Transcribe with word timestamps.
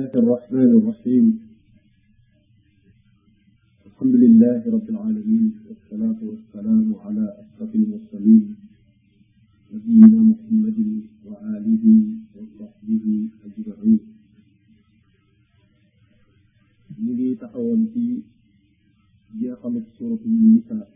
الله 0.00 0.16
الرحمن 0.16 0.70
الرحيم 0.80 1.26
الحمد 3.86 4.14
لله 4.24 4.60
رب 4.76 4.86
العالمين 4.90 5.44
والصلاة 5.68 6.20
والسلام 6.24 6.86
على 7.04 7.24
أشرف 7.44 7.70
المرسلين 7.74 8.42
نبينا 9.74 10.18
محمد 10.32 10.78
وآله 11.28 11.84
وصحبه 12.34 13.04
أجمعين 13.46 14.00
نجي 17.04 17.28
تحول 17.36 17.80
في 17.92 19.54
خمس 19.62 19.84
سورة 20.00 20.22
النساء 20.26 20.88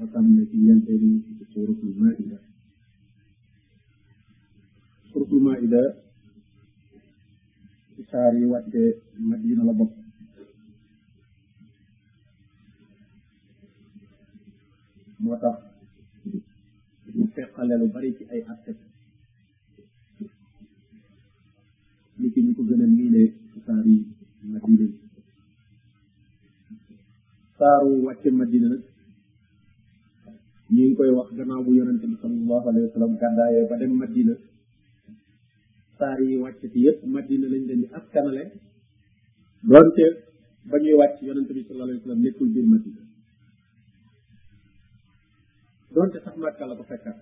وكان 0.00 0.26
لكي 0.40 0.60
ينتهي 0.68 1.12
سورة 1.54 1.80
المائدة 1.88 2.38
سورة 5.12 5.30
المائدة 5.32 5.84
ci 8.04 8.10
saar 8.10 8.34
yi 8.36 8.44
wàccee 8.52 8.90
Madina 9.18 9.64
la 9.64 9.72
bokk 9.78 9.92
moo 15.22 15.36
tax 15.42 15.56
mu 17.16 17.24
feqale 17.34 17.74
lu 17.80 17.86
bari 17.94 18.08
ci 18.16 18.22
ay 18.32 18.40
aspect 18.52 18.80
li 22.20 22.28
ci 22.32 22.40
ñu 22.44 22.50
ko 22.56 22.62
gën 22.68 22.82
a 22.82 22.86
miinee 22.94 23.28
saar 23.64 23.84
yi 23.90 23.98
Madina 24.52 24.84
yi 24.84 24.96
saaru 27.58 27.90
wàcce 28.06 28.28
Madina 28.30 28.68
ñu 30.72 30.82
ngi 30.84 30.94
koy 30.96 31.10
wax 31.16 31.28
gannaaw 31.36 31.62
bu 31.64 31.70
yonente 31.78 32.04
bi 32.10 32.16
sallallahu 32.22 32.66
alayhi 32.68 32.86
wa 32.88 32.92
sallam 32.94 33.12
ba 33.68 33.76
dem 33.80 33.92
Madina 34.02 34.34
saar 36.04 36.18
yi 36.28 36.36
wàcc 36.44 36.60
ci 36.72 36.78
yépp 36.86 36.98
madina 37.14 37.46
lañ 37.52 37.62
leen 37.68 37.80
di 37.82 37.86
askanale 37.98 38.42
donte 39.70 40.04
ba 40.70 40.76
ñuy 40.82 40.94
wàcc 41.00 41.16
yonente 41.28 41.52
bi 41.56 41.62
sallallahu 41.64 41.88
alayhi 41.88 42.00
wasallam 42.00 42.22
nekkul 42.24 42.48
biir 42.54 42.66
madina 42.72 43.02
donte 45.94 46.18
sax 46.24 46.34
màkka 46.42 46.64
la 46.68 46.74
ko 46.78 46.82
fekkat 46.90 47.16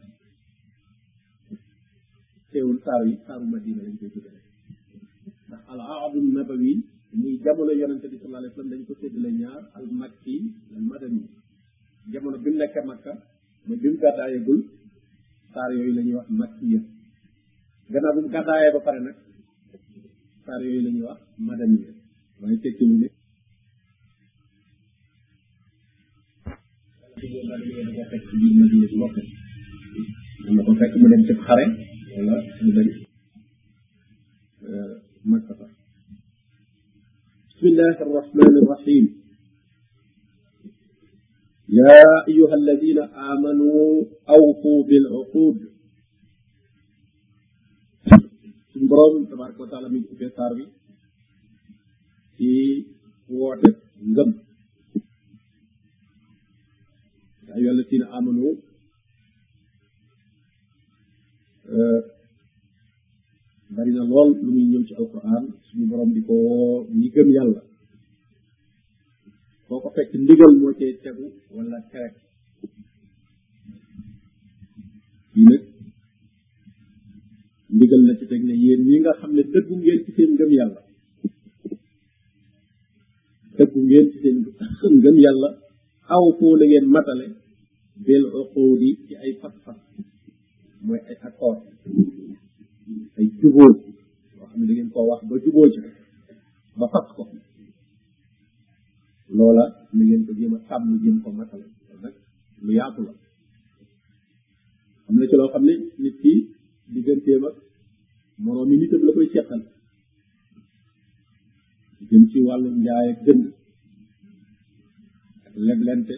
teewul 2.51 2.79
saaru 2.85 3.05
yi 3.11 3.17
saaru 3.27 3.45
madina 3.55 3.81
lañ 3.87 3.95
koy 4.01 4.11
tuddale 4.15 4.41
ndax 5.49 5.63
al 5.73 5.81
aadu 5.93 6.19
nabawi 6.37 6.73
muy 7.21 7.35
jamono 7.45 7.73
yonente 7.81 8.07
bi 8.13 8.17
sallallahu 8.21 8.41
alayhi 8.43 8.53
wasallam 8.55 8.73
dañ 8.73 8.83
ko 8.89 8.93
séddale 9.01 9.31
ñaar 9.41 9.63
al 9.79 9.87
makki 10.01 10.35
al 10.77 10.83
madani 10.91 11.23
jamono 12.13 12.37
bi 12.45 12.49
mu 12.53 12.59
nekk 12.61 12.77
makka 12.91 13.13
mooy 13.67 13.79
bi 13.83 13.87
mu 13.93 13.97
gàddaayagul 14.03 14.61
saar 15.53 15.71
yooyu 15.77 15.93
la 15.99 16.03
ñuy 16.09 16.17
wax 16.19 16.29
gëna 17.93 18.11
bu 18.17 18.21
gàddaayee 18.33 18.73
ba 18.75 18.81
pare 18.87 19.01
nag 19.05 19.17
saar 20.47 20.61
yooyu 20.65 20.81
la 20.87 20.91
ñuy 20.97 21.07
wax 21.09 21.21
yi 21.39 21.89
waaye 22.41 22.57
tekki 22.65 22.85
mu 22.89 22.97
ne 23.01 23.09
am 30.49 30.57
ko 30.67 30.73
fekk 30.81 30.93
mu 31.01 31.07
dem 31.11 31.23
ci 31.27 31.35
xare 31.45 31.65
wala 32.17 32.35
mu 32.65 32.71
dem 32.77 32.89
makka 35.31 35.55
fa 35.61 35.67
بسم 37.65 37.71
الله 37.75 37.99
الرحمن 38.09 38.55
الرحيم 38.63 39.05
يا 41.81 42.03
أيها 42.31 42.55
الذين 42.63 42.99
آمنوا 43.31 43.87
أوفوا 44.37 44.81
بالعقود 44.89 45.59
suñu 48.73 48.89
borom 48.89 49.27
tabaraka 49.29 49.61
wa 49.63 49.69
taala 49.69 49.89
mi 49.89 49.99
ngi 50.01 50.09
ubbee 50.13 50.33
saar 50.37 50.53
bi 50.59 50.65
ci 52.37 52.49
woote 53.37 53.69
ngëm 54.11 54.31
ay 57.55 57.65
amanu 58.17 58.47
bari 63.75 63.91
na 63.93 64.03
lu 64.09 64.85
ci 64.87 64.93
alquran 65.01 65.45
suñu 65.69 65.85
borom 65.91 66.11
di 66.15 66.21
ñi 66.99 67.09
gëm 67.15 67.29
yalla 67.37 67.63
foo 69.67 69.91
fekk 69.95 70.11
ndigal 70.23 70.53
moo 70.61 70.73
cee 70.79 70.93
tegu 71.05 71.25
wala 71.55 71.79
dëggu 79.53 79.75
ngeen 79.77 79.99
ci 80.05 80.11
seen 80.17 80.31
ngëm 80.35 80.51
yàlla 80.57 80.81
dëggu 83.57 83.79
ngeen 83.89 84.07
ci 84.13 84.17
seen 84.23 84.37
ngëm 84.99 85.17
yàlla 85.25 85.49
aw 86.15 86.25
foo 86.39 86.55
la 86.61 86.65
ngeen 86.67 86.87
matale 86.95 87.27
bil 88.07 88.25
uqudi 88.41 88.89
ci 89.05 89.13
ay 89.23 89.33
fas-fas 89.41 89.81
mooy 90.85 91.01
ay 91.09 91.17
accord 91.29 91.61
ay 93.19 93.27
jubóo 93.41 93.69
yoo 94.37 94.47
xam 94.51 94.59
ne 94.61 94.65
da 94.69 94.73
ngeen 94.75 94.91
koo 94.95 95.07
wax 95.11 95.21
ba 95.29 95.35
jubóo 95.45 95.67
ci 95.73 95.79
ba 96.79 96.87
fas 96.93 97.07
ko 97.17 97.23
loola 99.37 99.65
na 99.95 100.03
ngeen 100.09 100.23
ko 100.27 100.33
jéem 100.39 100.55
a 100.57 100.59
sàmm 100.69 100.91
jéem 101.03 101.17
ko 101.23 101.29
matale 101.39 101.67
lu 102.65 102.73
yaatu 102.79 103.01
la 103.07 103.13
am 105.09 105.15
na 105.19 105.25
ci 105.29 105.35
loo 105.37 105.49
xam 105.53 105.65
ne 105.69 105.75
nit 106.03 106.15
ki 106.23 106.33
digganteem 106.95 107.45
ak 107.49 107.57
mi 108.43 108.75
nitam 108.77 109.03
la 109.07 109.13
koy 109.15 109.29
seqal 109.35 109.63
dem 112.09 112.23
ci 112.31 112.39
walu 112.47 112.69
njaay 112.83 113.09
ak 113.15 113.19
gën 113.27 113.41
ak 115.47 115.55
leblente 115.67 116.15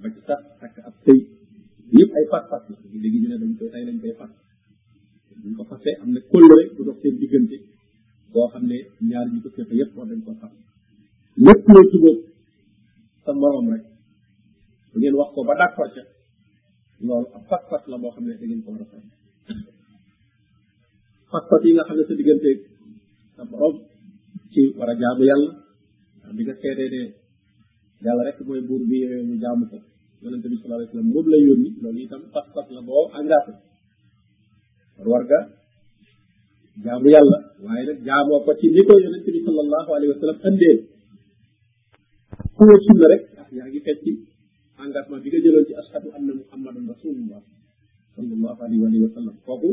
ba 0.00 0.06
ci 0.14 0.20
sax 0.28 0.42
ak 0.66 0.74
ab 0.88 0.96
tey 1.04 1.20
yépp 1.96 2.12
ay 2.18 2.24
fat 2.30 2.44
fat 2.50 2.62
ci 2.68 2.74
léegi 3.02 3.18
ñu 3.22 3.28
né 3.28 3.36
dañ 3.42 3.52
koy 3.58 3.68
tay 3.72 3.82
lañ 3.88 3.96
koy 4.02 4.14
fat 4.18 4.30
ñu 5.44 5.56
ko 5.56 5.62
fasee 5.70 5.96
am 6.02 6.08
na 6.14 6.20
kóllëre 6.30 6.64
bu 6.76 6.80
dox 6.86 6.96
seen 7.02 7.14
digënté 7.20 7.56
bo 8.32 8.40
xamné 8.52 8.76
ñaar 9.10 9.26
ñu 9.32 9.38
ko 9.44 9.48
fépp 9.56 9.70
yépp 9.78 9.94
war 9.96 10.06
dañ 10.10 10.20
ko 10.26 10.32
fat 10.40 10.52
lépp 11.46 11.66
ci 11.90 11.96
bok 12.04 12.18
sa 13.24 13.30
morom 13.40 13.66
rek 13.72 13.84
bu 14.90 14.94
ngeen 14.98 15.14
wax 15.18 15.30
ko 15.34 15.40
ba 15.48 15.54
d'accord 15.60 15.90
ci 15.94 16.00
lool 17.06 17.24
ak 17.36 17.42
fat 17.50 17.62
fat 17.70 17.82
la 17.90 17.96
bo 18.02 18.08
xamné 18.14 18.30
ne 18.32 18.36
da 18.40 18.44
ngeen 18.46 18.62
ko 18.66 18.70
wara 18.74 18.84
a 18.90 18.90
fat 18.92 19.06
pas-pas 21.32 21.64
yi 21.64 21.72
nga 21.72 21.88
xamne 21.88 22.04
sa 22.04 22.12
diggante 22.14 22.50
sa 23.34 23.42
borom 23.48 23.74
ci 24.52 24.60
wara 24.76 24.92
a 24.92 25.00
jaamu 25.00 25.22
yàlla 25.24 25.50
di 26.36 26.42
nga 26.44 26.54
sété 26.60 26.84
dé 26.94 27.02
yalla 28.04 28.22
rek 28.28 28.38
moy 28.44 28.60
buur 28.68 28.82
bi 28.88 29.00
yore 29.02 29.16
ñu 29.28 29.34
jaamu 29.44 29.64
ko 29.70 29.78
yonente 30.20 30.46
bi 30.52 30.56
sallallahu 30.60 30.78
alayhi 30.84 30.90
wasallam 30.92 31.08
moom 31.12 31.26
lay 31.32 31.42
yoni 31.48 31.68
loolu 31.82 32.00
itam 32.04 32.22
pas-pas 32.34 32.66
la 32.74 32.80
bo 32.86 32.94
engagé 33.18 33.52
warga 35.12 35.38
jaamu 36.84 37.08
yalla 37.16 37.38
waaye 37.64 37.82
nak 37.88 37.98
jaamo 38.08 38.32
ko 38.44 38.50
ci 38.60 38.66
niko 38.76 38.92
ko 38.92 39.00
yonente 39.04 39.30
bi 39.34 39.40
sallallahu 39.48 39.88
alayhi 39.96 40.12
wasallam 40.14 40.38
andee 40.48 40.76
ko 42.56 42.60
ci 42.84 42.90
rek 43.12 43.22
ndax 43.32 43.48
yaa 43.56 43.68
ngi 43.72 43.80
fecc 43.86 44.04
engagement 44.84 45.20
bi 45.24 45.28
nga 45.32 45.40
jëlon 45.44 45.64
ci 45.68 45.72
ashabu 45.80 46.08
anna 46.16 46.32
muhammadun 46.44 46.84
rasulullah 46.92 47.40
sallallahu 48.20 48.58
alayhi 48.68 49.00
wa 49.00 49.08
sallam 49.16 49.36
kooku 49.48 49.72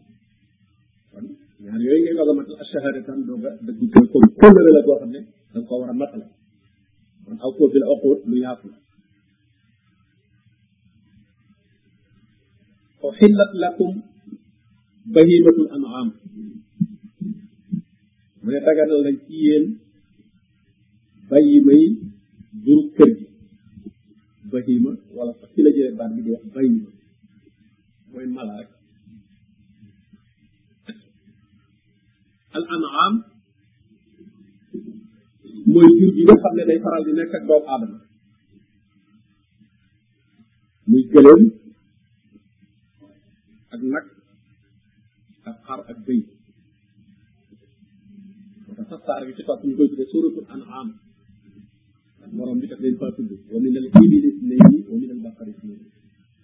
kon 1.13 1.25
ñaar 1.63 1.79
yooyu 1.83 2.01
ngay 2.03 2.15
doog 2.17 2.31
a 2.31 2.39
matal 2.39 2.55
ashahada 2.63 2.99
tan 3.07 3.19
doog 3.27 3.43
a 3.47 3.51
dëgg 3.65 3.81
ko 3.93 4.01
ko 4.11 4.17
kóllëre 4.39 4.71
la 4.75 4.81
boo 4.85 4.97
xam 5.01 5.11
ne 5.15 5.19
da 5.51 5.57
nga 5.59 5.67
ko 5.67 5.73
war 5.79 5.91
a 5.93 5.95
matal 6.01 6.21
kon 7.25 7.37
aw 7.45 7.51
ko 7.57 7.63
bil 7.73 7.85
aqud 7.93 8.19
lu 8.31 8.37
yaatu 8.45 8.67
la 8.71 8.79
أحلت 13.11 13.51
لكم 13.63 13.91
بهيمة 15.15 15.57
الأنعام 15.65 16.09
من 18.43 18.53
تغنى 18.65 18.95
لن 19.03 19.17
تيين 19.25 19.63
بهيمة 21.31 21.73
جرو 22.65 22.83
كرجي 22.97 23.25
بهيمة 24.53 24.93
ولا 25.17 25.33
فكي 25.33 25.61
لجي 25.65 25.81
بار 25.97 26.09
بي 26.15 26.21
دي 26.25 26.31
بهيمة 26.55 26.89
وين 28.13 28.29
ملاك 28.37 28.69
الانعام 32.59 33.17
موي 35.73 35.91
جور 35.99 36.09
جي 36.17 36.25
خا 36.29 36.49
نني 36.55 36.65
داي 36.69 36.79
فارال 36.85 37.05
دي 37.07 37.11
نيك 37.19 37.35
دوم 37.51 37.63
ادم 37.75 37.93
موي 40.93 41.03
كلام 41.13 41.41
اك 43.73 43.81
نك 43.93 44.03
اك 45.47 45.63
خار 45.69 45.79
اك 45.89 45.99
بي 46.07 46.19
تصار 48.91 49.25
بي 49.29 49.33
تصاط 49.39 49.65
نكوي 49.65 49.87
تي 49.95 50.05
سوره 50.13 50.43
الانعام 50.45 50.93
مروم 52.33 52.59
بي 52.59 52.67
تاك 52.67 52.79
دين 52.81 52.97
فا 53.01 53.09
تود 53.17 53.33
ومن 53.55 53.77
الابل 53.83 54.27
اثنين 54.27 54.87
ومن 54.87 55.11
البقر 55.11 55.49
اثنين 55.49 55.83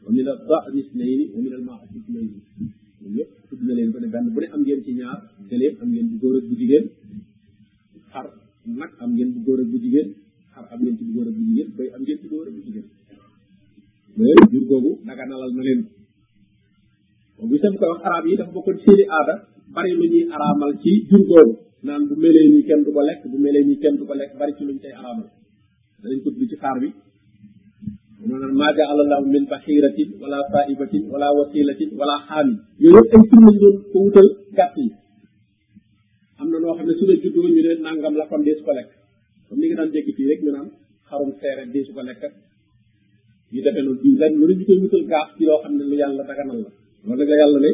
ومن 0.07 0.19
الضأن 0.19 0.79
اثنين 0.79 1.31
ومن 1.33 1.53
الماعز 1.53 1.87
اثنين 1.97 2.41
yépp 3.15 3.29
tudd 3.49 3.61
na 3.63 3.73
leen 3.73 3.91
ko 3.93 3.99
ne 3.99 4.07
benn 4.13 4.31
bu 4.33 4.39
ne 4.41 4.47
am 4.53 4.61
ngeen 4.63 4.83
ci 4.83 4.91
ñaar 4.99 5.17
gëléem 5.49 5.73
am 5.81 5.89
ngeen 5.91 6.07
bu 6.09 6.15
góor 6.21 6.35
ak 6.39 6.45
bu 6.49 6.55
jigéen 6.59 6.85
xar 8.11 8.25
nag 8.79 8.91
am 9.03 9.11
ngeen 9.15 9.29
bu 9.33 9.39
góor 9.45 9.59
ak 9.63 9.67
bu 9.71 9.77
jigéen 9.83 10.09
xar 10.53 10.65
am 10.73 10.79
ngeen 10.81 10.97
ci 10.97 11.03
bu 11.07 11.11
góor 11.15 11.27
ak 11.29 11.35
bu 11.37 11.41
jigéen 11.47 11.69
koy 11.75 11.87
am 11.95 12.01
ngeen 12.03 12.19
ci 12.21 12.27
góor 12.31 12.45
ak 12.49 12.53
bu 12.55 12.61
jigéen 12.67 12.87
loolu 14.17 14.43
jur 14.51 14.63
googu 14.69 14.91
nalal 15.05 15.51
na 15.57 15.63
leen 15.67 15.81
bu 17.49 17.55
sam 17.61 17.73
ko 17.79 17.85
wax 17.91 17.99
arab 18.09 18.23
yi 18.29 18.35
dafa 18.39 18.51
bokkoon 18.55 18.77
seeni 18.83 19.03
aada 19.17 19.33
bari 19.73 19.91
lu 19.99 20.05
ñuy 20.13 20.25
araamal 20.35 20.71
ci 20.83 20.89
jur 21.09 21.21
googu 21.29 21.53
naan 21.87 22.01
bu 22.07 22.13
melee 22.23 22.45
nii 22.53 22.65
kenn 22.67 22.81
du 22.85 22.89
ko 22.95 23.01
lekk 23.09 23.21
bu 23.31 23.37
melee 23.43 23.77
kenn 23.83 23.95
du 23.99 24.03
ko 24.09 24.13
lekk 24.19 24.31
bari 24.39 24.51
ci 24.57 24.63
luñ 24.67 24.77
dañ 26.01 26.19
ko 26.23 26.29
tudd 26.31 26.49
ci 26.51 26.55
xaar 26.63 26.77
bi 26.83 26.89
maanaam 28.25 28.53
maa 28.59 28.71
jaala 28.77 29.01
allahu 29.05 29.25
min 29.29 29.43
bahiratin 29.51 30.09
wala 30.21 30.39
faibatin 30.51 31.03
wala 31.13 31.27
wasilatin 31.39 31.89
wala 31.99 32.15
xaami 32.27 32.53
yooyu 32.81 33.01
na 33.01 33.01
noo 36.61 36.73
xam 36.79 36.85
ne 36.89 36.93
su 36.99 37.05
la 37.09 37.15
juddoo 37.21 37.47
ñu 37.53 37.61
ne 37.65 37.71
nangam 37.85 38.13
la 38.19 38.25
kon 38.29 38.41
dee 38.47 38.55
su 38.57 38.63
ko 38.67 38.71
lekk 38.77 38.89
comme 39.49 39.59
ni 39.61 39.65
nga 39.69 39.77
daan 39.79 39.89
dégg 39.93 40.09
fii 40.17 40.27
rek 40.29 40.39
yàlla 45.93 46.23
daganal 46.29 46.59
la 47.63 47.69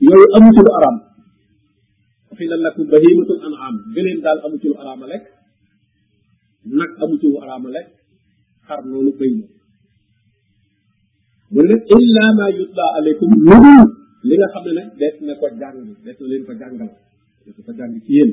yooyu 0.00 0.24
amu 0.36 0.48
ci 0.54 0.60
araam 0.78 0.96
xilal 2.38 2.60
lakum 2.66 2.84
bahimatul 2.92 3.40
an'am 3.46 3.74
gëleen 3.94 4.18
daal 4.24 4.38
amu 4.44 4.56
ci 4.62 4.68
araam 4.82 4.98
a 5.04 5.06
lekk 5.12 5.24
nag 6.78 6.90
amu 7.02 7.14
ci 7.20 7.26
araam 7.44 7.62
a 7.68 7.70
lekk 7.76 7.88
xar 8.66 8.80
noonu 8.90 9.12
bëy 9.18 9.34
mu 11.54 11.62
ne 11.70 11.76
illa 12.02 12.24
ma 12.38 12.46
yutla 12.50 12.84
aleykum 12.98 13.30
lu 13.46 13.52
dul 13.62 13.86
li 14.26 14.34
nga 14.38 14.48
xam 14.52 14.62
ne 14.66 14.72
nag 14.78 14.88
des 15.00 15.14
na 15.26 15.32
ko 15.40 15.46
jàng 15.60 15.78
des 16.04 16.16
na 16.20 16.26
leen 16.30 16.42
ko 16.48 16.52
jàngal 16.60 16.90
des 17.44 17.54
na 17.58 17.62
ko 17.66 17.72
jàng 17.78 17.92
ci 18.04 18.12
yéen 18.18 18.30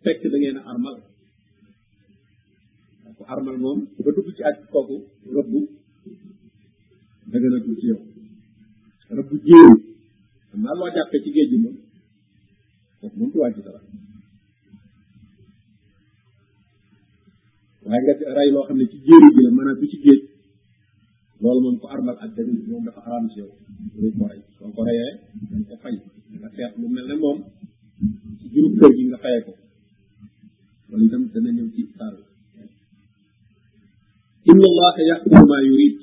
fekk 0.04 0.22
da 0.32 0.60
armal 0.72 0.98
ku 3.24 3.32
armal 3.32 3.56
mom, 3.56 3.80
nga 3.96 4.04
dugg 4.12 4.28
ci 4.36 4.44
aj 4.44 4.68
kooku 4.68 5.00
rëbb 5.32 5.54
da 7.32 7.36
nga 7.40 7.56
rëbb 7.64 7.70
ci 7.80 7.86
yow 7.90 8.02
rëbb 9.16 9.32
jiw 9.48 9.68
xam 10.52 10.60
naa 10.64 10.76
loo 10.78 10.90
ci 11.24 11.30
géej 11.36 11.48
gi 11.52 11.56
moom 11.64 11.78
kooku 13.00 13.16
moom 13.18 13.32
du 13.56 13.62
dara 13.66 13.80
waaye 17.88 18.02
nga 18.04 18.34
ray 18.36 18.50
loo 18.54 18.68
xam 18.68 18.76
ci 18.92 18.98
jéeri 19.08 19.28
gi 19.36 19.42
la 19.48 19.52
maanaam 19.56 19.80
du 19.82 19.88
ci 19.92 19.98
géej 20.04 20.22
loolu 21.42 21.60
moom 21.64 21.80
ko 21.82 21.86
armal 21.96 22.18
ak 22.24 22.32
dañu 22.36 22.54
moom 22.70 22.84
dafa 22.86 23.02
araam 23.08 23.26
ci 23.32 23.40
yow 23.40 23.50
dañ 24.04 24.20
ko 24.20 24.28
rey 24.28 24.44
ko 24.60 24.68
dañ 25.52 25.62
ko 25.68 25.74
fay 25.84 25.96
nga 25.96 26.12
lu 28.64 28.80
ci 28.84 28.84
gi 29.00 29.04
nga 29.08 29.18
ko 29.48 29.56
itam 31.06 31.24
ci 31.72 31.84
إن 34.52 34.56
الله 34.60 34.94
يحكم 35.12 35.48
ما 35.50 35.60
يريد 35.70 35.98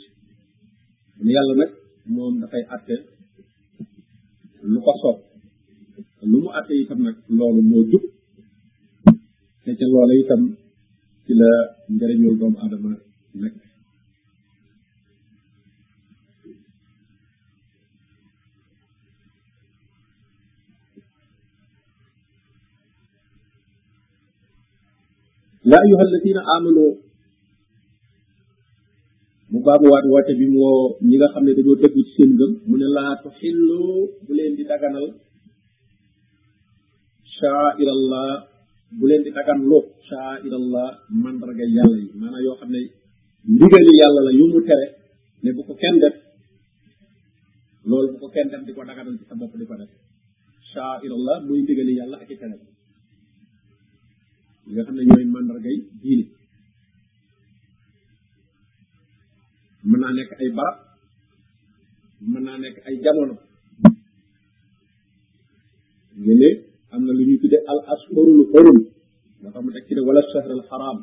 من 1.20 1.30
يلا 1.30 1.54
نك 1.64 1.70
موم 2.06 2.40
دا 2.40 2.46
فاي 2.46 2.62
اتي 2.74 2.96
لوكو 4.72 4.90
سوب 5.02 5.18
لومو 6.30 6.50
اتي 6.60 6.84
تام 6.88 6.98
نك 7.08 7.16
لولو 7.30 7.60
مو 7.70 7.80
جوب 7.90 8.02
تي 9.64 9.74
تي 9.78 9.84
لولو 9.84 10.24
يتام 10.24 10.42
سي 11.26 11.32
لا 11.40 11.50
نغريو 11.90 12.34
دوم 12.40 12.54
ادم 12.64 12.86
نك 13.42 13.52
لا 25.70 25.76
ايها 25.84 26.02
الذين 26.08 26.38
امنوا 26.56 27.09
mu 29.50 29.58
baabu 29.66 29.86
waat 29.90 30.06
wote 30.06 30.32
bi 30.38 30.46
mu 30.46 30.58
woo 30.64 30.84
ñi 31.06 31.16
nga 31.18 31.28
xam 31.32 31.42
ne 31.44 31.52
dañoo 31.58 31.76
ci 31.82 32.00
seen 32.14 32.30
ngëm 32.38 32.52
mu 32.68 32.74
ne 32.80 32.86
laa 32.96 33.12
tuxillu 33.22 33.80
bu 34.24 34.32
leen 34.38 34.52
di 34.58 34.62
daganal 34.70 35.06
sha'irallah 37.36 38.30
bu 38.98 39.04
leen 39.10 39.22
di 39.26 39.30
dagan 39.36 39.60
lu 39.70 39.78
sha'irallah 40.08 40.88
mandarga 41.22 41.64
yàlla 41.76 41.96
yi 42.02 42.06
maanaam 42.20 42.42
yoo 42.46 42.56
xam 42.60 42.70
ne 42.74 42.80
ndigali 43.54 43.92
yàlla 44.00 44.20
la 44.26 44.32
yu 44.38 44.44
mu 44.52 44.60
tere 44.68 44.86
ne 45.44 45.48
bu 45.56 45.60
ko 45.68 45.74
kenn 45.82 45.96
def 46.02 46.14
loolu 47.90 48.08
bu 48.12 48.18
ko 48.22 48.28
kenn 48.34 48.48
def 48.52 48.62
di 48.66 48.72
ko 48.76 48.82
daganal 48.90 49.14
ci 49.18 49.24
sa 49.28 49.34
bopp 49.40 49.54
di 49.60 49.64
ko 49.68 49.74
def 49.80 49.92
sha'irallah 50.72 51.36
muy 51.46 51.58
ndigali 51.64 51.92
yàlla 51.98 52.16
ak 52.22 52.30
i 52.34 52.36
tere 52.42 52.56
yi 54.66 54.70
nga 54.72 54.82
xam 54.86 54.94
ne 54.96 55.02
ñooy 55.08 55.24
mandarga 55.34 55.70
yi 55.74 55.80
diine 56.02 56.24
mën 59.88 59.98
naa 60.00 60.12
nekk 60.16 60.32
ay 60.40 60.48
barab 60.56 60.78
mën 62.30 62.42
naa 62.46 62.56
nekk 62.62 62.76
ay 62.86 62.94
jamono 63.04 63.34
ñu 66.24 66.32
ne 66.40 66.48
am 66.92 67.00
na 67.06 67.12
lu 67.16 67.22
ñuy 67.28 67.38
tuddee 67.40 67.64
al 67.70 67.80
asfarul 67.92 68.42
xorum 68.50 68.78
moo 69.40 69.50
tax 69.52 69.62
mu 69.64 69.70
teg 69.74 69.84
ci 69.86 69.92
ne 69.94 70.02
wala 70.06 70.20
shahr 70.30 70.48
al 70.56 70.64
xaraam 70.68 70.98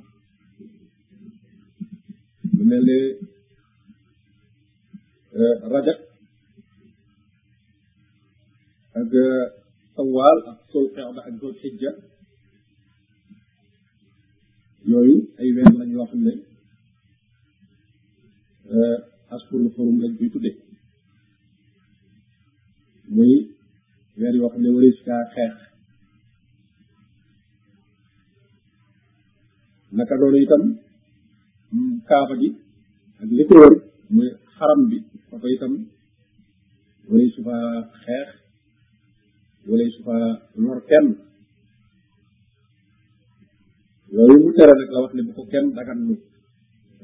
lu 2.58 2.64
mel 2.70 2.84
ne 2.90 2.98
rajab 5.72 6.00
ak 9.00 9.12
sawaal 9.94 10.38
ak 10.52 10.60
sol 10.72 10.86
xeexda 10.94 11.22
ak 11.28 11.36
zul 11.40 11.54
xijja 11.62 11.92
yooyu 14.90 15.16
ay 15.40 15.48
weer 15.56 15.70
lañ 15.80 15.90
yoo 15.96 16.08
xam 16.12 16.22
ne 16.28 16.34
Eh, 18.68 18.98
askul 19.32 19.64
forum 19.76 19.96
lañ 20.04 20.12
koy 20.20 20.28
tuddee 20.34 20.56
muy 23.16 23.32
weer 24.18 24.36
yoo 24.38 24.50
xam 24.52 24.62
ne 24.64 24.70
waris 24.76 24.98
kaa 25.08 25.24
xeex 25.34 25.54
naka 29.96 30.14
noonu 30.20 30.40
itam 30.46 30.64
mm, 31.74 31.94
kaaba 32.10 32.34
gi 32.42 32.50
ak 33.22 33.28
li 33.38 33.44
muy 34.16 34.30
xaram 34.56 34.82
bi 34.90 34.98
foofa 35.28 35.48
itam 35.56 35.74
waris 37.10 37.36
fa 37.46 37.56
xeex 38.04 38.28
waris 39.70 39.96
fa 40.06 40.16
lor 40.62 40.80
kenn 40.90 41.08
yooyu 44.14 44.38
mu 44.44 44.50
tere 44.58 44.74
nag 44.76 44.90
la 44.94 45.00
wax 45.04 45.12
ne 45.14 45.22
bu 45.28 45.32
ko 45.38 45.44
kenn 45.52 45.68
dagan 45.78 46.02
lu 46.10 46.16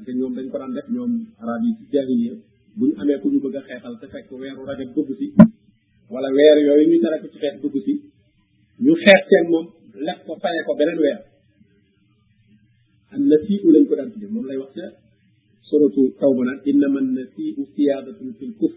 te 0.04 0.12
ñoom 0.20 0.34
dañ 0.36 0.46
ko 0.52 0.56
daan 0.60 0.74
def 0.76 0.88
ñoom 0.94 1.10
arab 1.40 1.60
yi 1.64 1.70
ci 1.80 1.84
jaahiliya 1.92 2.34
bu 2.78 2.84
ñu 2.88 2.92
amee 3.00 3.18
ku 3.22 3.28
ñu 3.32 3.38
bëgg 3.44 3.56
a 3.58 3.62
xeexal 3.68 3.94
te 4.00 4.06
fekk 4.12 4.26
weeru 4.40 4.62
rajab 4.68 4.90
dugg 4.94 5.10
si 5.18 5.26
wala 6.14 6.28
weer 6.36 6.56
yooyu 6.66 6.90
ñu 6.90 6.98
dara 7.04 7.18
ko 7.22 7.26
ci 7.32 7.38
xeex 7.42 7.54
dugg 7.62 7.76
si 7.86 7.92
ñu 8.84 8.92
xeex 9.04 9.22
seen 9.30 9.46
moom 9.50 9.66
ko 10.26 10.32
faye 10.42 10.60
ko 10.66 10.72
beneen 10.78 10.98
weer 11.04 11.18
am 13.14 13.22
na 13.30 13.36
siiu 13.46 13.68
lañ 13.74 13.84
ko 13.88 13.94
daan 13.98 14.10
tudde 14.12 14.28
moom 14.34 14.44
lay 14.48 14.58
wax 14.62 14.70
ca 14.78 14.86
suratu 15.68 16.02
tawba 16.20 16.42
naan 16.48 16.60
innama 16.70 17.00
nasiu 17.16 17.64
siyaadatun 17.74 18.30
fil 18.38 18.52
kufr 18.60 18.76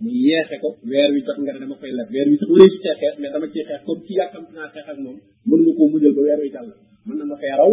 mu 0.00 0.08
yeexe 0.26 0.56
ko 0.62 0.68
weer 0.90 1.08
wi 1.14 1.20
jot 1.26 1.38
nga 1.42 1.52
ne 1.52 1.58
dama 1.62 1.76
koy 1.80 1.92
lef 1.98 2.08
weer 2.14 2.26
wi 2.30 2.36
sax 2.40 2.48
wëree 2.52 2.70
ci 2.72 2.78
xeex 3.00 3.14
mais 3.20 3.30
dama 3.34 3.46
ciy 3.52 3.62
xeex 3.68 3.80
comme 3.86 4.02
ci 4.06 4.12
yàkkam 4.18 4.44
naa 4.56 4.66
xeex 4.74 4.86
ak 4.92 4.98
moom 5.04 5.16
mënuma 5.48 5.72
koo 5.76 5.86
mujjal 5.92 6.12
ba 6.16 6.22
weer 6.26 6.40
wi 6.44 6.50
jàll 6.54 6.68
mën 7.06 7.16
na 7.18 7.24
ma 7.30 7.36
fee 7.42 7.54
raw 7.60 7.72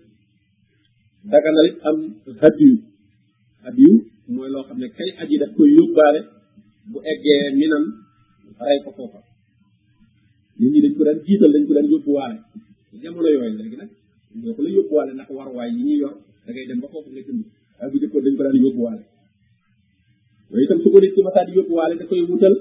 daganal 1.21 1.67
am 1.85 1.97
hadiyu 2.41 2.73
hadiyu 3.65 3.93
mooy 4.33 4.49
loo 4.53 4.63
xam 4.67 4.77
ne 4.81 4.87
kay 4.97 5.09
yi 5.29 5.37
daf 5.43 5.51
koy 5.57 5.69
yóbbaale 5.79 6.19
bu 6.91 6.97
eggee 7.11 7.37
minan 7.59 7.83
rey 8.67 8.79
ko 8.85 8.89
foofa 8.97 9.19
nit 10.59 10.71
ñi 10.73 10.79
dañ 10.85 10.93
ko 10.97 11.01
daan 11.07 11.19
jiital 11.25 11.51
dañ 11.55 11.63
ko 11.67 11.73
daan 11.77 11.87
yóbbuwaale 11.93 12.35
jamono 13.01 13.21
ko 14.55 14.61
la 14.65 14.69
yóbbuwaale 14.77 15.11
ndax 15.13 15.27
waruwaay 15.37 15.69
yi 15.75 15.81
ñuy 15.87 15.97
yor 16.03 16.15
da 16.45 16.49
ngay 16.53 16.65
dem 16.69 16.79
ba 16.81 16.87
foofu 16.93 17.09
nga 17.11 17.93
dañ 18.03 18.35
ko 18.35 18.43
daan 18.45 18.57
yóbbuwaale 18.65 19.03
yooyu 20.49 20.65
itam 20.65 20.79
su 20.83 20.87
ko 20.93 20.97
nit 20.99 21.11
ki 21.15 21.21
masaa 21.25 21.45
di 21.47 21.51
yóbbuwaale 21.57 21.93
da 21.99 22.03
wutal 22.29 22.55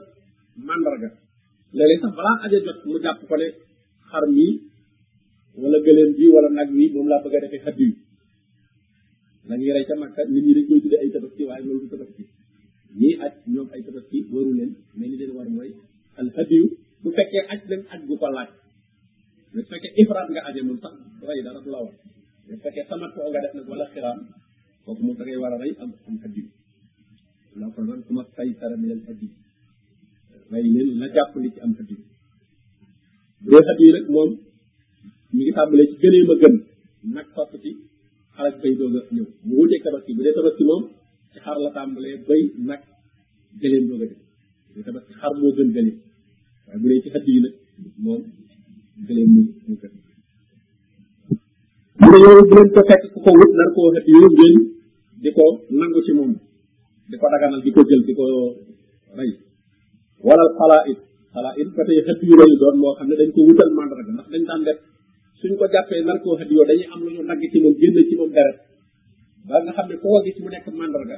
mandarga 0.69 1.09
léeg 1.77 1.99
sax 2.03 2.13
balaa 2.19 2.37
aja 2.45 2.59
jot 2.65 2.79
mu 2.85 2.99
jàpp 3.05 3.21
ko 3.29 3.35
ne 3.41 3.49
xar 4.11 4.25
mi 4.37 4.47
wala 5.61 5.79
gëléem 5.85 6.11
bi 6.17 6.25
wala 6.35 6.49
nag 6.57 6.69
mii 6.79 6.91
moom 6.95 7.07
laa 7.11 7.23
bëgg 7.25 7.35
a 7.39 7.43
defee 7.45 7.65
xaddi 7.67 7.89
la 9.51 9.57
ñuy 9.57 9.73
rey 9.75 9.85
ca 9.85 9.95
Makka 9.99 10.23
nit 10.31 10.45
ñi 10.47 10.55
dañ 10.55 10.67
koy 10.69 10.81
tuddee 10.81 11.01
ay 11.03 11.11
tabaski 11.11 11.43
waaye 11.45 11.65
loolu 11.67 11.81
du 11.83 11.89
tabaski 11.91 12.23
ñii 12.99 13.19
aj 13.25 13.35
ñoom 13.53 13.69
ay 13.75 13.83
tabaski 13.83 14.19
waru 14.33 14.53
leen 14.55 14.73
mais 14.95 15.11
li 15.11 15.17
leen 15.21 15.33
war 15.37 15.49
mooy 15.57 15.71
al 16.21 16.29
hadiyu 16.37 16.67
fekkee 17.19 17.43
aj 17.53 17.61
leen 17.71 17.83
aj 17.93 18.01
gu 18.09 18.15
ko 18.21 18.29
laaj 18.37 18.51
mais 19.53 19.65
su 19.67 19.71
fekkee 19.75 19.91
ifraat 20.01 20.29
nga 20.35 20.41
aje 20.49 20.61
moom 20.67 20.79
sax 20.83 20.95
rey 21.29 21.43
dara 21.47 21.59
du 21.65 21.71
la 21.75 21.79
war 21.85 21.93
mais 22.47 22.57
su 22.59 22.63
fekkee 22.65 22.87
samat 22.91 23.11
ko 23.15 23.19
nga 23.31 23.41
def 23.45 23.53
nag 23.59 23.67
wala 23.73 23.85
xiraam 23.93 24.19
kooku 24.87 25.03
moom 25.07 25.17
da 25.19 25.25
a 25.47 25.59
rey 25.63 25.73
am 25.83 25.91
am 26.09 26.17
hadiyu 26.23 26.45
say 28.39 28.51
sara 28.61 28.77
min 28.81 28.91
rey 30.53 30.67
leen 30.75 30.89
la 31.03 31.07
jàpp 31.15 31.33
li 31.43 31.49
ci 31.55 31.61
am 31.65 31.73
hadiyu 31.79 31.99
bu 33.43 33.49
dee 33.55 33.65
hadiyu 33.71 33.93
moom 34.15 34.31
mi 35.35 35.43
ngi 35.43 35.53
tàmbalee 35.59 35.87
ci 35.91 35.97
gënee 36.03 36.25
ma 36.29 36.35
gën 36.43 36.55
nag 37.15 37.27
topp 37.37 37.55
ci 37.65 37.73
xarak 38.41 38.57
bay 38.65 38.73
doog 38.81 38.97
a 38.99 39.01
ñëw 39.15 39.27
mu 39.47 39.53
wuteeg 39.61 39.83
tabaski 39.85 40.11
bu 40.17 40.21
dee 40.25 40.37
tabaski 40.39 40.63
moom 40.71 40.83
ci 41.33 41.39
xar 41.45 41.57
la 41.65 41.71
tàmbalee 41.77 42.17
bay 42.29 42.41
nag 42.69 42.81
gëleen 43.61 43.85
doog 43.89 44.03
a 44.05 44.07
bu 44.17 44.21
dee 44.75 44.85
tabaski 44.87 45.13
xar 45.21 45.33
moo 45.41 45.51
gën 45.57 45.69
gëleen 45.77 45.91
waaye 46.67 46.79
bu 46.83 46.87
dee 46.91 47.03
ci 47.05 47.09
xat 47.15 47.25
yi 47.35 47.39
nag 47.45 47.55
moom 48.05 48.21
ko 52.51 52.57
fekk 52.89 53.03
ku 53.13 53.19
ko 53.25 53.31
wut 53.39 53.53
nar 53.59 53.69
koo 53.77 53.89
xat 53.95 54.07
yi 54.11 54.15
ngeen 54.35 54.57
di 55.23 55.31
ko 55.37 55.45
nangu 55.79 56.01
ci 56.07 56.13
moom 56.19 56.31
di 57.11 57.17
ko 57.21 57.27
di 57.65 57.71
ko 57.77 57.81
jël 57.89 58.03
di 58.09 58.13
ko 58.19 58.25
rey 59.19 59.31
wala 60.27 60.45
xalaa 60.59 60.85
it 60.91 61.01
xalaa 61.35 61.55
it 61.61 61.69
ba 61.77 61.83
tey 61.89 61.99
xat 62.07 62.19
yu 62.29 62.35
lay 62.41 62.51
doon 62.61 62.77
moo 62.83 62.95
xam 62.97 63.07
ne 63.11 63.15
dañ 63.21 63.31
ko 63.37 63.41
wutal 63.47 63.71
mandarga 63.77 64.13
ndax 64.15 64.29
dañ 64.33 64.45
daan 64.67 64.81
suñ 65.41 65.53
ko 65.59 65.67
jàppee 65.73 66.03
nar 66.07 66.19
xadi 66.23 66.55
yo 66.59 66.65
dañuy 66.69 66.87
am 66.95 67.01
lu 67.05 67.11
ñu 67.17 67.23
dagg 67.29 67.41
ci 67.53 67.59
moom 67.63 67.75
génn 67.81 67.99
ci 68.09 68.15
moom 68.21 68.29
dara 68.37 68.53
ba 69.49 69.57
nga 69.65 69.73
xam 69.77 69.87
ne 69.91 69.97
foo 70.03 70.19
gis 70.25 70.37
mu 70.43 70.49
nekk 70.55 70.69
mandarga 70.79 71.17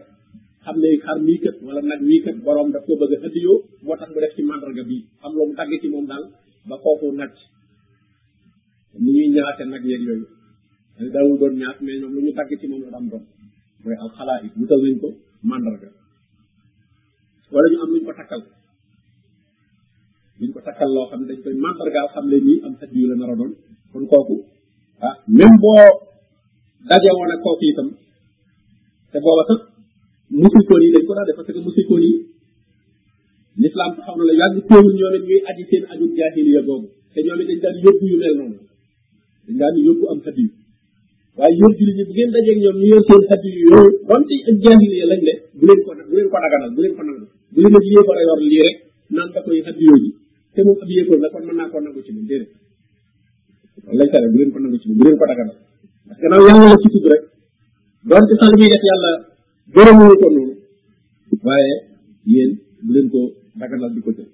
xam 0.65 0.77
ne 0.83 0.89
xar 1.05 1.19
mii 1.27 1.39
kat 1.45 1.57
wala 1.67 1.81
nag 1.91 2.01
mii 2.09 2.21
kat 2.25 2.37
borom 2.45 2.69
daf 2.75 2.83
ko 2.87 2.93
bëgg 3.01 3.13
xadi 3.23 3.29
xëddiyoo 3.33 3.57
moo 3.85 3.95
tax 4.01 4.09
mu 4.15 4.19
def 4.23 4.33
ci 4.37 4.43
mandarga 4.51 4.83
bi 4.91 4.99
am 5.27 5.33
lu 5.39 5.43
mu 5.49 5.55
dagg 5.59 5.73
ci 5.83 5.89
moom 5.95 6.07
daal 6.11 6.25
ba 6.69 6.77
kooku 6.83 7.07
nag 7.21 7.31
ni 9.03 9.11
ñuy 9.15 9.29
ñaate 9.35 9.65
nag 9.73 9.83
yeeg 9.91 10.03
yooyu 10.07 10.27
dañ 10.99 11.09
dawul 11.15 11.37
doon 11.41 11.55
ñaat 11.61 11.77
mais 11.85 11.97
ñoom 12.01 12.13
lu 12.15 12.21
ñu 12.27 12.33
dagg 12.39 12.51
ci 12.61 12.67
moom 12.71 12.83
la 12.85 12.91
dam 12.95 13.07
doon 13.13 13.25
mooy 13.85 13.97
al 14.03 14.11
xalaa 14.17 14.39
it 14.47 14.53
wutal 14.59 14.81
nañ 14.87 14.99
ko 15.03 15.09
mandarga 15.51 15.89
wala 17.53 17.67
ñu 17.73 17.79
am 17.85 17.91
luñ 17.95 18.05
ko 18.07 18.13
takkal 18.19 18.43
luñ 20.41 20.51
ko 20.55 20.61
takkal 20.67 20.91
loo 20.95 21.07
xam 21.11 21.21
ne 21.21 21.27
dañ 21.35 21.41
koy 21.45 21.55
mandarga 21.65 22.01
xam 22.15 22.25
ne 22.31 22.37
nii 22.47 22.61
am 22.65 22.71
yu 23.01 23.09
la 23.13 23.17
nar 23.21 23.33
a 23.35 23.39
doon 23.43 23.55
kon 23.93 24.09
kooku 24.09 24.37
ah 25.05 25.21
même 25.29 25.55
boo 25.61 25.77
dajewoon 26.89 27.33
ak 27.37 27.41
kooku 27.45 27.65
itam 27.69 27.89
te 29.13 29.19
booba 29.21 29.45
sax 29.49 29.61
musikoon 30.33 30.81
yi 30.83 30.89
dañ 30.97 31.05
ko 31.05 31.13
daa 31.15 31.29
def 31.29 31.37
parce 31.37 31.53
que 31.53 31.61
musikoon 31.61 32.01
yi 32.01 32.13
l'islam 33.61 33.93
xam 34.01 34.17
na 34.17 34.25
la 34.25 34.35
yàgg 34.41 34.57
teewul 34.69 34.95
ñoom 34.97 35.15
it 35.17 35.25
ñuy 35.29 35.41
aji 35.49 35.63
seen 35.71 35.85
aju 35.93 36.05
jaahiliya 36.17 36.63
boobu 36.69 36.89
te 37.15 37.19
ñoom 37.21 38.01
yu 38.11 38.17
mel 38.21 38.35
noonu 38.39 38.59
dañ 39.47 39.57
daan 39.61 39.77
yóbbu 39.87 40.05
am 40.13 40.19
xaddi 40.25 40.43
yu 40.49 40.53
waaye 41.37 41.55
yóor 41.61 41.73
jullit 41.77 41.97
ñi 41.97 42.05
bu 42.09 42.13
ngeen 42.15 42.31
dajeeg 42.35 42.59
ñoom 42.65 42.77
ñu 42.81 42.87
yor 42.93 43.03
seen 43.09 43.23
xaddi 43.29 43.49
yu 43.57 43.65
yooyu 43.73 43.91
donte 44.09 44.35
ak 44.49 44.55
jaahiliya 44.65 45.05
lañ 45.13 45.21
ne 45.29 45.35
bu 45.57 45.63
leen 45.69 45.81
ko 45.85 45.91
bu 46.09 46.15
leen 46.17 46.29
bu 46.77 46.81
leen 46.85 46.95
ko 46.97 47.03
nangu 47.05 47.27
bu 47.53 47.59
leen 47.63 47.75
ak 47.79 47.85
yéefar 47.93 48.17
a 48.21 48.23
yor 48.29 48.41
lii 48.51 48.61
rek 48.67 48.77
naan 49.15 49.29
da 49.35 49.41
koy 49.45 49.61
xaddi 49.67 49.85
yooyu 49.91 50.09
te 50.55 50.61
moom 50.65 50.81
ab 50.83 50.89
yéefar 50.97 51.19
la 51.23 51.29
kon 51.33 51.45
mën 51.47 51.57
naa 51.61 51.69
koo 51.71 51.81
nangu 51.85 52.01
ci 52.07 52.13
moom 52.17 52.27
déedéet 52.31 52.62
loolu 53.85 53.99
lañ 54.01 54.09
tere 54.13 54.27
bu 54.33 54.37
leen 54.39 54.51
ko 54.55 54.59
nangu 54.63 54.79
ci 54.83 54.87
bu 54.99 55.03
leen 55.05 55.17
ko 55.19 55.25
daganal 55.31 55.57
parce 56.09 56.19
que 56.21 56.27
nag 56.31 56.41
yàlla 56.45 56.67
la 56.71 56.77
ci 56.83 56.89
tudd 56.95 57.07
rek 57.13 57.23
doonte 58.09 58.35
sax 58.41 58.51
li 58.53 58.57
muy 58.63 58.69
def 58.75 58.83
yàlla 58.91 59.11
gërëmuñu 59.75 60.15
ko 60.23 60.27
noonu 60.35 60.55
waaye 61.47 61.73
yéen 62.33 62.51
bu 62.85 62.91
leen 62.95 63.07
ko 63.15 63.21
daganal 63.61 63.91
di 63.95 64.01
ko 64.05 64.11
jël 64.17 64.29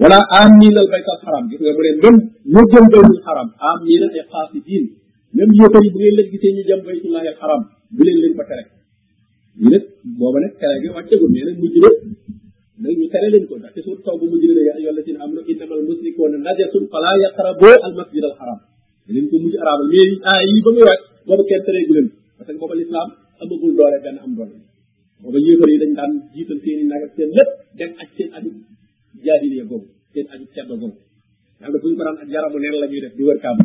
wala 0.00 0.18
am 0.38 0.48
nii 0.60 0.70
la 0.76 0.82
ay 0.94 1.02
xaasi 1.06 1.26
diin 1.48 1.76
bu 1.76 1.82
leen 1.86 1.96
leen 2.54 2.66
ko 5.58 5.64
tere 5.72 5.88
lii 9.60 9.78
nag 9.78 9.82
booba 10.18 10.38
nag 10.40 10.54
tere 10.60 10.76
gi 10.82 10.88
wàccegul 10.96 11.28
nee 11.32 11.44
nag 11.46 11.56
mujj 11.62 11.76
na 11.84 11.90
nag 12.80 12.96
ñu 12.96 13.06
tere 13.12 13.28
leen 13.30 13.44
ko 13.48 13.54
ndaxte 13.60 13.80
suur 13.84 13.98
taw 14.04 14.16
bu 14.18 14.26
mujj 14.32 14.44
bi 14.48 14.54
ne 14.56 14.62
yaa 14.68 14.76
ayyuhal 14.80 14.96
lazina 14.98 15.20
amanu 15.24 15.40
innamal 15.52 15.80
musrikuuna 15.88 16.36
najasun 16.46 16.84
falaa 16.92 17.16
yaqrabu 17.24 17.68
al 17.86 17.94
masjid 18.00 18.22
al 18.28 18.36
haram 18.40 18.60
da 19.04 19.10
leen 19.14 19.26
ko 19.30 19.36
mujj 19.44 19.54
araamal 19.62 19.88
mais 19.92 20.12
aay 20.30 20.44
yi 20.50 20.60
leen 20.76 22.08
parce 22.36 22.52
que 22.52 22.60
booba 22.60 22.74
lislaam 22.80 23.08
amagul 23.40 23.80
am 24.24 24.32
doole 24.38 24.56
booba 25.22 25.38
yéefar 25.46 25.68
yi 25.72 25.78
dañ 25.82 25.92
daan 25.98 26.12
jiital 26.34 26.58
seen 26.64 26.78
i 26.82 26.84
nag 26.92 27.02
ak 27.06 27.12
seen 27.16 27.30
lépp 27.36 27.50
dem 27.78 27.90
ak 28.02 28.08
seen 28.16 28.28
aju 28.36 28.50
jaahiliya 29.26 29.64
googu 29.70 29.86
seen 30.14 30.26
aju 30.32 30.44
ceddo 30.56 30.74
googu 30.82 30.98
xam 31.60 31.70
ne 31.72 31.78
bu 31.82 31.86
ñu 31.90 31.96
ko 32.00 32.04
daan 32.06 32.16
ak 32.24 32.28
yaramu 32.34 32.58
neen 32.62 32.74
la 32.82 32.86
ñuy 32.90 33.00
def 33.04 33.14
di 33.18 33.22
wër 33.28 33.38
kaam 33.44 33.56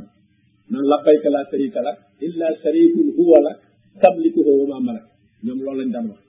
naan 0.72 0.86
labbayka 0.92 1.30
laa 1.36 1.46
sharika 1.52 1.80
lak 1.88 1.98
illa 2.28 2.48
sharikun 2.62 3.08
huwa 3.18 3.38
lak 3.48 3.58
tamlikuhu 4.02 4.52
wa 4.60 4.66
ma 4.72 4.78
malak 4.88 5.06
ñoom 5.46 5.60
loolu 5.66 5.80
lañ 5.82 5.92
daan 5.96 6.08
wax 6.12 6.25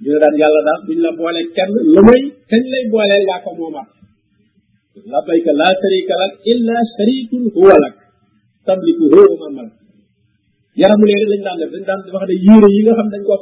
ñu 0.00 0.08
ne 0.12 0.18
daan 0.22 0.34
yàlla 0.40 0.60
daal 0.68 0.80
duñ 0.86 0.98
la 1.04 1.10
boole 1.18 1.40
kenn 1.56 1.70
lu 1.94 2.00
may 2.08 2.22
kañ 2.50 2.62
lay 2.72 2.84
booleel 2.90 3.24
yaa 3.30 3.40
ko 3.44 3.50
moomaat 3.58 3.88
labbayka 5.12 5.52
laa 5.60 5.72
sharika 5.80 6.14
lak 6.22 6.32
illa 6.52 6.74
sharikun 6.94 7.42
huwa 7.54 7.74
lak 7.84 7.94
tamliku 8.66 9.04
huwa 9.12 9.48
man 9.56 9.68
yaramu 10.80 11.04
léegi 11.08 11.26
lañ 11.32 11.42
daan 11.46 11.56
def 11.60 11.70
dañ 11.74 11.82
daan 11.88 12.00
wax 12.14 12.24
ne 12.30 12.36
yére 12.46 12.68
yi 12.74 12.80
nga 12.86 12.92
xam 12.98 13.08
dañ 13.12 13.22
koo 13.26 13.36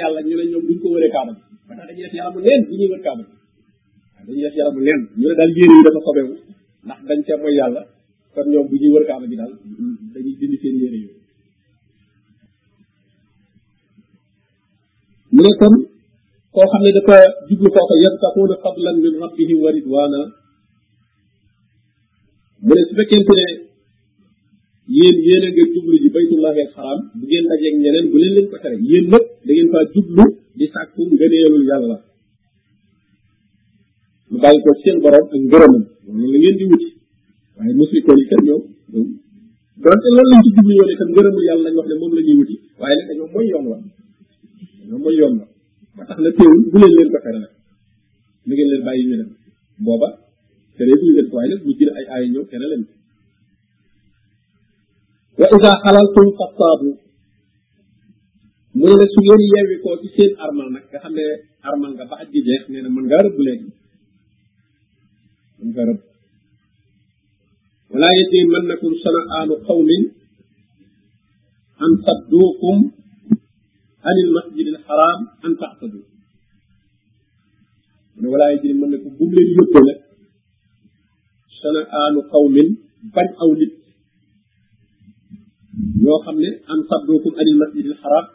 yàlla 0.00 0.20
ñu 0.28 0.34
ne 0.38 0.44
ñoom 0.50 0.64
duñ 0.68 0.78
ko 0.82 0.86
wëree 0.94 1.10
kaaba 1.14 1.32
ba 1.66 1.72
tax 1.78 1.84
dañuy 1.90 2.02
def 2.06 2.14
yaramu 2.18 2.38
leen 2.46 2.60
bu 2.68 4.34
def 4.42 4.54
yaramu 4.58 4.80
leen 4.86 5.00
ñu 5.18 5.26
ne 5.30 5.34
daal 5.40 5.50
yére 5.58 5.74
yi 5.78 5.82
dafa 5.86 6.00
sobewu 6.06 6.34
ndax 6.86 7.00
dañ 7.08 7.18
cee 7.26 7.38
mooy 7.42 7.54
yàlla 7.58 7.80
kon 8.34 8.46
ñoom 8.52 8.66
bu 8.70 8.74
ñuy 8.80 8.90
wër 8.94 9.04
kaaba 9.10 9.24
gi 9.30 9.36
daal 9.40 9.52
dañuy 10.14 10.34
dindi 10.38 10.56
seen 10.62 10.76
yére 10.82 10.98
yooyu 11.02 11.20
mu 15.36 15.42
ne 15.46 15.52
kon 15.62 15.74
koo 16.56 16.66
xam 16.72 16.80
ne 16.84 16.90
dafa 16.96 17.16
jublu 17.48 17.68
kooka 17.76 17.94
yabtaxuuna 18.04 18.56
fadlan 18.64 18.96
min 19.04 19.14
rabbihim 19.24 19.58
wa 19.64 19.70
ridwana 19.76 20.20
mu 22.64 22.72
ne 22.76 22.82
su 22.88 22.92
fekkente 22.98 23.32
ne 23.40 23.46
yéen 24.96 25.16
yéen 25.26 25.42
a 25.48 25.50
nga 25.52 25.64
jublu 25.74 25.92
ji 26.02 26.08
baytullahi 26.14 26.60
ak 26.64 26.70
xaram 26.76 27.00
bu 27.18 27.24
ngeen 27.28 27.44
dajeeg 27.50 27.74
ñeneen 27.82 28.06
bu 28.10 28.16
leen 28.20 28.32
leen 28.36 28.46
ko 28.50 28.56
tere 28.62 28.76
yéen 28.90 29.04
nag 29.12 29.24
da 29.46 29.50
ngeen 29.54 29.68
faa 29.72 29.84
jublu 29.94 30.24
di 30.58 30.64
sàkku 30.74 31.00
ngëneelul 31.16 31.64
yàlla 31.70 31.96
lu 34.30 34.36
bàyyi 34.42 34.58
ko 34.64 34.70
seen 34.82 34.96
borom 35.04 35.24
ak 35.34 35.40
ngërëmam 35.50 35.84
loolu 36.18 36.38
la 36.44 36.50
di 36.58 36.62
wuti 36.70 36.86
waaye 37.58 37.72
musrikoon 37.80 38.18
yi 38.20 38.26
kat 38.30 38.40
ñoom 38.46 38.62
donte 39.82 40.08
loolu 40.16 40.28
lañ 40.32 40.40
ci 40.44 40.50
jublu 40.56 40.72
woon 40.78 40.90
itam 40.94 41.08
ngërëmul 41.14 41.44
yàlla 41.48 41.62
lañ 41.68 41.74
wax 41.78 41.86
ne 41.90 41.94
moom 42.00 42.12
la 42.16 42.22
wuti 42.38 42.54
waaye 42.80 42.94
nag 42.98 43.06
dañoo 43.08 43.28
mooy 43.34 43.46
yoon 43.52 43.66
wa 43.70 43.76
dañoo 44.80 45.00
mooy 45.04 45.16
yoon 45.20 45.36
wa 45.40 45.46
ba 45.96 46.04
tax 46.04 46.20
na 46.20 46.30
teewul 46.36 46.60
bu 46.70 46.76
leen 46.78 46.94
leen 46.96 47.08
ko 47.10 47.18
tere 47.24 47.40
ñu 48.46 48.66
def 48.70 49.36
booba 49.84 50.08
tere 50.76 50.92
bu 51.00 51.06
leen 51.14 51.28
ko 51.30 51.34
waaye 51.36 51.48
nag 51.50 51.62
ñu 51.64 51.72
jël 51.78 51.90
ay 51.98 52.06
aaya 52.14 52.26
ñëw 52.32 52.44
tere 52.50 52.66
leen 52.72 52.84
wa 55.38 55.46
ida 55.48 55.70
xalaltum 55.84 56.26
fattaabu 56.38 56.88
mu 58.76 58.82
ne 58.86 58.94
nag 59.00 59.10
su 59.14 59.20
ngeen 59.24 59.42
yeewi 59.52 59.76
koo 59.84 59.96
ci 60.02 60.08
seen 60.16 60.32
armal 60.44 60.68
nag 60.76 60.84
nga 60.90 60.98
xam 61.02 61.12
ne 61.16 61.24
armal 61.70 61.92
nga 61.94 62.04
ba 62.10 62.14
aj 62.22 62.28
gi 62.32 62.40
jeex 62.46 62.62
nee 62.70 62.82
na 62.82 62.88
mën 62.94 63.04
ngaa 63.08 63.24
rëbb 63.26 63.38
léegi 63.46 63.66
mën 65.58 65.68
nga 65.72 65.82
rëbb 65.88 66.00
walaa 67.90 68.16
yajrimannakum 68.18 68.92
shana'aanu 69.02 69.54
qawmin 69.66 70.02
an 71.84 71.92
sadduukum 72.04 72.76
عن 74.06 74.16
المسجد 74.24 74.66
الحرام 74.74 75.18
أن 75.46 75.52
تعتدوا 75.62 76.04
ولا 78.32 78.46
يجري 78.54 78.72
منك 78.80 79.04
بمر 79.20 79.38
يقول 79.46 79.88
شنعان 81.60 82.16
قوم 82.34 82.54
بن 83.14 83.28
أو 83.42 83.48
نت 83.62 83.72
يوخم 86.04 86.36
أن 86.72 86.78
تعتدوكم 86.88 87.32
عن 87.40 87.46
المسجد 87.54 87.84
الحرام 87.94 88.26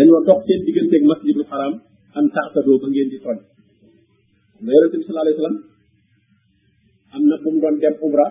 دن 0.00 0.08
وتقتل 0.14 0.58
بجنتك 0.66 1.00
المسجد 1.04 1.36
الحرام 1.44 1.74
أن 2.18 2.24
تعتدوا 2.38 2.76
بجنت 2.84 3.12
فرد 3.24 3.42
ويرى 4.64 4.86
صلى 4.90 5.10
الله 5.12 5.24
عليه 5.24 5.34
وسلم 5.36 5.56
أن 7.16 7.22
نقوم 7.32 7.54
بان 7.64 7.76
دم 7.82 7.94
أمرا 8.08 8.26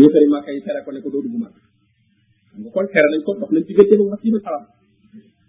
يوخم 0.00 0.24
ما 0.32 0.38
كان 0.44 0.54
يسرق 0.56 0.84
ونكو 0.88 1.08
دودو 1.14 1.28
بمان 1.34 1.52
ونكو 2.54 2.80
كرنكو 2.94 3.32
تقلن 3.42 3.62
بجنتك 3.68 3.96
مسجد 4.14 4.34
الحرام 4.40 4.64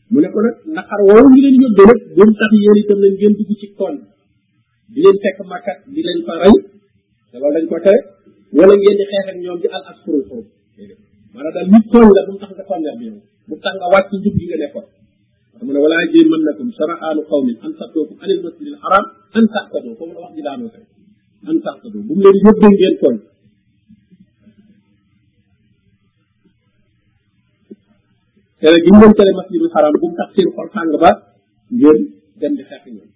mu 0.10 0.18
ne 0.22 0.28
ko 0.34 0.40
nag 0.42 0.56
naqar 0.74 1.00
woowu 1.06 1.30
ngi 1.30 1.42
leen 1.46 1.58
yóbbe 1.64 1.84
nag 1.86 2.00
doon 2.18 2.32
tax 2.40 2.52
yéen 2.64 2.78
itam 2.82 2.98
leen 3.04 3.14
ngeen 3.18 3.34
dugg 3.38 3.52
ci 3.62 3.68
koon 3.78 3.96
di 4.94 5.00
leen 5.06 5.18
fekk 5.24 5.38
màkkat 5.46 5.78
di 5.94 6.02
leen 6.02 6.20
fa 6.26 6.34
rey 6.42 6.56
te 7.30 7.36
loolu 7.38 7.54
dañ 7.56 7.66
ko 7.70 7.76
tere 7.86 7.98
wala 8.58 8.74
ngeen 8.74 8.98
di 9.00 9.06
xeex 9.12 9.26
ak 9.32 9.38
ñoom 9.44 9.60
di 9.62 9.68
al 9.70 9.84
asfurul 9.92 10.24
xurum 10.28 10.48
maanaam 11.34 11.54
daal 11.56 11.68
nit 11.74 11.86
koon 11.94 12.08
la 12.16 12.22
bu 12.26 12.32
mu 12.34 12.40
tax 12.42 12.50
nga 12.58 12.66
kongar 12.70 12.96
bi 13.00 13.06
bu 13.50 13.56
tax 13.64 13.74
nga 13.80 13.88
wàcc 13.94 14.12
njub 14.18 14.36
yi 14.40 14.46
nga 14.50 14.58
nekkoon 14.62 14.88
mu 15.66 15.72
ne 15.76 15.80
walaa 15.86 16.04
jéem 16.12 16.28
mën 16.32 16.42
nakum 16.48 16.68
saraanu 16.78 17.22
qawmin 17.30 17.56
an 17.66 17.72
sattookum 17.80 18.18
anil 18.26 18.40
masjidil 18.44 18.78
haram 18.84 19.06
an 19.38 19.46
taxtadoo 19.54 19.94
ko 19.98 20.04
mu 20.10 20.14
wax 20.24 20.32
ji 20.36 20.42
daanoo 20.48 20.70
tey 20.74 20.86
an 21.50 21.58
taxtadoo 21.64 22.02
bu 22.08 22.12
mu 22.18 22.22
leen 22.26 22.38
yóbbee 22.46 22.72
ngeen 22.78 22.96
koon 23.02 23.18
yàlla 28.62 28.80
gi 28.86 28.92
mu 29.00 29.08
tale 29.18 29.32
masjidul 29.40 29.72
haram 29.76 29.92
bu 29.94 30.00
mu 30.10 30.16
tax 30.20 30.30
seen 30.36 30.48
xol 30.56 30.68
tàng 30.74 30.90
ba 31.04 31.12
ngeen 31.80 31.98
dem 32.40 32.54
di 32.58 32.64
xeex 32.70 32.82
ñoom 32.96 33.10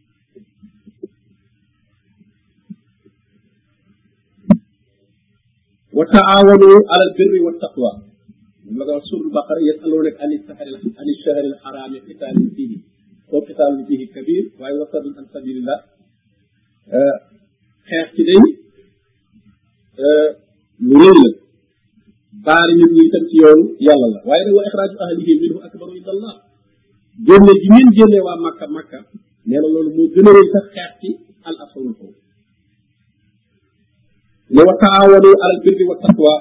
wa 5.98 6.04
taawanu 6.14 6.70
ala 6.94 7.06
albirri 7.08 7.40
wa 7.48 7.52
taqwa 7.66 7.92
moom 8.64 8.76
la 8.80 8.84
ko 8.88 8.92
wax 8.98 9.06
suratul 9.10 9.32
baqara 9.38 9.62
yasalunaka 9.70 10.20
ani 10.24 10.38
sahari 10.48 10.72
ani 11.02 11.14
shahari 11.24 11.48
alharami 11.54 11.98
qitalin 12.08 12.50
fihi 12.56 12.78
wa 13.34 13.40
qitalun 13.48 13.82
fihi 13.88 14.06
kabir 14.16 14.44
waaye 14.60 14.76
wasadun 14.82 15.14
an 15.20 15.26
sabilillah 15.34 15.80
xeex 17.90 18.06
ci 18.16 18.24
day 18.28 18.40
lu 20.90 21.06
rëy 21.06 21.18
la 21.24 21.30
baari 22.42 22.72
nit 22.80 22.90
ñi 22.98 23.04
teg 23.13 23.24
ci 23.30 23.36
yoonu 23.42 23.63
yàlla 23.86 24.08
la 24.13 24.20
waaye 24.28 24.42
nag 24.46 24.56
wa 24.58 24.63
ixraaju 24.68 24.98
ahlihi 25.06 25.34
minhu 25.42 25.58
akbaru 25.66 25.94
inda 26.00 26.12
allah 26.16 26.34
génne 27.28 27.52
gi 27.62 27.68
ngeen 27.74 27.90
génne 27.96 28.20
waa 28.25 28.38
makka 28.46 28.66
makka 28.75 29.00
nee 29.48 29.60
na 29.62 29.68
loolu 29.74 29.90
moo 29.98 30.08
gën 30.13 30.25
a 30.30 30.32
rëy 30.38 30.48
sax 30.54 30.66
xeex 30.75 30.92
ci 31.02 31.08
al 31.48 31.56
asawal 31.63 31.94
ko 32.00 32.06
ne 34.54 34.62
wa 34.68 34.74
taawanu 34.84 35.32
alal 35.46 35.60
birri 35.63 35.86
wa 35.92 35.96
taqwa 36.06 36.34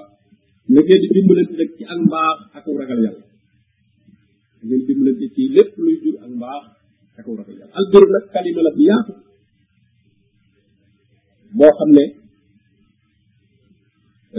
ne 0.73 0.79
ngeen 0.83 1.01
di 1.03 1.09
dimbalante 1.15 1.65
ci 1.77 1.83
ak 1.93 1.99
mbaax 2.09 2.37
ak 2.57 2.65
ragal 2.81 3.01
yàlla 3.07 3.27
ngeen 4.67 4.83
dimbalante 4.89 5.27
ci 5.35 5.43
lépp 5.55 5.71
luy 5.83 5.95
jur 6.03 6.17
ak 6.25 6.31
mbaax 6.39 6.65
ak 7.21 7.27
ragal 7.39 7.57
yàlla 7.61 7.75
al 7.79 7.87
birri 7.93 8.19
kalima 8.35 8.61
la 8.67 8.71
bi 8.77 8.85
yaatu 8.91 9.13
boo 11.59 11.73
xam 11.79 11.91
ne 11.97 12.05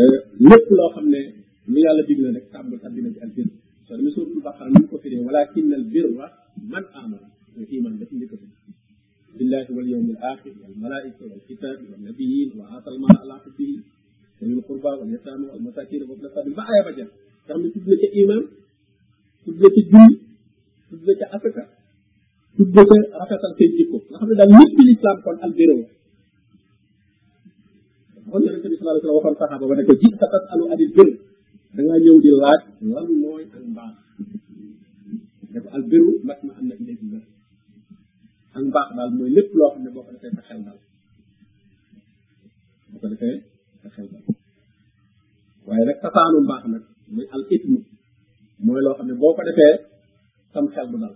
euh, 0.01 0.17
lépp 0.49 0.65
loo 0.79 0.89
xam 0.97 1.07
ne 1.15 1.21
lu 1.67 1.79
yàlla 1.85 2.03
digle 2.07 2.27
nag 2.35 2.45
sàmm 2.51 2.65
nga 2.69 2.77
sàmm 2.83 2.95
ci 2.95 2.99
albir 3.25 3.47
soo 3.85 3.95
demee 3.97 4.13
suratul 4.15 4.41
baqara 4.47 4.69
ni 4.73 4.81
ko 4.89 4.95
firee 5.03 5.21
walakin 5.27 5.65
al 5.79 5.83
birra 5.93 6.27
man 6.71 6.83
amana 6.99 7.27
mooy 7.55 7.67
iman 7.77 7.93
la 7.99 8.03
ci 8.09 8.15
njëkk 8.15 8.33
billahi 9.37 9.69
wal 9.77 9.87
yawm 9.93 10.07
al 10.15 10.19
akhir 10.33 10.53
wal 10.61 10.75
malaika 10.83 11.23
wal 11.31 11.43
kitab 11.47 11.77
wal 11.89 12.01
nabiyyin 12.07 12.49
wa 12.59 12.65
atal 12.77 12.95
mal 13.03 13.15
ala 13.23 13.37
hubbihi 13.45 13.77
ذوي 14.43 14.53
القربى 14.53 14.91
واليتامى 14.99 15.45
والمساكين 15.51 16.01
وابن 16.03 16.25
السبيل 16.25 16.53
ba 16.57 16.63
aya 16.71 16.81
ba 16.87 16.91
jeex 16.97 17.07
nga 17.45 17.53
xam 17.53 17.59
ne 17.63 17.67
tudd 17.73 17.87
na 17.87 17.95
ca 18.01 18.07
iman 18.21 18.41
tudd 19.45 19.55
na 19.61 19.67
ca 19.75 19.81
julli 19.91 20.15
tudd 20.89 21.01
na 21.07 21.13
ca 21.19 21.25
asaka 21.37 21.63
tudd 22.57 22.71
na 22.75 22.81
ca 22.89 22.95
rafetal 23.19 23.51
seen 23.57 23.71
jikko 23.77 23.97
nga 24.11 24.17
xam 24.19 24.27
ne 24.29 24.35
daal 24.39 24.49
lépp 24.55 24.77
l'islam 24.87 25.17
kon 25.23 25.37
al 25.45 25.51
birra 25.57 25.75
waxoon 28.27 28.41
na 28.45 28.49
nabi 28.55 28.75
sallallahu 28.75 29.03
alayhi 29.03 29.07
wa 29.07 29.07
sallam 29.07 29.15
waxoon 29.17 29.35
saxaaba 29.41 29.65
ba 29.69 29.73
ne 29.79 29.83
ko 29.87 29.93
ji 30.01 30.07
sa 30.19 30.25
tasalu 30.35 30.63
anil 30.73 30.91
birr 30.95 31.11
da 31.75 31.79
ngaa 31.85 32.03
ñëw 32.05 32.17
di 32.23 32.29
laaj 32.41 32.61
lan 32.93 33.07
mooy 33.21 33.43
ak 33.55 33.63
mbaax 33.73 33.95
dafa 35.53 35.69
al 35.77 35.83
biru 35.91 36.11
mat 36.27 36.39
ma 36.45 36.51
am 36.59 36.65
na 36.69 36.73
léegi 36.85 37.07
la 37.13 37.19
ak 38.55 38.61
mbaax 38.69 38.87
daal 38.97 39.11
mooy 39.17 39.29
lépp 39.35 39.49
loo 39.57 39.69
xam 39.73 39.81
ne 39.85 39.89
boo 39.95 40.03
ko 40.05 40.09
defee 40.13 40.33
sa 40.37 40.41
xel 40.49 40.59
daal 40.67 40.77
boo 42.89 42.99
ko 43.03 43.07
defee 43.13 43.37
sa 43.81 43.87
xel 43.95 44.07
daal 44.13 44.23
waaye 45.65 45.83
nag 45.89 45.97
safaanu 46.03 46.37
mbaax 46.45 46.63
nag 46.73 46.83
muy 47.15 47.25
al 47.35 47.43
itmu 47.55 47.79
mooy 48.65 48.81
loo 48.85 48.93
xam 48.97 49.07
ne 49.09 49.13
boo 49.21 49.31
ko 49.37 49.41
defee 49.49 49.75
sam 50.53 50.65
xel 50.75 50.87
bu 50.93 50.97
dal 51.03 51.15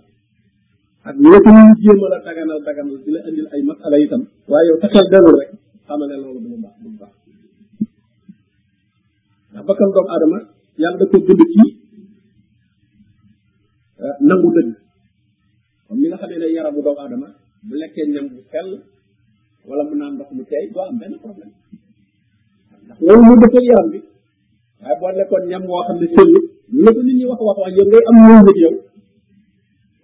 ak 1.10 1.16
ñoo 1.24 1.38
ko 1.46 1.50
ñu 1.58 1.66
jéem 1.84 2.02
a 2.06 2.08
la 2.14 2.18
daganal 2.28 2.60
daganal 2.68 2.98
di 3.06 3.10
la 3.16 3.20
indil 3.30 3.48
ay 3.54 3.62
masala 3.70 3.98
itam 4.06 4.24
waaye 4.50 4.66
yow 4.70 4.78
sa 4.82 4.88
xel 4.94 5.06
dalul 5.14 5.36
rek 5.40 5.50
xamal 5.88 6.06
ne 6.10 6.16
loolu 6.22 6.40
du 6.44 6.50
lu 6.50 6.58
baax 6.66 6.78
du 6.84 6.90
baax 7.02 7.14
bakkan 9.64 9.90
doom 9.96 10.06
adama 10.12 10.40
yalla 10.78 10.98
da 11.02 11.06
ko 11.10 11.18
bind 11.24 11.42
ci 11.50 11.64
nangu 14.28 14.50
deug 14.54 14.70
comme 15.90 16.00
ni 16.04 16.06
nga 16.12 16.18
xamé 16.22 16.36
né 16.38 16.48
yaramu 16.54 16.84
doom 16.86 17.00
adama 17.02 17.30
bu 17.66 17.74
lekké 17.74 18.06
ñam 18.06 18.30
bu 18.30 18.42
sel 18.54 18.82
wala 19.66 19.82
mu 19.90 19.96
naan 19.98 20.14
ndox 20.18 20.30
mu 20.36 20.44
tay 20.46 20.68
do 20.70 20.82
am 20.86 20.98
ben 21.02 21.18
problème 21.24 21.52
ndax 22.86 22.98
loolu 23.02 23.22
mu 23.26 23.34
defal 23.42 23.64
yaram 23.66 23.88
bi 23.94 24.00
bo 24.78 24.94
boo 25.02 25.26
kon 25.30 25.44
ñam 25.50 25.64
woo 25.70 25.82
xamné 25.88 26.08
sel 26.16 26.30
ñu 26.82 26.90
ko 26.94 27.00
nit 27.02 27.16
ñi 27.18 27.26
wax 27.30 27.40
wax 27.42 27.58
wax 27.64 27.72
yow 27.78 27.86
ngay 27.90 28.04
am 28.10 28.18
ñu 28.26 28.34
ak 28.52 28.58
yow 28.62 28.76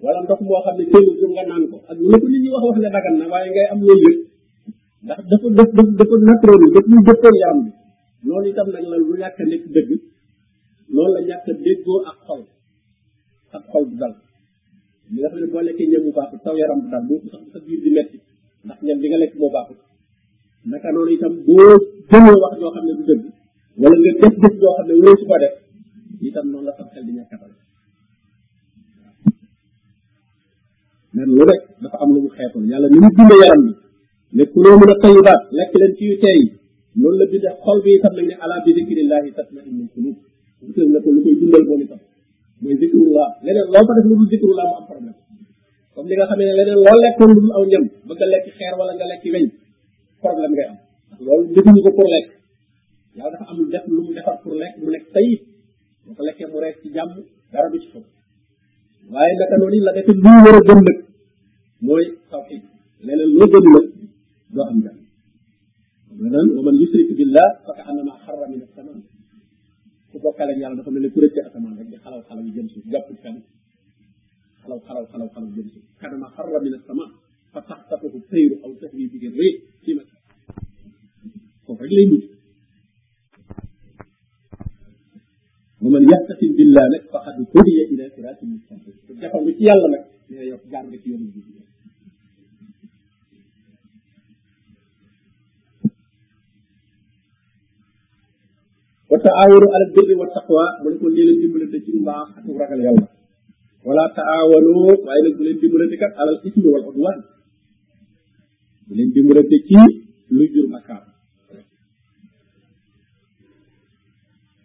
wala 0.01 0.17
ndox 0.25 0.39
mo 0.41 0.53
xamné 0.65 0.83
sel 0.93 1.05
ñu 1.19 1.27
nga 1.33 1.43
naan 1.49 1.63
ko 1.69 1.75
ak 1.91 1.97
ñu 2.09 2.15
ko 2.21 2.25
nit 2.31 2.41
ñi 2.41 2.49
wax 2.53 2.63
wax 2.65 2.77
ne 2.81 2.89
dagan 2.95 3.15
na 3.21 3.25
waaye 3.31 3.47
ngay 3.53 3.67
am 3.73 3.79
ñu 3.85 3.93
ndax 5.05 5.19
dafa 5.29 5.47
dafa 5.57 5.81
dafa 5.99 6.15
naturel 6.25 6.63
dafa 6.73 6.89
ñu 6.89 6.99
jëfal 7.05 7.35
yaram 7.43 7.59
bi 7.67 7.71
loolu 8.23 8.47
itam 8.49 8.67
nag 8.71 8.85
la 8.91 8.95
lu 8.97 9.13
ñàkk 9.19 9.37
nekk 9.51 9.63
dëgg 9.75 9.89
loolu 10.95 11.11
la 11.15 11.19
ñàkk 11.27 11.45
déggoo 11.65 11.99
ak 12.11 12.17
xol 12.27 12.41
ak 13.57 13.63
xol 13.71 13.83
bu 13.89 13.95
dal 14.01 14.13
li 15.13 15.19
nga 15.21 15.29
xam 15.31 15.39
ne 15.43 15.47
boo 15.51 15.61
lekkee 15.67 15.87
ñam 15.91 16.01
bu 16.05 16.11
baaxul 16.17 16.39
taw 16.45 16.55
yaram 16.59 16.79
bu 16.83 16.87
dal 16.93 17.03
boo 17.09 17.19
sax 17.31 17.43
sa 17.51 17.57
biir 17.65 17.79
di 17.83 17.89
metti 17.97 18.17
ndax 18.65 18.79
ñam 18.87 18.97
bi 19.01 19.07
nga 19.11 19.19
lekk 19.23 19.33
moo 19.39 19.51
baaxul 19.55 19.79
naka 20.71 20.87
noonu 20.93 21.11
itam 21.15 21.33
boo 21.47 21.67
jëmee 22.09 22.37
wax 22.43 22.53
joo 22.59 22.71
xam 22.75 22.83
ne 22.87 22.93
du 22.99 23.03
dëgg 23.09 23.23
wala 23.79 23.95
nga 24.03 24.13
def 24.21 24.35
def 24.43 24.53
joo 24.61 24.73
xam 24.77 24.85
ne 24.89 24.93
wëroo 24.97 25.15
su 25.19 25.25
ko 25.29 25.35
def 25.43 25.53
itam 26.27 26.45
noonu 26.51 26.65
la 26.67 26.71
sam 26.77 26.87
xel 26.93 27.03
di 27.07 27.13
dal 27.19 27.51
nen 31.15 31.27
lu 31.35 31.43
rek 31.49 31.61
dafa 31.81 31.97
am 32.03 32.09
lu 32.15 32.19
mu 32.25 32.29
xeetul 32.35 32.63
yàlla 32.71 32.87
ni 32.93 32.97
mu 33.03 33.09
dundee 33.17 33.39
yaram 33.43 33.61
bi 33.67 33.71
ne 34.37 34.43
ku 34.51 34.59
loo 34.63 34.75
mën 34.79 34.91
a 34.93 34.95
tayibaat 35.03 35.41
lekk 35.57 35.71
leen 35.79 35.93
ci 35.97 36.03
yu 36.09 36.15
teey 36.23 36.41
loolu 36.97 37.17
la 37.17 37.25
bida 37.29 37.49
xol 37.63 37.79
bi 37.81 37.97
tam 38.01 38.13
nag 38.17 38.25
ne 38.29 38.35
ala 38.43 38.55
bi 38.65 38.71
dikrillahi 38.77 39.29
tatma'innul 39.37 39.89
qulub 39.93 40.17
gisal 40.67 40.87
na 40.93 40.99
ko 41.03 41.09
lu 41.13 41.19
koy 41.25 41.35
dundal 41.41 41.63
moom 41.69 41.81
tam 41.91 41.99
mooy 42.61 42.75
zikrullah 42.81 43.29
leneen 43.45 43.67
loo 43.73 43.81
fa 43.87 43.93
def 43.97 44.05
lu 44.09 44.15
dul 44.19 44.29
zikrullah 44.33 44.65
mu 44.69 44.75
am 44.81 44.85
problème 44.91 45.15
comme 45.93 46.07
li 46.09 46.15
nga 46.17 46.25
xamee 46.29 46.47
ne 46.49 46.53
leneen 46.59 46.79
loo 46.85 46.97
lekkoon 47.03 47.29
lu 47.35 47.39
dul 47.43 47.51
aw 47.57 47.63
ñam 47.71 47.83
bëgg 48.07 48.21
a 48.23 48.25
lekk 48.33 48.45
xeer 48.57 48.73
wala 48.79 48.91
nga 48.97 49.05
lekk 49.11 49.23
weñ 49.35 49.45
problème 50.23 50.51
ngay 50.55 50.67
am 50.71 50.77
loolu 51.25 51.45
defuñu 51.55 51.81
ko 51.85 51.89
pour 51.97 52.07
lekk 52.13 52.27
yàlla 53.17 53.29
dafa 53.33 53.45
am 53.51 53.55
lu 53.59 53.65
def 53.73 53.83
lu 53.97 54.01
mu 54.07 54.11
defar 54.17 54.35
pour 54.43 54.53
lekk 54.61 54.73
mu 54.81 54.87
nekk 54.95 55.05
tayib 55.15 55.41
boo 56.05 56.13
ko 56.17 56.21
lekkee 56.27 56.45
mu 56.51 56.57
rees 56.63 56.75
ci 56.83 56.87
jàmm 56.95 57.09
dara 57.51 57.67
du 57.73 57.77
ci 57.83 57.87
foofu 57.93 58.09
waaye 59.13 59.33
naka 59.41 59.55
noonu 59.61 59.79
la 59.87 59.91
defee 59.95 60.13
lu 60.25 60.29
war 60.45 60.55
a 60.59 60.61
gëm 60.69 60.79
nag 60.87 60.97
mooy 61.85 62.03
tawxid 62.31 62.61
leneen 63.05 63.29
lu 63.37 63.45
gëm 63.51 63.65
nag 63.73 63.85
doo 64.55 64.65
am 64.73 64.79
jàmm 64.85 65.02
ومن 66.21 66.75
yusrik 66.77 67.09
billah 67.17 67.65
faka 67.65 67.89
annama 67.89 68.21
xarra 68.21 68.45
min 68.45 68.61
asamaan 68.61 69.01
ku 70.13 70.17
bokkal 70.21 70.45
ak 70.53 70.57
yàlla 70.61 70.77
dafa 70.77 70.91
mel 70.93 71.01
ne 71.01 71.09
ku 71.09 71.19
rëcc 71.23 71.37
asamaan 71.41 71.73
rek 71.79 71.89
di 71.89 71.97
xalaw 72.05 72.21
xalaw 72.29 72.43
jëm 72.55 72.67
si 72.73 72.79
jàpp 72.91 73.09
kan 73.23 73.35
xalaw 74.61 74.79
xalaw 74.87 75.03
xalaw 75.11 75.27
xalaw 75.33 75.49
jëm 75.57 75.67
si 75.73 75.79
kanama 76.01 76.27
xarra 76.37 76.57
min 76.65 76.73
asamaan 76.79 77.11
fa 77.53 77.59
taxtafuhu 77.69 78.17
tayru 78.31 78.55
aw 78.65 78.71
tahwi 78.81 79.05
bihi 79.11 79.27
ree 79.39 79.53
ci 79.83 79.91
ma 79.97 80.03
foofu 81.65 81.81
rek 81.85 81.91
lay 81.97 82.05
mujj 82.11 82.25
ومن 85.85 86.03
يتقي 86.13 86.47
بالله 86.57 86.83
نك 86.95 87.03
فقد 87.13 87.35
هدي 87.51 87.75
الى 87.91 88.03
صراط 88.15 88.39
مستقيم 88.39 89.03
تجاكم 89.07 89.41
في 89.51 89.63
يالله 89.67 89.87
نك 89.93 90.03
يا 90.35 90.41
يوك 90.49 90.63
جار 90.71 90.85
نك 90.93 91.03
يوم 91.07 91.23
wa 99.13 99.21
ta'awanu 99.21 99.61
ala 99.69 99.85
birri 99.93 100.17
wa 100.17 100.25
taqwa 100.33 100.65
mu 100.81 100.89
ne 100.89 100.97
ko 100.97 101.05
lii 101.13 101.21
leen 101.27 101.37
dimbalante 101.45 101.77
ci 101.85 101.91
mbaax 102.01 102.27
ak 102.33 102.49
ragal 102.57 102.81
yàlla 102.81 103.05
wala 103.85 104.03
ta'awanu 104.17 104.73
waaye 105.05 105.21
nag 105.29 105.33
bu 105.37 105.43
leen 105.45 105.59
dimbalante 105.61 105.97
kat 106.01 106.17
alal 106.17 106.41
ismi 106.41 106.65
wal 106.73 106.81
udwan 106.89 107.21
bu 108.89 108.93
leen 108.97 109.09
dimbalante 109.13 109.57
ci 109.69 109.77
lu 110.35 110.43
jur 110.53 110.65
makkaar 110.73 111.03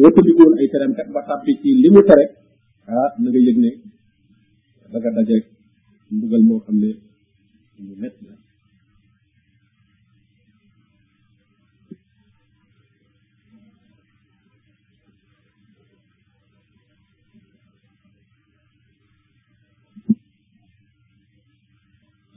wëttandikoon 0.00 0.52
ay 0.58 0.66
teram 0.72 0.92
kat 0.96 1.08
ba 1.14 1.20
tàbbi 1.28 1.52
ci 1.60 1.68
li 1.82 1.88
mu 1.94 2.00
tere 2.08 2.24
ah 2.88 3.10
na 3.20 3.28
nga 3.28 3.40
yëg 3.46 3.58
ne 3.64 3.70
da 4.92 4.96
nga 4.98 5.10
dajeeg 5.16 5.44
mbugal 6.14 6.42
moo 6.48 6.60
xam 6.64 6.76
ne 6.82 6.90
mu 7.84 7.94
mett 8.02 8.16
la 8.28 8.34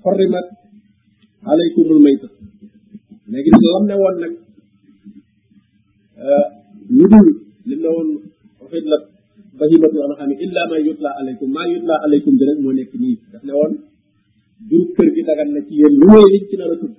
xorrimat 0.01 0.47
alaykumul 1.51 1.99
mayta 2.05 2.27
léegi 3.31 3.51
lam 3.73 3.83
ne 3.87 3.95
woon 4.01 4.15
nag 4.23 4.33
ah, 6.27 6.47
lu 6.93 7.05
dul 7.09 7.27
li 7.65 7.75
la 7.81 7.89
woon 7.89 8.09
la 8.91 8.97
bahimatu 9.57 9.97
anxami 10.13 10.35
illa 10.45 10.61
ma 10.71 10.77
yutla 10.77 11.09
alaykum 11.19 11.49
ma 11.49 11.63
yutla 11.73 11.95
alaykum 12.05 12.33
de 12.37 12.43
rek 12.49 12.57
moo 12.63 12.73
nekk 12.77 12.93
nii 13.03 13.15
daf 13.33 13.41
ne 13.47 13.51
woon 13.57 13.73
jur 14.69 14.85
kër 14.95 15.09
gi 15.15 15.21
dagan 15.29 15.49
na 15.53 15.59
ci 15.67 15.73
yéen 15.81 15.93
lu 16.01 16.05
mooy 16.11 16.25
liñ 16.33 16.43
ci 16.49 16.55
nar 16.59 16.69
a 16.75 16.77
tudd 16.81 16.93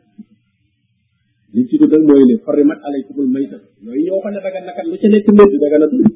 liñ 1.54 1.64
ci 1.70 1.76
tudd 1.82 1.94
mooy 2.08 2.22
li 2.30 2.34
xorrimat 2.44 2.78
alaykumul 2.88 3.28
mayta 3.34 3.56
yooyu 3.86 4.02
ñoo 4.06 4.20
ko 4.24 4.28
ne 4.34 4.38
dagan 4.46 4.64
na 4.66 4.72
kat 4.76 4.86
lu 4.90 4.96
ca 5.02 5.06
nekk 5.12 5.26
mbedd 5.34 5.52
dagan 5.64 5.78
na 5.82 5.86
tudd 5.92 6.06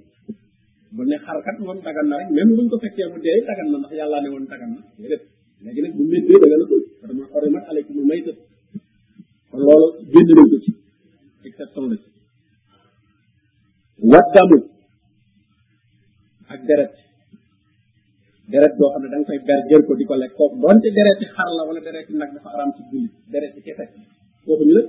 bu 0.96 1.00
ne 1.10 1.16
xar 1.24 1.38
kat 1.46 1.56
moom 1.64 1.78
dagan 1.86 2.06
na 2.10 2.14
rek 2.20 2.30
même 2.36 2.50
buñ 2.58 2.66
ko 2.70 2.76
fekkee 2.82 3.06
mu 3.12 3.18
dee 3.24 3.40
dagan 3.48 3.66
na 3.72 3.76
ndax 3.82 3.92
ne 3.96 4.06
na 4.22 4.28
bu 4.32 4.38
na 7.98 8.04
mayta 8.10 8.32
ko 9.50 9.56
ci 10.64 10.70
exception 11.48 11.84
la 11.90 11.96
ci 12.02 12.08
wattamu 13.98 14.58
ak 16.48 16.60
deret 16.68 16.92
deret 18.50 18.72
boo 18.78 18.90
xam 18.94 19.02
ne 19.02 19.08
da 19.12 19.18
koy 19.28 19.38
ber 19.48 19.60
jël 19.70 19.82
ko 19.86 19.92
di 19.98 20.04
ko 20.08 20.14
lekk 20.22 20.34
kooku 20.38 20.56
donte 20.62 20.88
dereti 20.96 21.24
xar 21.34 21.50
la 21.56 21.62
wala 21.68 21.80
dereti 21.86 22.12
nag 22.20 22.30
dafa 22.34 22.48
araam 22.54 22.70
ci 22.76 22.82
jullit 22.90 23.12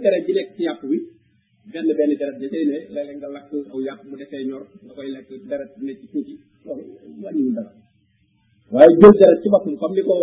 deret 0.03 0.25
ci 0.55 0.61
yàpp 0.67 0.81
wi 0.91 0.97
benn 1.73 1.87
benn 1.99 2.09
deret 2.19 2.37
da 2.41 2.47
cay 2.51 2.63
ne 2.69 2.69
léeg-léeg 2.71 3.17
nga 3.19 3.27
lakk 3.35 3.51
aw 3.73 3.79
yàpp 3.87 3.99
mu 4.09 4.15
defee 4.21 4.43
ñor 4.49 4.63
nga 4.85 4.91
koy 4.97 5.09
lekk 5.15 5.27
deret 5.49 5.71
ne 5.85 5.93
ci 5.99 6.05
waaye 8.71 8.93
jël 9.01 9.13
deret 9.21 9.39
ci 9.43 9.47
boppam 9.53 9.75
comme 9.81 9.95
ni 9.97 10.01
ko 10.09 10.15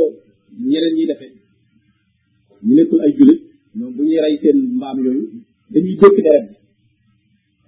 ñeneen 0.71 0.95
ñi 0.99 1.05
defee 1.11 1.33
ñu 2.67 2.73
nekkul 2.77 3.01
ay 3.05 3.13
jullit 3.19 3.41
ñoom 3.79 3.93
bu 3.97 4.03
ñuy 4.09 4.19
rey 4.25 4.35
seen 4.43 4.57
mbaam 4.79 4.99
yooyu 5.05 5.25
dañuy 5.73 5.97
dékk 6.03 6.21
deret 6.27 6.47
bi 6.51 6.57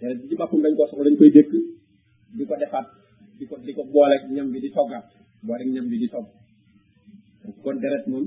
Eh, 0.00 0.04
deret 0.06 0.18
ji 0.22 0.28
ci 0.30 0.36
boppam 0.38 0.62
dañ 0.62 0.72
ko 0.78 0.86
soxla 0.86 1.04
dañ 1.10 1.16
koy 1.18 1.30
dékk 1.34 1.50
di 2.38 2.44
ko 2.46 2.54
defaat 2.62 2.86
di 3.36 3.44
ko 3.50 3.54
di 3.58 3.72
ñam 4.36 4.46
bi 4.54 4.58
di 4.62 4.70
toggaat 4.70 5.04
booleeg 5.42 5.68
ñam 5.74 5.86
bi 5.90 5.98
di 5.98 6.06
togg 6.06 6.26
kon 7.66 7.76
deret 7.82 8.04
moom 8.06 8.24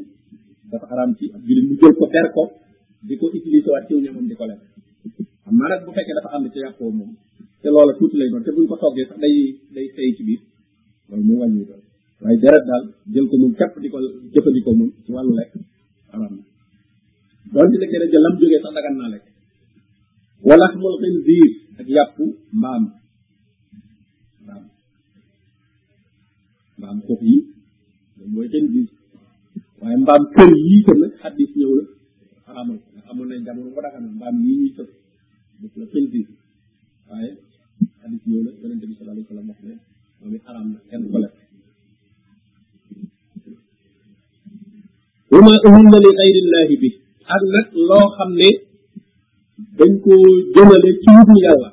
dafa 0.70 0.86
xaram 0.92 1.12
ci 1.16 1.26
ab 1.34 1.42
mu 1.48 1.74
jël 1.80 1.94
ko 2.00 2.04
ber 2.12 2.28
ko 2.36 2.44
di 3.08 3.14
ko 3.16 3.24
utilisé 3.32 3.70
ci 3.88 3.94
ñamam 4.04 4.26
di 4.28 4.36
ko 4.36 4.44
amma 5.48 5.66
nag 5.72 5.82
bu 5.86 5.90
fekkee 5.96 6.12
dafa 6.18 6.30
ànd 6.36 6.46
ci 6.52 6.60
yàqoo 6.60 6.92
moom 6.92 7.12
te 7.62 7.68
loola 7.70 7.94
tuuti 7.98 8.16
lay 8.20 8.28
doon 8.32 8.44
te 8.44 8.52
buñ 8.52 8.68
ko 8.68 8.76
toggee 8.76 9.08
sax 9.08 9.18
day 9.24 9.36
day 9.72 9.88
fay 9.96 10.10
ci 10.18 10.24
biir 10.28 10.42
wala 20.42 20.66
xamul 20.74 20.96
xinziir 21.02 21.50
ak 21.78 21.88
yàpp 21.96 22.16
mbaam 22.58 22.84
mbaam 24.44 24.64
mbaam 26.82 26.98
xof 27.06 27.22
yi 27.30 27.36
mooy 28.34 28.48
xinziir 28.54 28.88
waaye 29.80 29.96
mbaam 30.04 30.22
kër 30.36 30.52
yii 30.68 30.82
tam 30.86 31.00
xaddis 31.22 31.52
ñëw 31.60 31.72
la 31.80 31.86
xaraamal 32.46 32.78
ko 32.84 32.88
ndax 32.92 33.06
amoon 33.12 33.28
nañ 33.30 33.40
jamono 33.46 33.70
mbaam 34.18 34.36
yii 34.44 34.56
ñuy 34.62 34.72
xaddis 34.74 36.10
ñëw 38.28 38.40
la 38.46 38.52
yonente 38.62 38.86
bi 38.90 38.96
sallallahu 38.98 39.22
alayhi 39.22 39.28
wa 39.30 39.46
sallam 39.46 39.46
wax 39.50 39.60
ne 39.68 39.76
moom 40.22 40.34
it 40.36 40.42
xaraam 40.48 40.68
ma 45.94 45.98
uhilla 46.02 46.60
li 46.70 46.76
bi 46.82 46.90
ak 47.36 47.42
nag 47.54 47.68
loo 47.90 48.06
xam 48.18 48.32
ne 48.42 48.50
dañ 49.78 49.92
ko 50.04 50.14
jëmale 50.54 50.90
ci 51.02 51.08
wutu 51.16 51.34
yàlla 51.46 51.70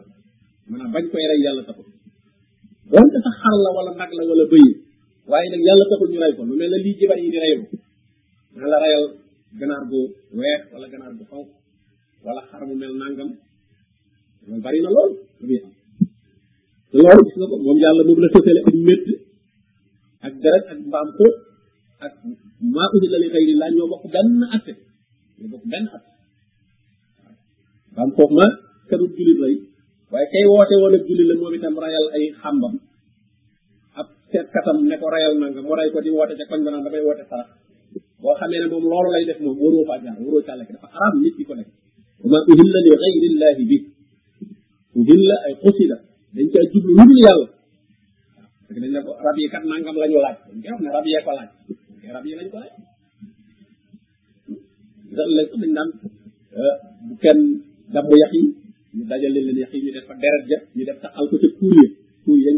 maanaam 0.68 0.90
bañ 0.94 1.05
koy 1.11 1.24
rey 1.31 1.40
yàlla 1.44 1.62
taxul 1.68 1.87
donte 2.92 3.18
sax 3.24 3.35
xar 3.42 3.57
la 3.64 3.68
wala 3.77 3.90
nag 4.01 4.11
la 4.18 4.22
wala 4.31 4.44
bëy 4.53 4.68
waaye 5.31 5.46
nag 5.53 5.62
yàlla 5.66 5.85
taxul 5.90 6.11
ñu 6.12 6.18
rey 6.22 6.33
ko 6.37 6.42
lu 6.48 6.55
mel 6.59 6.70
ne 6.72 6.79
lii 6.85 6.96
jibar 6.98 7.18
yi 7.22 7.29
di 7.35 7.38
reyu 7.44 7.62
na 8.57 8.64
la 8.72 8.77
reyal 8.85 9.05
ganaar 9.59 9.85
bu 9.90 10.01
weex 10.38 10.61
wala 10.72 10.87
ganaar 10.92 11.12
bu 11.18 11.22
xonk 11.31 11.48
wala 12.24 12.40
xar 12.51 12.62
mu 12.68 12.74
mel 12.83 12.94
nangam 13.01 13.31
loolu 14.44 14.61
bari 14.64 14.79
na 14.85 14.90
lool 14.96 15.11
lu 16.92 17.05
am 17.12 17.20
te 17.27 17.27
loolu 17.27 17.27
gis 17.27 17.37
nga 17.38 17.46
ko 17.51 17.57
moom 17.64 17.79
yàlla 17.85 18.03
moom 18.09 18.20
la 18.24 18.29
tësale 18.33 18.61
ak 18.68 18.74
métt 18.87 19.07
ak 20.27 20.35
deret 20.44 20.64
ak 20.74 20.79
mbaam 20.88 21.09
ko 21.18 21.27
ak 22.07 22.14
maa 22.74 22.88
la 23.12 23.18
li 23.22 23.29
xëy 23.33 23.44
laa 23.61 23.70
ñoo 23.77 23.88
bokk 23.92 24.05
benn 24.14 24.31
atte 24.57 24.72
ñoo 25.38 25.51
bokk 25.55 25.66
benn 25.72 25.87
atte 25.96 26.11
man 27.99 28.11
foog 28.17 28.31
ma 28.39 28.47
këru 28.91 29.07
julit 29.19 29.39
lay 29.45 29.55
waaye 30.15 30.27
kay 30.33 30.45
woote 30.53 30.75
woon 30.81 30.95
ak 30.99 31.03
julit 31.09 31.27
la 31.31 31.35
moom 31.41 31.55
itam 31.59 31.75
rayal 31.83 32.07
ay 32.17 32.25
xàmbam 32.43 32.75
ab 33.99 34.07
seet 34.31 34.47
katam 34.55 34.79
ne 34.91 34.97
ko 35.03 35.07
rayal 35.15 35.35
mu 35.69 35.75
ray 35.79 35.89
ko 35.95 35.99
di 36.05 36.11
woote 36.17 36.35
ca 36.39 36.45
koñ 36.51 36.61
ba 36.65 36.71
naan 36.71 36.87
woote 37.09 37.23
sarax 37.31 37.49
boo 38.23 38.35
xamee 38.39 38.61
ne 38.63 38.67
moom 38.73 38.85
loolu 38.93 39.11
lay 39.15 39.25
def 39.29 39.39
moom 39.45 39.57
waroo 39.63 39.85
faa 39.89 39.99
jaar 40.05 40.17
waroo 40.25 40.47
càllake 40.49 40.73
dafa 40.75 40.89
xaraam 40.95 41.15
nit 41.23 41.35
ki 41.39 41.45
ko 41.49 41.55
nekk 41.59 41.69
wama 42.23 42.39
uhilla 42.51 42.79
li 42.85 42.91
gayri 43.43 43.65
bi 43.71 43.79
uhilla 45.01 45.37
ay 45.49 45.55
xusida 45.63 45.97
dañ 46.35 46.47
caa 46.55 46.65
jublu 46.73 46.93
lu 46.99 47.03
dul 47.09 47.21
yàlla 47.27 47.47
parce 48.67 48.79
dañ 48.83 48.91
ne 48.95 49.01
ko 49.07 49.11
rab 49.27 49.37
yi 49.43 49.49
kat 49.53 49.63
nangam 49.71 49.97
laaj 50.01 50.13
dañ 50.13 50.15
koy 50.17 50.23
wax 50.71 50.79
ne 50.85 50.89
rab 50.97 51.07
yee 51.13 51.21
ko 51.27 51.31
laaj 51.39 51.51
rab 52.15 52.25
yi 52.29 52.35
lañ 52.39 52.49
ko 52.53 52.57
laaj 52.63 52.75
dañ 55.19 55.73
naan 55.77 55.89
euh, 56.61 56.77
bu 57.09 57.15
kenn 57.25 57.41
dambu 57.88 58.14
yax 58.20 58.31
yi 58.37 58.42
ñu 58.96 59.03
dajal 59.09 59.33
leen 59.35 59.57
yax 59.61 59.70
ñu 59.83 59.90
def 59.96 60.07
deret 60.20 60.42
ja 60.48 60.57
ñu 60.77 60.83
def 60.88 60.98
taxal 61.03 61.24
ko 61.31 61.37
ca 61.42 61.48
kuur 61.59 61.74
ya 61.81 61.87
kuur 62.24 62.38
yañ 62.44 62.57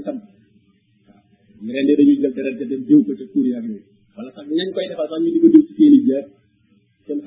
ñu 1.62 1.70
rendee 1.74 1.96
dañuy 1.98 2.16
jël 2.20 2.34
deret 2.36 2.54
ja 2.58 2.64
dem 2.70 2.82
diw 2.88 3.00
ko 3.06 3.12
ca 3.18 3.24
kuur 3.32 3.46
yaak 3.50 3.64
yooyu 3.68 3.84
wala 4.16 4.30
sax 4.36 4.46
ñañ 4.56 4.68
koy 4.74 4.86
defal 4.90 5.08
sax 5.10 5.20
ñu 5.22 5.28
di 5.34 5.40
diw 5.42 5.52
ci 5.54 5.60
seeni 5.76 5.98
jaar 6.08 6.24
seen 7.06 7.18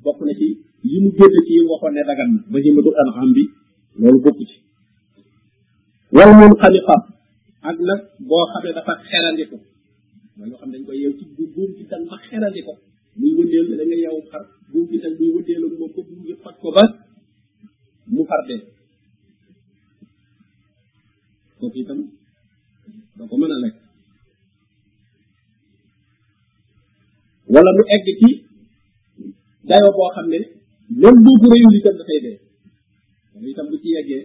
bokk 0.04 0.18
na 0.24 0.32
ci 0.40 0.46
yi 0.90 0.98
mu 1.02 1.10
ci 1.46 1.54
waxoon 1.68 1.92
ne 1.94 2.02
dagan 2.10 2.30
ba 2.50 2.56
jëmatu 2.62 2.90
alxam 3.02 3.30
bi 3.36 3.44
loolu 3.98 4.18
bokk 4.24 4.38
ci 4.40 4.46
wal 6.14 6.30
mun 6.38 6.52
xaliqa 6.60 6.96
ak 7.68 7.76
nag 7.88 8.00
boo 8.28 8.46
xam 10.54 10.70
dañ 10.72 10.82
koy 10.86 10.98
yeew 11.00 11.12
ci 11.18 12.62
ko 12.66 12.72
muy 13.16 13.32
wëndeel 13.36 13.66
da 13.78 13.84
nga 13.86 14.20
xar 14.30 14.42
buum 14.72 14.88
ci 14.90 14.98
tan 15.02 15.12
muy 15.18 15.30
wëndeel 15.34 15.64
ak 15.66 15.78
moom 15.78 15.92
ko 15.94 16.00
buum 16.08 16.20
gi 16.26 16.34
fat 16.42 16.56
ko 16.62 16.68
ba 16.76 16.82
mu 18.12 18.24
far 18.28 18.42
dee 18.48 18.58
kooku 21.60 21.78
itam 21.82 21.98
doo 23.16 23.26
ko 23.30 23.36
mën 23.40 23.52
a 23.56 23.58
lekk 23.64 23.76
wala 27.52 27.70
mu 27.76 27.82
egg 27.94 28.06
ci 28.20 28.28
dayoo 29.68 29.94
boo 29.96 30.10
xam 30.14 30.26
ne 30.32 30.38
même 31.00 31.18
bu 31.24 31.30
ko 31.40 31.46
réyul 31.52 31.78
itam 31.78 31.94
dafay 31.98 32.20
dee 32.24 32.38
yooyu 33.44 33.52
itam 33.52 33.68
bu 33.68 33.76
ci 33.78 33.88
yeggee 33.92 34.24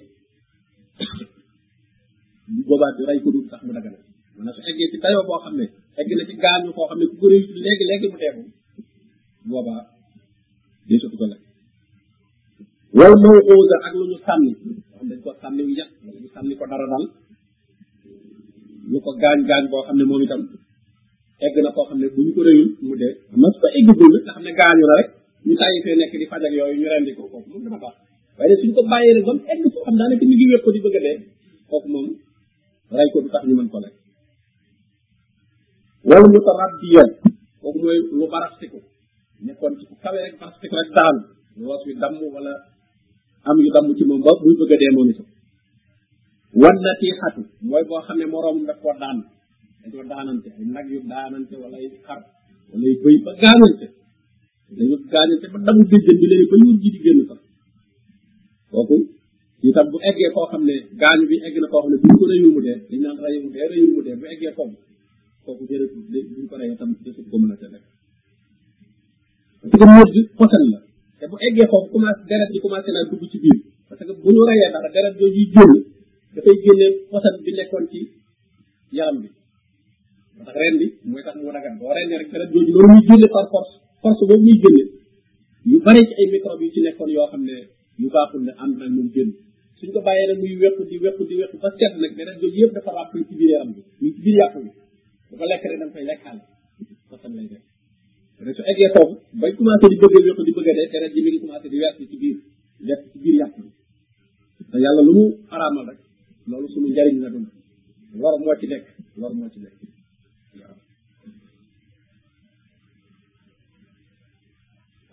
bu 2.56 2.62
boobaa 2.68 2.96
du 2.96 3.04
ray 3.06 3.20
ko 3.20 3.30
dul 3.36 3.44
sax 3.52 3.60
mu 3.68 3.76
dagal 3.76 3.92
wala 4.40 4.52
su 4.56 4.62
eggee 4.64 4.92
ci 4.92 4.98
tayoo 5.04 5.28
boo 5.28 5.44
xam 5.44 5.56
ne 5.60 5.66
egg 6.00 6.10
na 6.16 6.24
ci 6.26 6.34
gaañu 6.40 6.72
koo 6.74 6.88
xam 6.88 6.98
ne 7.00 7.06
ku 7.12 7.16
ko 7.20 7.28
réyut 7.28 7.52
léegi 7.64 7.86
léegi 7.92 8.08
mu 8.08 8.18
deebu 8.18 8.42
boobaa 9.52 9.82
day 10.88 10.98
sotu 11.04 11.18
ko 11.20 11.26
lekk 11.28 11.42
wal 12.96 13.14
mawquza 13.20 13.76
ak 13.86 13.92
ya, 13.94 14.00
lu 14.00 14.06
ñu 14.08 14.18
sànni 14.26 14.52
xam 14.96 15.06
dañ 15.12 15.20
ko 15.20 15.36
sànni 15.42 15.62
wu 15.68 15.72
yàq 15.76 15.90
wala 16.08 16.18
ñu 16.24 16.30
sànni 16.34 16.54
ko 16.56 16.66
dara 16.72 16.88
dal 16.88 17.04
lu 18.92 18.98
ko 19.04 19.12
gaañ 19.22 19.40
gaañ 19.50 19.64
boo 19.68 19.84
xam 19.86 19.98
ne 20.00 20.06
moom 20.08 20.24
itam 20.24 20.42
egg 21.44 21.56
na 21.64 21.72
koo 21.76 21.86
xam 21.90 22.00
ne 22.00 22.08
ko 22.16 22.42
réyul 22.48 22.70
mu 22.84 22.96
dee 23.02 23.14
mas 23.44 23.56
ko 23.62 23.68
egg 23.78 23.86
bu 24.00 24.06
nga 24.16 24.20
xam 24.36 24.44
gaañu 24.60 24.84
na 24.90 24.96
rek 25.00 25.08
ñu 25.46 25.54
tàyyi 25.60 25.84
fee 25.84 25.96
nekk 26.00 26.14
di 26.22 26.26
fajak 26.32 26.52
yooyu 26.58 26.80
ñu 26.82 26.88
rendi 26.92 27.12
ko 27.18 27.24
kooku 27.32 27.48
moom 27.52 27.64
dama 27.68 27.80
baax 27.84 27.99
waaye 28.40 28.56
suñ 28.64 28.72
ko 28.74 28.82
bàyyee 28.88 29.14
nag 29.20 29.26
ba 29.28 29.34
mu 29.36 29.44
egg 29.52 29.62
foo 29.68 29.82
xam 29.84 29.96
daanaka 30.00 30.24
mi 30.26 30.36
ngi 30.36 30.48
wépp 30.52 30.68
di 30.74 30.80
bëgg 30.86 30.96
a 31.00 31.02
dee 31.06 31.18
kooku 31.70 31.88
moom 31.94 32.08
ray 32.98 33.08
ko 33.14 33.18
du 33.24 33.30
tax 33.34 33.42
ñu 33.48 33.54
mën 33.60 33.70
ko 33.74 33.78
lekk 33.84 33.96
wala 36.08 36.28
ñu 36.34 36.40
ko 36.46 36.52
rab 36.60 36.72
yoon 36.96 37.10
kooku 37.62 37.78
mooy 37.84 37.98
lu 38.18 38.26
barastiku 38.34 38.80
nekkoon 39.46 39.74
ci 39.80 39.84
kawe 40.04 40.18
rek 40.26 40.36
barastiku 40.42 40.74
rek 40.80 40.90
daanu 40.98 41.20
loos 41.60 41.82
wi 41.88 41.94
damm 42.02 42.16
wala 42.36 42.54
am 43.50 43.58
yu 43.64 43.70
damm 43.76 43.88
ci 43.98 44.04
moom 44.10 44.22
ba 44.26 44.32
muy 44.44 44.56
bëgg 44.60 44.74
a 44.74 44.78
dee 44.82 44.92
moom 44.96 45.10
itam 45.12 45.28
wan 46.64 46.78
na 46.86 46.92
tii 47.00 47.14
xatu 47.20 47.42
mooy 47.70 47.84
boo 47.90 48.02
xam 48.08 48.18
ne 48.20 48.26
daf 48.68 48.80
koo 48.82 48.96
daan 49.04 49.20
daanante 50.12 50.50
ay 50.60 50.66
nag 50.76 50.88
yu 50.94 51.00
daanante 51.12 51.56
wala 51.64 51.76
ay 51.84 51.88
xar 52.08 52.22
wala 52.72 52.86
ay 52.90 52.96
bëy 53.04 53.18
ba 53.26 53.32
gaanante 53.42 53.86
dañu 54.78 54.96
gaanante 55.14 55.46
ba 55.54 55.58
damu 55.68 55.82
ba 56.52 56.56
ñuur 56.64 56.78
ji 56.84 56.90
di 56.96 57.00
génn 57.06 57.22
sax 57.30 57.40
kooku 58.70 58.98
itam 59.66 59.86
bu 59.92 59.98
eggee 60.10 60.30
koo 60.34 60.46
xam 60.52 60.64
ne 60.70 60.76
gaañu 61.02 61.26
bi 61.30 61.36
egg 61.46 61.56
na 61.62 61.68
koo 61.72 61.82
xam 61.84 61.92
ne 61.94 61.98
ko 62.00 62.04
rëyul 62.32 62.50
bu 62.56 62.60
eggee 64.34 64.54
kooku 64.58 64.78
ko 65.46 65.52
rëyee 65.70 66.76
tam 66.80 66.90
jëfut 67.06 67.28
parce 69.62 69.76
que 69.76 69.80
mur 69.94 70.08
bi 70.14 70.22
posan 70.38 70.66
la 72.96 73.02
bu 73.10 73.16
ci 73.32 73.38
biir 73.44 73.60
bu 74.24 74.30
ñu 74.34 74.42
rëyee 74.50 74.70
bi 77.44 77.52
nekkoon 77.58 77.86
bi 77.90 78.00
mooy 81.10 81.22
tax 81.26 81.36
mu 81.36 81.52
dagan 81.52 81.76
boo 81.80 81.92
ren 81.94 82.10
rek 82.22 82.30
deret 82.32 82.50
ci 82.52 82.58
ay 87.04 87.12
yoo 87.16 87.28
xam 87.32 87.44
ne 87.44 87.56
yu 88.00 88.08
baaxul 88.16 88.42
ne 88.48 88.52
ànd 88.64 88.74
nañ 88.80 88.92
moom 88.98 89.10
génn 89.16 89.30
suñ 89.80 89.90
ko 89.94 90.00
bàyyee 90.08 90.28
nag 90.30 90.38
muy 90.44 90.54
wekku 90.64 90.82
di 90.90 90.96
wekku 91.04 91.24
di 91.30 91.34
wekku 91.40 91.56
ba 91.64 91.70
set 91.80 91.94
nag 92.02 92.12
deret 92.18 92.38
jooju 92.42 92.60
yëpp 92.64 92.74
dafa 92.76 92.90
ràpp 92.98 93.12
ci 93.28 93.34
biir 93.40 93.50
yaram 93.54 93.70
bi 93.76 93.82
ñu 94.02 94.10
ci 94.16 94.20
biir 94.26 94.38
yàpp 94.40 94.56
bi 94.66 94.72
bu 95.40 95.46
lekk 95.52 95.64
rek 95.70 95.80
da 95.82 95.86
nga 95.86 95.94
koy 95.94 96.06
lekkaale 96.10 96.42
fasam 97.10 97.32
lay 97.38 97.48
def 97.52 97.64
rek 98.46 98.56
su 98.58 98.64
eggee 98.72 98.90
foofu 98.96 99.14
bañ 99.42 99.52
commencé 99.58 99.86
di 99.92 99.96
bëgg 100.02 100.16
wekku 100.28 100.44
di 100.48 100.52
bëgg 100.58 100.68
dee 100.78 100.88
deret 100.94 101.12
ji 101.16 101.20
mi 101.26 101.30
commencé 101.44 101.68
di 101.74 101.78
ci 102.12 102.18
biir 102.22 102.38
lekk 102.88 103.02
ci 103.12 103.18
biir 103.24 103.36
bi 104.74 104.80
lu 105.08 105.14
mu 105.18 105.30
rek 105.88 106.00
suñu 106.74 106.90
la 106.96 107.24
doon 107.34 107.48
ci 108.62 108.68
ci 109.54 109.70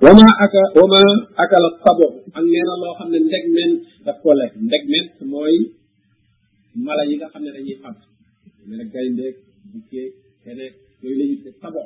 wama 0.06 0.22
aka 0.44 0.62
wama 0.78 1.02
akala 1.34 1.68
sabo 1.82 2.06
ak 2.30 2.38
nee 2.46 2.62
loo 2.62 2.94
xam 2.98 3.08
ne 3.12 3.18
ndeg 3.26 3.42
men 3.54 3.70
daf 4.06 4.18
ko 4.22 4.30
lekk 4.38 4.54
ndeg 4.54 4.82
men 4.90 5.04
mooy 5.30 5.56
mala 6.86 7.02
yi 7.10 7.16
nga 7.18 7.26
xam 7.32 7.40
ne 7.42 7.50
dañuy 7.56 7.76
fab 7.82 7.96
mel 8.68 8.76
ne 8.78 8.84
gayndeeg 8.94 9.34
bukkee 9.72 10.08
keneen 10.46 10.72
yooyu 11.02 11.18
la 11.18 11.24
ñuy 11.28 11.36
tuddee 11.42 11.58
sabo 11.62 11.82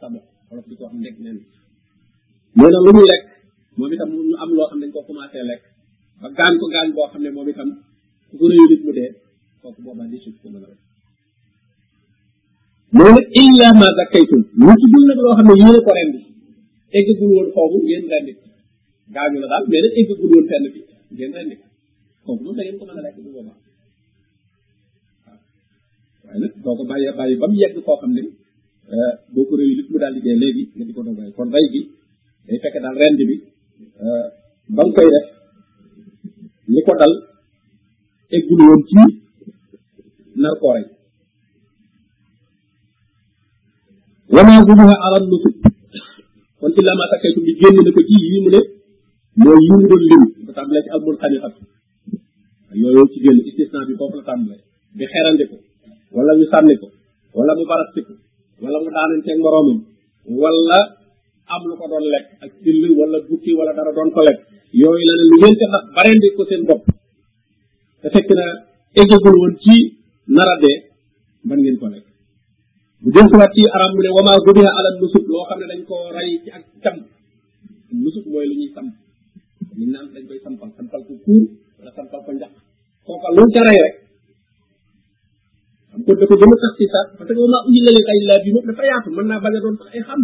sabo 0.00 0.18
wala 0.52 0.60
lu 2.86 2.90
muy 2.96 3.06
lekk 3.10 3.24
moom 3.78 3.92
itam 3.94 4.10
ñu 4.12 4.20
am 4.42 4.50
loo 4.56 4.68
xam 4.70 4.78
ne 4.84 4.88
dañ 4.92 4.92
ko 4.92 5.00
commencé 5.08 5.40
lekk 5.50 5.62
ba 6.20 6.28
gaan 6.36 6.54
ko 6.60 6.64
gaan 6.74 6.88
boo 6.92 7.08
xam 7.12 7.22
ne 7.24 7.30
moom 7.32 7.48
itam 7.48 7.68
ku 8.28 8.34
ko 8.36 8.44
rëyu 8.50 8.64
nit 8.70 8.80
mu 8.84 8.90
dee 8.98 9.10
kooku 9.62 9.80
boobaa 9.84 10.08
li 10.12 10.18
ci 10.22 10.28
ko 10.42 10.46
a 10.46 10.46
loo 10.60 10.76
xam 15.36 15.46
ne 15.48 15.54
yéene 15.60 15.80
ko 15.88 15.92
rendi 15.98 16.20
eggagul 16.96 17.28
woon 17.34 17.48
foofu 17.54 17.76
ngeen 17.86 18.04
rendi 18.12 18.32
ko 18.38 18.46
gaañu 19.14 19.36
na 19.40 19.46
daal 19.52 19.64
mais 19.70 19.80
nag 19.86 19.92
eggagul 20.00 20.28
woon 20.34 20.46
fenn 20.50 20.64
bi 20.74 20.80
ngeen 21.16 21.32
rendi 21.36 21.54
ko 21.60 21.66
foofu 22.26 22.40
moom 22.44 22.54
da 22.56 22.62
ko 26.62 26.70
mën 26.78 26.86
bàyyi 26.90 27.10
ba 27.40 27.46
yegg 27.62 27.76
koo 27.86 27.96
xam 28.00 28.10
ne 28.16 28.22
euh, 28.94 29.12
boo 29.34 29.44
ko 29.48 29.54
réyu 29.58 29.72
lépp 29.78 29.90
mu 30.76 30.82
ko 30.96 31.00
doog 31.06 31.18
rey 31.18 31.30
kon 31.36 31.48
euh, 38.34 38.50
woon 38.60 38.80
ci 38.88 38.96
nar 40.42 40.54
koo 40.60 40.72
rey 40.76 40.84
wama 44.34 44.52
gubuha 44.66 44.94
alal 45.06 45.24
nutub 45.30 45.54
kon 46.60 46.70
ci 46.76 46.80
lama 46.84 47.04
takkaytum 47.10 47.42
bi 47.48 47.52
génn 47.60 47.76
na 47.84 47.90
ko 47.96 48.00
ci 48.08 48.16
yi 48.32 48.38
mu 48.44 48.50
ne 48.54 48.60
mooy 49.40 49.58
yi 49.64 49.68
mu 49.72 49.78
doon 49.90 50.02
lim 50.08 50.22
ba 50.46 50.50
tàmbalee 50.56 50.82
ci 50.84 50.90
almul 50.96 51.16
xaniqat 51.22 51.54
yooyu 52.80 53.02
ci 53.12 53.18
génn 53.24 53.38
istisna 53.48 53.78
bi 53.88 53.94
foofu 53.98 54.16
la 54.20 54.24
tàmbalee 54.28 54.62
di 54.98 55.04
xerandi 55.12 55.44
ko 55.50 55.56
wala 56.14 56.30
ñu 56.38 56.44
sànni 56.52 56.74
ko 56.80 56.86
wala 57.36 57.52
mu 57.58 57.64
barasti 57.70 58.00
ko 58.06 58.12
wala 58.62 58.76
mu 58.84 58.88
daanante 58.94 59.30
ak 59.34 59.38
moroomam 59.44 59.78
wala 60.42 60.78
am 61.52 61.62
lu 61.68 61.74
ko 61.80 61.84
doon 61.90 62.04
lekk 62.14 62.26
ak 62.44 62.50
till 62.62 62.78
wala 62.98 63.18
bukki 63.28 63.50
wala 63.58 63.70
dara 63.78 63.90
doon 63.96 64.08
ko 64.14 64.20
lekk 64.28 64.38
yooyu 64.80 65.04
la 65.08 65.14
ne 65.20 65.24
lu 65.30 65.36
ngeen 65.40 65.56
ko 65.60 65.64
sax 65.72 65.82
barendi 65.96 66.28
ko 66.36 66.42
seen 66.48 66.62
bopp 66.68 66.82
te 68.02 68.06
fekk 68.14 68.30
na 68.40 68.46
eggagul 69.00 69.36
woon 69.40 69.54
ci 69.64 69.76
nara 70.34 70.54
dee 70.62 70.76
man 71.48 71.56
ngeen 71.62 71.78
ko 71.80 71.86
lekk 71.94 72.09
del 73.10 73.26
ci 73.26 73.34
aram 73.34 73.50
ci 73.54 73.62
arab 73.66 73.90
mu 73.96 74.00
ne 74.06 74.10
wama 74.14 74.32
gubiha 74.38 74.70
ala 74.70 74.90
nusuk 75.02 75.24
lo 75.26 75.42
xamne 75.50 75.66
dañ 75.66 75.80
ko 75.82 75.94
ray 76.14 76.30
ci 76.42 76.48
ak 76.54 76.62
tam 76.78 76.96
nusuk 77.98 78.24
moy 78.30 78.46
lu 78.46 78.54
ñuy 78.54 78.70
tam 78.70 78.86
ñu 79.74 79.84
naan 79.90 80.14
dañ 80.14 80.22
koy 80.30 80.38
sampal 80.38 80.70
sampal 80.78 81.02
ko 81.02 81.18
kuur 81.26 81.42
wala 81.82 81.90
sampal 81.90 82.22
ko 82.22 82.30
njax 82.38 82.54
kooka 83.02 83.28
lu 83.34 83.42
ca 83.50 83.60
ray 83.66 83.78
rek 83.82 83.94
xam 85.90 86.00
ko 86.06 86.10
dafa 86.22 86.34
gën 86.38 86.54
a 86.54 86.56
tax 86.62 86.72
ci 86.78 86.84
sax 86.92 87.06
parce 87.18 87.34
que 87.34 87.42
wama 87.42 87.58
uñu 87.66 87.80
la 87.82 87.90
kay 88.06 88.18
la 88.30 88.34
bi 88.42 88.48
mo 88.54 88.60
dafa 88.68 88.82
yaatu 88.86 89.08
mën 89.16 89.26
naa 89.26 89.42
bañ 89.42 89.54
a 89.58 89.58
doon 89.64 89.74
sax 89.80 89.88
ay 89.94 90.02
xam 90.06 90.20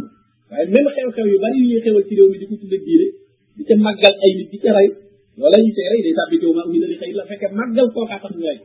waaye 0.50 0.64
même 0.74 0.88
xew 0.94 1.08
xew 1.16 1.26
yu 1.32 1.36
bari 1.42 1.56
yu 1.62 1.66
ñuy 1.74 1.82
xewal 1.84 2.04
ci 2.06 2.14
réew 2.18 2.28
mi 2.30 2.38
di 2.40 2.46
ko 2.50 2.54
tudde 2.60 2.78
diine 2.86 3.06
di 3.58 3.62
ca 3.66 3.74
màggal 3.84 4.14
ay 4.24 4.30
nit 4.38 4.48
di 4.52 4.58
ca 4.62 4.70
ray 4.76 4.86
loola 5.34 5.56
ñu 5.64 5.70
ray 5.90 6.00
day 6.06 6.14
tàbbi 6.18 6.36
wama 6.50 6.62
uñu 6.70 6.78
la 6.82 6.86
kay 7.02 7.10
la 7.18 7.22
fekke 7.28 7.48
màggal 7.58 7.86
kooka 7.94 8.18
tax 8.22 8.30
ñu 8.38 8.46
ray 8.48 8.58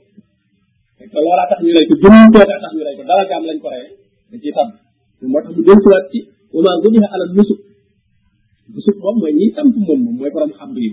fekk 1.02 1.10
loola 1.26 1.44
tax 1.50 1.60
ñu 1.66 1.74
ray 1.78 1.86
ko 1.90 1.94
jëm 2.06 2.16
kooka 2.34 2.58
tax 2.64 2.72
ñu 2.78 2.84
ray 2.88 2.96
ko 3.00 3.04
dara 3.10 3.24
jaam 3.32 3.46
lañ 3.52 3.58
ko 3.66 3.70
ray 3.78 3.88
da 4.32 4.38
ciy 4.40 4.52
tab 4.56 4.70
moo 5.32 5.42
tax 5.44 5.52
mu 5.56 5.64
del 5.68 5.80
tuwaat 5.84 6.04
ci 6.12 6.20
wama 6.54 6.72
gudiha 6.84 7.08
ala 7.16 7.26
nusuk 7.36 7.60
nusuk 8.74 8.96
moom 9.04 9.16
mooy 9.20 9.34
ñiy 9.38 9.52
samp 9.56 9.74
moom 9.84 10.00
moom 10.06 10.16
mooy 10.20 10.32
borom 10.34 10.52
xam 10.60 10.70
yi 10.78 10.88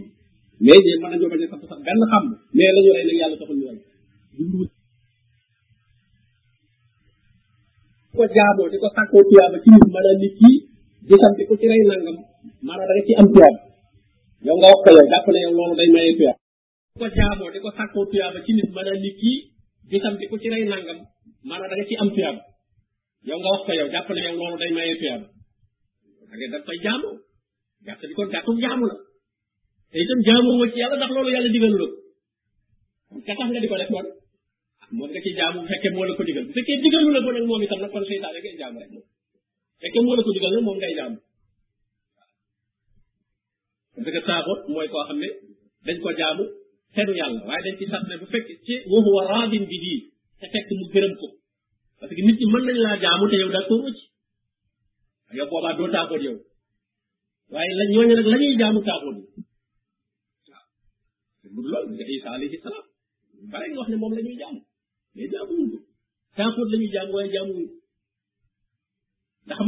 mais 0.65 0.79
ñeen 0.87 0.99
mën 1.03 1.11
nañoo 1.13 1.31
bañ 1.33 1.41
a 1.45 1.47
samp 1.53 1.63
sax 1.71 1.79
benn 1.87 2.01
xam 2.13 2.25
mais 2.57 2.73
la 2.75 2.81
ñu 2.85 2.91
rey 2.97 3.05
nag 3.09 3.17
yàlla 3.21 3.37
taxul 3.41 3.57
ñu 3.61 3.67
rey 3.71 3.79
ko 8.17 8.23
jaamoo 8.35 8.69
di 8.73 8.77
ko 8.83 8.89
sàkkoo 8.97 9.23
tuyaaba 9.29 9.57
ci 9.63 9.69
nit 9.71 9.85
maanaam 9.95 10.17
nit 10.23 10.33
kii 10.41 10.57
di 11.09 11.15
sant 11.23 11.37
ku 11.49 11.55
ci 11.61 11.67
rey 11.71 11.83
nangam 11.91 12.17
maanaam 12.67 12.89
da 12.91 12.95
nga 12.97 13.05
ci 13.07 13.13
am 13.21 13.29
tuyaaba 13.35 13.61
yow 14.47 14.57
nga 14.61 14.69
wax 14.73 14.81
ko 14.85 14.91
yow 14.97 15.07
jàpp 15.13 15.27
ne 15.35 15.39
yow 15.45 15.53
loolu 15.59 15.75
day 15.79 15.89
maye 15.95 16.11
tuyaaba 16.19 16.41
ko 17.01 17.07
jaamoo 17.17 17.51
di 17.55 17.59
ko 17.65 17.71
sàkkoo 17.77 18.05
tuyaaba 18.11 18.39
ci 18.45 18.51
nit 18.59 18.71
maanaam 18.75 18.99
nit 19.05 19.15
kii 19.21 19.39
di 19.91 19.97
sant 20.03 20.19
ku 20.31 20.37
ci 20.41 20.49
rey 20.53 20.65
nangam 20.73 20.99
maanaam 21.49 21.71
da 21.81 21.85
ci 21.89 21.95
am 22.03 22.11
tuyaaba 22.15 22.41
yow 23.29 23.37
nga 23.41 23.51
wax 23.55 23.63
ko 23.69 23.73
yow 23.77 23.89
jàpp 23.93 24.09
ne 24.15 24.21
yow 24.27 24.35
loolu 24.41 24.57
day 24.61 24.73
maye 24.77 24.95
tuyaaba 25.01 25.29
da 26.29 26.35
ngay 26.37 26.79
jaamu 26.85 27.09
jàpp 27.87 28.01
di 28.09 28.15
kon 28.17 28.29
gàttum 28.33 28.57
jaamu 28.65 28.85
la 28.91 28.97
te 29.91 29.97
itam 30.05 30.21
jaamu 30.29 30.51
ci 30.73 30.79
yàlla 30.81 30.97
ndax 30.97 31.11
loolu 31.17 31.31
yàlla 31.35 31.51
digalu 31.55 31.77
la 31.85 31.89
ka 33.27 33.33
tax 33.39 33.49
nga 33.51 33.61
di 33.63 33.69
ko 33.71 33.77
def 33.81 33.91
noonu 33.93 34.11
ah, 34.83 34.89
moom 34.97 35.09
nga 35.13 35.21
ci 35.25 35.31
jaamu 35.39 35.59
fekkee 35.71 35.91
moo 35.95 36.07
la 36.09 36.13
ko 36.17 36.23
digal 36.29 36.45
moom 37.49 37.63
itam 37.67 37.79
jaamu 37.85 37.97
fekkee 39.81 40.03
moo 40.05 40.17
la 40.19 40.23
ko 40.27 40.31
digal 40.37 40.53
moom 40.67 40.79
ngay 40.81 40.95
jaamu 40.99 41.19
parce 43.99 44.13
que 44.15 44.41
mooy 44.73 44.87
koo 44.93 45.05
xam 45.09 45.19
ne 45.23 45.29
dañ 45.87 45.97
ko 46.05 46.11
jaamu 46.21 46.45
te 46.95 47.01
du 47.07 47.15
ci 47.79 47.85
sax 47.93 48.03
ne 48.11 48.17
bi 49.71 49.77
dii 49.85 50.01
te 50.41 50.75
mu 50.79 50.87
gërëm 50.95 51.15
ko 51.21 51.29
parce 52.01 52.15
que 52.15 52.21
nit 52.23 52.39
ñi 52.39 52.47
mën 52.53 52.63
nañ 52.67 52.77
laa 52.85 52.97
jaamu 53.03 53.27
te 53.31 53.37
yow 53.43 53.51
d'accord 53.55 53.85
ci 53.97 54.05
yow 55.37 55.49
boobaa 55.51 55.75
doo 55.79 55.89
taakoot 55.95 56.23
yow 56.27 56.37
waaye 57.53 57.73
la 57.79 57.85
ñooñu 57.93 58.15
la 58.15 58.37
ñuy 58.41 58.57
jaamu 58.61 58.81
taakoot 58.87 59.17
yi 59.19 59.27
wax 63.79 63.89
ne 63.91 63.97
moom 64.03 64.13
la 64.17 64.23
ñuy 64.23 64.37
jaamu 64.43 64.61
mais 65.15 65.29
jaamuwuñ 65.33 65.71
ko 65.73 65.79
taakoot 66.37 66.69
la 66.71 66.77
ñuy 66.79 66.91
jaamu 66.95 67.13
waaye 67.17 67.31
jaamuwuñ 67.35 67.67
ndax 69.47 69.61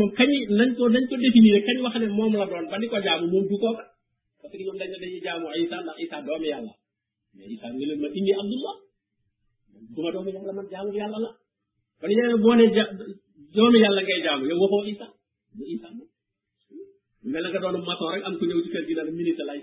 nañ 0.59 0.71
ko 0.77 0.85
nañ 0.95 1.05
ko 1.11 1.15
définir 1.23 1.59
kañ 1.67 1.79
wax 1.83 1.95
ne 1.99 2.07
moom 2.19 2.33
la 2.41 2.47
doon 2.51 2.67
ba 2.71 2.77
di 2.79 2.87
ko 2.93 2.97
jaamu 3.07 3.27
moom 3.33 3.45
du 3.49 3.57
kooka 3.63 3.85
parce 4.41 4.53
que 4.57 4.63
ñoom 4.67 4.79
dañ 4.81 4.89
ne 5.03 5.07
jaamu 5.27 5.47
Isa 5.65 5.77
ndax 5.83 5.97
Isa 6.03 6.23
doomu 6.27 6.47
yàlla 6.53 6.73
mais 7.35 7.49
Isa 7.55 7.67
nga 7.75 7.87
leen 7.89 7.99
ma 8.03 8.07
indi 8.19 8.33
Abdullah 8.41 8.77
duma 9.95 10.09
doomu 10.13 10.31
yàlla 10.35 10.53
man 10.59 10.67
jaamu 10.73 10.93
yàlla 10.99 11.19
la 11.27 11.33
kon 12.01 12.11
yàlla 12.19 12.37
boo 12.45 12.55
ne 12.57 12.65
doomi 13.57 13.79
yàlla 13.85 14.01
ngay 14.03 14.21
jaamu 14.25 14.45
yow 14.51 14.59
waxoo 14.63 14.85
isa 14.93 15.07
du 15.57 15.63
isa 15.75 15.89
mel 17.33 17.45
nga 17.51 17.61
doon 17.63 17.77
mato 17.89 18.05
rek 18.13 18.23
am 18.27 18.35
ñëw 18.41 18.61
ci 18.65 18.71
kër 18.73 18.85
gi 18.89 18.95
lay 19.49 19.59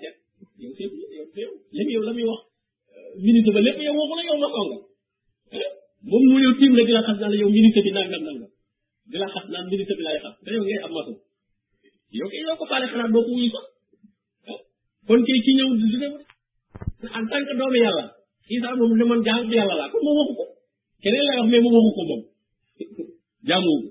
yow 0.63 0.73
yow 0.79 0.91
lépp 1.35 1.85
yow 1.93 2.01
la 2.07 2.11
muy 2.15 2.23
wax 2.29 2.41
ba 3.55 3.59
lépp 3.65 3.79
yow 3.85 3.93
waxu 3.97 4.13
la 4.17 4.23
yow 4.29 4.39
mato 4.41 4.59
nga 6.73 6.83
di 6.83 6.87
la 6.95 7.01
xas 7.05 7.17
naan 7.21 7.33
yow 7.41 7.49
di 9.11 9.17
la 9.21 9.27
xas 9.33 9.45
naan 9.51 9.65
bi 9.69 9.75
lay 10.05 10.17
xas 10.23 10.35
yow 10.45 10.61
ngay 10.67 10.79
am 10.85 10.91
mato 10.95 11.11
yow 12.19 12.27
kay 12.31 12.41
yow 12.47 12.55
ko 12.59 12.65
faale 12.69 12.85
xanaa 12.91 13.09
doo 13.13 13.23
ko 13.25 13.29
wuyu 13.35 13.49
sax 13.55 13.65
kon 15.07 15.19
ci 21.97 22.16
jaamuwul 23.49 23.85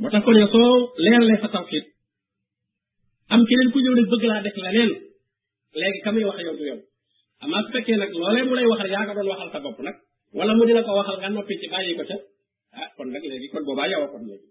moo 0.00 0.10
tax 0.14 0.22
kon 0.26 0.38
yow 0.40 0.48
soo 0.54 0.74
leeralee 1.02 1.38
sa 1.42 1.48
tawxiid 1.54 1.84
am 3.34 3.42
keneen 3.48 3.70
ku 3.72 3.78
ñëw 3.82 3.94
ne 3.94 4.02
bëgg 4.12 4.24
laa 4.30 4.42
def 4.44 4.56
la 4.62 4.70
leen 4.76 4.90
léegi 5.80 6.00
kam 6.04 6.18
yi 6.18 6.24
wax 6.28 6.38
yow 6.46 6.56
du 6.58 6.64
yow 6.70 6.78
amaa 7.44 7.62
su 7.64 7.70
fekkee 7.74 7.96
nag 8.00 8.10
loolee 8.20 8.44
mu 8.48 8.54
lay 8.54 8.66
waxal 8.70 8.90
yaa 8.94 9.06
ko 9.06 9.12
doon 9.16 9.30
waxal 9.32 9.50
sa 9.52 9.60
bopp 9.64 9.78
nag 9.86 9.96
wala 10.36 10.52
mu 10.56 10.62
dina 10.66 10.82
ko 10.86 10.92
waxal 10.98 11.18
nga 11.20 11.28
noppi 11.30 11.54
ci 11.60 11.66
bàyyi 11.74 11.96
ko 11.98 12.02
ca 12.10 12.16
ah 12.80 12.88
kon 12.96 13.08
nag 13.14 13.24
léegi 13.30 13.48
kon 13.52 13.64
boobaa 13.66 13.90
yow 13.92 14.02
a 14.04 14.06
kon 14.12 14.24
léegi 14.30 14.48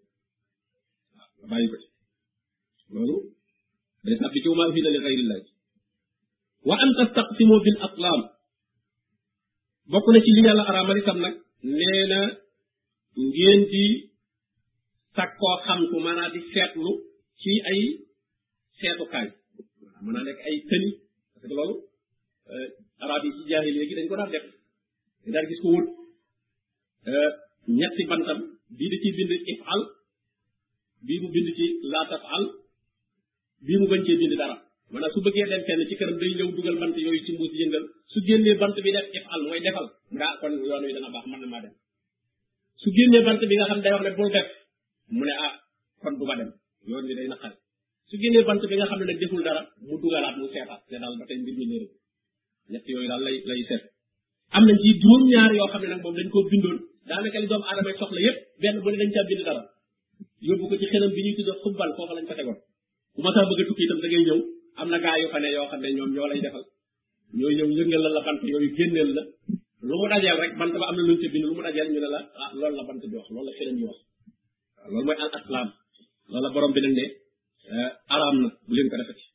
waaw 1.15 1.25
nga 1.49 1.57
ko 1.71 1.75
ca 1.81 1.87
loolu 2.93 3.15
day 4.05 4.15
sax 4.19 4.29
bi 4.33 4.41
ci 4.43 4.47
wama 4.51 4.63
uhilla 4.69 4.89
li 4.93 4.99
xayrillahi 5.05 5.43
wa 6.69 6.75
an 6.83 6.89
tastaqsimu 6.99 7.55
bil 7.65 7.79
aslam 7.87 8.19
bokk 9.91 10.05
na 10.11 10.19
ci 10.25 10.31
li 10.35 10.41
yàlla 10.47 10.63
araamal 10.69 10.99
itam 11.01 11.19
nag 11.25 11.35
nee 11.77 12.05
na 12.11 12.19
ngeen 13.21 13.59
di 13.71 13.83
sakkoo 15.15 15.57
xam 15.65 15.79
ku 15.91 15.97
maanaa 16.05 16.33
di 16.33 16.41
seetlu 16.53 16.89
ci 17.41 17.51
ay 17.69 17.79
seetukaay 18.79 19.27
mën 20.03 20.13
naa 20.13 20.23
nekk 20.27 20.39
ay 20.47 20.55
tëni 20.69 20.89
parce 21.31 21.45
que 21.49 21.55
loolu 21.59 21.75
euh, 22.51 22.67
arab 23.03 23.21
yi 23.25 23.29
ci 23.35 23.41
jaahil 23.49 23.73
léegi 23.75 23.95
dañ 23.97 24.07
ko 24.09 24.15
daan 24.19 24.29
def 24.33 24.45
dañ 25.23 25.31
daan 25.35 25.45
gis 25.49 25.61
ko 25.63 25.67
wut 25.75 25.87
euh, 27.09 27.29
ñetti 27.79 28.03
bantam 28.11 28.39
bii 28.77 28.89
da 28.91 28.97
ciy 29.01 29.11
bind 29.17 29.31
ifal 29.53 29.81
bii 31.07 31.19
mu 31.21 31.27
bind 31.33 31.47
ci 31.57 31.65
laa 31.91 32.19
àll 32.37 32.45
bii 33.65 33.77
mu 33.81 33.85
bañ 33.91 34.01
cee 34.05 34.17
bind 34.21 34.33
dara 34.41 34.55
maanaam 34.91 35.11
su 35.13 35.19
bëggee 35.25 35.45
dem 35.51 35.61
fenn 35.67 35.81
ci 35.89 35.95
këram 35.99 36.17
day 36.21 36.31
ñëw 36.39 36.49
dugal 36.57 36.77
bant 36.81 36.95
yooyu 37.05 37.21
ci 37.25 37.31
mbuus 37.33 37.53
yëngal 37.61 37.85
su 38.11 38.17
génnee 38.27 38.57
bant 38.61 38.75
bi 38.83 38.91
def 38.95 39.07
ifal 39.19 39.41
mooy 39.47 39.59
defal 39.65 39.87
nga 40.15 40.27
kon 40.41 40.53
yoon 40.69 40.83
wi 40.87 40.93
dana 40.97 41.09
baax 41.15 41.25
mën 41.31 41.39
na 41.43 41.47
maa 41.53 41.61
dem 41.65 41.73
su 42.83 42.89
génnee 42.95 43.21
bant 43.27 43.41
bi 43.49 43.55
nga 43.59 43.69
xam 43.71 43.79
day 43.83 43.93
wax 43.95 44.01
ne 44.05 44.11
bul 44.17 44.29
def 44.35 44.47
mu 45.15 45.23
ne 45.27 45.33
ah 45.47 45.53
kon 46.03 46.13
du 46.19 46.23
ma 46.29 46.35
dem 46.39 46.49
yoon 46.89 47.03
day 47.07 47.27
naqari 47.33 47.55
su 48.09 48.15
génnee 48.21 48.43
bant 48.49 48.61
bi 48.69 48.75
nga 48.77 48.89
xam 48.89 48.99
ne 48.99 49.05
nag 49.09 49.19
deful 49.23 49.41
dara 49.47 49.61
mu 49.87 49.95
dugalaat 50.03 50.35
mu 50.39 50.45
seetaat 50.53 50.81
ne 50.91 50.97
daal 51.01 51.15
ba 51.19 51.25
tey 51.29 51.37
mbir 51.41 51.55
mi 51.59 51.65
néew 51.71 51.85
ñett 52.71 52.85
yooyu 52.93 53.07
daal 53.11 53.23
lay 53.27 53.35
lay 53.49 53.61
seet 53.69 53.83
am 54.57 54.63
nañ 54.67 54.77
ci 54.83 54.89
juróom 55.01 55.69
xam 55.71 55.81
ne 55.83 55.87
nag 55.93 56.01
moom 56.03 56.15
dañ 56.17 56.27
koo 56.33 56.43
bindoon 56.51 56.77
daanaka 57.07 57.39
li 57.41 57.47
doomu 57.51 57.65
aadama 57.67 57.91
soxla 57.99 58.19
yépp 58.25 58.37
benn 58.61 58.77
bu 58.83 58.89
ne 58.91 58.97
dañ 59.01 59.09
bi 59.29 59.33
ñuy 60.45 60.55
tuddee 60.59 61.59
xubbal 61.63 61.89
foofa 61.95 62.13
lañ 62.19 62.25
ko 62.29 62.33
tegoon 62.39 62.59
bu 63.15 63.19
ma 63.23 63.29
saa 63.33 63.45
ñëw 64.27 64.41
am 64.79 64.87
na 64.93 64.97
gaa 65.03 65.17
yu 65.21 65.27
ne 65.43 65.49
yoo 65.55 65.67
xam 65.71 65.79
ne 65.83 65.89
ñoom 65.97 66.09
ñoo 66.15 66.27
lay 66.31 66.41
defal 66.45 66.65
ñooy 67.39 67.53
ñëw 67.57 67.69
yëngal 67.79 68.01
la 68.05 68.09
la 68.17 68.21
bant 68.27 68.39
yooyu 68.51 68.69
génneel 68.77 69.09
la 69.17 69.23
lu 69.83 69.93
mu 69.99 70.05
dajal 70.07 70.35
rek 70.39 70.55
bant 70.55 70.71
ba 70.71 70.85
am 70.89 70.95
na 70.95 71.03
luñ 71.03 71.19
ci 71.19 71.27
bind 71.27 71.43
lu 71.51 71.55
mu 71.59 71.61
dajal 71.61 71.87
ñu 71.91 71.99
ne 71.99 72.07
la 72.15 72.19
ah 72.41 72.49
loolu 72.55 72.75
la 72.79 72.83
bant 72.87 72.99
bi 73.03 73.15
wax 73.19 73.27
lool 73.35 73.43
la 73.47 73.51
xelam 73.59 73.75
yi 73.79 73.83
wax 73.91 73.99
lool 74.91 75.03
moy 75.07 75.17
al 75.23 75.31
aslam 75.37 75.67
lool 76.31 76.43
la 76.43 76.49
borom 76.55 76.71
bi 76.75 76.79
nag 76.83 76.93
ne 76.99 77.05
eh, 77.73 77.89
aram 78.13 78.35
na 78.43 78.47
bu 78.67 78.73
leen 78.75 78.87
ko 78.91 78.95
defati 78.99 79.25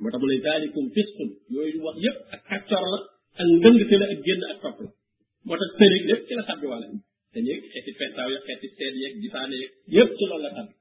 mo 0.00 0.08
tax 0.12 0.20
mu 0.22 0.26
ne 0.32 0.36
daalikum 0.46 0.84
fisqun 0.96 1.28
yu 1.52 1.60
wax 1.86 1.96
yépp 2.06 2.18
ak 2.34 2.40
kaccor 2.48 2.84
la 2.92 2.98
ak 3.40 3.46
ngeng 3.60 3.78
ci 3.88 3.94
la 4.00 4.06
ak 4.14 4.18
genn 4.26 4.42
ak 4.50 4.58
top 4.64 4.76
la 4.80 5.56
tax 5.60 5.70
tëneeg 5.78 6.02
lépp 6.08 6.22
ci 6.26 6.32
la 6.38 6.42
sàbbi 6.48 6.66
wala 6.72 6.86
te 7.32 7.38
ci 7.46 7.52
xeeti 7.72 7.90
fettaaw 8.00 8.28
ya 8.34 8.38
xeeti 8.48 8.66
seet 8.76 8.94
yeeg 9.02 9.14
gisaane 9.20 9.56
yeeg 9.60 9.70
yépp 9.96 10.10
ci 10.16 10.24
lool 10.30 10.40
la 10.46 10.50
sàbbi 10.56 10.72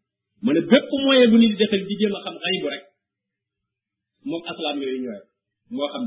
mo 0.43 0.49
ne 0.55 0.61
bépp 0.71 0.87
moyen 1.03 1.25
bu 1.31 1.35
nit 1.41 1.51
di 1.51 1.57
defal 1.65 1.81
di 1.87 1.93
jéem 1.99 2.13
xam 2.25 2.35
xaybu 2.43 2.67
rek 2.73 2.83
moom 4.29 4.41
aslam 4.51 4.77
yooyu 4.83 4.97
ñooy 5.03 5.21
mo 5.75 5.83
xam 5.93 6.05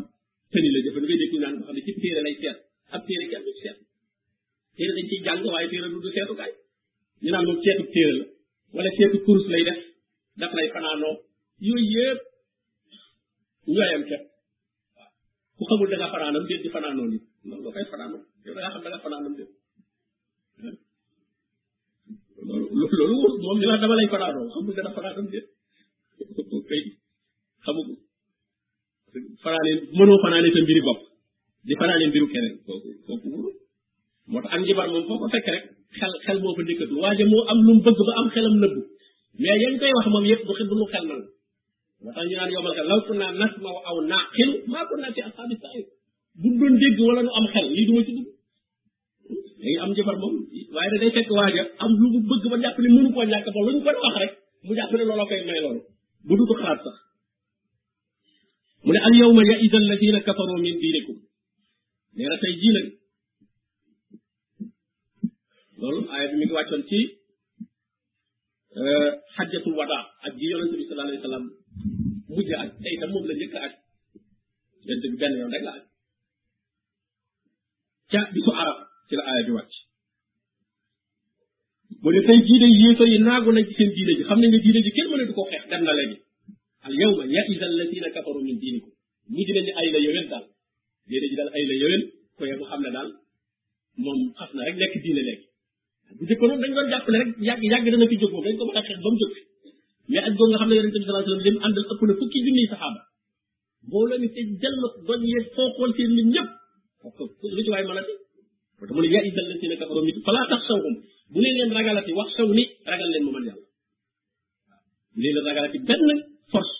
tëni 0.53 0.68
la 0.74 0.79
jëfandikoo 0.85 1.18
dégg 1.20 1.33
ñu 1.35 1.38
ñaan 1.42 1.55
xam 1.66 1.77
ci 1.87 1.92
téere 2.01 2.22
lay 2.27 2.38
sét 2.42 2.59
ab 2.94 3.03
téere 3.07 3.27
kenn 3.31 3.44
du 3.46 3.53
seet 3.61 3.77
téere 4.77 4.92
dañ 4.96 5.07
ciy 5.12 5.20
jàng 5.27 5.40
waaye 5.55 5.68
téere 5.72 5.88
du 5.92 5.98
du 6.05 6.11
seetukaay 6.14 6.53
ñu 7.22 7.31
naan 7.31 7.44
moom 7.48 7.59
seetu 7.64 7.85
téere 7.94 8.14
la 8.18 8.24
wala 8.74 8.90
seetu 8.98 9.18
kurus 9.24 9.46
lay 9.53 9.62
def 9.68 9.79
daf 10.40 10.53
lay 10.57 10.68
fanaanoo 10.74 11.14
yooyu 11.66 11.87
yëpp 11.94 12.20
ñooyam 13.72 14.03
nga 15.88 16.09
fanaanam 16.14 16.44
déet 16.48 16.64
fanaanoo 16.77 17.07
nit 17.12 17.22
loolu 22.98 23.66
da 24.83 24.90
bopp 30.88 31.01
di 31.68 31.74
fanaane 31.83 32.07
mbiru 32.11 32.27
keneen 32.33 32.57
moo 34.30 34.40
tax 34.42 34.52
ak 34.54 34.60
njibar 34.66 34.88
moom 34.92 35.04
foo 35.08 35.18
ko 35.20 35.26
fekk 35.32 35.48
rek 35.52 35.62
xel 35.98 36.12
xel 36.24 36.38
moo 36.42 36.54
fa 36.56 36.62
nekkatul 36.62 36.98
waaye 37.02 37.22
am 37.52 37.60
lu 37.66 37.72
mu 37.74 37.80
bëgg 37.84 37.98
ba 38.08 38.12
am 38.20 38.28
xelam 38.34 38.56
nëbbu 38.62 38.80
mais 39.40 39.56
yañ 39.62 39.74
koy 39.80 39.92
wax 39.96 40.06
moom 40.12 40.24
yëpp 40.30 40.42
bu 40.46 40.52
xel 40.58 40.68
bu 40.70 40.74
mu 40.80 40.86
xel 40.92 41.04
nal 41.10 41.22
moo 42.02 42.12
tax 42.16 42.24
ñu 42.28 42.36
naan 42.36 42.50
yomal 42.54 42.74
xel 42.76 42.86
law 42.90 43.00
kunna 43.06 43.26
nasmaw 43.40 43.76
aw 43.88 43.96
fi 44.34 45.20
ashabi 45.28 45.54
sa'ir 45.62 45.84
bu 46.40 46.48
doon 46.58 46.74
dégg 46.82 46.98
wala 47.08 47.20
nu 47.26 47.30
am 47.38 47.46
xel 47.54 47.66
lii 47.76 47.86
du 47.88 47.92
ma 47.96 48.00
ci 48.06 48.12
dugg 48.16 48.28
dañu 49.60 49.78
am 49.84 49.90
njibar 49.92 50.16
moom 50.22 50.34
waaye 50.76 50.88
da 50.92 50.96
day 51.02 51.10
fekk 51.16 51.28
am 51.84 51.90
lu 52.00 52.06
mu 52.14 52.18
bëgg 52.30 52.44
ba 52.52 52.56
jàpp 52.62 52.76
ne 52.82 52.88
mënu 52.94 53.08
koo 53.14 53.24
ñàkk 53.30 53.48
ba 53.55 53.61
lu 53.64 53.70
ñu 53.74 53.80
ko 53.84 53.90
wax 54.07 54.14
rek 54.22 54.32
mu 54.66 54.72
jàpp 54.78 54.92
ne 54.98 55.05
looloo 55.09 55.26
koy 55.30 55.40
may 55.48 55.61
mu 58.84 58.92
ne 58.94 59.00
al 59.07 59.14
yawma 59.20 59.42
ya'isa 59.50 59.76
alladina 59.82 60.18
kafaru 60.26 60.55
min 60.64 60.76
diinikum 60.80 61.16
nee 62.16 62.28
na 62.30 62.36
tey 62.42 62.55
loolu 65.81 66.01
aaya 66.12 66.26
bi 66.31 66.37
mi 66.41 66.45
ngi 66.47 66.55
wàccoon 66.59 66.83
ci 66.91 66.99
euh, 68.81 69.09
xajjatul 69.35 69.74
wadaa 69.81 70.05
ak 70.26 70.33
gi 70.39 70.47
yonente 70.53 70.76
bi 70.79 70.85
sallallahu 70.87 71.11
alayhi 71.11 71.35
wa 71.35 71.41
mujj 72.37 72.51
ak 72.62 72.70
tey 72.83 72.93
itam 72.97 73.11
moom 73.14 73.24
la 73.29 73.35
njëkk 73.35 73.55
ak 73.66 73.72
yonente 74.85 75.07
bi 75.12 75.16
benn 75.22 75.39
yoon 75.41 75.53
rek 75.55 75.62
la 75.68 75.72
ak 75.79 75.85
ca 78.11 78.20
bisu 78.35 78.51
arab 78.62 78.76
ci 79.09 79.14
la 79.18 79.22
aaya 79.31 79.43
bi 79.49 79.53
wàcc 79.59 79.74
mu 82.03 82.09
ne 82.14 82.20
tey 82.29 82.39
diine 82.47 82.68
yéeso 82.83 83.05
yi 83.12 83.18
naagu 83.26 83.51
nañ 83.57 83.64
seen 83.76 83.91
diine 83.97 84.12
ji 84.18 84.22
xam 84.29 84.39
nañ 84.41 84.51
ne 84.53 84.59
diine 84.64 84.81
ji 84.85 84.91
kenn 84.97 85.09
mëne 85.11 85.24
du 85.29 85.35
ko 85.37 85.43
xeex 85.51 85.62
dem 85.70 85.83
na 85.87 85.93
léegi 85.99 86.16
al 86.87 86.95
yawma 87.03 87.22
ya'iza 87.35 87.66
alladina 87.70 88.09
kafaru 88.14 88.41
min 88.47 88.57
diinikum 88.62 88.93
mujj 89.35 89.49
nañ 89.57 89.66
ay 89.81 89.89
la 89.95 89.99
yowén 90.07 90.26
daal 90.33 90.47
diine 91.09 91.26
daal 91.39 91.51
ay 91.57 91.64
la 91.70 91.74
yowén 91.83 92.03
ko 92.39 92.43
yemu 92.51 92.64
xam 92.70 92.81
ne 92.85 92.91
daal 92.97 93.09
moom 94.05 94.20
xas 94.39 94.51
na 94.57 94.61
rek 94.66 94.76
nekk 94.81 94.95
diine 95.05 95.22
léegi 95.29 95.47
bu 96.16 96.22
jëkkoon 96.28 96.61
dañ 96.62 96.70
doon 96.76 96.88
jàpp 96.92 97.06
ne 97.12 97.16
rek 97.22 97.30
yàgg 97.48 97.62
yàgg 97.72 97.86
dana 97.92 98.06
fi 98.11 98.16
jóg 98.20 98.32
moom 98.32 98.44
dañ 98.46 98.56
ko 98.59 98.64
mën 98.66 98.76
a 98.80 98.82
xeex 98.86 98.98
ba 99.04 99.09
mu 99.12 99.18
jóg 99.22 99.32
mais 100.14 100.24
ak 100.28 100.34
doon 100.38 100.48
nga 100.50 100.59
xam 100.61 100.68
ne 100.70 100.74
yonente 100.78 100.98
bi 101.02 101.06
salaa 101.09 101.24
sallam 101.26 101.44
lim 101.46 101.56
àndal 101.66 101.86
ëpp 101.92 102.02
na 102.09 102.12
fukki 102.20 102.38
junniy 102.46 102.66
saxaaba 102.70 103.00
mbooloo 103.86 104.18
mi 104.22 104.28
te 104.34 104.40
jël 104.62 104.74
na 104.82 104.88
doñ 105.09 105.20
yeeg 105.32 105.44
fooxoon 105.54 105.90
seen 105.96 106.11
nit 106.16 106.28
ñëpp 106.34 106.48
parce 107.00 107.16
que 107.40 107.46
lu 107.56 107.61
ci 107.64 107.70
waay 107.72 107.84
mën 107.88 107.98
a 108.00 108.02
fi 108.09 108.12
moo 108.78 108.84
tax 108.86 108.90
mu 108.96 109.00
ne 109.04 109.09
yaa 109.14 109.24
isal 109.28 109.44
la 109.50 109.54
seen 109.61 109.72
kafaru 109.80 110.00
mit 110.09 110.16
fala 110.26 110.40
tax 110.50 110.61
sawhum 110.68 110.94
bu 111.32 111.38
leen 111.44 111.54
leen 111.59 111.70
ragalati 111.76 112.11
wax 112.18 112.28
saw 112.38 112.48
ni 112.59 112.64
ragal 112.90 113.09
leen 113.12 113.24
mu 113.26 113.30
man 113.36 113.44
yàlla 113.48 113.64
bu 115.14 115.18
leen 115.22 115.34
leen 115.36 115.46
ragalati 115.48 115.78
benn 115.88 116.16
force 116.52 116.74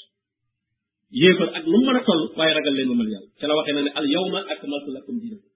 yéefar 1.21 1.49
ak 1.59 1.65
nu 1.71 1.77
mu 1.79 1.85
mën 1.87 1.99
a 2.01 2.03
toll 2.09 2.23
waaye 2.37 2.53
ragal 2.59 2.75
leen 2.79 2.89
mu 2.91 2.95
man 3.01 3.09
yàlla 3.13 3.29
ca 3.41 3.45
la 3.49 3.55
waxee 3.59 3.75
na 3.77 3.81
ne 3.87 3.91
al 3.99 4.07
yawma 4.15 4.41
akmaltu 4.57 4.91
lakum 4.97 5.15
dinakum 5.23 5.49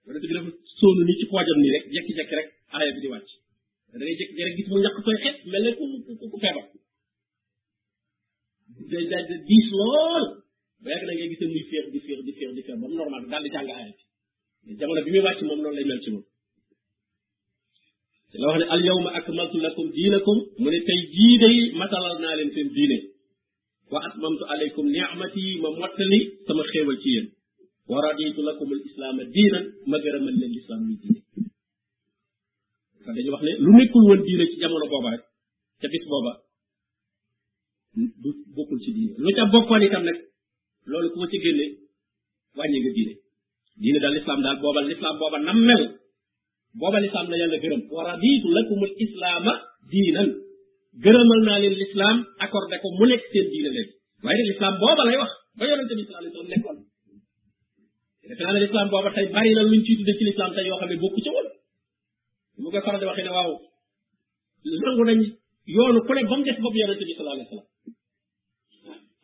yonente 0.05 0.27
bi 0.29 0.35
dafa 0.37 0.49
sóonu 0.79 1.01
ni 1.07 1.13
ci 1.19 1.25
poojam 1.33 1.57
nii 1.63 1.73
rek 1.75 1.83
jekki-jekki 1.93 2.33
rek 2.39 2.47
aaya 2.77 2.91
bi 2.93 2.99
di 3.01 3.09
wàcc 3.09 3.29
da 3.91 3.95
ngay 4.05 4.15
jékki 4.21 4.41
rek 4.45 4.53
gis 4.57 4.67
mu 4.69 4.77
ñàkk 4.85 4.97
koy 5.05 5.17
xet 5.23 5.37
mel 5.51 5.63
ne 5.65 5.71
ku 5.77 5.83
ku 6.31 6.37
feebar 6.45 6.65
diis 8.89 9.67
lool 9.71 10.25
ba 10.83 10.91
yàgg 10.91 11.05
na 11.07 11.13
ngay 11.15 11.29
gisam 11.31 11.47
muy 11.49 11.63
féex 11.71 11.85
di 11.93 11.99
féex 12.05 12.19
di 12.27 12.31
féex 12.33 12.51
di 12.55 12.61
féex 12.63 12.79
ba 12.79 12.87
mu 12.87 12.95
normal 12.95 13.21
daal 13.31 13.43
di 13.43 13.49
jàng 13.49 13.69
aayat 13.71 13.97
jamono 14.79 15.01
bi 15.05 15.11
muy 15.15 15.23
wàcc 15.23 15.39
moom 15.47 15.59
noonu 15.61 15.75
lay 15.77 15.85
mel 15.87 16.01
ci 16.03 16.09
moom 16.11 16.25
la 18.39 18.45
wax 18.49 18.59
ne 18.61 18.65
al 18.75 18.81
yawma 18.87 19.09
akmaltu 19.19 19.57
lakum 19.63 19.87
diinakum 19.95 20.37
mu 20.61 20.67
ne 20.69 20.79
tey 20.87 21.01
jii 21.15 21.35
day 21.43 21.57
matalal 21.79 22.15
naa 22.23 22.35
leen 22.37 22.51
seen 22.55 22.69
diine 22.75 22.97
wa 23.91 23.99
atmamtu 24.07 24.43
alaykum 24.53 24.85
ni'mati 24.95 25.45
ma 25.61 25.69
mottali 25.79 26.19
sama 26.47 26.63
xéewal 26.69 26.97
ci 27.03 27.09
yéen 27.15 27.27
wa 27.89 27.97
raditu 28.03 28.41
lakum 28.49 28.67
al 28.75 28.81
islaama 28.89 29.23
diinan 29.35 29.65
ma 29.89 29.97
gërëmal 30.03 30.35
leen 30.41 30.51
lislaam 30.57 30.81
muy 30.87 30.97
diine 31.03 31.19
kon 33.03 33.11
dañu 33.15 33.31
wax 33.35 33.43
ne 33.47 33.53
lu 33.63 33.71
nekkul 33.79 34.03
woon 34.09 34.21
diine 34.27 34.43
ci 34.51 34.55
jamono 34.63 34.85
booba 34.91 35.09
rek 35.15 35.23
ca 35.81 35.87
bis 35.93 36.05
booba 36.11 36.33
du 37.93 38.29
bokkul 38.55 38.79
ci 38.81 38.91
diine 38.93 39.13
lu 39.21 39.29
ca 39.37 39.45
bokkoon 39.53 39.83
itam 39.85 40.03
nag 40.03 40.17
loolu 40.89 41.09
ku 41.13 41.17
ma 41.19 41.27
ci 41.29 41.37
génne 41.43 41.65
wàññi 42.57 42.79
nga 42.81 42.91
diine 42.97 43.13
diine 43.81 43.99
daal 44.01 44.13
lislaam 44.17 44.41
daal 44.41 44.57
booba 44.61 44.81
lislaam 44.81 45.15
booba 45.19 45.37
nam 45.39 45.57
mel 45.67 45.83
booba 46.79 46.97
lislaam 46.99 47.27
la 47.29 47.37
yàlla 47.37 47.57
gërëm 47.63 47.81
wa 47.95 48.01
raditu 48.07 48.47
lakumul 48.57 48.93
islaama 49.05 49.53
diinan 49.91 50.29
gërëmal 51.05 51.41
naa 51.47 51.59
leen 51.61 51.75
lislaam 51.83 52.17
accordé 52.45 52.75
ko 52.81 52.87
mu 52.97 53.05
nekk 53.09 53.23
seen 53.31 53.45
diine 53.53 53.69
léegi 53.75 53.93
waaye 54.25 54.37
nag 54.41 54.47
lislaam 54.51 54.75
booba 54.81 55.03
lay 55.07 55.17
wax 55.21 55.31
ba 55.57 55.63
yonente 55.69 55.93
bi 55.97 56.03
sallallahu 56.05 56.21
alayhi 56.21 56.35
wasallam 56.35 56.51
nekkoon 56.53 56.77
defe 58.29 58.41
naa 58.45 58.53
ne 58.53 58.59
lislaam 58.65 58.87
booba 58.93 59.09
tey 59.15 59.25
bari 59.35 59.51
na 59.53 59.61
luñ 59.69 59.81
ciy 59.85 59.95
tudde 59.99 60.13
ci 60.17 60.23
lislaam 60.29 60.51
tey 60.57 60.65
yoo 60.69 60.79
xam 60.81 60.89
ne 60.89 60.95
bokku 61.03 61.19
ca 61.25 61.29
woon 61.35 61.47
mu 62.61 62.69
koy 62.73 62.81
faral 62.85 62.99
di 63.01 63.07
waxee 67.19 67.61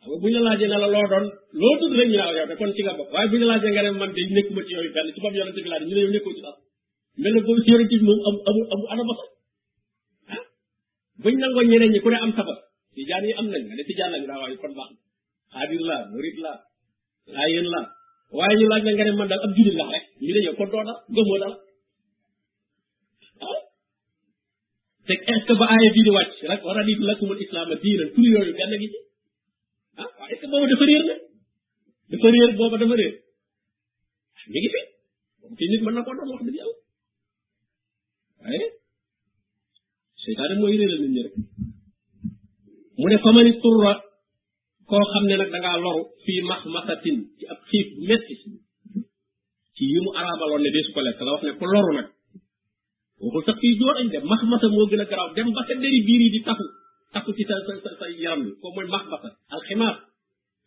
xam 0.04 0.10
nga 0.10 0.16
bu 0.22 0.26
ñu 0.32 0.40
laajee 0.44 0.68
ne 0.70 0.76
la 0.82 0.88
loo 0.94 1.06
doon 1.12 1.26
loo 1.60 1.74
tudd 1.80 1.96
rek 1.98 2.08
ñu 2.12 2.18
ne 2.48 2.54
kon 2.60 2.72
ci 2.74 2.80
nga 2.84 2.92
waaye 3.14 3.28
bu 3.30 3.36
ñu 3.40 3.46
laajee 3.50 3.72
nga 3.72 3.82
ne 3.84 3.90
man 4.00 4.12
de 4.16 4.20
nekkuma 4.36 4.60
ci 4.66 4.72
yooyu 4.76 4.92
benn 4.96 5.12
ci 5.14 5.20
bopp 5.22 5.36
yonente 5.38 5.60
bi 5.64 5.68
laa 5.70 5.80
di 5.82 5.86
ñu 5.88 5.94
ne 5.94 6.00
yow 6.02 6.32
ci 6.36 6.40
sax 6.44 6.56
ah? 12.52 12.58
yi 13.22 13.32
am 13.40 13.46
nañ 13.52 13.62
nga 13.66 13.74
ne 13.76 13.82
tijaan 13.88 14.14
waaye 14.40 14.56
kon 14.62 14.72
ñu 17.56 17.68
laaj 18.70 18.86
la 19.00 19.12
man 19.18 19.28
daal 19.30 19.44
ab 19.46 19.52
jullit 19.56 19.76
la 19.80 19.84
rek 19.92 20.04
ñu 20.24 20.32
ne 20.34 20.40
yow 20.46 20.54
kon 20.58 20.68
doo 20.72 20.84
dal 20.88 20.98
gëmoo 21.14 21.38
dal 21.42 21.54
ah? 23.48 23.60
te 25.46 25.52
ba 25.60 25.66
aaya 25.72 25.88
bii 25.94 26.04
di 26.06 26.10
wàcc 26.16 26.36
rek 26.50 26.60
wa 26.66 26.72
raditu 26.76 27.02
lakumul 27.08 27.38
islaama 27.44 27.74
diinan 27.82 28.08
tur 28.14 28.24
yooyu 28.34 28.54
benn 28.58 28.74
gi 28.82 28.88
ci 28.94 29.00
est-ce 30.30 30.46
boobu 30.46 30.70
dafa 30.70 30.84
réer 30.84 31.02
na 31.02 31.14
dafa 32.10 32.28
réer 32.30 32.52
booba 32.56 32.76
dafa 32.78 32.94
réer 32.94 33.14
mi 34.48 34.60
ngi 34.60 34.70
fi 34.74 34.80
ci 35.58 35.64
nit 35.68 35.80
mën 35.82 35.92
na 35.94 36.02
ko 36.04 36.10
doon 36.14 36.30
wax 36.30 36.42
dëgg 36.46 36.56
yàlla 36.58 36.74
waaye 38.40 38.66
seytaane 40.22 40.54
mooy 40.60 40.76
réeral 40.78 41.00
nit 41.02 41.10
ñi 41.14 41.22
rek 41.24 41.34
mu 42.98 43.08
ne 43.10 43.16
famani 43.24 43.52
turra 43.62 43.92
koo 44.88 45.02
xam 45.12 45.24
ne 45.28 45.34
nag 45.36 45.50
dangaa 45.54 45.78
loru 45.84 46.02
fii 46.24 46.40
max 46.50 46.60
masatin 46.74 47.16
ci 47.38 47.44
ab 47.52 47.58
xiif 47.70 47.86
bu 47.96 48.02
metti 48.08 48.34
ci 49.76 49.84
yi 49.92 49.98
mu 50.04 50.10
araabaloon 50.18 50.62
ne 50.64 50.70
deesu 50.74 50.92
ko 50.94 51.00
lekk 51.06 51.20
la 51.24 51.30
wax 51.34 51.42
ne 51.46 51.52
ku 51.58 51.64
loru 51.72 51.92
nag 51.98 52.06
waxul 53.22 53.42
sax 53.46 53.56
fii 53.62 53.84
añ 54.00 54.08
max 54.30 54.40
masa 54.50 54.66
moo 54.74 54.86
gën 54.90 55.00
a 55.02 55.06
garaaw 55.10 55.28
dem 55.36 55.48
ba 55.56 55.62
sa 55.66 55.72
deri 55.82 56.00
biir 56.06 56.20
yi 56.24 56.30
di 56.34 56.40
taxu 56.46 56.66
taxu 57.12 57.30
ci 57.36 57.44
sa 57.48 57.54
sa 57.66 57.90
sa 58.00 58.06
yaram 58.24 58.40
bi 58.44 58.50
mooy 58.74 58.86
max 58.94 59.04
masa 59.12 60.06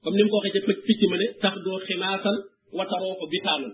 comme 0.04 0.16
nim 0.18 0.28
ko 0.30 0.38
waxe 0.44 0.60
ci 0.66 0.74
picc 0.88 1.02
ma 1.10 1.18
ne 1.18 1.28
tax 1.42 1.56
do 1.66 1.72
ximaasan 1.88 2.38
wa 2.78 2.84
tarooxu 2.92 3.26
bitaanan 3.34 3.72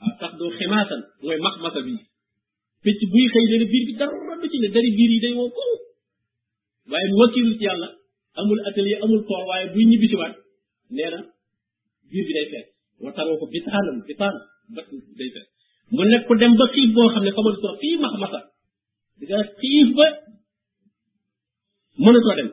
waaw 0.00 0.14
tax 0.22 0.32
do 0.38 0.46
ximaasan 0.58 1.00
moy 1.26 1.38
max 1.44 1.54
masa 1.64 1.80
bi 1.86 1.94
picc 2.84 3.00
buy 3.12 3.22
xëy 3.32 3.44
ne 3.50 3.56
bir 3.72 3.82
bi 3.88 3.92
dara 4.00 4.14
do 4.40 4.46
ci 4.52 4.58
ne 4.62 4.68
dari 4.74 4.90
bir 4.96 5.10
yi 5.14 5.18
day 5.24 5.32
woo 5.38 5.50
kow 5.58 5.72
waaye 6.90 7.06
wakilu 7.20 7.52
ci 7.58 7.64
yàlla 7.68 7.88
amul 8.38 8.60
atelier 8.70 8.98
amul 9.04 9.20
tor 9.28 9.42
waye 9.50 9.64
buy 9.74 9.84
ñibi 9.90 10.06
ci 10.10 10.16
wat 10.20 10.34
neena 10.96 11.18
bir 12.12 12.24
bi 12.28 12.32
day 12.36 12.46
fees 12.50 12.68
wa 13.02 13.10
tarooxu 13.16 13.46
bitaanan 13.52 13.96
bitaan 14.06 14.34
bët 14.74 14.86
day 15.18 15.30
fees 15.34 15.46
mu 15.94 16.00
nek 16.02 16.12
nekk 16.12 16.30
dem 16.40 16.52
ba 16.58 16.64
ci 16.74 16.80
bo 16.94 17.02
xamne 17.12 17.30
ko 17.36 17.40
xamal 17.42 17.54
soo 17.62 17.76
fi 17.82 17.88
max 18.02 18.12
diga 18.18 18.36
di 19.20 19.26
ba 19.30 19.38
xiif 19.58 19.88
ne 22.12 22.20
ko 22.24 22.32
dem 22.38 22.50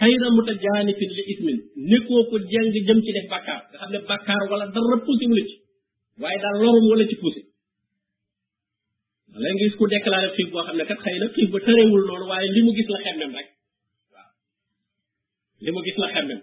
xayra 0.00 0.28
mutajaanifin 0.38 1.10
li 1.18 1.22
ismin 1.32 1.56
nekkoo 1.92 2.22
ko 2.30 2.36
jàng 2.52 2.68
jëm 2.88 2.98
ci 3.06 3.10
def 3.16 3.26
bàkkaar 3.32 3.60
nga 3.70 3.78
xam 3.80 3.90
ne 3.94 3.98
bàkkaar 4.10 4.42
wala 4.50 4.64
dara 4.74 4.96
poussé 5.06 5.26
wu 5.30 5.36
la 5.38 5.44
waaye 6.22 6.38
daal 6.44 6.56
lorum 6.62 6.86
wala 6.92 7.04
ci 7.10 7.16
poussé 7.22 7.40
la 9.42 9.46
nga 9.54 9.62
gis 9.62 9.74
boo 10.52 10.62
xam 10.66 10.76
ne 10.78 10.84
kat 10.90 11.00
xëy 11.04 11.16
na 11.20 11.26
xiif 11.34 11.48
ba 11.52 11.58
tërewul 11.66 12.02
noonu 12.08 12.26
waaye 12.30 12.48
li 12.54 12.60
mu 12.66 12.72
gis 12.76 12.88
la 12.94 12.98
xemmem 13.04 13.30
rek 13.38 13.48
li 15.64 15.70
mu 15.74 15.80
gis 15.86 15.98
la 16.02 16.06
xemmem 16.14 16.40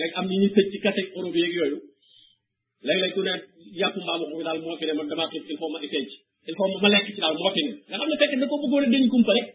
léeg 0.00 0.12
am 0.18 0.24
ni 0.30 0.36
ñuy 0.40 0.50
tëj 0.56 0.66
ci 0.72 0.78
kase 0.84 1.00
Europe 1.14 1.36
yeeg 1.42 1.52
yooyu 1.58 1.78
léeg-léeg 2.86 3.12
ku 3.14 3.20
ne 3.26 3.32
yàpp 3.80 3.94
mbaamu 4.02 4.24
xubi 4.30 4.42
daal 4.48 4.58
moo 4.64 4.74
fi 4.80 4.84
ne 4.88 4.92
man 4.98 5.06
damaa 5.10 5.28
xiif 5.32 5.44
il 6.48 6.54
faut 6.58 6.68
ma 6.72 6.78
ma 6.84 6.88
lekk 6.94 7.06
ci 7.06 7.12
daal 7.24 7.34
moo 7.40 7.50
nga 7.88 7.96
xam 7.98 8.08
ne 8.10 8.16
fekk 8.22 8.32
da 8.40 8.46
ko 8.50 8.56
bëggoon 8.62 8.84
a 8.86 8.88
dañ 8.92 9.04
kumpa 9.12 9.32
rek 9.36 9.46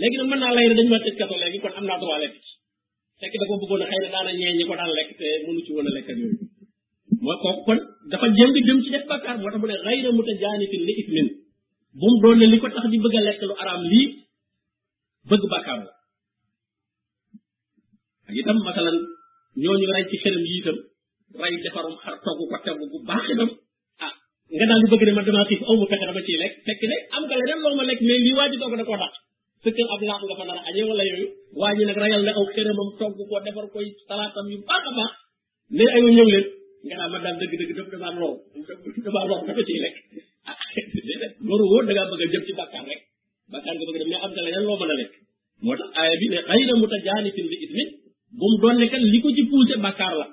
léegi 0.00 0.16
nag 0.18 0.28
man 0.30 0.40
naa 0.42 0.54
lay 0.56 0.66
dañu 0.70 0.90
ma 0.94 0.98
tëj 1.04 1.16
kaso 1.20 1.34
léegi 1.42 1.58
kon 1.62 1.74
am 1.78 1.84
naa 1.88 1.98
droit 2.02 2.20
lekk 2.22 2.34
ci 2.44 2.52
fekk 3.20 3.34
da 3.40 3.44
bëggoon 3.62 3.82
a 3.84 3.88
xëy 3.90 4.00
na 4.04 4.08
daana 4.14 4.30
ñee 4.38 4.66
ko 4.68 4.74
daan 4.80 4.90
lekk 4.98 5.10
te 5.18 5.26
mënu 5.46 5.60
ci 5.66 5.70
woon 5.74 5.88
a 5.88 5.92
lekk 5.96 6.08
ak 6.12 6.18
yooyu 6.20 6.36
mooy 7.24 7.38
kooku 7.42 7.62
kon 7.66 7.78
dafa 8.10 8.26
jëng 8.38 8.54
jëm 8.68 8.78
ci 8.84 8.90
def 8.94 9.04
bàkkaar 9.10 9.36
moo 9.40 9.50
tax 9.52 9.60
mu 9.62 9.66
ne 9.68 9.76
xayra 9.84 10.10
mu 10.14 12.08
doon 12.22 12.36
ne 12.40 12.46
li 12.52 12.58
ko 12.62 12.68
tax 12.74 12.84
di 12.92 12.98
a 13.30 13.46
lu 13.50 13.54
araam 13.62 13.80
lii 13.92 14.08
bëgg 15.30 15.44
bàkkaar 15.52 15.78
la 15.84 15.90
ak 18.28 18.34
itam 18.38 18.58
masalan 18.68 18.96
ñooñu 19.64 19.86
rey 19.92 20.04
ci 20.10 20.16
xelam 20.22 20.44
yi 20.50 20.54
itam 20.62 20.78
rey 21.42 21.52
defarum 21.64 21.94
xar 22.04 22.16
togg 22.24 22.40
ko 22.50 22.56
togg 22.66 22.82
bu 22.92 22.98
baax 23.10 23.26
itam 23.34 23.50
ah 24.04 24.12
nga 24.54 24.64
daal 24.68 24.80
di 24.82 24.86
bëgg 24.92 25.04
ne 25.08 25.12
ma 25.16 25.22
damaa 25.26 25.48
xiif 25.48 25.62
aw 25.68 25.74
ma 25.80 25.86
pexe 25.90 26.04
dama 26.08 26.22
lekk 26.42 26.54
fekk 26.66 26.82
ne 26.90 26.96
am 27.16 27.22
nga 27.28 27.36
leneen 27.40 27.58
loo 27.64 27.76
ma 27.78 27.82
lekk 27.88 28.00
mais 28.08 28.20
lii 28.26 28.36
waa 28.38 28.48
ji 28.50 28.56
da 28.60 28.66
koo 28.88 28.98
dàq 29.02 29.14
fekkee 29.62 29.86
ab 29.94 30.00
laam 30.08 30.22
nga 30.28 30.36
fa 30.40 30.44
nar 30.48 30.58
añe 30.68 30.82
wala 30.90 31.04
yooyu 31.10 31.26
waa 31.60 31.74
ji 31.76 31.82
nag 31.88 31.98
na 31.98 32.32
aw 32.38 32.44
xërëmam 32.54 32.88
togg 32.98 33.18
ko 33.30 33.34
defar 33.46 33.66
koy 33.74 33.86
salaatam 34.08 34.46
yu 34.52 34.58
baax 34.68 34.84
a 34.90 35.04
ne 35.76 35.84
ay 35.96 36.02
ñëw 36.14 36.26
leen 36.32 36.46
nga 36.86 36.94
naa 36.98 37.08
ma 37.12 37.18
daal 37.24 37.36
dëgg 37.40 37.54
dëgg 37.60 37.72
daf 37.78 37.88
damaa 37.92 38.14
roow 38.20 38.34
damaa 39.04 39.24
roow 39.30 39.40
dafa 39.40 39.46
da 39.46 39.54
bëgg 39.58 39.58
jëm 39.58 39.66
ci 39.68 39.80
rek 39.84 39.96
nga 40.44 40.54
bëgg 43.82 43.96
dem 44.00 44.10
am 44.24 44.30
nga 44.34 44.60
lo 44.64 44.74
loo 44.74 44.80
lek, 45.00 45.12
a 45.98 46.00
lekk 46.06 46.18
bi 46.20 46.26
ne 46.28 46.38
xëy 46.48 46.62
na 46.66 46.72
mu 46.80 46.86
ismi 47.66 47.84
bum 48.38 48.52
doon 48.62 48.76
ne 48.80 48.86
kan 48.92 49.02
liko 49.12 49.28
ci 49.36 49.42
puuse 49.50 49.74
bàkkaar 49.84 50.14
la 50.20 50.26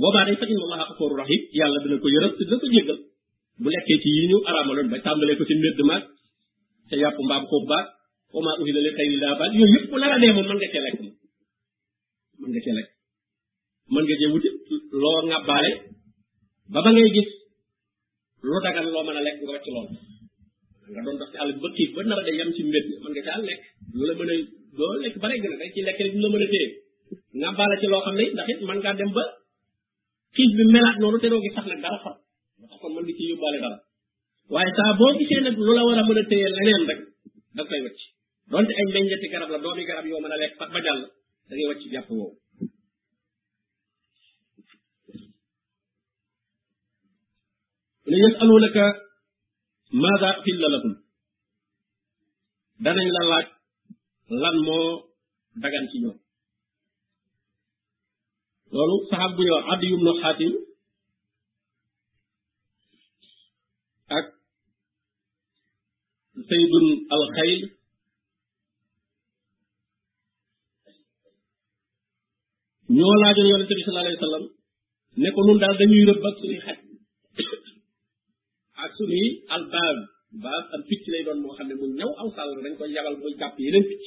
boobaa 0.00 0.24
day 0.26 0.36
fatin 0.40 0.56
ma 0.62 0.66
maa 0.72 1.16
rahim 1.22 1.42
yàlla 1.58 1.78
dina 1.84 1.96
ko 2.02 2.08
yërëm 2.16 2.32
dina 2.38 2.56
ko 2.62 2.66
jéggal 2.74 2.98
bu 3.62 3.68
lekkee 3.74 3.98
ci 4.02 4.08
yi 4.16 4.22
ñu 4.30 4.38
araamaloon 4.48 4.88
ba 4.92 4.96
ko 5.38 5.44
ci 5.48 5.54
ca 6.88 6.94
yàpp 7.02 7.18
mbaam 7.26 7.44
wa 8.34 8.40
maa 8.44 8.56
uhilla 8.62 8.80
li 8.86 8.90
xayri 8.98 9.16
daa 9.24 9.34
baal 9.40 9.52
yooyu 9.58 9.74
yëpp 9.76 9.88
bu 9.90 9.96
la 10.02 10.08
ralee 10.14 10.32
moom 10.36 10.46
mën 10.48 10.56
nga 10.60 10.68
cee 10.72 10.82
lekk 10.86 10.98
mën 13.92 14.02
nga 14.06 14.12
cee 14.20 14.30
wuti 14.32 14.48
loo 15.02 15.18
ŋàbbaale 15.32 15.70
ba 16.72 16.78
ba 16.84 16.90
ngay 16.94 17.08
gis 17.16 17.30
lu 18.46 18.56
dagan 18.64 18.86
loo 18.92 19.04
mën 19.06 19.16
a 19.20 19.22
lekk 19.26 19.36
nga 19.40 19.50
wàcc 19.52 19.68
doon 19.70 21.16
dox 21.20 21.30
ci 21.32 21.62
ba 21.62 21.68
xiif 21.76 21.90
ba 21.94 22.00
nar 22.08 22.18
a 22.20 22.24
day 22.26 22.34
ci 22.56 22.62
lekk 22.74 22.86
lu 23.96 24.04
a 24.10 24.36
doo 24.78 24.92
lekk 25.02 25.16
a 25.24 25.28
du 26.14 26.18
la 26.22 26.28
mën 26.32 26.42
a 26.44 26.46
téye 26.52 26.66
ŋàbbaale 27.42 27.74
ci 27.80 27.86
loo 27.92 28.02
xam 28.04 28.14
ne 28.18 28.24
ndax 28.34 28.48
it 28.52 28.60
mën 28.68 28.78
ngaa 28.82 28.96
dem 29.00 29.10
ba 29.16 29.24
xiif 30.36 30.50
bi 30.56 30.62
melaat 30.74 30.96
noonu 31.00 31.18
te 31.22 31.28
doo 31.32 31.40
gis 31.44 31.54
sax 31.56 31.66
nag 31.70 31.80
dara 31.84 31.98
far 32.04 32.16
moo 32.58 32.68
tax 32.70 32.78
kon 32.82 32.90
mën 32.94 33.04
nga 33.08 33.14
ci 33.18 33.24
yóbbaale 33.30 33.58
dara 33.64 33.78
waaye 34.52 34.70
saa 34.78 34.90
boo 34.98 35.12
gisee 35.18 35.40
nag 35.46 35.54
lu 35.66 35.72
la 35.76 35.82
war 35.86 35.98
a 36.00 36.02
mën 36.08 36.18
a 36.22 36.24
téye 36.30 36.46
leneen 36.56 36.82
rek 36.90 37.00
da 37.56 37.62
nga 37.66 37.80
koy 37.82 38.14
donte 38.50 38.72
ay 38.78 38.84
meññeeti 38.92 39.28
garab 39.32 39.50
la 39.54 39.58
doomi 39.62 39.84
garab 39.90 40.06
yoo 40.10 40.20
a 40.34 40.40
lekk 40.42 40.54
sax 40.58 40.70
ba 40.74 40.80
jàll 40.84 41.00
da 41.48 41.52
ngay 41.54 41.68
wàcc 41.70 41.82
yàpp 41.94 42.08
woowu 42.18 42.36
ne 48.10 48.16
yasalunaka 48.24 48.84
maada 50.02 50.28
uhilla 50.40 50.68
lahum 50.74 50.94
la 52.84 52.90
laaj 53.30 53.46
lan 54.42 54.56
moo 54.66 54.88
dagan 55.62 55.84
ci 55.90 55.96
ñoom 56.02 56.18
loolu 58.74 58.96
saxaab 59.10 59.32
bu 59.36 59.42
ñu 59.48 59.56
addi 59.72 59.86
yum 59.92 60.02
no 60.04 60.12
xaatim 60.22 60.54
al 67.16 67.24
xayl 67.36 67.60
ñoo 72.98 73.14
laajoon 73.22 73.50
yonente 73.52 73.74
bi 73.78 73.82
sallallahu 73.82 74.06
alayhi 74.06 74.20
wa 74.20 74.26
sallam 74.26 74.44
ne 75.22 75.28
ko 75.34 75.40
nun 75.46 75.58
daal 75.62 75.76
dañuy 75.80 76.04
rëbb 76.10 76.24
ak 76.30 76.36
suñuy 76.42 76.58
xaj 76.66 76.78
ak 78.84 78.90
suñuy 78.98 79.26
albaab 79.54 79.96
baab 80.44 80.64
am 80.74 80.82
picc 80.88 81.02
lay 81.12 81.22
doon 81.26 81.38
moo 81.42 81.54
xam 81.58 81.66
ne 81.68 81.74
mu 81.80 81.86
ñaw 81.98 82.10
aw 82.20 82.28
sàll 82.36 82.50
dañ 82.64 82.74
ko 82.78 82.82
yabal 82.96 83.16
muy 83.22 83.34
jàpp 83.40 83.54
yeneen 83.64 83.84
picc 83.90 84.04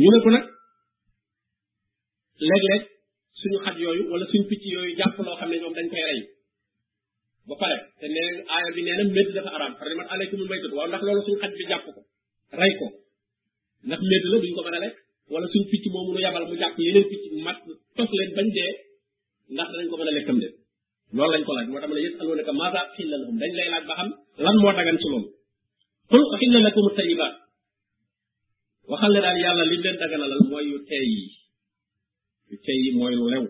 ñu 0.00 0.06
ne 0.10 0.18
nag 0.34 0.44
léeg-léeg 2.48 2.82
suñu 3.40 3.58
xaj 3.64 3.76
yooyu 3.84 4.04
wala 4.12 4.24
suñu 4.30 4.44
picc 4.50 4.62
yooyu 4.74 4.92
jàpp 4.98 5.16
loo 5.26 5.36
xam 5.40 5.50
ne 5.50 5.56
ñoom 5.60 5.74
dañ 5.76 5.86
koy 5.92 6.02
rey 6.08 6.18
ba 7.48 7.54
pare 7.60 7.76
te 8.00 8.06
nee 8.14 8.30
aaya 8.54 8.68
bi 8.74 8.82
nee 8.86 8.96
na 8.98 9.04
médd 9.16 9.28
dafa 9.36 9.50
araam 9.56 9.72
xar 9.78 9.86
ne 9.88 9.94
man 9.98 10.08
aleykumul 10.12 10.48
maytatu 10.50 10.76
waaw 10.78 10.88
ndax 10.88 11.02
loolu 11.06 11.22
suñu 11.26 11.40
xaj 11.42 11.52
bi 11.58 11.68
jàpp 11.70 11.84
ko 11.96 12.00
rey 12.62 12.72
ko 12.80 12.88
ndax 13.86 14.00
médd 14.00 14.24
la 14.32 14.38
duñ 14.42 14.54
ko 14.56 14.60
mën 14.64 14.76
a 14.78 14.84
lekk 14.84 14.96
wala 15.32 15.46
suñ 15.52 15.64
picc 15.70 15.84
moomu 15.92 16.10
nu 16.12 16.20
yabal 16.24 16.44
mu 16.48 16.56
jàpp 16.60 16.76
yeneen 16.84 17.06
picc 17.10 17.24
mat 17.46 17.58
tos 17.96 18.10
leen 18.18 18.30
bañ 18.36 18.48
dee 18.56 18.70
ndax 19.54 19.68
dañ 19.78 19.86
ko 19.90 19.96
mën 19.98 20.08
a 20.10 20.12
lekkam 20.16 20.38
de 20.42 20.48
loolu 21.16 21.32
lañ 21.34 21.44
ko 21.46 21.52
laaj 21.56 21.66
moo 21.70 21.80
tax 21.80 21.88
ma 21.90 21.96
a 21.98 22.04
yës 22.04 22.14
aloonaka 22.20 22.52
maasa 22.60 22.80
xilla 22.94 23.16
lakum 23.20 23.36
moo 24.62 24.72
dagan 24.78 24.98
ci 25.00 25.06
loolu 25.12 25.28
xul 26.10 26.26
xilla 26.40 26.58
lakum 26.66 26.86
tayibaat 26.96 27.34
waxal 28.90 29.12
ne 29.12 29.20
daal 29.24 29.38
yàlla 29.44 29.64
li 29.70 29.76
leen 29.82 29.96
daganalal 30.02 30.42
mooy 30.50 30.64
yu 30.70 30.76
tey 30.88 31.04
yi 31.12 31.20
yu 32.50 32.56
tey 32.66 32.78
yi 32.84 32.90
mooy 32.98 33.12
lew 33.16 33.44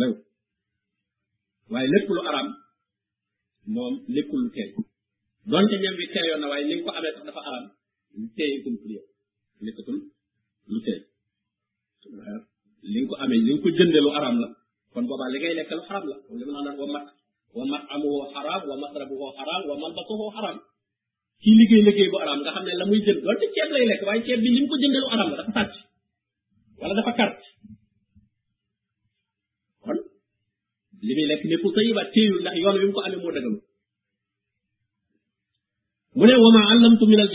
lew 0.00 0.10
waaye 1.70 1.88
lépp 1.94 2.08
lu 2.16 2.20
araam 2.28 2.48
moom 3.74 3.94
lépp 4.14 4.30
lu 4.42 4.50
tey 4.56 4.72
donte 5.50 5.74
ñam 5.78 5.96
bi 5.98 6.06
teeyoon 6.14 6.40
na 6.40 6.46
waaye 6.48 6.64
ni 6.66 6.82
ko 6.82 6.90
amee 6.94 7.10
sax 7.14 7.26
dafa 7.26 7.42
aram 7.50 7.64
lu 8.14 8.26
teeyatul 8.36 8.76
ko 13.08 13.14
amee 13.22 13.42
lu 14.06 14.10
aram 14.18 14.36
la 14.42 14.48
kon 14.94 15.04
boobaa 15.10 15.32
li 15.34 15.38
ngay 15.38 15.54
lu 15.58 15.64
xaram 15.88 16.04
la 16.10 16.16
li 16.38 16.44
ma 16.46 16.60
naan 16.64 16.76
wa 16.80 16.86
mat 16.94 17.06
mat 17.72 17.82
amuwoo 17.94 18.26
xaraam 18.34 18.62
wa 18.70 18.76
masrabuwoo 18.82 19.32
xaraam 19.36 19.62
wa 20.58 20.60
kii 21.42 21.54
liggéey 21.58 21.82
liggéey 21.86 22.08
bu 22.12 22.18
aram 22.24 22.38
nga 22.42 22.50
xam 22.54 22.64
ne 22.66 22.72
la 22.80 22.84
muy 22.86 23.00
jënd 23.04 23.20
donte 23.26 23.46
ceeb 23.54 23.68
lay 23.74 23.84
lekk 23.90 24.02
waaye 24.06 24.22
ceeb 24.26 24.38
bi 24.44 24.48
li 24.56 24.60
ko 24.70 24.74
jëndee 24.80 25.02
lu 25.02 25.08
aram 25.14 25.28
la 25.30 25.36
dafa 25.40 25.52
sàcc 25.58 25.74
wala 26.80 26.92
dafa 26.98 27.12
carte 27.18 27.42
kon 29.84 29.98
li 31.04 31.12
muy 31.18 31.26
lekk 31.30 31.42
ne 31.50 31.56
pour 31.62 31.70
sa 31.74 31.80
yibaat 31.86 32.08
téeyul 32.14 32.40
ndax 32.42 32.54
yoon 32.62 32.76
wi 32.80 32.86
mu 32.88 32.92
ko 32.96 33.00
amee 33.04 33.20
moo 33.22 33.34
dëgalu 33.36 33.58
mu 36.16 36.24
ne 36.28 36.34
wama 36.42 36.60
allamtu 36.72 37.04
min 37.08 37.20
al 37.20 37.30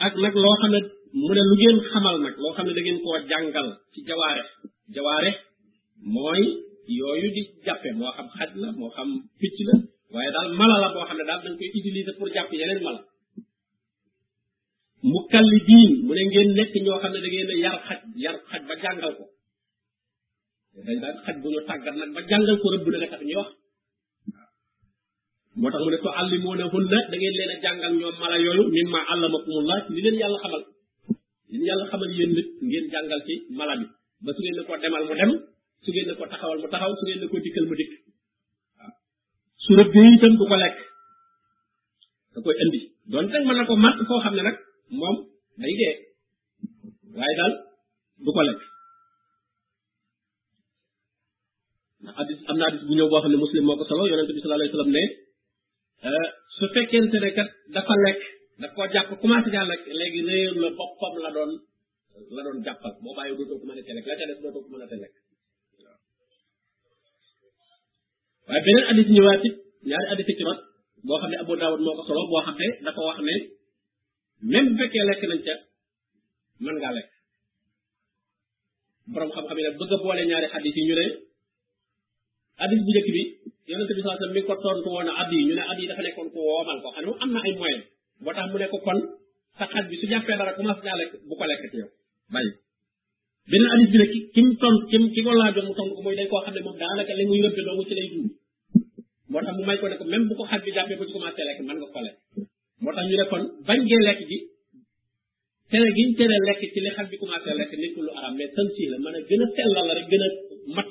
ak 0.00 0.14
nak 0.22 0.34
lo 0.34 0.48
xamne 0.62 0.80
mu 1.12 1.28
ne 1.34 1.42
lu 1.48 1.54
ngeen 1.58 1.76
xamal 1.90 2.16
nak 2.22 2.34
lo 2.38 2.48
xamne 2.56 2.72
da 2.76 2.80
ngeen 2.82 2.98
ko 3.02 3.10
jangal 3.30 3.66
ci 3.92 3.98
jawarih 4.06 4.48
jawarih 4.94 5.36
moy 6.14 6.42
yoyu 6.86 7.28
di 7.34 7.42
jappe 7.66 7.90
mo 7.98 8.06
xam 8.16 8.28
xaj 8.38 8.50
la 8.62 8.68
mo 8.78 8.86
xam 8.96 9.08
picc 9.40 9.58
la 9.68 9.74
waye 10.14 10.30
dal 10.34 10.48
mala 10.58 10.76
la 10.82 10.88
bo 10.94 11.00
xamne 11.08 11.24
dal 11.26 11.40
dañ 11.44 11.54
koy 11.58 11.70
utiliser 11.78 12.14
pour 12.18 12.28
japp 12.34 12.52
yeneen 12.54 12.80
mala 12.86 13.00
mukallidin 15.02 15.90
mu 16.06 16.12
ne 16.14 16.22
ngeen 16.30 16.48
da 16.56 16.62
ngeen 16.64 17.62
yar 17.64 17.76
xaj 17.88 18.00
yar 18.24 18.36
xaj 18.50 18.62
ba 18.68 18.74
jangal 18.82 19.12
ko 19.18 19.24
dañ 20.86 20.96
dal 21.02 21.16
xaj 21.26 21.36
bu 21.42 21.48
ñu 21.54 21.60
tagal 21.68 21.94
nak 22.00 22.10
ba 22.14 22.20
jangal 22.30 22.56
ko 22.62 22.66
rebbu 22.72 22.88
na 22.90 22.98
tax 23.12 23.22
ñi 23.28 23.34
wax 23.40 23.50
moo 25.60 25.68
tax 25.70 25.80
mu 25.84 25.90
ne 25.92 25.98
fa 26.04 26.10
allimuuna 26.20 26.64
hunna 26.72 26.96
da 27.10 27.16
ngeen 27.18 27.34
leen 27.38 27.50
a 27.54 27.56
jàngal 27.64 27.92
ñoom 28.00 28.16
mala 28.22 28.36
yooyu 28.44 28.62
mimma 28.76 28.98
allamakumullah 29.12 29.78
li 29.94 30.00
leen 30.04 30.16
yàlla 30.22 30.38
xamal 30.42 30.62
leen 31.50 31.62
yàlla 31.68 31.84
xamal 31.90 32.10
yéen 32.18 32.30
ngeen 32.68 32.84
jàngal 32.92 33.20
ci 33.26 33.34
mala 33.58 33.74
bi 33.80 33.84
ba 34.24 34.30
su 34.36 34.40
ngeen 34.42 34.56
ne 34.58 34.62
ko 34.68 34.72
demal 34.82 35.04
mu 35.08 35.14
dem 35.18 35.30
su 35.84 35.90
ngeen 35.92 36.06
ne 36.08 36.12
ko 36.18 36.24
taxawal 36.32 36.58
mu 36.62 36.68
taxaw 36.72 36.92
su 36.98 37.02
ngeen 37.06 37.20
ne 37.22 37.26
ko 37.32 37.36
dikkal 37.44 37.66
mu 37.70 37.74
dikk 37.80 37.92
waaw 38.78 38.92
su 39.64 39.70
rëbbee 39.78 40.14
du 40.20 40.44
ko 40.50 40.56
lekk 40.62 40.76
na 42.32 42.38
ko 44.08 44.14
xam 44.24 44.34
ne 44.36 44.42
nag 44.46 44.56
moom 45.00 45.16
am 52.50 52.56
na 52.58 52.66
addis 52.68 52.80
bu 52.86 52.92
ñëw 52.96 53.08
boo 53.10 53.20
xam 53.22 53.30
ne 53.32 53.36
muslim 53.44 53.62
moo 53.66 53.76
ko 53.78 53.84
solo 53.88 54.02
yonente 54.10 54.32
bi 54.34 54.40
sallallahu 54.42 54.60
alayhi 54.62 54.72
wasallam 54.76 54.92
ne 54.96 55.02
Euh, 56.08 56.26
su 56.56 56.64
fekkente 56.72 57.16
ne 57.20 57.28
kat 57.36 57.50
dafa 57.76 57.94
lekk 58.04 58.20
daf 58.60 58.70
jàpp 58.92 59.10
commencé 59.20 59.48
lekk 59.70 59.84
léegi 59.98 60.20
réer 60.28 60.52
la 60.62 60.68
boppam 60.78 61.14
la 61.22 61.28
la 62.34 62.40
doon 62.44 62.58
jàppal 62.64 62.94
boo 63.02 63.14
bàyyi 63.16 63.34
dootoo 63.38 63.58
ko 63.60 63.66
mën 63.66 63.78
a 63.80 63.82
te 63.86 63.92
lekk 63.96 64.06
la 64.08 64.16
ca 64.18 64.24
des 64.28 64.38
dootoo 64.42 64.62
ko 64.62 64.68
mën 64.72 64.82
a 64.82 64.84
te 64.90 64.96
lekk 65.04 65.14
waaye 68.48 68.62
boo 68.66 68.80
xam 71.20 71.28
ne 74.52 74.58
bu 74.66 74.72
fekkee 74.80 75.04
lekk 75.08 75.22
nañ 75.30 75.40
ca 75.46 75.54
mën 76.62 76.74
ngaa 76.80 76.92
lekk 76.98 77.10
borom 79.12 79.30
xam-xam 79.34 79.58
yi 79.58 79.62
nag 79.64 79.74
bëgg 79.78 79.92
a 79.94 79.96
boole 80.04 80.22
ñaari 80.30 80.46
addis 80.56 80.74
yi 80.78 80.84
ñu 80.88 80.94
ne 81.00 81.06
addis 82.64 82.80
bu 82.84 82.90
njëkk 82.90 83.08
bi 83.14 83.22
yonente 83.70 83.94
bi 83.94 84.00
sallallahu 84.02 84.24
alayhi 84.26 84.42
wasallam 84.42 84.42
mi 84.42 84.48
ko 84.48 84.54
tontu 84.62 84.88
woon 84.92 85.08
ab 85.22 85.30
yi 85.32 85.44
ñu 85.46 85.54
ne 85.54 85.62
ab 85.70 85.78
yi 85.78 85.86
dafa 85.90 86.02
nekkoon 86.02 86.28
ku 86.34 86.38
woomal 86.42 86.78
ko 86.82 86.88
xam 86.96 87.04
ne 87.06 87.12
am 87.22 87.30
na 87.34 87.40
ay 87.46 87.52
moyen 87.60 87.80
moo 88.24 88.32
tax 88.34 88.46
mu 88.52 88.58
ne 88.58 88.66
ko 88.72 88.78
kon 88.86 88.98
sa 89.58 89.64
xaj 89.72 89.84
bi 89.90 89.96
su 90.00 90.06
jàppee 90.10 90.38
dara 90.40 90.54
commencé 90.58 90.82
daa 90.86 90.98
lekk 91.00 91.12
bu 91.28 91.34
ko 91.38 91.44
lekk 91.50 91.62
ci 91.70 91.76
yow 91.82 91.88
bàyyi 92.34 92.50
benn 93.50 93.64
ki 94.12 94.18
ki 94.34 94.40
mu 94.46 94.52
tontu 94.62 94.82
ki 94.90 94.96
ki 95.14 95.20
ko 95.26 95.32
laajoon 95.40 95.66
mu 95.70 95.74
tontu 95.78 95.94
ko 95.96 96.02
koo 96.30 96.40
xam 96.44 96.54
ne 96.56 96.60
moom 96.66 96.76
daanaka 96.82 97.12
li 97.18 97.24
muy 97.30 97.40
rëbbe 97.46 97.60
doomu 97.66 97.82
ci 97.88 97.94
lay 97.98 98.08
dund 98.12 98.28
moo 99.30 99.40
tax 99.46 99.54
ko 99.80 99.86
ne 99.90 99.96
ko 100.00 100.04
même 100.12 100.24
bu 100.28 100.32
ko 100.38 100.44
xaj 100.50 100.60
bi 100.66 100.70
jàppee 100.76 100.98
bu 100.98 101.04
ci 101.08 101.12
commencé 101.16 101.40
lekk 101.48 101.58
moo 101.66 102.92
tax 102.96 103.04
ñu 103.10 103.16
ne 103.20 103.26
kon 103.32 103.42
bañ 103.68 103.78
gee 103.88 104.02
lekk 104.08 104.20
gi 104.30 104.38
tere 105.70 105.88
giñ 105.96 106.08
tere 106.18 106.36
lekk 106.48 106.60
ci 106.74 106.78
li 106.84 106.90
xaj 106.96 107.06
bi 107.10 107.16
commencé 107.20 107.50
lekk 107.60 107.72
nekkul 107.82 108.02
lu 108.06 108.12
aram 108.18 108.34
mais 108.38 108.50
tansi 108.56 108.82
la 108.90 108.96
mën 109.02 109.14
a 109.18 109.20
gën 109.28 109.42
a 109.44 109.46
sellal 109.56 109.84
la 109.88 109.92
rek 109.98 110.06
gën 110.10 110.22
a 110.28 110.30
mat 110.76 110.88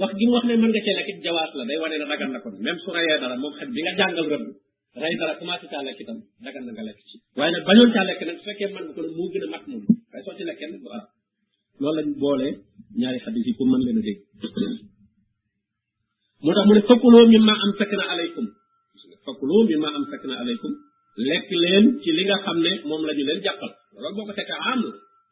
wax 0.00 0.10
gi 0.18 0.24
mu 0.26 0.34
wax 0.36 0.44
ne 0.50 0.54
man 0.62 0.70
nga 0.74 0.80
ci 0.86 0.90
lekk 0.98 1.08
jawas 1.24 1.50
la 1.58 1.64
day 1.68 1.78
wone 1.82 1.94
ne 1.98 2.06
dagan 2.10 2.30
na 2.34 2.38
même 2.66 2.78
su 2.82 2.90
raye 2.90 3.14
dara 3.22 3.36
moom 3.42 3.54
xet 3.58 3.70
bi 3.74 3.80
nga 3.84 3.92
jangal 3.98 4.26
rebb 4.32 4.44
ray 5.02 5.14
dara 5.20 5.34
kuma 5.38 5.54
ci 5.60 5.66
lekk 5.88 6.00
itam 6.02 6.18
dagan 6.44 6.64
na 6.66 6.72
nga 6.76 6.84
lekk 6.88 6.98
ci 7.08 7.16
waye 7.38 7.50
nak 7.54 7.64
bañu 7.66 7.84
caa 7.94 8.04
lek 8.08 8.20
nak 8.28 8.38
fekke 8.46 8.66
man 8.74 8.84
ko 8.94 9.00
mo 9.18 9.24
gëna 9.32 9.46
mat 9.54 9.64
moom 9.70 9.84
waaye 10.10 10.22
so 10.26 10.30
ci 10.38 10.42
lekkee 10.48 10.68
nag 10.72 10.82
du 10.84 10.88
arab 10.96 11.10
loolu 11.80 11.94
lañ 11.98 12.08
boole 12.22 12.48
ñaari 13.00 13.18
hadith 13.24 13.46
yi 13.48 13.52
ko 13.58 13.62
man 13.70 13.80
leena 13.86 14.02
deg 14.08 14.18
dégg 14.40 14.54
tax 16.56 16.58
mu 16.68 16.74
ne 16.76 16.80
fakulo 16.88 17.18
mimma 17.32 17.52
ma 17.54 17.54
am 17.64 17.72
fekk 17.78 17.92
alaykum 18.12 18.46
fakulo 19.26 19.54
mimma 19.70 19.88
am 19.96 20.04
alaykum 20.42 20.72
lek 21.28 21.46
leen 21.62 21.84
ci 22.02 22.10
li 22.16 22.22
nga 22.28 22.36
xamne 22.44 22.72
mom 22.88 23.02
lañu 23.08 23.24
leen 23.30 23.40
jappal 23.46 23.70
loolu 23.94 24.14
boko 24.16 24.32
tekka 24.38 24.54
am 24.72 24.80
ah, 24.88 24.90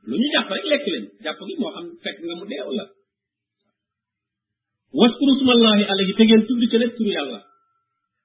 lu 0.09 0.15
ñu 0.21 0.29
rek 0.53 0.65
lek 0.73 0.85
leen 0.93 1.05
japp 1.25 1.39
gi 1.49 1.55
mo 1.61 1.67
xam 1.75 1.87
fek 2.03 2.17
nga 2.27 2.35
mu 2.41 2.47
dee 2.53 2.63
la 2.81 2.87
waskuru 5.01 5.33
smallahi 5.41 5.85
alayhi 5.93 6.13
te 6.19 6.23
ngeen 6.27 6.43
tudd 6.49 6.63
ca 6.71 6.77
lépp 6.83 6.95
turu 6.97 7.11
yàlla 7.17 7.39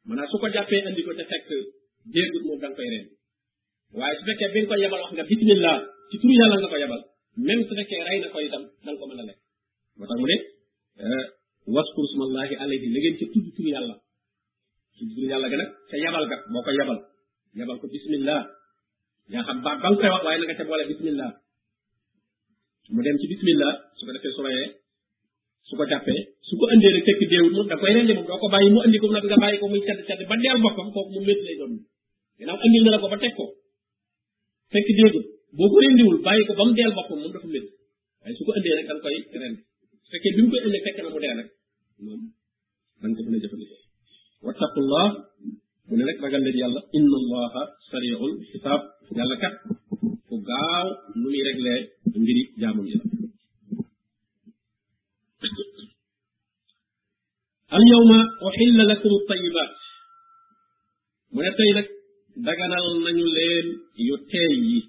maanaam 0.08 0.28
su 0.32 0.36
ko 0.42 0.48
jàppee 0.56 0.82
andi 0.88 1.02
ko 1.06 1.12
te 1.20 1.24
fekk 1.32 1.48
déggul 2.16 2.44
moom 2.48 2.60
da 2.62 2.68
nga 2.68 2.76
koy 2.80 2.90
reen 2.94 3.08
waaye 3.98 4.14
su 4.20 4.24
fekkee 4.28 4.50
bi 4.54 4.60
nga 4.60 4.70
koy 4.76 4.80
yebal 4.84 5.02
wax 5.04 5.12
nga 5.16 5.26
bismillah 5.30 5.78
ci 6.12 6.16
turu 6.22 6.34
yàlla 6.40 6.56
nga 6.60 6.68
ko 6.72 6.76
a 6.78 6.80
moo 6.80 7.52
eh, 7.52 7.60
tudd 7.70 7.82
yàlla 15.32 15.48
tudd 15.52 15.64
ca 15.92 15.96
yebal 16.04 16.26
ga 16.32 16.36
boo 16.54 16.64
ko 16.68 16.72
yebal 16.80 17.00
yebal 17.60 17.78
ko 17.82 17.86
bismillah 17.94 18.42
yaa 19.34 19.44
xam 19.48 19.58
baat 19.66 19.78
ba 19.84 19.88
nga 19.88 19.98
koy 20.02 20.10
wax 20.16 20.24
waaye 20.28 20.38
na 20.40 20.56
ca 20.60 20.66
boole 20.70 20.84
bismillah 20.92 21.32
mu 22.94 23.00
dem 23.06 23.18
ci 23.22 23.26
bismillah 23.32 23.72
su 23.98 24.02
ko 24.08 24.12
defee 24.16 24.34
su 24.36 24.42
su 25.68 25.74
ko 25.80 25.84
jàppee 25.92 26.22
su 26.48 26.54
ko 26.60 26.66
indee 26.74 26.92
rek 26.96 27.06
tek 27.08 27.20
deewut 27.32 27.54
moom 27.58 27.68
da 27.72 27.76
koy 27.80 27.92
rendi 27.96 28.14
moom 28.18 28.28
doo 28.30 28.40
ko 28.44 28.48
bàyyi 28.54 28.70
mu 28.74 28.80
andi 28.86 28.98
ko 29.02 29.08
nak 29.14 29.24
nga 29.30 29.38
bayyi 29.44 29.58
ko 29.62 29.68
muy 29.72 29.82
cadd 29.88 30.00
cadd 30.08 30.22
ba 30.32 30.36
deel 30.44 30.58
bokkam 30.66 30.88
kooku 30.96 31.12
mu 31.16 31.20
métti 31.28 31.44
lay 31.48 31.56
doon 31.62 31.72
dina 32.40 32.54
indil 32.68 32.84
na 32.88 32.94
la 32.96 33.00
ko 33.04 33.08
ba 33.14 33.18
tek 33.24 33.34
ko 33.40 33.46
fekk 34.72 34.90
deegut 35.00 35.26
bo 35.60 35.64
ko 35.72 35.78
wul 36.08 36.18
bayyi 36.28 36.48
ko 36.48 36.54
bam 36.60 36.70
mu 36.72 36.76
bokkam 36.98 37.20
boppam 37.24 37.24
dafa 37.36 37.48
métti 37.56 37.72
ay 38.24 38.34
su 38.38 38.42
ko 38.48 38.52
indee 38.58 38.76
rek 38.80 38.88
da 38.90 38.94
koy 39.06 39.18
rendi 39.44 39.62
su 40.02 40.08
fekkee 40.16 40.32
bi 40.36 40.40
mu 40.44 40.50
koy 40.56 40.62
indee 40.68 40.84
fekk 40.88 40.98
na 41.06 41.10
mu 41.14 41.20
dé 41.24 41.30
nak 41.40 41.50
mom 42.06 42.22
da 43.04 43.08
ko 43.24 43.28
mën 43.32 43.38
a 43.40 43.44
jëfandikoo 43.44 43.82
wattaqullah 44.48 45.08
mu 45.88 45.94
ne 46.00 46.04
rek 46.10 46.18
ragal 46.24 46.42
leen 46.48 46.58
yalla 46.64 46.82
inna 46.98 47.18
allaha 47.24 47.62
sariul 47.92 48.34
hisab 48.52 48.80
yalla 49.20 49.36
kat 49.44 49.56
ko 50.30 50.36
gaaw 50.50 50.86
nu 51.20 51.28
ni 51.34 51.40
réglé 51.48 51.76
mbiri 52.20 52.44
jaamam 52.62 52.88
yi 52.92 53.17
اليوم 57.76 58.10
أحل 58.50 58.78
لكم 58.92 59.10
الطيبات 59.22 59.72
من 61.34 61.46
تيلك 61.58 61.88
دغنا 62.48 62.78
نانيو 63.06 63.28
لين 63.38 63.66
يوتيي 64.08 64.82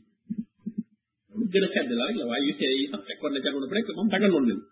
دغنا 1.54 1.68
فد 1.74 1.90
لا 1.98 2.04
لا 2.18 2.36
يوتيي 2.48 2.86
صاح 2.92 3.00
تكون 3.08 3.32
جاغون 3.44 3.64
بريك 3.70 3.84
مام 3.96 4.08
دغنا 4.08 4.28
نون 4.28 4.62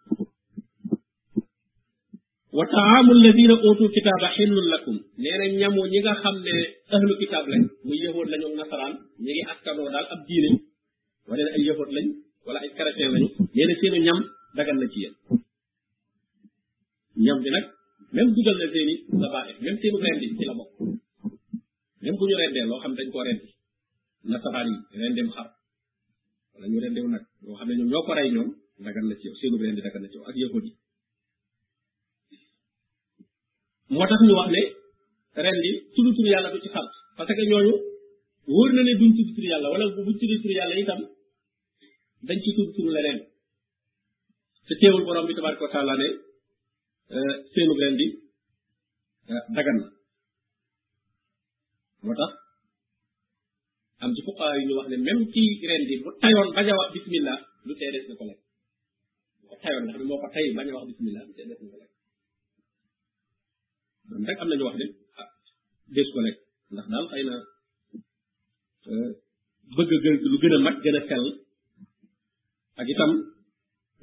وطعام 2.57 3.11
الذين 3.11 3.51
اوتوا 3.51 3.87
الكتاب 3.87 4.21
حل 4.37 4.57
لكم 4.71 5.01
نينا 5.23 5.47
نيامو 5.57 5.87
نيغا 5.87 6.15
خامني 6.23 6.57
اهل 6.95 7.07
الكتاب 7.13 7.45
لا 7.49 7.59
مو 7.85 7.93
يهود 8.05 8.29
لا 8.29 8.37
نيو 8.39 8.57
نصران 8.61 8.93
نيغي 9.25 9.43
اسكانو 9.53 9.85
دال 9.95 10.07
اب 10.15 10.21
دين 10.29 10.45
ولا 11.29 11.55
اي 11.57 11.63
يهود 11.71 11.89
لا 11.95 12.01
ولا 12.47 12.59
اي 12.63 12.69
كريستيان 12.79 13.11
لا 13.11 13.29
نينا 13.57 13.75
سينو 13.81 13.97
نيام 14.03 14.21
دغنا 14.57 14.89
نيام 17.19 17.43
دي 17.47 17.51
même 18.17 18.33
dugal 18.35 18.57
na 18.61 18.67
seen 18.73 18.89
i 18.93 18.97
sabaxit 19.21 19.57
même 19.65 19.77
seenu 19.81 20.01
rendi 20.05 20.27
ci 20.39 20.45
la 20.49 20.55
bokk 20.59 20.73
même 22.03 22.17
bu 22.19 22.25
ñu 22.29 22.37
rendee 22.41 22.65
loo 22.71 22.81
xam 22.83 22.95
dañ 22.99 23.09
koo 23.13 23.23
rendi 23.29 23.49
na 24.31 24.37
sabaxit 24.43 24.81
yi 24.93 24.99
rendim 25.05 25.29
xar 25.37 25.49
wala 26.55 26.67
ñu 26.71 26.79
rendiw 26.85 27.07
nag 27.15 27.25
loo 27.45 27.57
xam 27.59 27.69
ne 27.69 27.75
ñoom 27.79 27.91
ñoo 27.93 28.03
ko 28.07 28.13
rey 28.19 28.29
ñoom 28.37 28.49
dagan 28.85 29.05
na 29.09 29.15
ci 29.21 29.25
yow 29.29 29.37
seenu 29.41 29.57
rendi 29.65 29.81
dagan 29.87 30.01
na 30.03 30.09
ci 30.13 30.17
yow 30.19 30.25
ak 30.29 30.37
yahud 30.43 30.65
yi 30.69 30.73
moo 33.95 34.07
tax 34.11 34.21
ñu 34.29 34.33
wax 34.39 34.49
ne 34.55 34.63
rendi 35.47 35.71
tudd 35.95 36.09
tur 36.17 36.27
yàlla 36.33 36.49
du 36.55 36.59
ci 36.65 36.69
xar 36.75 36.87
parce 37.19 37.33
que 37.37 37.43
ñooñu 37.51 37.75
wóor 38.55 38.71
na 38.77 38.83
ne 38.89 38.93
duñ 39.01 39.13
tudd 39.17 39.31
tur 39.37 39.45
yàlla 39.51 39.69
wala 39.73 39.85
buñ 40.05 40.17
tudd 40.21 40.33
tur 40.43 40.53
yàlla 40.59 40.75
itam 40.83 41.03
dañ 42.27 42.39
ci 42.45 42.51
tudd 42.57 42.71
tur 42.75 42.87
leneen 42.97 43.19
te 44.69 44.73
teewul 44.81 45.03
borom 45.07 45.25
bi 45.29 45.35
tabaraka 45.37 45.65
wa 45.69 45.73
taala 45.77 45.93
seenu 47.55 47.73
ren 47.81 47.95
bi 48.01 48.07
euh, 49.33 49.45
dagan 49.57 49.77
na 49.81 49.87
moo 52.05 52.15
tax 52.21 52.33
am 54.03 54.11
ci 54.15 54.21
fuqaa 54.27 54.53
yu 54.57 54.63
ñu 54.69 54.75
wax 54.79 54.89
ne 54.93 54.97
même 55.07 55.23
ci 55.33 55.43
ren 55.69 55.83
bi 55.89 55.95
tayoon 56.23 56.49
bañ 56.57 56.67
a 56.71 56.75
wax 56.81 56.91
bismillah 56.95 57.39
lu 57.67 57.73
tee 57.79 57.91
des 57.95 58.05
na 58.09 58.15
ko 58.19 58.25
lekk 58.31 58.43
tayoon 59.63 59.83
nga 59.87 59.95
xam 59.99 60.05
moo 60.09 60.19
ko 60.23 60.29
tay 60.35 60.45
bañ 60.57 60.67
a 60.71 60.73
wax 60.77 60.87
bismillah 60.91 61.23
lu 61.27 61.33
tee 61.37 61.45
des 61.49 61.51
na 61.51 61.57
ko 61.61 61.65
lekk 61.83 61.93
rek 64.29 64.39
am 64.41 64.49
nañu 64.49 64.65
wax 64.69 64.77
ne 64.81 64.87
ah, 65.21 65.31
des 65.95 66.09
ko 66.13 66.19
ndax 66.73 66.89
daal 66.93 67.07
xëy 67.11 67.25
na 67.29 67.37
euh, 68.91 69.11
bëgg 69.77 69.93
gën 70.03 70.15
gën 70.43 70.55
a 70.57 70.59
mat 70.67 70.77
gën 70.83 70.97
a 71.01 71.03
sell 71.09 71.27
ak 72.81 72.89
itam 72.93 73.13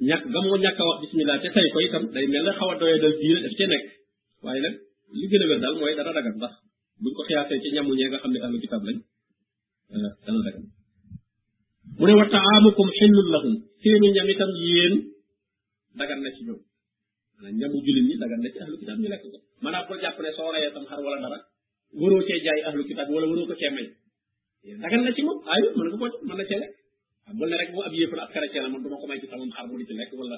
ñak 0.00 0.22
ga 0.26 0.40
mo 0.42 0.56
ñak 0.58 0.78
wax 0.78 0.98
bismillah 1.06 1.38
te 1.38 1.48
tay 1.54 1.70
ko 1.70 1.78
itam 1.80 2.04
day 2.10 2.26
mel 2.26 2.50
xawa 2.58 2.74
doye 2.82 2.98
dal 2.98 3.14
diine 3.14 3.40
def 3.46 3.54
ci 3.54 3.64
nek 3.66 3.82
waye 4.42 4.58
nak 4.60 4.74
li 5.14 5.26
gëna 5.30 5.46
wër 5.46 5.60
dal 5.62 5.74
moy 5.78 5.94
dara 5.94 6.10
dagat 6.12 6.34
ndax 6.34 6.52
buñ 7.02 7.14
ko 7.14 7.22
xiyaasee 7.28 7.62
ci 7.62 7.68
ñamu 7.72 7.94
ñe 7.94 8.10
nga 8.10 8.18
xamni 8.18 8.38
ahlu 8.42 8.58
kitab 8.58 8.82
lañ 8.82 8.98
dana 10.26 10.40
dagat 10.46 10.66
mu 11.98 12.04
ne 12.06 12.12
wa 12.18 12.26
ta'amukum 12.26 12.88
hillul 12.98 13.28
lahum 13.34 13.54
seenu 13.82 14.06
ñam 14.10 14.28
itam 14.34 14.50
yeen 14.66 14.94
dagat 15.94 16.18
na 16.18 16.28
ci 16.34 16.40
ñoom 16.42 16.60
ñamu 17.60 17.76
julit 17.86 18.04
ñi 18.10 18.14
dagat 18.18 18.40
na 18.42 18.48
ci 18.50 18.58
ahlu 18.64 18.74
kitab 18.82 18.98
ñu 18.98 19.06
lekk 19.08 19.22
ko 19.30 19.38
mana 19.62 19.86
ko 19.86 19.94
japp 20.02 20.18
ne 20.18 20.30
so 20.36 20.42
raye 20.50 20.74
tam 20.74 20.84
xar 20.90 20.98
wala 21.06 21.22
dara 21.22 21.38
waro 21.94 22.18
ci 22.26 22.34
jaay 22.44 22.60
ahlu 22.68 22.82
kitab 22.90 23.06
wala 23.14 23.26
waro 23.30 23.46
ko 23.46 23.54
ci 23.54 23.70
may 23.70 23.86
dagat 24.82 25.00
na 25.06 25.10
ci 25.14 25.22
mom 25.22 25.38
ayu 25.54 25.68
man 25.76 25.86
ko 25.92 25.96
ko 26.02 26.08
man 26.26 26.36
na 26.38 26.44
ci 26.50 26.58
lekk 26.58 26.82
wala 27.38 27.54
rek 27.60 27.70
mu 27.76 27.80
ab 27.88 27.92
yéefar 27.96 28.18
ak 28.24 28.30
chrétien 28.36 28.62
la 28.62 28.68
man 28.68 28.80
du 28.84 28.88
ma 28.92 28.96
ko 29.00 29.06
may 29.08 29.16
ci 29.20 29.26
sama 29.32 29.44
xar 29.56 29.64
mu 29.68 29.74
di 29.80 29.84
ci 29.88 29.94
lekk 29.98 30.10
wala 30.20 30.36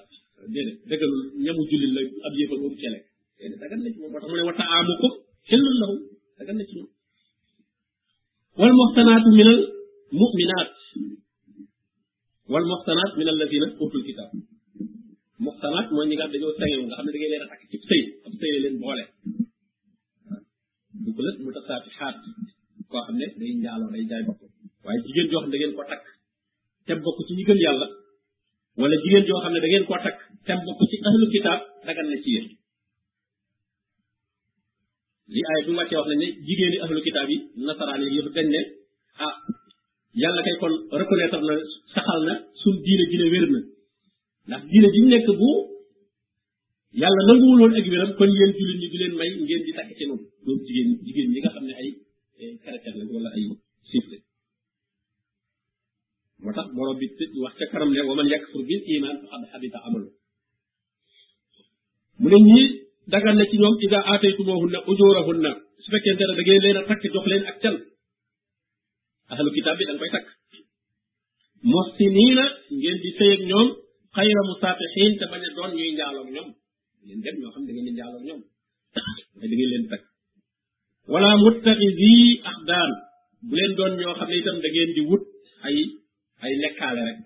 déedéet 0.53 0.79
dëggalul 0.91 1.23
ñamu 1.45 1.63
jullit 1.71 1.91
la 1.97 2.01
ab 2.27 2.33
yéefar 2.39 2.59
waru 2.63 2.77
ci 2.83 2.87
lekk 2.95 3.07
déedéet 3.43 3.61
dagan 3.63 3.79
na 3.83 3.89
ci 3.93 3.99
moom 4.03 4.11
moo 4.15 4.21
tax 4.23 4.27
mu 4.31 4.37
ne 4.39 4.45
wa 4.49 4.55
taamukum 4.61 5.13
xillun 5.51 5.77
lahum 5.83 5.99
dagan 6.39 6.57
na 6.59 6.65
ci 6.69 6.75
moom 6.81 6.91
wal 8.61 8.75
muxtanaatu 8.81 9.29
min 9.39 9.43
al 9.53 9.61
muminaat 10.21 10.71
wal 12.55 12.65
muxtanaat 12.71 13.11
min 13.19 13.27
alladina 13.35 13.67
utul 13.83 14.03
kitab 14.09 14.31
muxtanaat 15.45 15.87
mooy 15.95 16.05
ñi 16.09 16.15
nga 16.17 16.25
xam 16.27 16.31
dañoo 16.33 16.53
sangewu 16.59 16.85
nga 16.87 16.95
xam 16.99 17.05
ne 17.07 17.11
da 17.15 17.19
ngay 17.19 17.31
leen 17.35 17.45
a 17.45 17.49
takk 17.51 17.63
ci 17.71 17.77
sëy 17.91 18.03
ab 18.27 18.33
sëy 18.39 18.51
la 18.55 18.59
leen 18.65 18.75
boole 18.83 19.05
du 21.03 21.11
ko 21.17 21.21
lët 21.27 21.37
mu 21.45 21.51
tasaati 21.57 21.91
xaat 21.99 22.17
koo 22.91 22.99
xam 23.07 23.17
ne 23.21 23.27
day 23.39 23.51
njaaloo 23.63 23.91
day 23.95 24.05
jaay 24.11 24.23
bopp 24.29 24.39
waaye 24.87 24.99
jigéen 25.05 25.27
joo 25.31 25.41
xam 25.45 25.51
da 25.55 25.59
ngeen 25.61 25.75
ko 25.79 25.83
takk 25.93 26.07
te 26.87 26.93
bokk 27.05 27.19
ci 27.27 27.33
ñi 27.35 27.45
gëm 27.47 27.61
yàlla 27.65 27.87
wala 28.81 28.97
jigéen 29.03 29.27
joo 29.29 29.41
xam 29.43 29.53
ne 29.53 29.61
dangeen 29.65 29.83
ngeen 29.83 29.89
koo 29.89 30.03
takk 30.05 30.19
te 30.47 30.53
bokk 30.67 30.81
ci 30.91 30.97
ahlu 31.09 31.27
kitaab 31.35 31.61
dagan 31.87 32.07
na 32.11 32.17
ci 32.23 32.31
yéen 32.35 32.47
li 35.35 35.41
aay 35.49 35.61
bi 35.65 35.71
mu 35.73 35.79
wàccee 35.79 35.99
wax 35.99 36.09
nañ 36.09 36.19
ne 36.23 36.29
jigéeni 36.47 36.79
ahlu 36.85 37.01
kitaab 37.07 37.29
yi 37.33 37.37
nasaraan 37.67 38.03
yi 38.05 38.17
yëpp 38.17 38.29
dañ 38.37 38.47
ne 38.55 38.61
ah 39.27 39.35
yàlla 40.21 40.41
kay 40.47 40.57
kon 40.63 40.73
reconnaître 41.01 41.41
na 41.49 41.55
saxal 41.95 42.21
na 42.29 42.35
suñ 42.63 42.75
diine 42.85 43.05
ji 43.11 43.17
ne 43.21 43.27
wér 43.35 43.47
na 43.55 43.61
ndax 44.49 44.63
diine 44.71 44.89
ji 44.95 45.01
nekk 45.13 45.27
bu 45.41 45.49
yàlla 47.01 47.21
nanguwul 47.29 47.59
woon 47.63 47.75
ak 47.79 47.87
wéram 47.93 48.13
kon 48.19 48.31
yéen 48.39 48.53
jullit 48.59 48.79
ñi 48.81 48.89
di 48.93 48.97
leen 49.01 49.15
may 49.19 49.31
ngeen 49.35 49.63
di 49.67 49.73
takk 49.79 49.91
ci 49.99 50.05
noonu 50.09 50.25
loolu 50.45 50.63
jigéen 50.67 50.89
jigéen 51.05 51.29
ñi 51.33 51.41
nga 51.41 51.51
xam 51.55 51.65
ne 51.69 51.75
ay 51.81 51.89
eh, 52.41 52.51
chrétien 52.63 52.95
lañ 52.99 53.09
wala 53.15 53.31
ay 53.37 53.43
siif 53.91 54.07
moo 56.43 56.53
tax 56.57 56.69
borom 56.77 56.97
bi 57.01 57.07
wax 57.45 57.55
ca 57.59 57.65
kanam 57.73 57.91
ne 57.95 58.01
waman 58.09 58.29
yakfur 58.35 58.63
bil 58.69 58.83
iman 58.97 59.17
faqad 59.31 59.63
a 59.77 59.79
amalu 59.89 60.09
mu 62.21 62.29
ne 62.33 62.39
ñii 62.49 62.69
dagal 63.13 63.35
na 63.39 63.45
ci 63.51 63.57
ñoom 63.63 63.75
ida 63.87 63.99
aataytumuhunna 64.11 64.79
ujurahunna 64.91 65.51
su 65.83 65.89
fekkente 65.95 66.23
ne 66.27 66.35
da 66.39 66.43
ngeen 66.45 66.63
leen 66.65 66.79
a 66.81 66.83
takk 66.89 67.03
jox 67.15 67.25
leen 67.31 67.45
ak 67.51 67.57
can 67.63 67.77
ahlu 69.33 69.51
kitaab 69.57 69.77
bi 69.79 69.85
da 69.89 69.93
nga 69.93 70.01
koy 70.03 70.13
takk 70.17 70.27
muhsiniina 71.71 72.45
ngeen 72.79 72.99
di 73.03 73.11
sëy 73.19 73.31
ak 73.37 73.43
ñoom 73.51 73.69
xayra 74.17 74.41
musafihin 74.51 75.13
te 75.19 75.25
bañ 75.33 75.43
a 75.49 75.51
doon 75.57 75.71
ñuy 75.79 75.91
ñoo 75.99 76.11
xam 77.55 77.63
da 77.67 77.71
ngeen 77.73 77.87
di 77.89 77.95
ñoom 78.27 78.41
da 79.41 79.45
ngeen 79.47 79.71
leen 82.03 82.35
axdaan 82.51 82.91
bu 83.47 83.53
leen 83.59 83.73
doon 83.79 83.93
ñoo 84.01 84.15
xam 84.19 84.29
ne 84.33 84.41
da 84.65 84.69
ngeen 84.75 84.91
di 84.97 85.03
wut 85.11 85.25
ay 86.43 86.53
nekkaale 86.63 87.01
rek 87.09 87.19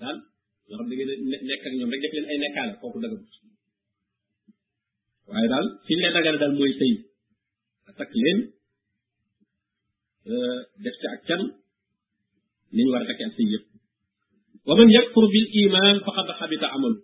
daal 0.00 0.18
yoo 0.68 0.76
xam 0.78 0.86
da 0.90 0.94
ngeen 0.94 1.22
nekk 1.48 1.64
ak 1.66 1.72
ñoom 1.78 1.92
rek 1.92 2.02
def 2.02 2.12
leen 2.16 2.28
ay 2.32 2.38
nekkaale 2.42 2.72
kooku 2.80 2.98
daganut 3.02 3.24
waaye 5.28 5.46
daal 5.52 5.66
fi 5.86 5.92
ñu 5.94 6.02
lay 6.02 6.12
dagane 6.16 6.38
daal 6.42 6.54
mooy 6.58 6.72
sëy 6.78 6.94
a 7.88 7.90
takk 7.98 8.12
leen 8.22 8.38
euh, 10.30 10.58
def 10.84 10.94
ci 11.00 11.06
ak 11.14 11.20
can 11.28 11.42
ni 12.74 12.82
ñu 12.84 12.90
war 12.92 13.02
a 13.04 13.08
takk 13.10 13.20
ak 13.26 13.32
sëy 13.36 13.48
yëpp 13.52 13.66
wa 14.66 14.72
man 14.78 14.88
yakfur 14.96 15.24
bil 15.34 15.48
iman 15.62 15.96
faqad 16.06 16.28
xabita 16.40 16.66
amalu 16.76 16.98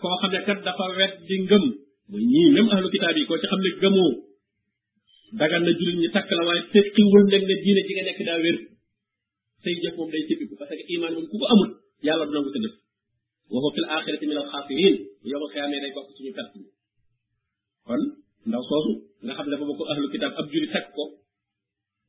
koo 0.00 0.14
xam 0.20 0.30
ne 0.34 0.40
kat 0.48 0.58
dafa 0.66 0.86
wet 0.98 1.14
di 1.28 1.36
ngëm 1.44 1.64
mooy 2.10 2.24
ñii 2.32 2.48
même 2.54 2.70
ahlu 2.74 2.88
kitaab 2.94 3.16
yi 3.18 3.26
koo 3.28 3.38
ci 3.40 3.46
xam 3.50 3.60
ne 3.64 3.70
gëmoo 3.82 4.12
dagan 5.40 5.62
na 5.64 5.70
jullit 5.78 5.98
ñi 6.02 6.08
takk 6.14 6.28
la 6.36 6.42
waaye 6.48 6.62
tekkiwul 6.72 7.24
nag 7.32 7.42
ne 7.48 7.54
diine 7.62 7.80
ji 7.86 7.92
nga 7.94 8.04
nekk 8.06 8.22
daa 8.28 8.40
wér 8.46 8.58
tay 9.62 9.74
jëf 9.82 9.94
moom 9.98 10.10
day 10.10 10.22
tibbiku 10.28 10.54
parce 10.58 10.74
que 10.76 10.86
iman 10.94 11.12
moom 11.14 11.26
ku 11.30 11.36
ko 11.40 11.46
amul 11.52 11.70
yàlla 12.06 12.24
du 12.26 12.32
nangu 12.34 12.50
sa 12.52 12.60
def 12.66 12.74
wa 13.52 13.58
waxu 13.62 13.74
fil 13.76 13.88
akhirati 13.96 14.26
min 14.30 14.38
al 14.42 14.48
xaasirin 14.52 14.96
yow 15.30 15.42
xiyaamee 15.52 15.80
day 15.82 15.92
bokk 15.96 16.08
suñu 16.16 16.32
perte 16.38 16.56
bi 16.62 16.68
kon 17.86 18.02
ndaw 18.48 18.62
soosu 18.68 18.92
nga 19.24 19.32
xam 19.38 19.46
ne 19.50 19.56
ba 19.60 19.64
ko 19.78 19.84
ahlu 19.92 20.06
kitab 20.14 20.32
ab 20.40 20.46
juri 20.52 20.66
tak 20.74 20.86
ko 20.96 21.04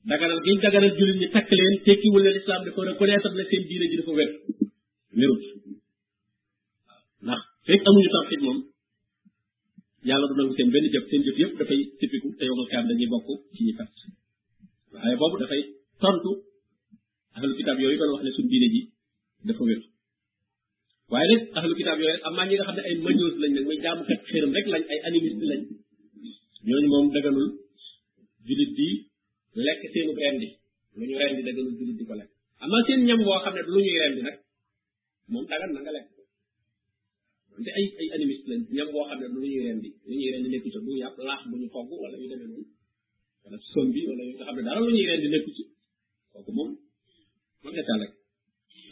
daganal 0.09 0.39
giñ 0.45 0.57
daganal 0.65 0.93
julit 0.97 1.17
ñi 1.21 1.27
tak 1.35 1.47
leen 1.59 1.73
tekkiwul 1.85 2.23
ne 2.25 2.29
l'islam 2.35 2.61
dafa 2.65 2.81
reconnaître 2.89 3.29
ne 3.37 3.43
seen 3.49 3.63
diine 3.69 3.85
ji 3.91 3.95
dafa 4.01 4.11
wér 4.19 4.31
wérut 5.17 5.43
ndax 7.25 7.41
fekk 7.69 7.83
amuñu 7.87 8.09
tawxid 8.17 8.41
moom 8.45 8.59
yàlla 10.07 10.25
du 10.29 10.35
nangu 10.41 10.53
seen 10.57 10.69
benn 10.73 10.85
jëf 10.93 11.05
seen 11.09 11.21
jëf 11.25 11.37
yëpp 11.41 11.53
dafay 11.59 11.81
tippiku 11.99 12.29
te 12.39 12.43
yomal 12.49 12.67
kaam 12.71 12.85
dañuy 12.89 13.09
bokk 13.13 13.27
ci 13.53 13.61
ñi 13.65 13.73
perte 13.79 14.01
waaye 14.93 15.15
boobu 15.19 15.37
dafay 15.41 15.61
tontu 16.03 16.33
ahlu 17.37 17.51
kitaab 17.57 17.77
yooyu 17.81 17.97
doon 17.99 18.11
wax 18.13 18.21
ne 18.25 18.31
suñ 18.37 18.47
diine 18.51 18.67
ji 18.73 18.81
dafa 19.47 19.61
lañ 21.21 21.31
nag 23.05 23.15
mooy 23.67 23.77
jaamukat 23.85 24.19
xërëm 24.29 24.51
rek 24.55 24.65
ay 24.91 24.99
animiste 25.07 25.45
lañ 25.51 25.61
ñooñu 26.67 26.87
moom 26.93 27.05
daganul 27.13 27.49
jullit 28.45 28.71
di 28.77 28.87
ñam 33.07 33.19
woo 33.27 33.39
xam 33.43 33.53
ne 33.55 33.61
lu 33.73 33.79
na 35.75 35.79
nga 35.83 35.91
lekk 35.95 36.07
ko 36.15 36.21
ay 37.77 37.85
ay 37.99 38.07
animiste 38.15 38.45
lañ 38.51 38.59
ñam 38.77 38.89
woo 38.95 39.05
xam 39.09 39.17
ne 39.21 39.27
lu 39.33 39.39
ñuy 39.43 39.59
rendi 39.67 39.89
lu 40.07 40.13
ñuy 40.19 40.29
rendi 40.33 40.47
nekku 40.53 40.69
xam 40.73 40.83
ne 43.91 43.99
dara 44.67 44.79
lu 44.85 44.89
ñuy 44.95 45.05
rendi 45.11 45.27
nekku 45.33 45.49
ci 45.57 45.63
moom 46.59 46.71
lu 47.63 47.69
nekkaan 47.71 48.01
rek 48.03 48.11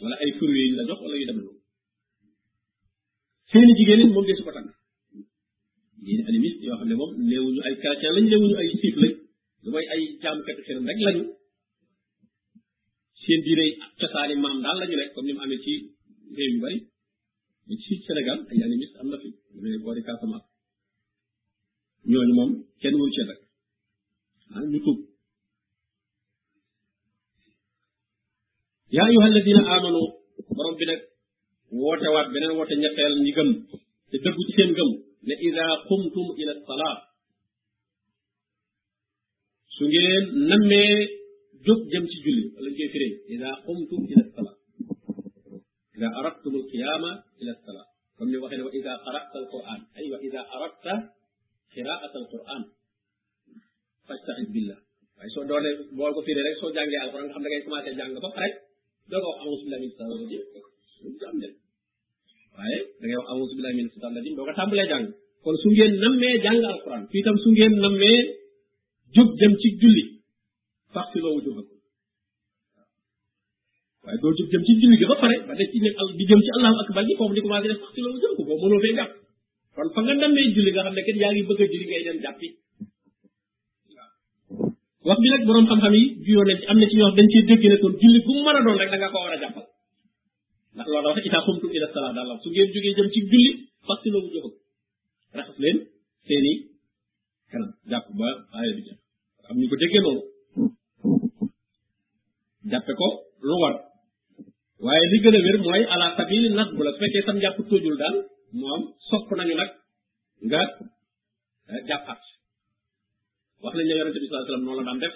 wala 0.02 0.16
ay 0.24 0.30
furwe 0.38 0.58
yi 0.64 0.68
la 0.78 0.82
jox 0.88 0.98
wala 1.04 1.14
yu 1.20 1.26
dem 1.28 1.38
noonu 1.44 1.60
seeni 3.50 3.72
jigéen 3.78 4.00
moom 4.14 4.26
desu 4.28 4.42
ko 4.46 4.50
tànn 4.56 4.68
yéen 6.06 6.22
ay 6.28 6.36
siif 8.80 8.94
lañ 9.02 9.12
lu 9.64 9.68
mooy 9.74 9.86
ay 9.94 10.00
jaamukati 10.22 10.62
xeram 10.66 10.84
rek 10.90 10.98
lañu 11.06 11.24
seen 13.22 13.40
diine 13.44 13.64
cosaani 14.00 14.34
maam 14.44 14.56
daal 14.64 14.76
lañu 14.80 14.96
rek 15.00 15.10
comme 15.14 15.26
ni 15.26 15.32
mu 15.36 15.42
amee 15.44 15.60
ci 15.64 15.72
réew 16.36 16.50
yu 16.54 16.58
bari 16.64 16.78
ci 17.82 17.92
Sénégal 18.06 18.38
ay 18.50 18.58
animiste 18.64 18.96
am 19.00 19.08
na 19.10 19.16
fi 19.22 19.28
lu 19.54 19.58
mel 19.62 19.70
ne 19.72 19.78
boori 19.82 20.02
Casamance 20.06 20.48
ñooñu 22.10 22.34
moom 22.38 22.50
kenn 22.80 22.94
mënu 22.98 23.12
cee 23.14 23.24
rek 23.30 23.40
ah 24.54 24.60
ñu 24.72 24.78
tuub 24.84 24.98
يا 28.96 29.02
أيها 29.10 29.26
الذين 29.32 29.58
آمنوا 29.76 30.06
برم 30.56 30.74
بنك 30.82 31.00
ووتا 31.82 32.08
وات 32.14 32.26
بنن 32.34 32.50
ووتا 32.56 32.74
نيقال 32.74 33.12
نيغم 33.26 33.48
تي 34.10 34.16
دغو 34.24 34.42
تي 34.48 34.62
نيغم 34.68 34.90
لا 35.28 35.34
اذا 35.48 35.66
قمتم 35.88 36.26
الى 36.40 36.52
الصلاه 36.58 36.96
سوجين 39.78 40.22
نمي 40.50 40.84
جوب 41.66 41.80
جيم 41.92 42.04
سي 42.12 42.18
جولي 42.24 42.44
ولا 42.56 42.70
جي 42.76 42.84
اذا 43.34 43.50
قمتم 43.66 44.00
الى 44.12 44.20
الصلاه 44.28 44.56
اذا 45.96 46.08
اردتم 46.20 46.52
القيام 46.60 47.02
الى 47.42 47.50
الصلاه 47.56 47.86
فم 48.18 48.28
لي 48.32 48.36
واخا 48.42 48.56
اذا 48.56 48.94
قرات 49.04 49.30
القران 49.42 49.80
ايوا 50.00 50.16
اذا 50.26 50.40
اردت 50.56 50.86
قراءه 51.76 52.14
القران 52.22 52.62
فاستعذ 54.08 54.46
بالله 54.54 54.76
اي 55.22 55.28
سو 55.34 55.40
دوني 55.50 55.70
بوكو 55.98 56.20
فري 56.26 56.40
رك 56.46 56.54
سو 56.60 56.66
جانغي 56.76 56.96
القران 57.04 57.26
خا 57.34 57.40
داغي 57.44 57.60
كوماسي 57.64 57.92
جانغ 58.00 58.18
با 58.24 58.30
D'abord, 59.10 59.36
Aouzbillah 59.42 59.78
min 59.80 59.90
Satan 59.90 60.10
Rajim. 60.18 60.42
waaye 62.56 62.78
da 63.00 63.04
ngay 63.06 63.16
wax 63.20 63.28
Aouzbillah 63.34 63.72
min 63.78 63.86
Satan 63.94 64.12
Rajim 64.16 64.32
boo 64.36 64.46
ko 64.48 64.52
tàmbalee 64.60 64.88
jàng. 64.92 65.06
kon 65.44 65.54
su 65.62 65.68
ngeen 65.76 65.92
nammee 66.02 66.34
jàng 66.44 66.58
alquran 66.72 67.02
fii 67.10 67.22
tam 67.26 67.36
su 67.42 67.48
ngeen 67.56 67.72
nammee 67.84 68.18
jóg 69.16 69.28
dem 69.40 69.52
ci 69.60 69.68
julli 69.80 70.04
faxsiloo 70.94 71.34
wujuhakum 71.36 71.78
waaye 74.04 74.18
doo 74.22 74.32
jóg 74.38 74.48
jëm 74.52 74.62
ci 74.66 74.72
julli 74.80 74.96
gi 75.00 75.06
ba 75.10 75.16
pare 75.22 75.36
ba 75.48 75.52
def 75.58 75.68
ci 75.72 75.78
ne 75.84 75.90
di 76.18 76.24
jëm 76.30 76.40
ci 76.44 76.50
allah 76.56 76.72
akbar 76.82 77.02
gi 77.08 77.14
foofu 77.18 77.34
di 77.36 77.40
commencé 77.44 77.68
def 77.70 77.80
faxsiloo 77.84 78.12
wujuhakum 78.16 78.44
boo 78.48 78.60
mënoo 78.62 78.82
fee 78.84 78.96
jàpp 78.98 79.12
kon 79.74 79.88
fa 79.94 80.00
nga 80.04 80.14
nammee 80.22 80.52
julli 80.54 80.70
nga 80.74 80.82
xam 80.86 80.94
ne 80.96 81.02
kenn 81.06 81.20
yaa 81.22 81.32
julli 81.72 81.86
ngay 81.88 82.00
eh. 82.02 82.04
dem 82.06 82.18
wax 85.08 85.18
bi 85.22 85.28
nag 85.32 85.42
boroom 85.48 85.66
xam-xam 85.70 85.94
yi 86.00 86.04
juyoo 86.24 86.44
na 86.48 86.54
ci 86.60 86.64
am 86.70 86.76
na 86.78 86.86
ci 86.90 86.96
ñoo 86.96 87.08
wax 87.08 87.16
dañ 87.18 87.26
ciy 87.32 87.42
dégg 87.48 87.64
ne 87.70 87.76
kon 87.82 87.92
julli 88.00 88.18
bu 88.26 88.32
mu 88.44 88.48
a 88.58 88.64
doon 88.66 88.78
rek 88.80 88.90
da 89.02 89.08
ko 89.12 89.18
war 89.24 89.32
a 89.36 89.40
jàppal 89.42 89.64
ndax 90.74 90.86
loolu 90.92 91.04
da 91.06 91.10
wax 91.12 91.22
itaa 91.28 91.44
xumtum 91.46 91.70
ila 91.76 91.86
salaat 91.92 92.12
daal 92.16 92.30
su 92.42 92.48
ngeen 92.50 92.68
jógee 92.74 92.94
jëm 92.96 93.08
ci 93.14 93.20
julli 93.30 93.50
fasti 93.86 94.08
loobu 94.12 94.28
jëfag 94.34 94.54
jàpp 97.90 98.06
ba 98.18 98.28
am 99.50 99.54
ñu 99.60 99.66
ko 99.70 99.76
déggee 99.82 100.02
noonu 100.04 100.22
jàppe 102.70 102.92
ko 103.00 103.08
lu 103.46 103.54
war 103.62 103.74
waaye 104.84 105.04
li 105.12 105.18
gën 105.22 105.34
a 105.38 105.40
wér 105.46 105.56
mooy 105.64 105.82
ala 105.92 106.06
sabili 106.16 106.48
bu 106.76 106.82
la 106.84 106.90
su 106.92 106.98
fekkee 107.02 107.22
sam 107.26 107.36
jàpp 107.42 107.56
tóojul 107.68 107.96
daal 108.00 108.16
moom 108.60 108.80
sopp 109.10 109.26
nañu 109.38 109.54
nag 109.60 109.70
nga 110.48 110.60
jàppaat 111.88 112.22
wax 113.62 113.72
nañ 113.78 113.86
ne 113.88 113.94
yonente 113.98 114.18
bi 114.22 114.26
sallallahu 114.28 114.46
alayhi 114.50 114.68
wasallam 114.78 115.08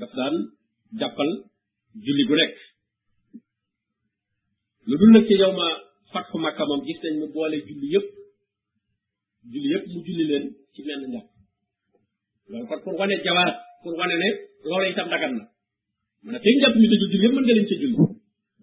la 0.00 0.06
daan 0.18 0.34
def 1.00 1.00
daf 1.00 1.12
daan 1.18 1.30
julli 2.04 2.24
gu 2.28 2.34
lu 4.88 4.94
dul 5.00 5.16
ci 5.26 5.34
gis 6.86 7.00
nañ 7.02 7.14
mu 7.20 7.26
boole 7.34 7.56
julli 7.68 7.86
yépp 7.94 8.06
julli 9.52 9.68
yépp 9.72 9.84
mu 9.92 9.98
julli 10.06 10.24
leen 10.30 10.44
ci 10.74 10.80
kon 12.68 12.78
pour 12.84 12.94
pour 13.82 13.96
ne 14.08 14.28
loolu 14.68 14.86
itam 14.92 15.08
dagan 15.12 15.32
na 15.38 15.44
mu 16.24 16.28
ne 16.32 16.38
fi 16.44 16.50
ñu 16.54 16.68
julli 16.80 17.16
yépp 17.24 17.34
mën 17.36 17.44
nga 17.44 17.54
leen 17.56 17.66
julli 17.82 17.96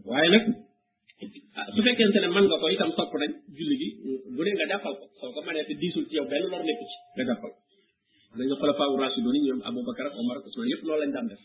waaye 0.07 0.29
nag 0.33 0.45
ah 1.55 1.65
su 1.73 1.79
fekkente 1.85 2.17
ne 2.21 2.27
mën 2.33 2.45
nga 2.49 2.57
ko 2.61 2.65
itam 2.73 2.91
topp 2.97 3.11
nañ 3.21 3.31
julli 3.57 3.75
gi 3.81 3.89
bu 4.35 4.41
ne 4.45 4.51
nga 4.57 4.65
defal 4.73 4.93
ko 4.99 5.05
soo 5.19 5.31
ko 5.35 5.39
mënee 5.45 5.65
te 5.67 5.73
diisul 5.81 6.03
ci 6.09 6.15
yow 6.19 6.25
benn 6.31 6.45
lor 6.51 6.63
nekk 6.67 6.81
ci 6.89 6.95
nga 7.17 7.23
defal 7.29 7.51
da 8.37 8.41
nga 8.47 8.55
xulafa 8.59 8.83
wu 8.91 8.95
rasidoon 9.01 9.35
yi 9.37 9.41
ñoom 9.45 9.59
Aboubacar 9.67 10.07
ak 10.09 10.17
Omar 10.21 10.37
ak 10.37 10.47
Ousmane 10.49 10.71
yëpp 10.73 10.83
lañ 10.87 11.11
daan 11.15 11.27
def 11.31 11.41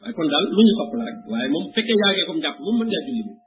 waaye 0.00 0.14
kon 0.16 0.28
daal 0.32 0.44
lu 0.56 0.60
ñu 0.66 0.74
sopp 0.78 0.92
la 0.98 1.04
rek 1.08 1.18
waaye 1.32 1.48
moom 1.54 1.64
fekkee 1.74 1.96
yaagee 2.02 2.24
comme 2.28 2.42
jàpp 2.44 2.58
moom 2.64 2.76
mën 2.78 2.88
ngaa 2.90 3.02
julli 3.08 3.22
moom 3.28 3.38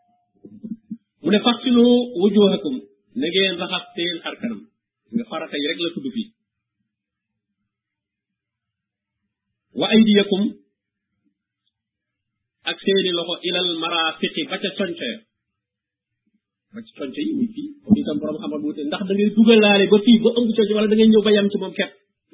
mu 1.23 1.27
ne 1.31 1.39
faxsilu 1.45 1.83
wujuhakum 2.21 2.75
na 3.19 3.25
ngeen 3.31 3.55
raxas 3.61 3.83
seen 3.93 4.15
xar 4.25 4.35
kanam 4.41 4.61
nga 5.15 5.23
farata 5.29 5.53
yi 5.61 5.65
rek 5.69 5.79
la 5.85 5.89
tudd 5.95 6.07
fii 6.17 6.27
wa 9.79 9.85
aydiyakum 9.93 10.43
ak 12.65 12.77
seeni 12.81 13.11
loxo 13.13 13.35
ilal 13.45 13.67
marafiqi 13.81 14.43
ba 14.49 14.57
ca 14.57 14.69
conco 14.77 15.05
ya 15.05 15.17
ba 16.73 16.79
ca 16.81 16.91
conco 16.97 17.19
yi 17.21 17.31
muy 17.37 17.47
fii 17.53 17.67
comme 17.85 17.97
itam 18.01 18.17
borom 18.17 18.41
xamal 18.41 18.61
wute 18.65 18.81
ndax 18.89 19.01
da 19.07 19.13
ngay 19.13 19.29
dugalaale 19.37 19.85
ba 19.91 19.97
fii 20.05 20.17
ba 20.25 20.29
ëmb 20.39 20.49
conco 20.57 20.73
wala 20.77 20.89
da 20.89 20.95
ngay 20.97 21.09
ñëw 21.13 21.23
ba 21.25 21.31
yem 21.35 21.47
ci 21.51 21.57
moom 21.61 21.73
kepp 21.77 21.91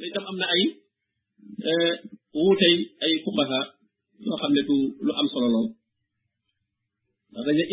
itam 0.09 0.25
am 0.31 0.37
ay 0.55 0.61
e, 1.69 1.71
wuutey 2.35 2.75
ay 3.03 3.11
fuqaha 3.23 3.61
yoo 4.25 4.37
xam 4.41 4.51
ne 4.55 4.61
du 4.67 4.75
lu 5.05 5.11
am 5.19 5.27
solo 5.33 5.47
lool 5.53 5.67
ndax 7.31 7.43
dañu 7.47 7.65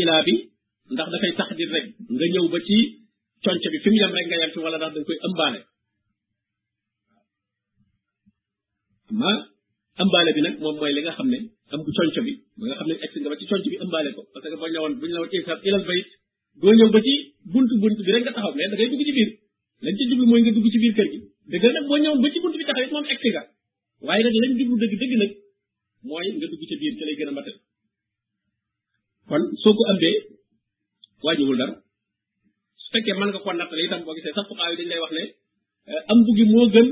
ndax 0.92 1.06
dafay 1.14 1.32
tax 1.38 1.48
bi 1.58 1.64
fi 3.82 3.88
mu 3.92 3.98
yem 4.02 4.12
rek 4.16 4.26
nga 4.30 4.38
yem 4.42 4.50
ci 4.54 4.58
da 4.74 4.78
nga 4.90 5.04
koy 5.06 5.18
ëmbaale 5.26 5.60
amma 9.10 9.30
ëmbaale 10.02 10.30
bi 10.36 10.40
nag 10.42 10.54
moom 10.62 10.76
mooy 10.78 10.92
li 10.96 11.00
nga 11.06 11.14
xam 11.18 11.30
ne 11.32 11.38
am 11.74 11.80
conc 11.84 12.16
bi 12.26 12.32
ba 12.58 12.64
nga 12.68 12.76
xam 12.78 12.86
ne 12.88 12.94
egsi 13.04 13.18
nga 13.20 13.30
ba 13.32 13.36
ci 13.40 13.44
conc 13.50 13.64
bi 13.72 13.76
ëmbaale 13.84 14.10
ko 14.16 14.20
parce 14.32 14.46
que 14.50 14.56
bañ 14.62 14.70
la 14.72 14.80
woon 14.82 14.94
buñ 15.00 15.10
la 15.14 15.20
woon 15.20 15.30
isab 15.38 15.58
ilal 15.66 15.84
bayit 15.88 16.08
doo 16.62 16.72
ñëw 16.78 16.90
ba 16.94 17.00
ci 17.06 17.12
buntu 17.52 17.74
buntu 17.82 18.00
bi 18.06 18.10
rek 18.14 18.22
nga 18.24 18.32
taxaw 18.36 18.52
mais 18.58 18.68
da 18.70 18.76
ngay 18.76 18.88
dugg 18.92 19.04
ci 19.08 19.12
biir 19.18 19.28
lañ 19.84 19.94
ci 19.98 20.04
jublu 20.08 20.24
mooy 20.30 20.40
nga 20.44 20.52
dugg 20.56 20.66
ci 20.72 20.78
biir 20.82 20.94
kër 20.96 21.08
gi 21.12 21.18
dëgg 21.52 21.62
la 21.66 21.72
nag 21.76 21.86
boo 21.88 21.98
ñëwoon 22.02 22.20
ba 22.24 22.28
bi 22.60 22.64
taxaw 22.68 22.84
it 22.86 22.92
moom 22.94 23.06
egsi 23.12 23.28
nga 23.32 23.42
waaye 24.06 24.22
nag 24.26 24.36
lañ 24.42 24.50
jublu 24.58 24.74
dëgg 24.82 24.94
dëgg 25.02 25.12
mooy 26.08 26.26
nga 26.36 26.46
dugg 26.50 26.62
ci 26.70 26.74
biir 26.80 26.94
te 26.98 27.04
lay 27.06 27.16
gën 27.18 27.28
a 27.30 27.34
matal 27.38 27.56
kon 29.28 29.42
soo 29.62 29.74
ko 29.76 29.82
ambee 29.92 30.16
waajiwul 31.24 31.56
dara 31.60 31.74
su 32.80 32.86
fekkee 32.96 33.14
mën 33.20 33.28
nga 33.32 33.40
ko 33.44 33.48
nattale 33.52 33.82
itam 33.86 34.00
boo 34.04 34.14
gisee 34.16 34.32
sax 34.36 34.46
fuqaa 34.50 34.72
dañ 34.80 34.88
lay 34.92 35.00
wax 35.04 35.12
ne 35.18 35.24
eh, 35.90 36.02
am 36.10 36.18
buggi 36.26 36.44
moo 36.52 36.66
gën 36.74 36.88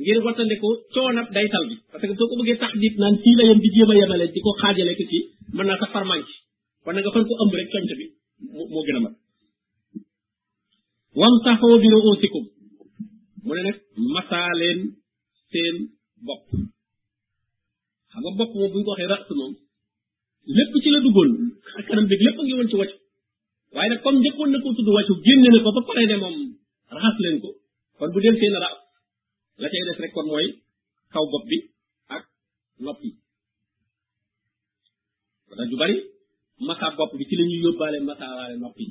ngir 0.00 0.18
watandiku 0.24 0.68
coonab 0.94 1.28
daytal 1.34 1.64
bi 1.68 1.74
parce 1.90 2.04
que 2.08 2.12
soo 2.18 2.28
ko 2.28 2.34
bëggee 2.40 2.60
taxdit 2.62 2.94
naan 3.00 3.16
fii 3.24 3.36
la 3.38 3.44
yem 3.48 3.60
di 3.64 3.68
jéem 3.74 3.90
a 3.92 3.94
yemale 4.00 4.26
di 4.34 4.40
ko 4.44 4.50
xaajale 4.60 4.92
ko 4.98 5.04
ci 5.10 5.18
mën 5.56 5.66
naa 5.66 5.80
sax 5.80 5.88
ci 6.28 6.34
kon 6.84 6.92
nga 6.94 7.12
fan 7.14 7.24
ko 7.28 7.34
ëmb 7.42 7.52
rek 7.58 7.68
coñte 7.74 7.94
bi 8.00 8.06
moo 8.72 8.82
gën 8.86 8.98
a 8.98 9.00
mat 9.04 9.14
wam 11.20 11.34
saxoo 11.44 11.76
bi 11.82 11.88
ruusikum 11.94 12.44
mu 13.44 13.52
ne 13.56 13.60
nag 13.66 13.78
masaa 14.16 14.50
leen 14.60 14.78
seen 15.50 15.74
bopp 16.28 16.42
xam 18.12 18.20
nga 18.22 18.30
bopp 18.38 18.52
moom 18.58 18.70
bu 18.72 18.76
ñu 18.78 18.84
ko 18.84 18.90
waxee 18.92 19.08
raxtu 19.12 19.32
moom 19.40 19.52
lépp 20.56 20.74
ci 20.82 20.88
la 20.92 20.98
duggoon 21.04 21.30
kanam 21.88 22.04
bi 22.10 22.20
lépp 22.26 22.36
ngi 22.42 22.52
woon 22.56 22.68
ci 22.70 22.76
wàcc 22.80 22.94
waaye 23.74 23.88
nag 23.90 24.00
comme 24.04 24.20
njëkkoon 24.22 24.50
na 24.52 24.58
ko 24.62 24.68
tudd 24.76 24.92
wàccu 24.96 25.14
génne 25.26 25.48
na 25.50 25.58
ko 25.64 25.68
ba 25.76 25.82
pare 25.88 26.02
ne 26.10 26.16
moom 26.22 26.36
raxas 26.94 27.16
leen 27.24 27.36
ko 27.42 27.48
kon 27.98 28.10
bu 28.14 28.20
dem 28.24 28.36
seen 28.42 28.56
raxas 28.64 28.84
la 29.60 29.68
cay 29.72 29.82
def 29.88 30.00
rek 30.02 30.12
kon 30.14 30.28
moy 30.32 30.46
kaw 31.12 31.24
bop 31.32 31.44
bi 31.50 31.58
ak 32.16 32.22
nopp 32.84 33.00
da 35.58 35.62
ju 35.70 35.76
bari 35.82 35.96
masa 36.68 36.86
bop 36.98 37.12
bi 37.18 37.24
ci 37.28 37.34
lañuy 37.38 37.60
yobale 37.64 37.66
yóbbaale 37.66 37.98
masaawaale 38.08 38.56
nopp 38.62 38.76
yi 38.80 38.86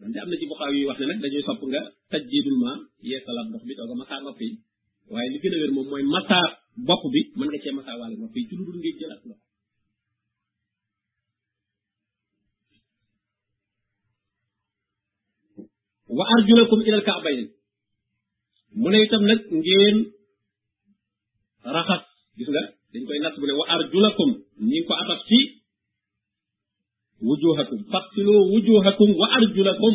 donte 0.00 0.16
am 0.22 0.28
na 0.30 0.36
ci 0.40 0.46
bukhaw 0.50 0.70
yi 0.76 0.86
wax 0.88 0.98
ne 0.98 1.04
nag 1.06 1.20
dañuy 1.22 1.42
sopp 1.48 1.60
nga 1.70 1.82
tajjidul 2.10 2.56
ma 2.62 2.72
yeesalaat 3.08 3.46
ndox 3.48 3.62
bi 3.68 3.74
togo 3.76 3.92
a 3.94 4.00
masaa 4.02 4.20
nopp 4.26 4.40
yi 4.42 4.50
li 5.32 5.38
gëna 5.42 5.56
wër 5.60 5.72
mom 5.76 5.86
moy 5.90 5.90
mooy 5.92 6.04
masaa 6.14 6.46
bopp 6.88 7.02
bi 7.12 7.20
man 7.38 7.48
nga 7.48 7.70
ma 7.72 7.76
masaawaale 7.80 8.16
nopp 8.22 8.36
yi 8.36 8.46
ci 8.48 8.54
lu 8.58 8.64
dul 8.66 8.80
jël 8.98 9.12
ak 9.16 9.22
lo 9.28 9.34
wa 16.16 16.24
arjulakum 16.34 16.80
ila 16.86 16.96
al-ka'bayn 17.00 17.40
mu 18.80 18.86
ne 18.92 18.98
itam 19.04 19.22
nag 19.28 19.40
ngeen 19.60 19.96
raxas 21.76 22.02
gis 22.38 22.48
nga 22.52 22.62
dañ 22.92 23.02
koy 23.08 23.18
natt 23.22 23.36
bu 23.40 23.44
ne 23.46 23.54
wa 23.60 23.64
arjulakum 23.74 24.30
ñu 24.58 24.64
ngi 24.68 24.78
ko 24.88 24.92
atas 25.02 25.20
ci 25.28 25.38
wujuhakum 27.26 27.80
fasiloo 27.92 28.42
wujuhakum 28.52 29.10
wa 29.20 29.26
arjulakum 29.38 29.94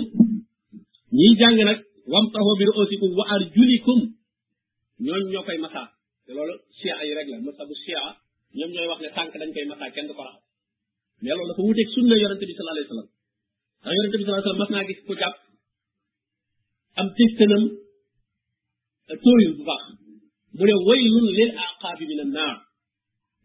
ñiy 1.18 1.34
jàng 1.40 1.60
nag 1.68 1.80
wamtaxoo 2.14 2.56
bi 2.60 2.64
ru'usikum 2.70 3.12
wa 3.20 3.24
arjulikum 3.36 4.00
ñooñ 5.06 5.22
ñoo 5.32 5.44
koy 5.48 5.58
masaa 5.64 5.88
te 6.26 6.32
loolu 6.36 6.54
chia 6.78 6.94
yi 7.08 7.14
rek 7.18 7.28
la 7.34 7.38
masa 7.46 7.64
bu 7.70 7.74
chia 7.84 8.02
ñoom 8.58 8.72
ñooy 8.74 8.88
wax 8.90 9.00
ne 9.04 9.10
tànk 9.18 9.34
dañ 9.42 9.50
koy 9.56 9.66
masaa 9.72 9.94
kenn 9.94 10.08
du 10.10 10.14
ko 10.18 10.24
raxas 10.28 10.46
mais 11.22 11.34
loolu 11.36 11.48
dafa 11.50 11.62
wuteeg 11.68 11.90
sunna 11.96 12.16
yonente 12.22 12.46
bi 12.50 12.54
sallallahu 12.58 12.76
alayhi 12.76 14.26
wasallam 14.26 14.60
mas 14.62 14.70
naa 14.74 14.88
gis 14.90 15.00
ko 15.08 15.14
jàpp 15.22 15.36
am 17.00 17.08
téstanam 17.18 17.66
tóoril 19.24 19.52
bu 19.60 19.64
baax 19.70 19.84
mu 20.58 20.64
ne 20.68 20.76
waylun 20.88 21.28
lil 21.38 21.52
aqaabi 21.66 22.04
min 22.12 22.20
an 22.26 22.32
naar 22.38 22.56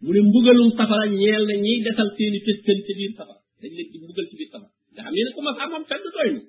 mu 0.05 0.11
ne 0.15 0.21
mbugalum 0.29 0.71
safara 0.79 1.05
ñeel 1.19 1.43
na 1.51 1.55
ñiy 1.65 1.79
desal 1.87 2.09
seeni 2.17 2.39
fëskan 2.47 2.79
ci 2.87 2.93
biir 2.99 3.13
safara 3.19 3.43
dañ 3.61 3.71
leen 3.77 3.89
mbugal 4.05 4.27
ci 4.31 4.37
biir 4.39 4.51
safara 4.53 4.71
nga 4.95 5.03
xam 5.05 5.13
ne 5.17 5.21
ne 5.25 5.31
ko 5.35 5.41
mas 5.47 5.57
am 5.63 5.71
am 5.79 5.85
fenn 5.91 6.03
doy 6.17 6.29
nu 6.35 6.41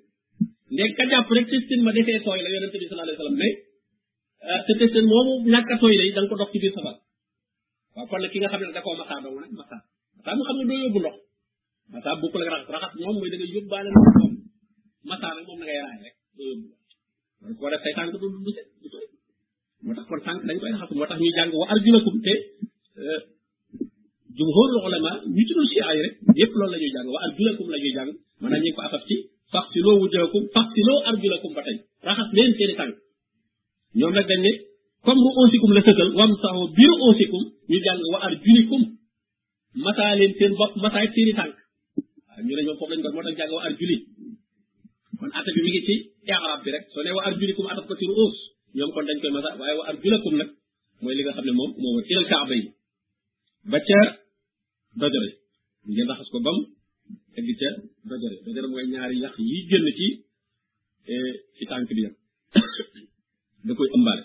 ndeg 0.73 0.91
ka 0.97 1.03
jàpp 1.11 1.29
rek 1.35 1.45
tooy 2.25 2.39
la 2.43 2.49
yonente 2.53 2.77
bi 2.81 2.85
sallallahu 2.89 3.15
alayhi 3.15 3.21
wasallam 3.21 3.37
ah, 3.41 3.45
da 6.15 6.19
ko 6.29 6.35
dox 6.41 6.49
ci 6.53 6.59
biir 6.63 6.73
safara 6.77 6.99
kon 8.09 8.17
nag 8.21 8.29
ki 8.31 8.37
nga 8.41 8.49
xam 8.51 8.61
ne 8.67 8.73
da 8.77 8.81
koo 8.85 8.95
masaa 9.01 9.19
dong 9.23 9.35
nag 9.43 9.51
masaa 9.61 9.81
masaa 10.17 10.35
mu 10.37 10.43
xam 10.47 10.55
ne 10.57 10.63
doo 10.69 10.79
yóbbu 10.83 10.99
ndox 11.01 11.15
masaa 11.93 12.15
bokkul 12.21 12.41
ak 12.43 12.49
raxas 12.53 12.71
raxas 12.73 12.91
moom 13.01 13.15
mooy 13.19 13.29
da 13.31 13.35
ngay 13.37 13.51
yóbbaale 13.55 13.89
ndox 13.91 14.05
moom 14.19 14.33
masaa 15.09 15.31
nag 15.35 15.43
moom 15.47 15.59
da 15.61 15.65
ngay 15.67 15.79
raay 15.83 15.97
rek 16.05 16.15
dañ 17.43 17.53
ko 17.57 17.61
war 17.69 17.75
a 17.75 17.77
tey 17.83 17.93
tànk 17.97 18.09
du 18.21 18.27
moo 19.85 19.93
tax 19.97 20.05
kon 20.09 20.21
tànk 20.25 20.39
dañ 20.47 20.57
koy 20.59 20.69
raxas 20.73 20.89
moo 20.97 21.07
tax 21.09 21.17
ñuy 21.21 21.33
jàng 21.37 21.51
wa 21.59 21.65
arjulakum 21.73 22.15
te 22.25 22.33
euh, 23.01 23.19
jumhurul 24.37 24.79
ulama 24.87 25.11
ñu 25.35 25.41
tuddul 25.47 25.67
si 25.71 25.77
ay 25.89 25.97
rek 26.05 26.13
yépp 26.39 26.51
loolu 26.57 26.71
la 26.73 26.77
ñuy 26.81 26.91
jàng 26.95 27.07
wa 27.13 27.19
arjulakum 27.25 27.67
la 27.73 27.77
ñuy 27.81 27.93
jàng 27.97 28.11
maanaam 28.41 28.59
ñu 28.63 28.69
ngi 28.69 28.75
ko 28.75 28.81
afaf 28.87 29.03
ci 29.09 29.15
faxsiloo 29.53 29.95
wujuhakum 30.01 30.43
faxsiloo 30.55 30.99
arjulakum 31.09 31.51
ba 31.57 31.61
tey 31.67 31.77
raxas 32.07 32.29
leen 32.37 32.51
seeni 32.57 32.75
tànk 32.79 32.95
masaa 39.85 40.11
leen 40.19 40.33
seen 40.39 40.53
bopp 40.59 40.73
masaa 40.83 41.05
seeni 41.13 41.33
tànk 41.39 41.53
waaw 42.27 42.39
ñu 42.45 42.53
ne 42.55 42.61
ñoom 42.65 42.77
foofu 42.79 42.91
lañ 42.91 43.01
ko 43.03 43.07
moo 43.15 43.23
tax 43.25 43.33
jàng 43.39 43.51
wa 43.55 43.61
arjuli 43.67 43.97
kon 45.17 45.31
ata 45.37 45.49
bi 45.55 45.59
mi 45.65 45.69
ngi 45.73 45.81
ci 45.87 45.95
i'rab 46.31 46.59
bi 46.65 46.69
rek 46.75 46.85
so 46.93 46.97
ne 47.03 47.11
wa 47.17 47.21
arjulikum 47.27 47.65
atat 47.71 47.85
ko 47.89 47.93
ci 47.99 48.05
ruus 48.09 48.37
ñoom 48.77 48.91
kon 48.93 49.05
dañ 49.07 49.17
koy 49.21 49.31
masa 49.35 49.49
waaye 49.59 49.75
wa 49.79 49.85
arjulakum 49.91 50.33
nak 50.39 50.49
moy 51.01 51.13
li 51.17 51.23
nga 51.25 51.33
xamne 51.35 51.51
mom 51.59 51.71
moom 51.71 51.71
moo 51.81 51.93
wa 51.97 52.01
ilal 52.11 52.27
kaaba 52.31 52.53
yi 52.59 52.65
ba 53.71 53.77
ca 53.87 53.99
dojore 54.99 55.29
ngi 55.89 56.01
raxas 56.09 56.29
ko 56.33 56.37
bam 56.45 56.57
egg 57.37 57.47
ca 57.59 57.69
dajare 58.09 58.35
dajare 58.45 58.67
moy 58.71 58.83
ñaari 58.93 59.15
yax 59.23 59.35
yi 59.49 59.57
génn 59.69 59.87
ci 59.99 60.07
ci 61.57 61.63
tànk 61.69 61.89
bi 61.97 62.01
yam 62.05 62.15
da 63.65 63.71
koy 63.77 63.89
ëmbale 63.97 64.23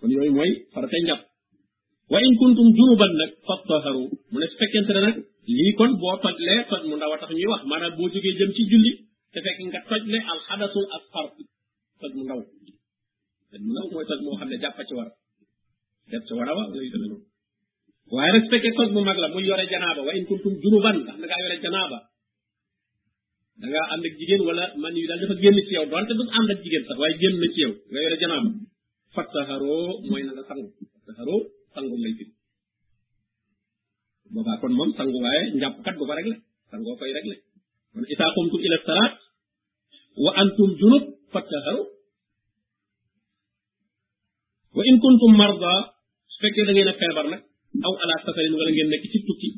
kon 0.00 0.10
yoy 0.14 0.16
yooyu 0.18 0.34
mooy 0.36 0.50
tay 0.92 1.02
ñap 1.08 1.22
wa 2.12 2.18
in 2.26 2.34
kuntum 2.40 2.68
junuban 2.76 3.12
nag 3.20 3.30
fattaharu 3.46 4.04
mu 4.30 4.36
ne 4.38 4.46
fekente 4.60 4.92
fekkente 4.96 5.00
ne 5.04 5.10
lii 5.52 5.72
kon 5.78 5.92
boo 6.00 6.14
tojlee 6.24 6.60
toj 6.70 6.80
mu 6.88 6.94
ndaw 6.96 7.10
a 7.14 7.16
tax 7.20 7.30
ñuy 7.36 7.50
wax 7.52 7.62
maanaam 7.70 7.92
boo 7.96 8.08
jógee 8.14 8.36
jëm 8.38 8.50
ci 8.56 8.62
julli 8.70 8.92
te 9.32 9.38
fekk 9.44 9.58
nga 9.68 9.80
tojle 9.90 10.08
le 10.18 10.18
asfar 10.32 10.58
toj 12.02 12.12
mu 12.16 12.22
ndaw 12.26 12.40
toj 13.50 13.62
mu 13.64 13.70
ndaw 13.74 13.86
xam 14.38 14.48
ne 14.50 14.56
jàpp 14.62 14.78
ci 14.88 14.94
war 14.98 15.08
def 16.10 16.22
ci 16.28 16.32
war 16.36 16.48
a 16.50 16.52
wa 16.58 16.64
wala 16.68 16.82
yu 16.86 16.90
demee 16.94 17.08
noonu 17.12 17.26
waaye 18.14 18.30
rek 18.34 18.44
fekkee 18.50 18.72
mag 19.08 19.18
la 19.22 19.28
muy 19.32 19.44
yore 19.48 19.64
janaaba 19.72 20.00
wa 20.06 20.12
in 20.18 20.24
kuntum 20.28 20.52
junuban 20.62 20.96
ndax 21.04 21.16
da 21.20 21.24
ngaa 21.26 21.40
yore 21.44 21.56
janaaba 21.64 21.98
da 23.60 23.64
ngaa 23.70 23.86
ànd 23.92 24.04
ak 24.08 24.14
jigéen 24.18 24.42
wala 24.48 24.64
man 24.82 24.94
yu 25.00 25.06
daal 25.10 25.20
dafa 25.22 25.34
génn 25.42 25.58
ci 25.68 25.72
yow 25.78 25.86
doonte 25.90 26.12
du 26.18 26.22
ànd 26.38 26.48
ak 26.52 26.58
jigéen 26.64 26.84
sax 26.88 26.96
waaye 27.02 27.14
génn 27.20 27.36
na 27.40 27.46
ci 27.54 27.60
yow 27.64 27.72
nga 27.90 27.98
yore 28.04 28.16
janaaba 28.22 28.48
fattaharoo 29.14 29.88
mooy 30.08 30.22
na 30.26 30.42
sangu 30.48 30.68
fattaharoo 31.04 31.42
boba 34.34 34.58
kon 34.60 34.74
mom 34.74 34.90
sangu 34.98 35.18
waye 35.26 35.40
njàpp 35.56 35.76
kat 35.84 35.94
bu 35.98 36.04
ko 36.08 36.12
rek 36.18 36.26
la 36.30 36.36
sangu 36.70 36.92
koy 36.98 37.10
rek 37.16 37.26
la 37.30 37.36
kon 37.92 38.04
isaa 38.14 38.34
qumtu 38.36 38.56
ila 38.66 38.76
salat 38.86 39.12
wa 40.24 40.30
antum 40.42 40.70
junub 40.80 41.04
fattaharu 41.32 41.82
wa 44.76 44.82
in 44.90 44.96
kuntum 45.02 45.32
marda 45.40 45.72
fekke 46.40 46.62
da 46.66 46.70
ngay 46.72 46.86
na 46.86 46.94
febar 47.00 47.26
nak 47.32 47.42
aw 47.86 47.92
ala 48.02 48.14
safarin 48.24 48.54
wala 48.58 48.70
ngeen 48.74 48.88
nek 48.92 49.02
ci 49.12 49.18
tukki 49.28 49.50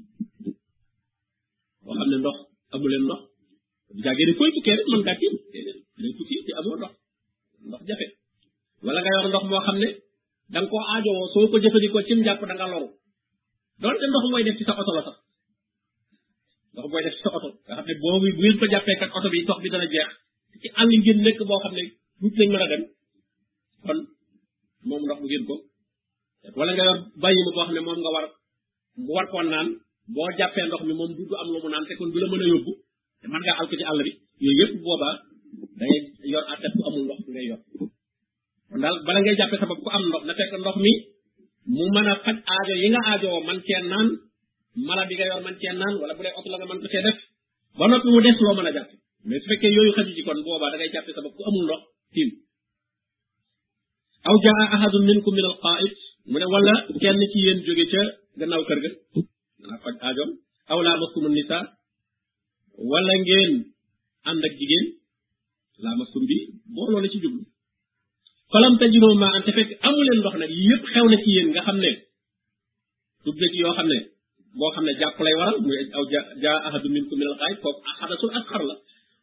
boo 1.85 1.95
xam 1.99 2.09
ndox 2.21 2.37
amu 2.73 2.87
len 2.93 3.03
ndox 3.07 3.21
bu 3.95 4.01
jàggee 4.05 4.27
ne 4.29 4.33
koy 4.39 4.51
tukki 4.55 4.71
rek 4.79 4.89
man 4.93 5.03
ka 5.09 5.13
ci 5.21 5.27
day 5.97 6.13
tukki 6.19 6.35
ci 6.45 6.51
amu 6.59 6.71
ndox 6.79 6.93
ndox 7.69 7.81
jafé 7.89 8.07
wala 8.85 8.99
nga 9.03 9.11
yor 9.15 9.27
ndox 9.31 9.45
moo 9.51 9.65
xam 9.67 9.77
ne 9.83 9.89
da 10.53 10.59
nga 10.61 10.69
koo 10.73 10.83
aajowoo 10.93 11.29
soo 11.35 11.47
ko 11.51 11.57
jëfandikoo 11.63 12.03
cim 12.09 12.19
da 12.27 12.33
nga 12.59 12.69
loru 12.75 12.91
donte 13.81 14.05
ndox 14.09 14.25
mooy 14.31 14.45
def 14.45 14.57
ci 14.59 14.65
sa 14.65 14.73
auto 14.77 14.93
la 14.97 15.03
sax 15.07 15.17
ndox 16.73 16.87
mooy 16.93 17.03
def 17.05 17.15
ci 17.17 17.23
sa 17.25 17.31
auto 17.37 17.49
nga 17.67 17.75
xamne 17.77 17.95
bo 18.01 18.09
muy 18.21 18.33
bu 18.37 18.41
ngeen 18.43 18.59
ko 18.61 18.65
jappé 18.73 18.93
kat 19.01 19.11
auto 19.15 19.29
bi 19.33 19.45
tok 19.47 19.61
bi 19.63 19.69
dana 19.73 19.87
jeex 19.93 20.09
ci 20.61 20.69
àll 20.81 20.89
ngeen 21.01 21.19
nek 21.25 21.37
bo 21.49 21.55
xamne 21.63 21.83
nit 22.23 22.35
lañu 22.39 22.53
mëna 22.55 22.67
dem 22.73 22.83
kon 23.85 23.99
mom 24.89 25.03
ndox 25.05 25.19
mu 25.21 25.27
ngeen 25.29 25.45
ko 25.49 25.55
wala 26.59 26.73
nga 26.73 26.87
bayyi 27.23 27.41
mu 27.41 27.45
ma 27.45 27.55
boo 27.57 27.65
xam 27.85 27.99
nga 28.03 28.11
war 28.17 28.27
bu 29.05 29.11
war 29.17 29.27
ko 29.33 29.37
naan 29.45 29.69
bo 30.13 30.21
jappé 30.39 30.59
ndox 30.67 30.81
mi 30.89 30.93
mom 30.99 31.11
du 31.17 31.35
am 31.41 31.49
lu 31.53 31.59
mu 31.63 31.69
naan 31.69 31.85
te 31.89 31.93
kon 31.99 32.11
du 32.13 32.19
la 32.21 32.29
mën 32.33 32.41
a 32.45 32.49
yóbbu 32.53 32.73
te 33.21 33.25
mën 33.31 33.41
ngaa 33.45 33.59
àll 33.61 33.69
ko 33.69 33.75
ci 33.79 33.85
àll 33.91 34.01
bi 34.07 34.13
yoy 34.45 34.55
yépp 34.61 34.73
boba 34.85 35.11
da 35.79 35.85
ngay 35.89 36.01
yor 36.33 36.45
atat 36.53 36.73
ku 36.77 36.83
amul 36.89 37.03
ndox 37.07 37.21
ngay 37.33 37.47
yor 37.53 37.61
dal 38.83 38.97
bala 39.07 39.19
ngay 39.21 39.37
jappé 39.41 39.55
sa 39.61 39.67
bop 39.71 39.81
ku 39.85 39.89
am 39.97 40.03
ndox 40.09 40.23
na 40.27 40.33
fekk 40.39 40.53
ndox 40.65 40.77
mi 40.87 40.93
mu 41.75 41.85
mën 41.95 42.07
a 42.13 42.15
faj 42.25 42.37
aajo 42.55 42.75
yi 42.83 42.89
nga 42.93 43.01
aajoo 43.11 43.39
man 43.49 43.59
cee 43.67 43.81
naan 43.93 44.09
mala 44.89 45.03
bi 45.09 45.15
nga 45.17 45.27
yor 45.31 45.43
man 45.47 45.57
cee 45.61 45.75
naan 45.81 45.95
wala 46.01 46.13
bu 46.17 46.23
dee 46.25 46.37
oto 46.39 46.49
la 46.53 46.57
nga 46.59 46.67
mën 46.71 46.81
ko 46.83 46.87
cee 46.93 47.05
def 47.07 47.19
ba 47.79 47.85
noppi 47.91 48.09
mu 48.15 48.21
des 48.27 48.39
loo 48.45 48.55
mën 48.57 48.69
a 48.71 48.73
jàpp 48.77 48.91
mais 49.27 49.41
su 49.43 49.47
fekkee 49.51 49.75
yooyu 49.77 49.93
xaju 49.97 50.13
ci 50.17 50.23
kon 50.27 50.39
boobaa 50.47 50.71
da 50.73 50.77
ngay 50.79 50.91
jàppe 50.95 51.11
sabab 51.17 51.33
ku 51.37 51.43
amul 51.49 51.65
ndox 51.67 51.83
tiim 52.15 52.31
aw 54.29 54.37
jaa 54.45 54.63
ahadun 54.75 55.05
minkum 55.11 55.33
min 55.37 55.47
al 55.51 55.57
qaa'it 55.65 55.97
mu 56.31 56.37
ne 56.41 56.47
wala 56.55 56.75
kenn 57.03 57.19
ci 57.33 57.39
yéen 57.45 57.59
jóge 57.67 57.85
ca 57.93 58.03
gannaaw 58.39 58.63
kër 58.69 58.79
ga 58.85 58.91
danaa 59.61 59.79
faj 59.85 59.97
aajoom 60.07 60.31
aw 60.73 60.79
laa 60.87 60.97
maskumu 61.03 61.29
nisa 61.37 61.59
wala 62.91 63.13
ngeen 63.23 63.53
ànd 64.29 64.43
ak 64.49 64.53
jigéen 64.61 64.87
laa 65.85 65.95
maskum 66.01 66.25
bi 66.31 66.37
booloo 66.75 67.01
la 67.03 67.09
ci 67.15 67.19
jublu 67.25 67.43
falam 68.53 68.75
tajidoo 68.81 69.15
ma 69.23 69.27
an 69.37 69.43
te 69.47 69.51
fekk 69.57 69.71
amu 69.87 70.01
ndox 70.21 70.35
nag 70.43 70.51
yëpp 70.69 70.83
xew 70.93 71.05
na 71.11 71.17
ci 71.23 71.29
yéen 71.35 71.49
nga 71.53 71.63
xam 71.67 71.77
ne 71.85 71.91
dugg 73.25 73.39
ci 73.53 73.59
yoo 73.63 73.75
xam 73.79 73.87
ne 73.93 73.99
boo 74.59 74.71
xam 74.75 74.85
ne 74.87 74.93
jàpp 75.01 75.17
lay 75.25 75.35
waral 75.39 75.59
muy 75.65 75.77
aw 75.97 76.05
jaa 76.45 76.59
ahadu 76.69 76.89
minkum 76.95 77.17
minal 77.19 77.37
xaaj 77.39 77.55
la 78.63 78.77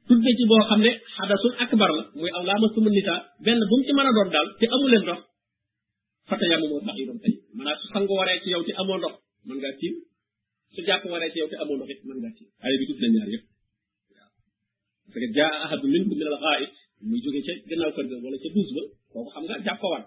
tudde 0.07 0.31
boo 0.49 0.63
xam 0.69 0.81
ne 0.85 0.91
xadasul 1.15 1.53
akbar 1.63 1.91
la 1.97 2.03
muy 2.19 2.29
aw 2.37 2.43
laamastumu 2.49 2.89
nisaa 2.89 3.19
benn 3.45 3.59
bu 3.69 3.75
mu 3.79 3.83
ci 3.85 3.93
mën 3.97 4.07
a 4.09 4.11
doon 4.17 4.29
daal 4.33 4.47
te 4.59 4.65
amu 4.75 4.85
leen 4.91 5.03
ndox 5.03 5.21
yow 8.53 8.63
te 8.67 8.73
amoo 8.81 9.09
mën 9.47 9.57
ngaa 9.59 9.75
tiim 9.79 9.95
su 10.75 10.79
jàpp 10.87 11.03
ci 11.31 11.37
yow 11.41 11.47
te 11.51 11.55
amoo 11.61 11.75
ndox 11.77 11.89
it 11.93 11.99
mën 12.07 12.17
ngaa 12.21 12.35
tiim 12.37 12.47
ay 12.63 12.73
bi 12.79 12.85
tudd 12.89 13.01
na 13.09 13.23
jóge 17.13 17.41
ca 17.47 17.53
gannaaw 17.67 17.91
kër 17.95 18.05
ga 18.09 18.15
wala 18.23 18.37
ca 18.43 18.49
duus 18.55 18.69
ba 18.75 18.81
kooku 19.13 19.29
xam 19.33 19.43
nga 19.47 19.57
jàpp 19.65 19.79
ko 19.81 19.87
war 19.93 20.03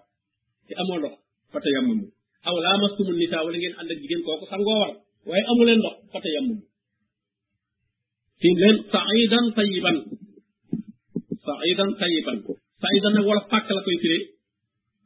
te 0.67 0.73
amoo 0.81 0.99
ndox 0.99 1.15
fata 1.53 1.69
yàmmamu 1.75 2.05
aw 2.49 2.57
laa 2.65 2.77
mastumu 2.83 3.13
nisaa 3.21 3.45
wala 3.47 3.57
ngeen 3.61 3.79
ànd 3.81 3.91
ak 3.93 3.99
jigéen 4.03 4.23
kooku 4.27 4.45
sangoo 4.53 4.79
war 4.81 4.93
waaye 5.29 5.45
amu 5.51 5.63
leen 5.69 5.81
ndox 5.83 5.95
fata 6.13 6.29
yàmmamu 6.35 6.63
fi 8.41 8.49
leen 8.63 8.77
saidan 8.93 9.47
tayiban 9.57 9.97
saidan 11.47 11.91
tayiban 12.01 12.39
saidan 12.83 13.13
nag 13.17 13.27
wala 13.31 13.43
pàkk 13.53 13.67
la 13.77 13.81
koy 13.87 13.97
firee 14.03 14.23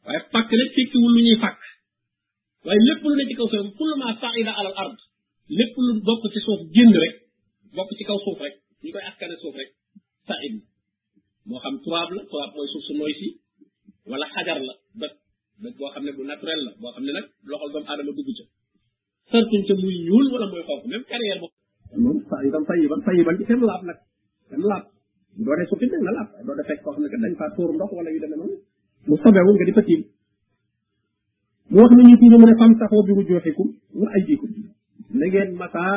waaye 0.06 0.20
pàkk 0.34 0.50
rek 0.60 0.70
tekkiwul 0.76 1.12
lu 1.16 1.20
lu 3.10 3.14
ne 3.18 3.24
ci 3.28 3.34
kaw 3.40 3.48
suuf 3.52 3.68
kullu 3.78 3.94
ma 4.02 4.08
saida 4.22 4.52
alal 4.60 4.74
ard 4.84 4.98
lépp 5.58 5.74
lu 5.86 5.92
bokk 6.06 6.22
ci 6.32 6.40
suuf 6.46 6.60
génn 6.74 6.90
rek 7.02 7.14
bokk 7.76 7.90
ci 7.98 8.04
moo 11.48 11.58
xam 11.64 11.74
turaab 11.84 12.10
la 12.16 12.22
turaab 12.30 12.50
mooy 12.56 12.68
suuf 12.72 12.84
su 12.88 12.92
nooy 13.00 13.14
wala 14.06 14.26
xajar 14.32 14.56
la 14.64 14.72
ba 15.00 15.06
bët 15.62 15.72
boo 15.78 15.90
xam 15.94 16.04
ne 16.04 16.12
bu 16.16 16.22
naturel 16.24 16.60
la 16.64 16.70
boo 16.80 16.92
xam 16.94 17.04
ne 17.04 17.12
nag 17.16 17.26
loxol 17.50 17.70
doomu 17.72 17.88
aadama 17.90 18.12
dugg 18.16 18.28
ca 18.38 18.44
sartuñ 19.30 19.62
ca 19.68 19.74
muy 19.82 19.96
ñuul 20.06 20.26
wala 20.32 20.46
muy 20.52 20.62
xonk 20.68 20.82
même 20.92 21.04
carrière 21.10 21.40
moom 21.40 21.52
moom 22.04 22.18
sa 22.30 22.36
itam 22.46 22.64
sa 22.68 22.74
yiban 22.80 23.00
sa 23.04 23.10
yiban 23.16 23.36
ci 23.38 23.44
seen 23.48 23.60
laab 23.70 23.82
nag 23.88 23.98
seen 24.48 24.62
laab 24.70 24.84
doo 25.44 25.54
dee 25.58 26.78
koo 26.82 26.92
xam 26.94 27.02
ne 27.04 27.08
kat 27.12 27.20
dañ 27.24 27.32
faa 27.40 27.50
tuur 27.56 27.70
ndox 27.74 27.90
wala 27.98 28.08
yu 28.14 28.20
demee 28.22 28.36
noonu 28.40 28.56
mu 29.08 29.14
sobewu 29.22 29.50
nga 29.54 29.64
di 29.68 29.72
fa 29.76 29.82
tiim 29.88 30.02
mu 31.70 31.76
wax 31.82 31.90
na 31.96 32.02
ñu 32.08 32.16
tiim 32.20 32.32
mu 32.40 32.46
ne 32.46 32.54
fam 32.60 32.72
saxoo 32.80 33.02
bi 33.06 33.12
rujuuxikum 33.16 33.68
wa 34.00 34.08
aydikum 34.16 34.50
na 35.18 35.24
ngeen 35.26 35.50
masaa 35.60 35.94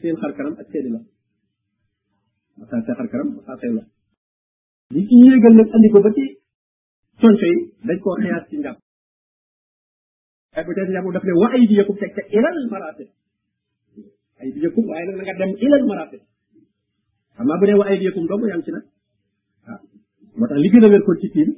seen 0.00 0.16
xar 0.20 0.32
kanam 0.36 0.54
ak 0.60 0.66
seeni 0.72 0.90
loxo 0.94 1.10
masaa 2.60 2.80
seen 2.84 2.96
xar 2.98 3.08
kanam 3.12 3.28
masaa 3.36 3.56
seen 3.62 3.72
loxo 3.76 3.90
li 4.92 5.00
ci 5.08 5.16
nag 5.30 5.44
andi 5.48 5.90
ba 6.06 6.12
ci 6.18 6.26
tontu 7.22 7.44
yi 7.52 7.56
dañ 7.86 7.98
koo 8.02 8.16
xëyaat 8.22 8.44
ci 8.50 8.56
njàpp 8.58 8.78
waaye 10.52 10.64
bu 10.66 10.72
dee 10.76 10.86
njàpp 10.92 11.06
daf 11.14 11.24
ne 11.26 11.32
wa 11.40 11.46
ay 11.56 11.62
diyakum 11.70 11.96
teg 12.00 12.10
te 12.16 12.22
ilal 12.36 12.58
maratib 12.72 13.08
ay 14.40 14.48
diyakum 14.54 14.84
waaye 14.90 15.04
nag 15.18 15.26
na 15.28 15.34
dem 15.40 15.52
ilal 15.66 15.84
maratib 15.90 16.22
xam 17.36 17.44
naa 17.48 17.58
bu 17.60 17.64
ne 17.68 17.74
wa 17.80 17.84
ay 17.90 17.96
diyakum 18.00 18.24
dong 18.30 18.42
yaa 18.50 18.60
ci 18.64 18.70
nag 18.76 18.84
waaw 19.68 19.80
moo 20.38 20.46
tax 20.50 20.58
li 20.62 20.68
gën 20.72 20.84
a 20.86 20.88
wér 20.92 21.02
kon 21.06 21.16
ci 21.22 21.28
tiim 21.34 21.50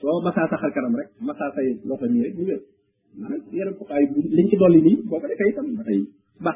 soo 0.00 0.16
masaa 0.26 0.46
saxal 0.50 0.70
karam 0.76 0.92
rek 0.98 1.08
masaa 1.28 1.50
say 1.54 1.66
loxo 1.88 2.06
nii 2.06 2.22
rek 2.24 2.34
ñu 2.36 2.44
wér 2.48 2.60
maanaam 3.18 3.40
yeneen 3.58 3.76
fukaay 3.78 4.02
liñ 4.36 4.46
ci 4.50 4.56
dolli 4.62 4.80
nii 4.82 4.96
boo 5.08 5.18
yi 5.22 5.34
nga 5.34 6.48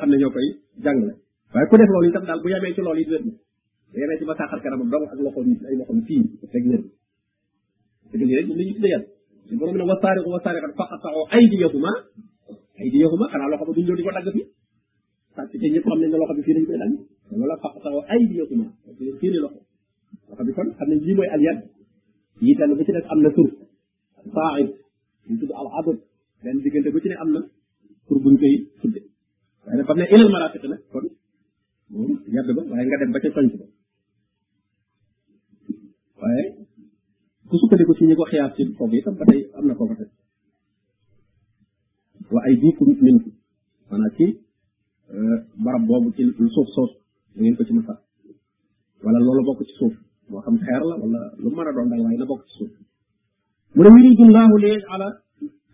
xam 0.00 0.10
ne 0.12 0.16
ñoo 0.20 0.30
koy 0.36 0.46
jàngale 0.84 1.14
waaye 1.52 1.66
ku 1.70 1.74
def 1.80 1.88
loolu 1.94 2.08
itam 2.10 2.24
daal 2.28 2.40
bu 2.42 2.48
yamee 2.52 2.72
ci 2.76 2.80
loolu 2.86 3.00
it 3.04 3.08
wér 3.12 3.22
na 3.28 3.32
yemee 4.02 4.18
ci 4.18 4.24
ba 4.26 4.34
sàqal 4.36 4.60
kanamam 4.62 4.88
dong 4.90 5.06
ak 5.06 5.14
loxoom 5.20 5.46
yi 5.48 5.56
ay 5.70 5.74
loxoom 5.78 6.00
fii 6.06 6.22
fekk 6.52 6.64
wér 6.70 6.82
te 8.10 8.16
lii 8.18 8.34
rek 8.36 8.46
moom 8.48 8.58
la 8.58 8.64
ñuy 8.64 8.74
tuddee 8.74 8.92
yàlla 8.94 9.08
suñu 9.46 9.58
borom 9.60 9.76
ne 9.78 9.84
wasaariqu 9.90 10.30
wasaariqat 10.36 10.72
faqataxu 10.78 11.20
aydiyahuma 11.36 11.92
aydiyahuma 12.82 13.24
xanaa 13.32 13.48
loxo 13.52 13.64
ba 13.68 13.72
duñ 13.76 13.84
ñëw 13.86 13.96
di 13.98 14.02
ko 14.06 14.10
dagg 14.16 14.28
fii 14.36 14.46
sàcc 15.36 15.52
te 15.60 15.66
ñëpp 15.72 15.86
xam 15.88 15.98
nañ 16.00 16.10
ne 16.12 16.16
loxo 16.20 16.34
bi 16.38 16.42
fii 16.46 16.54
dañ 16.54 16.64
koy 16.68 16.78
dagg 16.82 17.38
loola 17.40 17.54
faqataxu 17.62 18.00
aydiyahuma 18.14 18.66
fii 19.20 19.30
ne 19.32 19.38
loxo 19.44 19.60
loxo 20.30 20.42
bi 20.46 20.52
kon 20.56 20.68
xam 20.78 20.86
nañ 20.90 20.98
lii 21.06 21.14
mooy 21.18 21.28
aliyat 21.34 21.58
yii 22.46 22.54
tànn 22.58 22.72
bu 22.78 22.82
ci 22.86 22.92
nekk 22.96 23.06
am 23.12 23.20
na 23.24 23.30
tur 23.36 23.48
saaxib 24.34 24.68
ñu 25.28 25.34
tudd 25.40 25.52
al 25.60 25.68
adab 25.80 25.96
benn 26.42 26.58
diggante 26.62 26.88
bu 26.94 26.98
ci 27.02 27.08
ne 27.10 27.14
am 27.22 27.30
na 27.34 27.40
tur 28.08 28.18
buñ 28.24 28.34
koy 28.42 28.54
tudde 28.80 29.00
waaye 29.64 29.76
nag 29.78 29.86
fam 29.88 29.96
ne 30.00 30.04
ilal 30.14 30.30
marafiq 30.34 30.64
nag 30.72 30.82
kon 30.92 31.06
moom 31.90 32.10
yàdd 32.34 32.48
ba 32.56 32.62
waaye 32.70 32.84
nga 32.86 32.98
dem 33.00 33.12
ba 33.16 33.20
ca 33.24 33.30
soñc 33.36 33.54
ba 33.62 33.66
waaye 36.24 36.44
ku 37.48 37.54
sukkandiku 37.60 37.92
ci 37.98 38.02
ñi 38.08 38.14
ko 38.16 38.24
xiyaat 38.30 38.52
ci 38.56 38.62
foofu 38.76 38.94
itam 38.96 39.14
ba 39.20 39.24
tey 39.28 39.40
am 39.56 39.64
na 39.68 39.74
ko 39.76 39.84
fa 39.90 39.94
tey 40.00 40.08
wa 42.32 42.40
ay 42.48 42.54
diikum 42.60 42.88
minkum 43.04 43.32
maanaam 43.90 44.12
ci 44.16 44.26
barab 45.64 45.82
boobu 45.88 46.08
ci 46.16 46.22
lu 46.24 46.48
suuf 46.56 46.68
soos 46.76 46.92
da 47.34 47.38
ngeen 47.40 47.56
ko 47.56 47.62
ci 47.68 47.72
masa 47.78 47.94
wala 49.04 49.18
loolu 49.26 49.42
bokk 49.46 49.60
ci 49.68 49.72
suuf 49.80 49.94
moo 50.30 50.40
xam 50.44 50.56
xeer 50.66 50.82
la 50.90 50.94
wala 51.02 51.20
lu 51.42 51.48
mën 51.56 51.68
a 51.68 51.72
doon 51.76 51.88
dal 51.92 52.00
waaye 52.04 52.18
na 52.18 52.26
bokk 52.32 52.42
ci 52.48 52.52
suuf 52.58 52.72
mu 53.74 53.80
ne 53.84 53.90
yuridu 53.94 54.24
llahu 54.36 54.56
li 54.64 54.68
yajala 54.74 55.08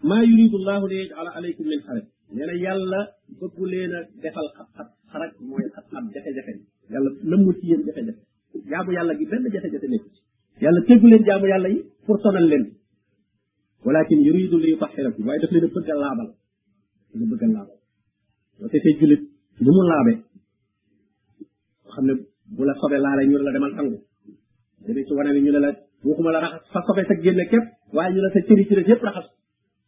maa 0.09 0.23
yuridu 0.29 0.59
llahu 0.67 0.85
li 0.91 0.97
yajala 1.01 1.31
alaykum 1.39 1.65
min 1.71 1.81
xaraj 1.87 2.07
nee 2.35 2.47
na 2.49 2.55
yàlla 2.65 3.01
bëggu 3.39 3.65
leen 3.73 3.93
a 3.99 4.01
defal 4.23 4.47
xat-xat 4.57 4.89
xaraj 5.13 5.33
mooy 5.49 5.63
xat-xat 5.75 6.05
jafe-jafe 6.15 6.55
yàlla 6.93 7.11
lëmmu 7.31 7.51
ci 7.59 7.65
yéen 7.71 7.83
jafe-jafe 7.87 8.23
jaamu 8.71 8.91
yàlla 8.97 9.13
gi 9.19 9.27
benn 9.31 9.45
jafe-jafe 9.55 9.89
nekku 9.95 10.11
ci 10.17 10.21
yàlla 10.63 10.81
tegu 10.89 11.07
jaamu 11.27 11.47
yàlla 11.53 11.69
yi 11.75 11.79
pour 12.07 12.17
tonal 12.23 12.45
leen 12.51 12.65
walakin 13.85 14.19
yuridu 14.29 14.57
li 14.63 14.69
yutahhirakum 14.73 15.23
waaye 15.27 15.41
daf 15.43 15.53
leen 15.53 15.65
a 15.67 15.69
bëgg 15.71 15.87
daf 15.87 15.87
leen 15.87 15.95
bëgg 17.31 17.43
a 17.47 17.49
laabal 17.53 17.79
boo 18.61 18.69
seetee 18.73 18.95
jullit 19.01 19.23
lu 19.65 19.71
mu 19.77 19.83
laabe 19.91 20.13
nga 21.87 21.95
xam 21.95 22.05
ne 22.09 22.15
bu 22.57 22.63
la 22.69 22.75
sobe 22.81 22.97
laalee 23.05 23.27
ñu 23.29 23.37
ne 23.39 23.45
la 23.49 23.53
demal 23.57 23.73
sangu 23.77 23.99
demee 24.87 25.05
ci 25.07 25.13
wane 25.19 25.31
bi 25.35 25.41
ñu 25.45 25.51
ne 25.53 25.61
la 25.65 25.71
waxuma 26.07 26.31
la 26.35 26.41
raxas 26.45 26.85
fa 26.87 26.93
sa 27.09 27.15
génne 27.25 27.45
cëri 28.47 28.63
yëpp 28.91 29.03
raxas 29.07 29.27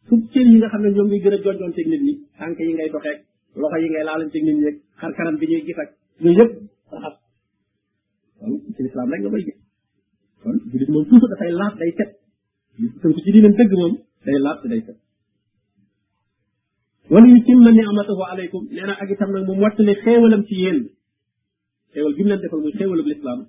su 0.07 0.13
cëri 0.33 0.49
yi 0.53 0.57
nga 0.59 0.67
xam 0.71 0.81
ne 0.83 0.89
ñoom 0.95 1.07
ngay 1.09 1.21
gën 1.23 1.33
a 1.35 1.37
jonjoon 1.43 1.73
teg 1.77 1.87
nit 1.91 2.01
ñi 2.07 2.13
tànk 2.37 2.59
yi 2.67 2.73
ngay 2.77 2.89
doxeek 2.93 3.17
loxo 3.61 3.77
yi 3.83 3.87
ngay 3.91 4.03
laalan 4.07 4.29
teg 4.33 4.43
nit 4.45 4.57
ñi 4.61 4.71
xar 4.99 5.11
kanam 5.17 5.35
bi 5.39 5.45
ñuy 5.51 5.61
gis 5.67 5.77
yëpp 6.27 6.51
raxas 8.83 9.61
kon 10.43 10.55
julit 10.71 10.89
moom 10.93 11.03
toujours 11.11 11.29
dafay 11.33 11.51
laab 11.61 11.73
day 11.81 11.89
set 11.99 12.11
tënk 13.01 13.17
ci 13.23 13.29
diinam 13.35 13.53
dëgg 13.59 13.73
moom 13.81 13.93
day 14.27 14.37
laab 14.45 14.57
te 14.63 14.67
day 14.73 14.81
set 14.87 14.97
wala 17.13 17.27
yu 17.33 17.39
timma 17.47 17.69
ni'amatahu 17.77 18.21
alaykum 18.33 18.61
nee 18.73 18.85
na 18.89 18.93
ak 19.05 19.09
itam 19.15 19.29
nag 19.35 19.43
moom 19.47 19.59
wattale 19.63 19.93
xéewalam 20.03 20.41
ci 20.49 20.55
yéen 20.63 20.79
xéewal 21.93 22.13
gi 22.15 22.21
mu 22.23 22.29
leen 22.31 22.41
defal 22.45 22.61
muy 22.65 22.73
xéewalub 22.79 23.05
lislaam 23.11 23.39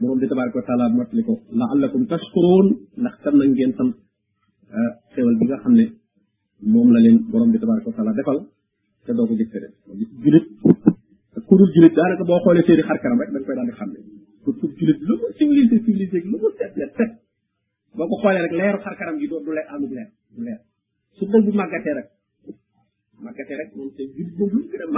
borom 0.00 0.18
bi 0.22 0.26
tabaraka 0.30 0.56
wa 0.60 0.66
taala 0.70 0.84
wattale 1.00 1.22
ko 1.28 1.34
laallakum 1.60 2.02
tashkuruun 2.10 2.66
ndax 3.00 3.14
tam 3.24 3.34
nag 3.40 3.48
ngeen 3.50 3.72
sant 3.78 3.92
xéewal 5.14 5.36
bi 5.40 5.44
nga 5.48 5.58
xam 5.62 5.72
ne 5.80 5.86
moom 6.72 6.88
la 6.94 6.98
leen 7.04 7.16
borom 7.30 7.50
bi 7.52 7.58
tabaraka 7.62 7.86
wa 7.90 7.96
taala 7.98 8.12
defal 8.18 8.38
te 9.06 9.10
doo 9.16 9.26
ko 9.28 9.34
jëf 9.38 9.50
feneen 9.52 9.72
julit 10.24 10.46
ak 11.36 11.42
ku 11.48 11.54
dul 11.58 11.70
julit 11.76 11.92
daanaka 11.96 12.24
boo 12.28 12.38
xoolee 12.44 12.64
seeni 12.66 12.82
xar 12.88 12.98
kanam 13.02 13.18
rek 13.20 13.30
da 13.34 13.36
nga 13.40 13.46
koy 13.46 13.56
daal 13.58 13.66
di 13.70 13.78
xam 13.80 13.92
ne 13.94 14.17
pour 14.52 14.68
julit 14.76 14.98
lu 15.00 15.16
mu 15.20 15.28
civilisé 15.36 15.76
civilisé 15.84 16.18
lu 16.20 16.26
mu 16.30 16.36
set 16.58 16.72
set 16.76 16.90
set 16.96 17.10
boo 17.96 18.06
ko 18.08 18.14
rek 18.28 18.52
leeru 18.54 18.78
xar 18.84 18.94
karam 18.98 19.16
gi 19.20 19.26
doo 19.28 19.40
du 19.44 19.50
leer 19.52 19.66
amul 19.74 19.88
ah, 19.98 20.08
leer 20.08 20.08
du 20.34 20.40
leer 20.46 20.58
su 21.16 21.22
bëgg 21.30 21.46
rek 21.96 22.08
màggatee 23.24 23.56
rek 23.60 23.70
moom 23.76 23.88
julit 23.92 24.08
rek 24.80 24.90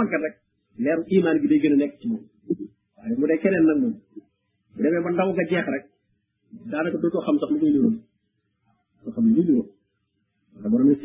iman 1.17 1.35
gi 1.41 1.47
day 1.51 1.59
gën 1.63 1.73
a 1.83 1.85
ci 1.99 2.05
moom 2.07 2.23
waaye 2.97 3.13
mu 3.19 3.25
dee 3.29 3.37
keneen 3.43 3.65
nag 3.69 3.77
moom 3.83 3.95
bu 4.13 4.19
demee 4.83 5.01
ba 5.05 5.09
ndaw 5.11 5.27
nga 5.33 5.43
jeex 5.49 5.65
rek 5.75 5.85
daanaka 6.71 6.97
dootoo 7.03 7.23
xam 7.25 7.35
sax 7.39 7.49
lu 7.53 7.57
muy 7.61 7.69
niróo 7.75 7.91
doo 9.03 9.11
xam 9.15 9.25
lu 9.27 9.31
muy 9.35 9.45
da 10.61 10.67
borom 10.71 10.87
min 10.89 10.97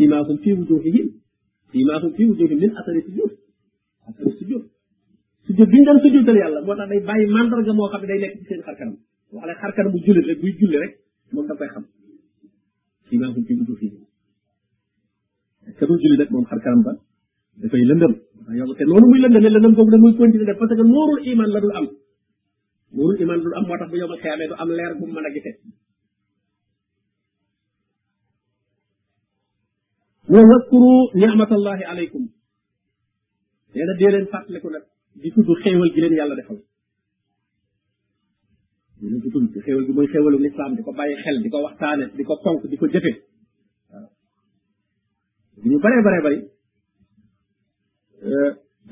sujud 2.16 2.36
sujud 4.38 4.64
sujjóot 5.56 5.70
bi 5.70 5.78
ñu 5.78 5.84
doon 5.86 5.98
sujjóotal 6.02 6.64
moo 6.66 6.74
tax 6.74 6.88
day 6.90 7.00
bàyyi 7.08 7.26
mandarga 7.34 7.72
moo 7.72 7.88
xam 7.90 8.02
day 8.10 8.18
nekk 8.20 8.34
seen 8.48 8.60
xar 8.66 8.76
kanam 8.78 8.96
wax 9.32 9.48
xar 9.60 9.72
kanam 9.76 9.92
bu 9.92 9.98
jullit 10.06 10.26
rek 10.28 10.38
buy 10.42 10.52
julli 10.60 10.76
rek 10.82 10.92
moom 11.32 11.46
da 11.48 11.54
koy 11.58 11.68
xam 11.74 11.84
ci 13.06 13.14
maa 13.20 13.30
ngi 13.30 13.42
julli 16.02 16.16
nag 16.20 16.28
moom 16.34 16.44
xar 16.50 16.60
kanam 16.64 16.82
ba 16.86 16.92
dafay 17.62 17.82
lëndëm 17.90 18.12
te 18.78 18.84
noonu 18.90 19.06
muy 19.10 19.20
lëndëmee 19.22 19.50
lëndëm 19.54 19.72
boobu 19.76 19.90
nag 19.92 20.00
muy 20.04 20.14
continuer 20.18 20.46
def 20.48 20.58
parce 20.60 20.74
que 20.78 20.84
noorul 20.94 21.20
iman 21.30 21.50
la 21.54 21.60
dul 21.62 21.74
am 21.78 21.86
noorul 22.96 23.18
iman 23.22 23.38
dul 23.42 23.54
am 23.58 23.64
moo 23.68 23.78
tax 23.78 23.88
bu 23.90 23.96
yow 24.00 24.08
ma 24.12 24.16
xeyaamee 24.22 24.48
du 24.50 24.54
am 24.62 24.68
leer 24.78 24.92
bu 24.98 25.04
mu 25.06 25.12
mën 25.14 25.26
a 25.28 25.30
gisee 25.34 25.54
wa 30.32 30.40
waskuru 30.50 30.94
ni'matallahi 31.20 31.84
alaykum 31.92 32.24
nee 33.74 33.84
na 33.86 33.94
dee 33.98 34.10
leen 34.12 34.26
fàttaliku 34.34 34.70
di 35.20 35.28
tudd 35.32 35.48
xéewal 35.62 35.90
gi 35.94 36.00
leen 36.00 36.16
yàlla 36.18 36.34
defal 36.38 36.58
dina 39.00 39.16
ko 39.22 39.28
tudd 39.34 39.54
xéewal 39.66 39.84
gi 39.86 39.92
mooy 39.96 40.06
xéewalu 40.12 40.36
lislaam 40.46 40.72
di 40.76 40.82
ko 40.86 40.92
bàyyi 41.00 41.16
xel 41.22 41.36
di 41.44 41.48
ko 41.52 41.58
waxtaane 41.66 42.04
di 42.18 42.24
ko 42.28 42.34
fonk 42.44 42.62
di 42.70 42.76
ko 42.80 42.86
jëfe 42.94 43.12
waaw 43.92 44.08
ñu 45.70 45.78
bare 45.84 45.96
bare 46.06 46.18
bari 46.24 46.38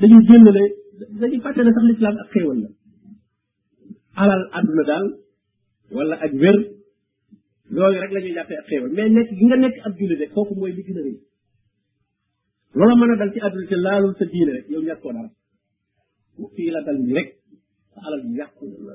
dañu 0.00 0.18
génnale 0.28 0.64
dañu 1.20 1.38
fàtte 1.44 1.62
ne 1.62 1.70
sax 1.76 1.84
lislaam 1.90 2.16
ak 2.22 2.28
xéewal 2.34 2.58
la 2.64 2.70
alal 4.22 4.42
àdduna 4.58 4.84
daal 4.90 5.06
wala 5.96 6.14
ak 6.26 6.32
wér 6.42 6.58
loolu 7.74 7.96
rek 8.02 8.12
la 8.14 8.20
ñuy 8.20 8.34
jàppee 8.36 8.58
ak 8.62 8.66
xéewal 8.70 8.90
mais 8.96 9.10
nekk 9.16 9.28
gi 9.38 9.44
nga 9.46 9.56
nekk 9.64 9.76
ab 9.86 9.92
julli 10.00 10.14
rek 10.20 10.30
kooku 10.36 10.54
mooy 10.60 10.72
li 10.76 10.82
gën 10.86 10.98
a 11.00 11.02
rëy 11.06 11.16
loola 12.76 12.94
mën 12.96 13.12
a 13.12 13.16
dal 13.20 13.30
ci 13.32 13.38
àdduna 13.46 13.66
te 13.70 13.76
laalul 13.86 14.14
sa 14.18 14.24
diine 14.32 14.52
rek 14.56 14.66
yow 14.72 14.82
ñàkkoo 14.88 15.12
dara 15.18 15.30
mu 16.38 16.46
fii 16.54 16.70
la 16.74 16.80
dal 16.86 16.98
nii 17.04 17.14
rek 17.18 17.28
sa 17.92 17.98
alal 18.06 18.20
ji 18.26 18.32
yàqu 18.40 18.62
na 18.84 18.92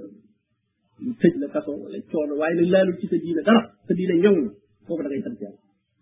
lu 1.03 1.11
tëj 1.21 1.33
la 1.41 1.47
kaso 1.53 1.71
wala 1.83 1.97
coono 2.11 2.33
waaye 2.39 2.55
nag 2.59 2.67
laalul 2.73 2.95
ci 2.99 3.05
sa 3.11 3.17
diine 3.23 3.41
dara 3.47 3.61
sa 3.87 3.91
diine 3.97 4.13
ñëw 4.23 4.35
na 4.43 4.49
foofu 4.85 5.01
da 5.03 5.09
ngay 5.09 5.23
sant 5.25 5.37
yàlla 5.43 5.59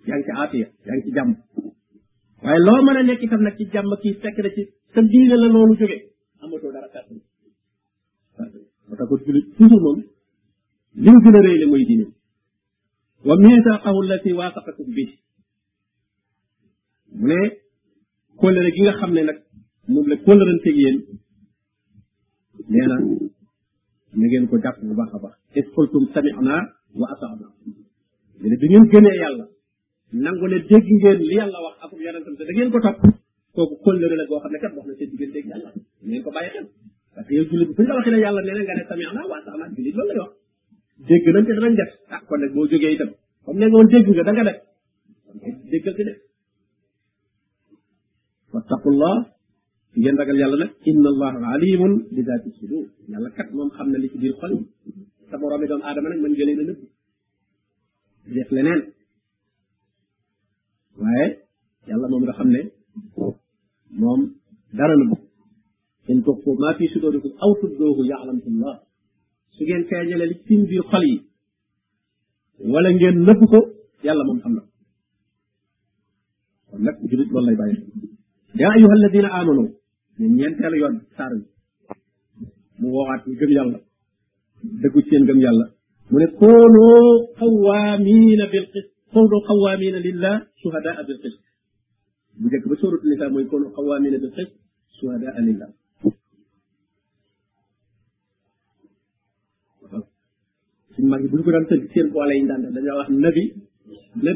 yaa 0.07 0.15
ngi 0.17 0.25
ci 0.27 0.31
aafiya 0.41 0.67
yaa 0.85 0.95
ngi 0.95 1.03
ci 1.05 1.11
jàmm 1.17 1.31
waaye 2.43 2.59
loo 2.67 2.79
mën 2.85 2.97
a 2.99 3.01
nekk 3.09 3.21
itam 3.25 3.41
nag 3.45 3.55
ci 3.57 3.63
jàmm 3.73 3.91
kii 4.03 4.15
fekk 4.21 4.37
na 4.43 4.49
ci 4.55 4.61
sa 4.93 4.99
diine 5.11 5.35
la 5.41 5.47
loolu 5.55 5.73
jóge 5.79 5.97
amatoo 6.43 6.71
dara 6.75 6.87
kàtt 6.93 7.07
moo 8.87 8.95
tax 8.99 9.07
ko 9.09 9.15
julit 9.25 9.47
toujours 9.57 9.81
moom 9.85 9.97
li 11.03 11.09
mu 11.13 11.19
gën 11.23 11.35
a 11.37 11.39
réyle 11.45 11.65
mooy 11.69 11.83
diine 11.89 12.05
wa 13.27 13.33
misaqahu 13.43 13.99
allati 14.03 14.29
waaqaqakum 14.39 14.87
bi 14.95 15.03
mu 17.17 17.25
ne 17.29 17.39
kóllëre 18.39 18.69
gi 18.75 18.81
nga 18.83 18.93
xam 18.99 19.11
ne 19.15 19.21
nag 19.29 19.37
moom 19.93 20.05
la 20.11 20.15
kóllërante 20.25 20.69
yéen 20.79 20.97
nee 22.71 22.87
na 22.91 22.95
na 24.17 24.25
ngeen 24.27 24.45
ko 24.49 24.55
jàpp 24.63 24.77
bu 24.89 24.93
baax 24.99 25.11
a 25.15 25.17
baax 25.23 25.35
iskultum 25.59 26.03
sami'na 26.13 26.55
wa 26.99 27.07
ata'na 27.15 27.47
ne 28.49 28.55
bi 28.61 28.65
ngeen 28.71 28.85
gënee 28.91 29.15
yàlla 29.21 29.45
nangu 30.23 30.45
ne 30.51 30.57
dégg 30.69 30.87
ngeen 30.99 31.19
li 31.27 31.35
yàlla 31.39 31.57
wax 31.65 31.75
akum 31.83 31.99
yonentam 32.05 32.33
te 32.37 32.43
da 32.47 32.53
ngeen 32.55 32.69
ko 32.73 32.79
topp 32.85 32.99
kooku 33.55 33.75
kóllëre 33.85 34.15
la 34.19 34.25
goo 34.29 34.39
xam 34.43 34.51
ne 34.53 34.59
kat 34.63 34.71
wax 34.75 34.85
na 34.87 34.93
seen 34.97 35.09
diggante 35.11 35.37
ak 35.41 35.47
yàlla 35.51 35.69
ko 36.25 36.29
bàyyi 36.35 36.49
xel 36.55 36.65
parce 37.15 37.27
que 37.27 37.33
yow 37.37 37.45
jullit 37.49 37.67
bi 37.69 37.73
fu 37.77 37.81
ñu 37.81 37.87
la 37.89 37.95
waxee 37.97 38.13
ne 38.13 38.19
yàlla 38.25 38.39
nee 38.45 38.53
na 38.57 38.61
nga 38.63 38.75
ne 38.77 38.83
sami'na 38.89 39.21
wa 39.31 39.35
ata'na 39.41 39.65
jullit 39.75 39.95
loolu 39.97 40.11
lay 40.11 40.19
wax 40.23 40.33
dégg 41.07 41.25
nañ 41.35 41.43
te 41.47 41.53
danañ 41.57 41.73
def 41.79 41.91
ah, 42.15 42.21
kon 42.27 42.37
nag 42.41 42.51
boo 42.55 42.67
jógee 42.71 42.93
itam 42.95 43.09
comme 43.45 43.59
ne 43.59 43.65
nga 43.65 43.75
woon 43.79 43.87
dégg 43.93 44.09
nga 44.15 44.23
da 44.27 44.31
nga 44.35 44.43
def 44.47 44.57
déggal 45.71 45.93
ci 45.97 46.03
def 46.07 46.15
ngeen 50.01 50.15
ragal 50.19 50.37
yàlla 50.43 50.57
nag 50.63 50.71
inna 50.89 51.07
allahu 51.13 51.37
alimun 51.55 51.93
bi 52.15 52.21
zaati 52.27 52.49
sudur 52.59 52.83
yàlla 53.11 53.29
kat 53.37 53.49
moom 53.55 53.69
xam 53.75 53.87
na 53.91 53.97
li 54.01 54.07
ci 54.11 54.17
biir 54.21 54.33
xol 54.41 54.51
yi 54.55 54.61
sa 55.29 55.35
boroomi 55.39 55.65
doomu 55.69 55.83
aadama 55.85 56.07
nag 56.09 56.19
mën 56.23 56.31
nga 56.35 56.45
leen 56.47 56.59
a 56.61 56.63
nëbb 56.67 56.81
def 58.35 58.49
leneen 58.55 58.81
waaye 61.01 61.27
yàlla 61.89 62.05
moom 62.11 62.23
nga 62.25 62.33
xam 62.39 62.49
ne 62.55 62.61
moom 64.01 64.21
dara 64.77 64.95
nëbb 65.01 65.11
in 66.11 66.19
tuqu 66.25 66.49
ma 66.61 66.69
fi 66.77 66.85
sudurikum 66.93 67.31
aw 67.43 67.51
tubduhu 67.61 68.01
ya'lamullah 68.11 68.75
su 69.55 69.61
ngeen 69.67 69.83
feeñale 69.89 70.25
li 70.31 70.35
ci 70.45 70.55
biir 70.69 70.83
xol 70.91 71.03
yi 71.11 71.17
wala 72.73 72.89
ngeen 72.91 73.17
nëbb 73.27 73.39
ko 73.51 73.59
yàlla 74.05 74.23
moom 74.27 74.39
xam 74.43 74.53
na 74.57 74.61
kon 76.69 76.79
nag 76.85 76.95
julit 77.09 77.29
loolu 77.33 77.45
lay 77.47 77.55
bàyyi 77.63 77.79
يا 78.63 78.69
أيها 78.77 78.93
الذين 78.99 79.25
آمنوا 79.41 79.69
ñeenteelu 80.19 80.75
yoon 80.83 80.95
saar 81.17 81.31
bi 81.37 81.41
mu 82.79 82.87
woowaat 82.93 83.21
ñu 83.27 83.33
gëm 83.39 83.51
yàlla 83.57 83.77
dëggu 84.81 84.99
ci 85.03 85.09
seen 85.09 85.23
gëm 85.27 85.39
yàlla 85.45 85.65
mu 86.09 86.15
ne 86.19 86.27
koonoo 86.39 86.99
xawaamiina 87.39 88.45
bil 88.51 88.65
qist 88.73 88.87
koonoo 89.13 89.41
xawaamiina 89.47 89.99
lillah 90.07 90.35
suhadaa 90.61 90.99
bil 91.07 91.19
qist 91.23 91.39
bu 92.39 92.45
njëkk 92.47 92.65
ba 92.69 92.75
sóoratu 92.81 93.05
nisaa 93.09 93.33
mooy 93.33 93.45
koonoo 93.51 93.71
xawaamiina 93.75 94.17
bil 94.23 94.33
qist 94.37 94.51
suhadaa 94.97 95.39
lillah 95.47 95.69
suñu 100.93 101.07
mag 101.11 101.21
yi 101.23 101.29
bu 101.31 101.35
ñu 101.37 101.43
ko 101.45 101.51
daan 101.53 101.65
tënk 101.69 101.83
seen 101.93 102.07
boole 102.13 102.33
yi 102.39 102.43
daan 102.49 102.61
dañoo 102.75 102.97
wax 102.99 103.09
daan 104.23 104.35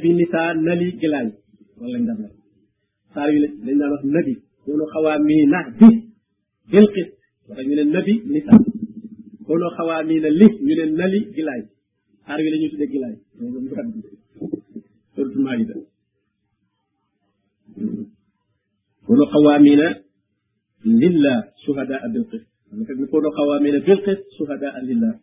daan 2.08 2.20
nabi 4.18 4.34
كونوا 4.66 4.86
خوامين 4.92 5.52
به 5.80 6.04
بالقس 6.72 7.12
من 7.50 7.80
النبي 7.80 8.24
لي 8.26 8.42
كونوا 9.48 9.70
خوامين 9.70 10.22
له 10.26 10.48
من 10.62 10.80
النلي 10.82 11.20
جلاي 11.20 11.62
أروي 12.30 12.50
لن 12.50 12.62
يشد 12.66 12.80
جلاي 12.94 13.16
سورة 15.18 15.26
المائدة 15.32 15.76
كونوا 19.08 19.26
خوامين 19.34 19.82
لله 20.86 21.44
شهداء 21.68 22.02
بالقس 22.14 22.46
كونوا 23.12 23.32
خوامين 23.38 23.80
بالقس 23.80 24.18
شهداء 24.40 24.80
لله 24.86 25.20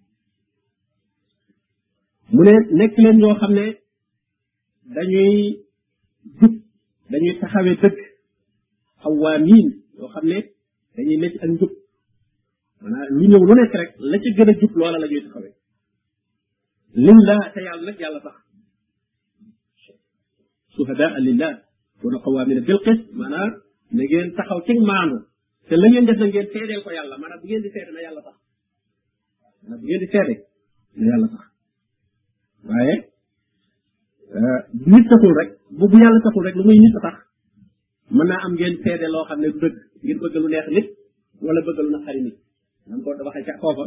mune 2.37 2.55
nekk 2.81 2.95
leen 3.03 3.17
ñoo 3.21 3.33
xam 3.41 3.53
ne 3.59 3.65
dañuy 4.97 5.31
jub 6.39 6.53
dañuy 7.13 7.35
taxawee 7.41 7.77
dëgg 7.81 7.99
xawaamin 9.03 9.67
yoo 9.99 10.09
xam 10.15 10.25
ne 10.33 10.39
dañuy 10.95 11.17
nekk 11.23 11.35
ak 11.45 11.49
njub 11.57 11.73
maanaam 12.81 13.09
lu 13.17 13.23
ñëw 13.31 13.43
lu 13.49 13.55
nekk 13.59 13.73
rek 13.81 13.91
la 14.11 14.17
ca 14.23 14.29
gën 14.37 14.51
a 14.53 14.55
jub 14.61 14.73
loola 14.79 14.99
la 15.03 15.07
ñuy 15.13 15.21
taxawee 15.27 15.55
lillah 17.05 17.41
te 17.55 17.61
yàlla 17.67 17.85
nag 17.89 17.99
yàlla 18.03 18.21
tax 18.27 18.37
suhadaa 20.75 21.19
lillah 21.27 21.53
wala 22.03 22.19
qawaamina 22.25 22.61
bil 22.69 22.81
qist 22.87 23.03
maanaam 23.19 23.51
na 23.95 24.03
ngeen 24.07 24.29
taxaw 24.39 24.61
ci 24.67 24.73
maanu 24.91 25.17
te 25.69 25.75
la 25.83 25.87
ngeen 25.91 26.05
def 26.09 26.19
na 26.21 26.27
ngeen 26.27 26.49
seedeel 26.53 26.81
ko 26.85 26.91
yàlla 26.97 27.15
maanaam 27.21 27.39
bu 27.41 27.47
ngeen 27.49 27.63
di 27.65 27.71
seede 27.75 27.91
na 27.97 28.01
yàlla 28.07 28.21
tax 28.27 28.37
maanaam 29.63 29.81
bu 29.81 29.87
ngeen 29.87 30.03
di 30.05 30.09
seede 30.15 30.35
na 30.99 31.03
yàlla 31.11 31.27
tax 31.35 31.43
waaye 32.69 32.95
nit 34.91 35.05
taxul 35.11 35.33
rek 35.41 35.51
bu 35.79 35.85
bu 35.91 35.97
yàlla 36.03 36.19
taxul 36.27 36.45
rek 36.47 36.57
lu 36.59 36.65
muy 36.69 36.79
nit 36.85 36.99
a 37.01 37.03
tax 37.07 37.19
mën 38.15 38.27
naa 38.29 38.41
am 38.47 38.53
ngeen 38.57 38.75
seede 38.85 39.07
loo 39.15 39.25
xam 39.29 39.39
ne 39.43 39.49
dëgg 39.61 39.77
ngir 40.05 40.19
bëgg 40.23 40.35
lu 40.43 40.49
neex 40.53 40.67
nit 40.77 40.87
wala 41.45 41.61
bëgg 41.67 41.79
lu 41.85 41.91
naqari 41.95 42.21
nit 42.27 42.37
nan 42.89 43.01
ko 43.05 43.09
waxee 43.29 43.45
ca 43.49 43.55
foofa 43.63 43.85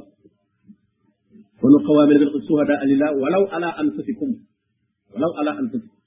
kunu 1.59 1.77
qawamina 1.85 2.19
bil 2.21 2.31
qist 2.33 2.49
alila 2.83 3.07
walaw 3.21 3.43
ala 3.55 3.69
anfusikum 3.81 4.31
walaw 5.13 5.31
ala 5.39 5.51
anfusikum 5.61 5.97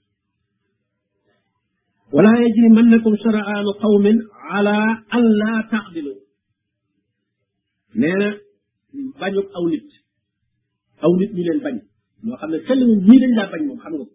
wala 2.15 2.31
yajri 2.45 2.69
man 2.77 2.87
lakum 2.95 3.15
shara'an 3.25 3.67
qawmin 3.85 4.17
ala 4.59 4.75
an 5.17 5.25
la 5.41 5.51
ta'dilu 5.73 6.13
neena 8.01 8.29
bañu 9.21 9.41
aw 9.57 9.65
nit 9.73 9.87
aw 11.05 11.11
nit 11.21 11.31
ñu 11.37 11.43
leen 11.49 11.61
bañ 11.65 11.77
moo 12.25 12.37
xam 12.41 12.51
ne 12.53 12.59
xel 12.69 12.81
ñi 12.89 12.95
ñii 13.09 13.21
dañ 13.23 13.33
laa 13.39 13.49
bañ 13.53 13.63
moom 13.69 13.79
xam 13.83 13.93
nga 13.97 14.07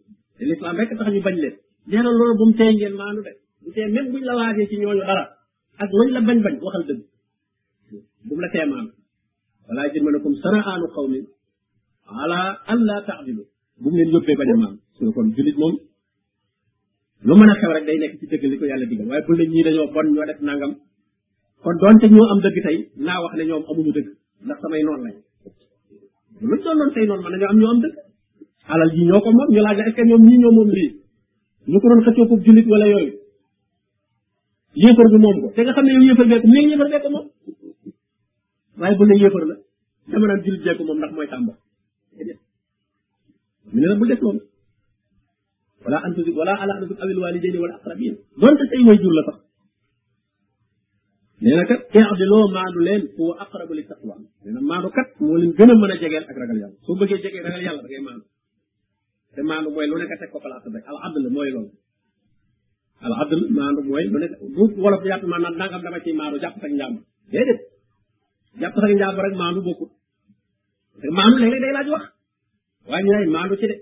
l'islam 0.47 0.75
rek 0.79 0.89
tax 0.97 1.07
ñu 1.13 1.21
bañ 1.27 1.35
leen 1.43 1.55
neena 1.89 2.09
loolu 2.17 2.33
bu 2.39 2.45
mu 2.49 2.55
tey 2.59 2.71
ngeen 2.77 2.95
maanu 3.01 3.21
de 3.27 3.33
te 3.73 3.81
même 3.87 4.11
buñ 4.11 4.21
la 4.23 4.35
waatee 4.35 4.67
ci 4.67 4.77
ñooñu 4.77 4.99
dara 4.99 5.37
ak 5.77 5.89
lañ 5.99 6.09
la 6.13 6.21
bañ-bañ 6.27 6.53
waxal 6.61 6.83
dëgg 6.87 7.01
bumu 8.25 8.41
la 8.41 8.49
teemaam 8.53 8.87
walaa 9.67 9.89
jërmanakum 9.93 10.33
sanaanu 10.43 10.87
qawmin 10.95 11.23
ala 12.23 12.39
an 12.71 12.79
laa 12.89 13.01
taadilu 13.07 13.43
bu 13.81 13.87
mu 13.91 13.97
leen 13.97 14.09
yóbbee 14.13 14.35
bañ 14.39 14.49
a 14.53 14.57
maam 14.61 14.75
suñu 14.97 15.11
kon 15.15 15.27
jullit 15.35 15.57
moom 15.61 15.75
lu 17.27 17.33
mën 17.39 17.49
a 17.51 17.55
xew 17.61 17.71
rek 17.75 17.85
day 17.87 17.97
nekk 17.97 18.61
yàlla 18.71 18.85
digal 18.89 19.07
waaye 19.09 19.23
bu 19.27 19.33
ne 19.37 19.43
ñii 19.53 19.63
dañoo 19.65 19.91
bon 19.93 20.07
ñoo 20.13 20.25
def 20.29 20.39
nangam 20.47 20.73
kon 21.63 21.75
doonte 21.81 22.05
ñoo 22.13 22.27
am 22.31 22.39
dëgg 22.45 22.57
tey 22.65 22.77
naa 23.05 23.21
wax 23.23 23.33
ne 23.37 23.43
ñoom 23.49 23.63
amuñu 23.69 23.91
dëgg 23.97 24.07
ndax 24.45 24.57
samay 24.61 24.81
noon 24.87 25.01
lañ 25.05 25.13
luñ 28.79 29.05
ñoo 29.09 29.21
ko 29.23 29.29
moom 29.37 29.49
ñu 29.53 29.61
laaj 29.65 29.77
est-ce 29.79 29.95
que 29.95 30.03
ñoom 30.09 30.21
ñii 30.27 30.37
ñoo 30.41 30.51
moom 30.57 30.69
lii 30.77 30.91
ñu 31.71 31.77
ko 31.81 31.87
doon 31.89 32.01
xëccoo 32.05 32.27
pour 32.29 32.39
jullit 32.45 32.67
wala 32.73 32.87
yooyu 32.93 33.13
yéefar 34.75 35.05
bi 35.11 35.17
moom 35.23 35.37
ko 35.41 35.47
te 35.55 35.61
nga 35.61 35.71
xam 35.75 35.85
ne 35.85 35.91
yow 35.93 36.03
yéefar 36.07 36.27
bee 36.31 36.41
ko 36.43 36.47
mais 36.49 36.69
yéefar 36.71 36.89
bee 36.89 37.01
ko 37.03 37.09
moom 37.09 37.27
waaye 38.79 38.95
bu 38.99 39.05
ne 39.05 39.15
yéefar 39.21 39.43
la 39.49 39.55
dama 40.11 40.25
naan 40.29 40.41
julit 40.45 40.63
bee 40.65 40.77
ko 40.77 40.83
moom 40.83 40.97
ndax 40.99 41.11
mooy 41.15 41.27
tàmba 41.31 41.53
mu 43.71 43.77
ne 43.81 43.87
la 43.87 43.95
bu 43.95 44.05
def 44.07 44.19
loolu 44.21 44.39
wala 45.83 45.97
antusi 46.05 46.31
wala 46.31 46.53
ala 46.61 46.73
antusi 46.77 47.01
awil 47.01 47.17
walidaini 47.23 47.57
wal 47.57 47.71
aqrabin 47.77 48.15
donte 48.39 48.63
say 48.69 48.81
way 48.87 48.97
jur 49.01 49.13
la 49.17 49.23
sax 49.27 49.37
nee 51.41 51.55
na 51.55 51.63
kat 51.65 51.79
i'diloo 51.97 52.43
maandu 52.55 52.79
leen 52.87 53.01
huwa 53.15 53.33
aqrabu 53.43 53.73
li 53.73 53.83
taqwa 53.91 54.15
nee 54.43 54.51
na 54.53 54.59
maandu 54.69 54.89
kat 54.97 55.07
moo 55.21 55.37
leen 55.41 55.51
gën 55.57 55.71
a 55.71 55.73
mën 55.81 55.91
a 55.93 55.95
jegeel 56.01 56.25
ak 56.29 56.37
ragal 56.41 56.57
yàlla 56.61 56.77
soo 56.85 56.95
bëggee 56.99 57.19
jegee 57.25 57.41
ragal 57.47 57.61
yàlla 57.65 57.81
da 57.83 57.87
ngay 57.89 58.03
maandu 58.07 58.23
te 59.33 59.39
maandu 59.49 59.67
mooy 59.75 59.85
lu 59.89 59.95
nekk 60.01 60.13
teg 60.21 60.29
ko 60.33 60.39
place 60.43 60.67
rek 60.75 60.85
al 60.91 60.97
adl 61.07 61.23
mooy 61.37 61.49
loolu 61.55 61.73
alxadl 63.07 63.41
maandu 63.59 63.79
mooy 63.89 64.05
mu 64.13 64.17
ne 64.21 64.27
bu 64.55 64.63
wolof 64.83 65.03
yàpp 65.11 65.23
maanaam 65.31 65.53
nangam 65.61 65.81
dama 65.85 65.99
ciy 66.03 66.13
maandu 66.21 66.37
jàpp 66.43 66.63
ak 66.65 66.71
njàmb 66.79 66.95
déedéet 67.31 67.59
jàpp 68.61 68.75
ak 68.87 68.91
njàmb 68.99 69.17
rek 69.25 69.33
maandu 69.41 69.59
bokkut 69.67 69.91
maandu 71.17 71.35
léeg-léeg 71.41 71.61
day 71.65 71.73
laaj 71.77 71.87
wax 71.93 72.05
waaye 72.89 73.03
ñu 73.05 73.11
ne 73.13 73.25
maandu 73.35 73.53
ci 73.59 73.65
de 73.71 73.75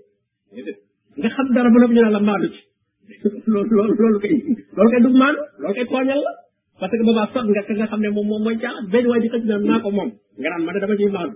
déedéet 0.55 0.77
nga 1.19 1.29
xam 1.35 1.45
dara 1.55 1.69
ba 1.73 1.77
noppi 1.81 1.95
ñu 1.95 2.01
naan 2.05 2.25
maandu 2.29 2.47
ci 2.55 2.59
loolu 3.53 3.75
loolu 3.99 4.19
kay 4.23 4.33
loolu 4.75 5.09
maandu 5.21 5.39
loolu 5.61 5.75
kay 5.77 5.87
tooñal 5.93 6.21
la 6.25 6.33
parce 6.79 6.91
que 6.91 7.05
sot 7.33 7.45
nga 7.77 7.87
xam 7.91 7.99
ne 8.03 8.09
moom 8.15 8.27
moom 8.31 8.41
mooy 8.45 8.55
caaxaan 8.61 8.83
benn 8.91 9.07
waay 9.09 9.21
di 9.23 9.29
xëcc 9.33 9.43
naan 9.49 9.63
naa 9.69 9.79
ko 9.83 9.89
moom 9.97 10.09
nga 10.39 10.47
naan 10.51 10.61
ma 10.65 10.71
dama 10.73 10.95
ciy 10.99 11.09
maandu 11.17 11.35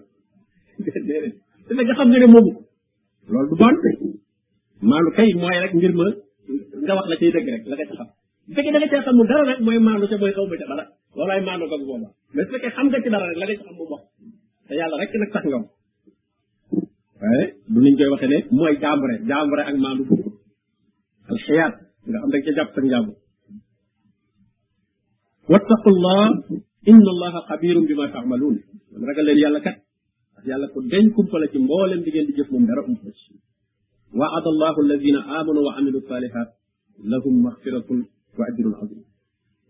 déedéet 1.07 1.33
te 1.67 1.71
nga 1.73 1.95
xam 1.97 2.07
nga 2.11 2.19
ne 2.23 2.27
moomu 2.33 2.51
loolu 3.31 3.47
du 3.49 3.55
maandu 3.61 4.19
maandu 4.89 6.11
nga 6.85 6.93
wax 6.97 7.05
la 7.11 7.15
cay 7.21 7.31
dëgg 7.35 7.47
rek 7.53 7.63
la 7.69 7.75
nga 7.77 7.87
ci 7.89 7.93
xam 7.95 8.07
bu 8.47 8.51
fekkee 8.55 8.73
da 8.73 8.79
nga 8.79 8.89
cee 8.91 9.01
xamul 9.07 9.27
dara 9.29 9.43
rek 9.49 9.59
mooy 9.65 9.79
maandu 9.87 10.05
ca 10.09 10.15
mooy 10.21 10.33
xaw 10.35 10.45
ma 10.49 10.55
ca 10.61 10.65
dara 10.71 10.85
loolaay 11.17 11.41
maandu 11.47 11.65
ko 11.69 11.75
booba 11.81 12.09
mais 12.33 12.45
su 12.47 12.51
fekkee 12.55 12.73
xam 12.75 12.87
nga 12.89 12.99
ci 13.03 13.09
dara 13.13 13.25
rek 13.29 13.37
la 13.39 13.45
nga 13.45 13.53
ci 13.57 13.63
xam 13.65 13.75
mu 13.79 13.83
wax 13.91 14.03
te 14.67 14.73
yàlla 14.79 14.95
rek 15.01 15.11
nag 15.21 15.31
tax 15.35 15.43
nga 15.49 15.59
wax 15.61 15.69
waaye 17.21 17.43
du 17.73 17.79
niñ 17.83 17.93
koy 17.97 18.09
waxee 18.13 18.31
ne 18.33 18.37
mooy 18.57 18.73
jàmbure 18.83 19.15
jàmbure 19.29 19.61
ak 19.69 19.75
maandu 19.83 20.03
bu 20.09 20.15
al 21.31 21.37
xiyaat 21.45 21.73
nga 22.09 22.17
xam 22.21 22.29
rek 22.35 22.43
ca 22.45 22.51
jàpp 22.57 22.69
sa 22.75 22.79
njàmbur 22.85 23.15
wattaqullah 25.51 26.21
inna 26.91 27.09
allaha 27.15 27.39
xabirum 27.49 27.83
bima 27.89 28.05
taamaluun 28.13 28.55
ragal 29.09 29.25
leen 29.27 29.37
yàlla 29.43 29.59
kat 29.65 29.77
yàlla 30.49 30.67
ko 30.73 30.79
deñ 30.91 31.05
kumpa 31.15 31.35
la 31.41 31.45
ci 31.51 31.57
mboolem 31.65 31.99
di 32.05 32.09
ngeen 32.13 32.27
di 32.27 32.33
jëf 32.37 32.49
moom 32.51 32.63
dara 32.69 32.81
umpa 32.89 33.09
ci 33.19 33.31
وعد 34.19 34.45
الله 34.47 34.75
الذين 34.85 35.15
آمنوا 35.17 35.63
وعملوا 35.67 35.99
الصالحات 36.01 36.47
لهم 37.03 37.43
مغفرة 37.43 37.89
وأجر 38.39 38.67
عظيم 38.77 39.03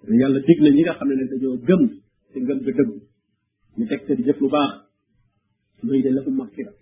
يلا 0.09 0.41
ديغنا 0.47 0.76
نيغا 0.76 0.93
خامل 0.93 1.15
نتا 1.23 1.35
جو 1.41 1.55
گم 1.68 1.88
سي 2.34 2.39
گم 2.39 2.57
دو 2.65 2.72
دگ 2.72 2.80
ني 3.77 3.85
تك 3.85 4.07
تي 4.07 4.15
جيف 4.15 4.41
لو 4.41 4.47
باخ 4.47 4.72
نوي 5.84 6.01
دل 6.01 6.15
لهم 6.15 6.38
مغفرة 6.38 6.73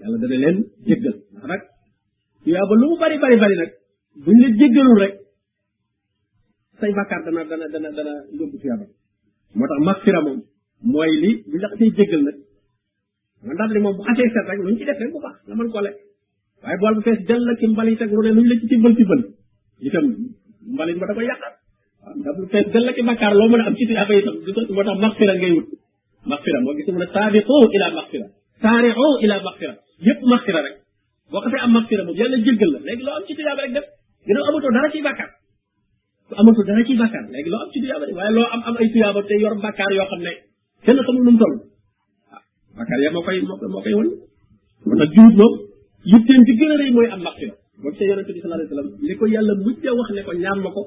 يلا 0.00 0.16
دا 0.22 0.26
نلن 0.28 0.64
جيگل 0.86 1.14
رك 1.50 1.62
يا 2.46 2.60
با 2.70 2.74
لو 2.82 2.96
بري 3.00 3.18
بري 3.24 3.36
بري 3.42 3.56
نك 3.60 3.70
بن 4.26 4.40
لي 4.42 4.48
جيگلون 4.60 4.98
رك 5.02 5.14
سي 6.80 6.90
بكار 6.98 7.20
دنا 7.26 7.42
دنا 7.50 7.66
دنا 7.78 7.90
دنا 7.90 8.14
لوب 8.38 8.56
فيابا 8.62 8.86
موتاخ 9.60 9.78
مغفرة 9.90 10.20
موم 10.22 10.42
موي 10.82 11.16
لي 11.20 11.44
بن 11.52 11.60
لا 11.60 11.76
تي 11.78 11.90
جيگل 11.90 12.24
نك 12.28 12.36
man 13.48 13.56
dal 13.60 13.68
li 13.76 13.80
mom 13.84 13.94
bu 13.96 14.04
xasse 14.04 15.80
set 15.88 15.98
waaye 16.64 16.78
bool 16.82 16.94
bu 16.96 17.00
fees 17.06 17.20
dell 17.28 17.42
la 17.48 17.52
ci 17.60 17.66
mbalit 17.72 18.00
ak 18.04 18.10
lu 18.16 18.20
ne 18.26 18.30
nuñ 18.36 18.46
la 18.50 18.54
ci 18.60 18.66
tibbal 18.72 18.94
tibbal 18.98 19.20
itam 19.86 20.04
mbalit 20.74 20.96
ma 21.00 21.06
da 21.08 21.14
koy 21.16 21.26
yàqal 21.30 21.52
waaw 22.02 22.14
ndax 22.18 22.34
lu 22.40 22.46
loo 23.38 23.48
mën 23.52 23.60
a 23.62 23.64
am 23.68 23.74
ci 23.78 23.84
tuyaaba 23.88 24.14
itam 24.20 24.34
di 24.44 24.50
ko 24.54 24.60
moo 24.76 24.84
tax 24.86 24.98
maxfira 25.04 25.34
ngay 25.40 25.52
wut 25.56 25.66
maxfira 26.30 26.58
moo 26.64 26.74
gis 26.76 26.86
mu 26.94 26.98
ne 27.02 27.06
saabiqu 27.16 27.56
ila 27.76 27.86
maxfira 27.98 28.26
saari'u 28.62 29.08
ila 29.24 29.34
maxfira 29.46 29.74
yëpp 30.08 30.20
maxfira 30.32 30.60
rek 30.66 30.76
boo 31.32 31.40
xasee 31.44 31.60
am 31.66 31.72
maxfira 31.76 32.02
moom 32.06 32.16
yàlla 32.20 32.36
jéggal 32.46 32.70
la 32.74 32.78
léegi 32.86 33.02
loo 33.06 33.14
am 33.18 33.24
ci 33.28 33.32
tuyaaba 33.38 33.60
rek 33.64 33.72
def 33.76 33.86
ginnaaw 34.26 34.44
amatoo 34.48 34.72
dara 34.76 34.88
ci 34.92 35.00
bakkaar 35.06 35.30
ku 36.28 36.32
amatoo 36.40 36.64
dara 36.68 36.80
am 37.64 37.68
ci 37.74 37.78
tuyaaba 37.82 38.04
rek 38.06 39.36
yoo 39.44 39.52
xam 40.10 40.20
ne 40.26 40.32
kenn 40.84 40.96
xamul 41.06 41.22
ya 43.04 43.10
moo 43.14 43.22
koy 43.26 43.38
moo 43.74 43.80
koy 43.84 43.94
moo 43.98 44.96
tax 45.00 45.10
juut 45.16 45.36
moom 45.40 45.54
yitteem 46.12 46.42
bi 46.48 46.52
gën 46.60 46.72
a 46.74 46.76
rëy 46.80 46.90
mooy 46.96 47.08
am 47.14 47.20
maxfira 47.26 47.54
moom 47.82 47.92
ca 47.98 48.04
yonente 48.08 48.32
bi 48.34 48.40
sallallahu 48.40 48.60
alayhi 48.60 48.76
wasallam 48.76 49.06
li 49.08 49.14
ko 49.20 49.24
yàlla 49.34 49.52
mujjee 49.64 49.94
wax 49.98 50.08
ne 50.16 50.22
ko 50.26 50.32
ñaan 50.42 50.58
ma 50.64 50.70
ko 50.76 50.82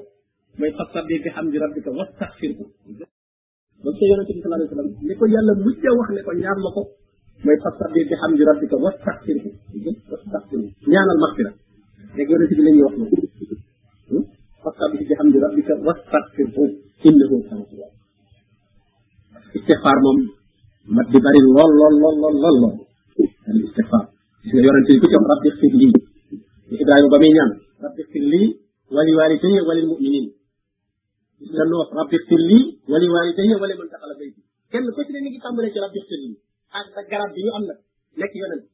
mooy 0.58 0.72
fasabbi 0.78 1.14
bi 1.24 1.28
hamdi 1.36 1.56
rabbika 1.62 1.90
wastaghfirhu 1.98 2.62
moom 3.82 3.94
ca 3.98 4.04
yonente 4.10 4.32
bi 4.36 4.40
sallallahu 4.42 4.60
alayhi 4.60 4.76
wasallam 4.76 5.06
li 5.10 5.14
ko 5.18 5.24
yàlla 5.34 5.52
mujjee 5.64 5.94
wax 5.98 6.08
ne 6.16 6.20
ko 6.26 6.30
ñaan 6.42 6.58
ma 6.64 6.70
ko 6.76 6.80
mooy 7.44 7.58
fasabbi 7.64 8.00
bi 8.08 8.14
hamdi 8.22 8.42
rabbika 8.50 8.76
wastaghfirhu 8.84 9.48
wastaghfirhu 10.10 10.68
ñaanal 10.92 11.18
maxfira 11.24 11.50
léegi 12.16 12.32
yonente 12.32 12.54
bi 12.58 12.62
la 12.66 12.70
ñuy 12.76 12.84
wax 12.88 12.94
moom 13.00 13.12
fasabbi 14.62 14.96
bi 15.08 15.14
hamdi 15.18 15.38
rabbika 15.44 15.72
wastaghfirhu 15.86 16.62
innahu 17.08 17.34
kana 17.48 17.62
tawwab 17.70 17.92
istighfar 19.56 19.98
moom 20.04 20.18
mat 20.94 21.06
di 21.12 21.18
bari 21.24 21.40
lool 21.54 21.70
lool 21.80 21.94
lool 22.02 22.16
lool 22.22 22.36
lool 22.42 22.56
lool 22.62 22.74
al 23.52 23.60
istighfar 23.66 24.04
yonente 24.42 24.92
yi 24.94 24.98
ku 25.02 25.06
ci 25.08 25.14
am 25.18 25.26
rabbi 25.26 25.48
xfir 25.50 25.72
lii 25.74 25.92
ibrahima 26.78 27.08
ba 27.10 27.18
muy 27.18 27.32
ñaan 27.34 27.50
rabbi 27.82 28.02
xfir 28.06 28.22
lii 28.22 28.46
wali 28.94 29.12
waalidayya 29.18 29.62
wali 29.66 29.82
muminin 29.82 30.26
gis 31.38 31.50
nga 31.54 31.64
noos 31.66 31.90
rabbi 31.90 32.16
xfir 32.22 32.38
lii 32.50 32.62
wali 32.86 33.06
waalidayya 33.10 33.56
wali 33.58 33.74
man 33.74 33.88
daxala 33.90 34.14
bayti 34.14 34.40
kenn 34.70 34.86
ku 34.94 35.02
ci 35.02 35.12
ne 35.12 35.20
mi 35.22 35.30
ngi 35.30 35.40
tàmbalee 35.42 35.72
ci 35.74 35.78
rabbi 35.82 35.98
xfir 36.06 36.20
lii 36.22 36.38
ak 36.70 36.86
sa 36.94 37.02
garab 37.10 37.34
bi 37.34 37.42
ñu 37.42 37.50
am 37.52 37.64
nag 37.66 37.78
nekk 38.18 38.34
yonent 38.40 38.64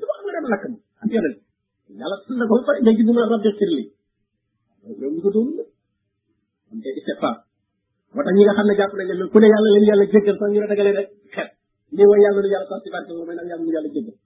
du 0.00 0.04
wax 0.10 0.18
mu 0.24 0.30
dem 0.34 0.46
lakk 0.50 0.64
ma 0.68 0.76
ak 1.04 1.10
yonent 1.14 1.38
yàlla 2.00 2.16
sun 2.26 2.36
na 2.38 2.44
ko 2.50 2.54
pare 2.66 2.78
ngay 2.82 2.94
gis 2.98 3.06
mu 3.06 3.12
ne 3.14 3.22
rabbi 3.22 3.48
xfir 3.54 3.70
lii 3.70 3.88
yow 4.98 5.10
ñu 5.14 5.20
ko 5.22 5.30
doon 5.30 5.48
la 5.62 5.64
am 6.74 6.78
tey 6.82 6.94
istighfar 6.98 7.34
moo 8.12 8.22
tax 8.26 8.34
ñi 8.34 8.42
nga 8.42 8.54
xam 8.58 8.66
ne 8.66 8.74
jàpp 8.78 8.92
nañ 8.98 9.06
ne 9.14 9.24
ku 9.30 9.36
ne 9.38 9.46
yàlla 9.46 9.68
leen 9.74 9.84
yàlla 9.90 10.04
jéggal 10.10 10.36
sax 10.42 10.48
ñu 10.52 10.58
la 10.64 10.68
dagalee 10.70 10.96
rek 10.98 11.08
xet 11.34 11.50
ni 11.94 12.02
wa 12.10 12.16
yàlla 12.22 12.40
lu 12.44 12.48
yàlla 12.50 12.66
sax 12.70 12.80
ci 12.82 12.90
barke 12.94 13.12
moom 13.16 13.30
nag 13.30 13.46
yàlla 13.50 13.64
mu 13.64 13.70
yàlla 13.78 13.92
jéggal 13.94 14.16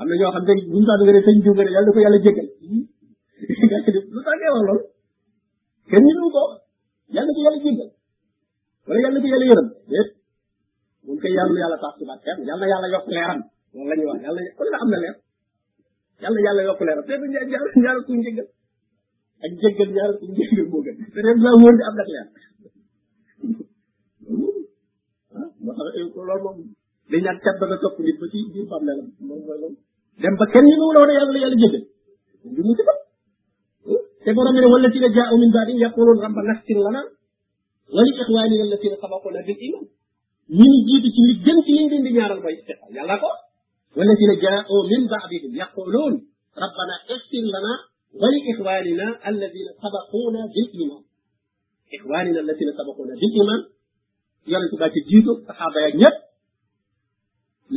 am 0.00 0.06
na 0.08 0.14
ñoo 0.18 0.32
xam 0.34 0.44
ne 0.46 0.52
bu 0.68 0.76
ñu 0.80 0.86
sax 0.88 0.98
dëgg 1.06 1.18
sëñ 1.26 1.36
diw 1.44 1.54
nga 1.54 1.64
ne 1.64 1.70
yàlla 1.74 1.90
ko 1.94 2.00
yàlla 2.04 2.18
jégal 2.24 2.48
lu 4.14 4.18
tax 4.26 4.34
ngay 4.40 4.50
wax 4.54 4.62
lool 4.68 4.80
kenn 5.90 6.06
ñu 6.18 6.26
ko 6.36 6.42
yàlla 7.14 7.30
ko 7.36 7.40
yàlla 7.44 7.58
jégal 7.64 7.90
wala 8.86 8.98
yàlla 9.04 9.18
ko 9.24 9.28
yàlla 9.32 9.46
yërëm 9.50 9.68
déet 9.90 10.08
moom 11.04 11.16
kay 11.22 11.32
yàlla 11.38 11.56
yàlla 11.62 11.76
tax 11.84 11.92
ci 11.98 12.04
barkeem 12.08 12.38
yàlla 12.48 12.64
yàlla 12.72 12.86
yokk 12.94 13.06
leeram 13.14 13.40
loolu 13.72 13.86
la 13.90 13.94
ñuy 14.00 14.08
wax 14.10 14.20
yàlla 14.26 14.40
kon 14.56 14.66
la 14.72 14.78
am 14.82 14.90
na 14.92 14.98
leer 15.02 15.16
yàlla 16.22 16.38
yàlla 16.46 16.62
yokk 16.68 16.80
leeram 16.86 17.04
te 17.08 17.12
du 17.20 17.24
ñaar 17.82 17.98
ku 18.06 18.12
njëgal 18.18 18.48
ak 19.44 19.50
njëgal 19.58 19.88
ñaar 19.96 20.12
ku 20.18 20.24
njëgal 20.32 20.64
moo 20.70 20.82
gën 20.84 20.96
te 21.14 21.18
dem 21.26 21.38
laa 21.44 21.54
wóor 21.60 21.74
di 21.78 21.82
am 21.88 21.94
nag 21.98 22.08
leer 22.12 22.28
loolu 26.28 26.42
moom 26.44 26.58
day 27.10 27.20
ñaan 27.24 27.38
cat 27.44 27.56
dana 27.60 27.76
topp 27.82 27.98
nit 28.00 28.16
ba 28.20 28.26
ci 28.32 28.38
biir 28.52 28.66
bàmmeelam 28.70 29.06
moom 29.28 29.40
mooy 29.46 29.58
loolu 29.62 29.78
dem 30.22 30.34
ba 30.40 30.44
kenn 30.52 30.64
ñu 30.68 30.76
ne 30.76 30.84
wala 31.00 31.12
yàlla 31.18 31.38
yàlla 31.42 31.56
jëggal 31.62 31.84
du 32.54 32.60
mu 32.66 32.72
ci 32.78 32.82
te 34.24 34.30
borom 34.36 34.54
ne 34.62 34.66
wala 34.72 34.88
ci 34.92 34.98
la 35.04 35.08
jaa 35.16 35.32
min 35.42 35.52
baadi 35.56 35.72
yaqulun 35.84 36.18
rabbana 36.24 36.52
ihsin 36.58 36.78
lana 36.86 37.02
wa 37.94 38.02
li 38.04 38.10
ikhwanina 38.22 38.64
alladhina 38.68 38.96
sabaquna 39.02 39.40
bil 39.46 39.58
iman 39.68 39.84
ñi 40.58 40.64
ñu 40.72 40.78
jiitu 40.88 41.08
ci 41.14 41.20
li 41.28 41.34
gën 41.44 41.58
ci 41.64 41.72
liñ 41.76 41.86
leen 41.92 42.04
di 42.06 42.10
ñaaral 42.16 42.40
mooy 42.44 42.54
istiqa 42.58 42.84
yàlla 42.96 43.14
ko 43.22 43.30
wala 43.96 44.12
ci 44.18 44.24
la 44.30 44.34
jaa 44.42 44.58
min 44.90 45.02
baadihim 45.12 45.52
yaqulun 45.60 46.14
rabbana 46.62 46.94
ihsin 47.14 47.44
lana 47.54 47.72
wa 48.20 48.26
li 48.32 48.38
ikhwanina 48.52 49.06
alladhina 49.28 49.72
sabaquna 49.84 50.40
bil 50.56 50.68
iman 50.84 51.02
ikhwanina 51.96 52.38
alladhina 52.42 52.72
sabaquna 52.80 53.12
bil 53.20 53.34
iman 53.42 53.60
yonent 54.50 54.74
ba 54.80 54.86
ci 54.92 55.00
jiitu 55.08 55.32
saxaaba 55.46 55.80
ya 55.86 55.90
ñëpp 56.00 56.16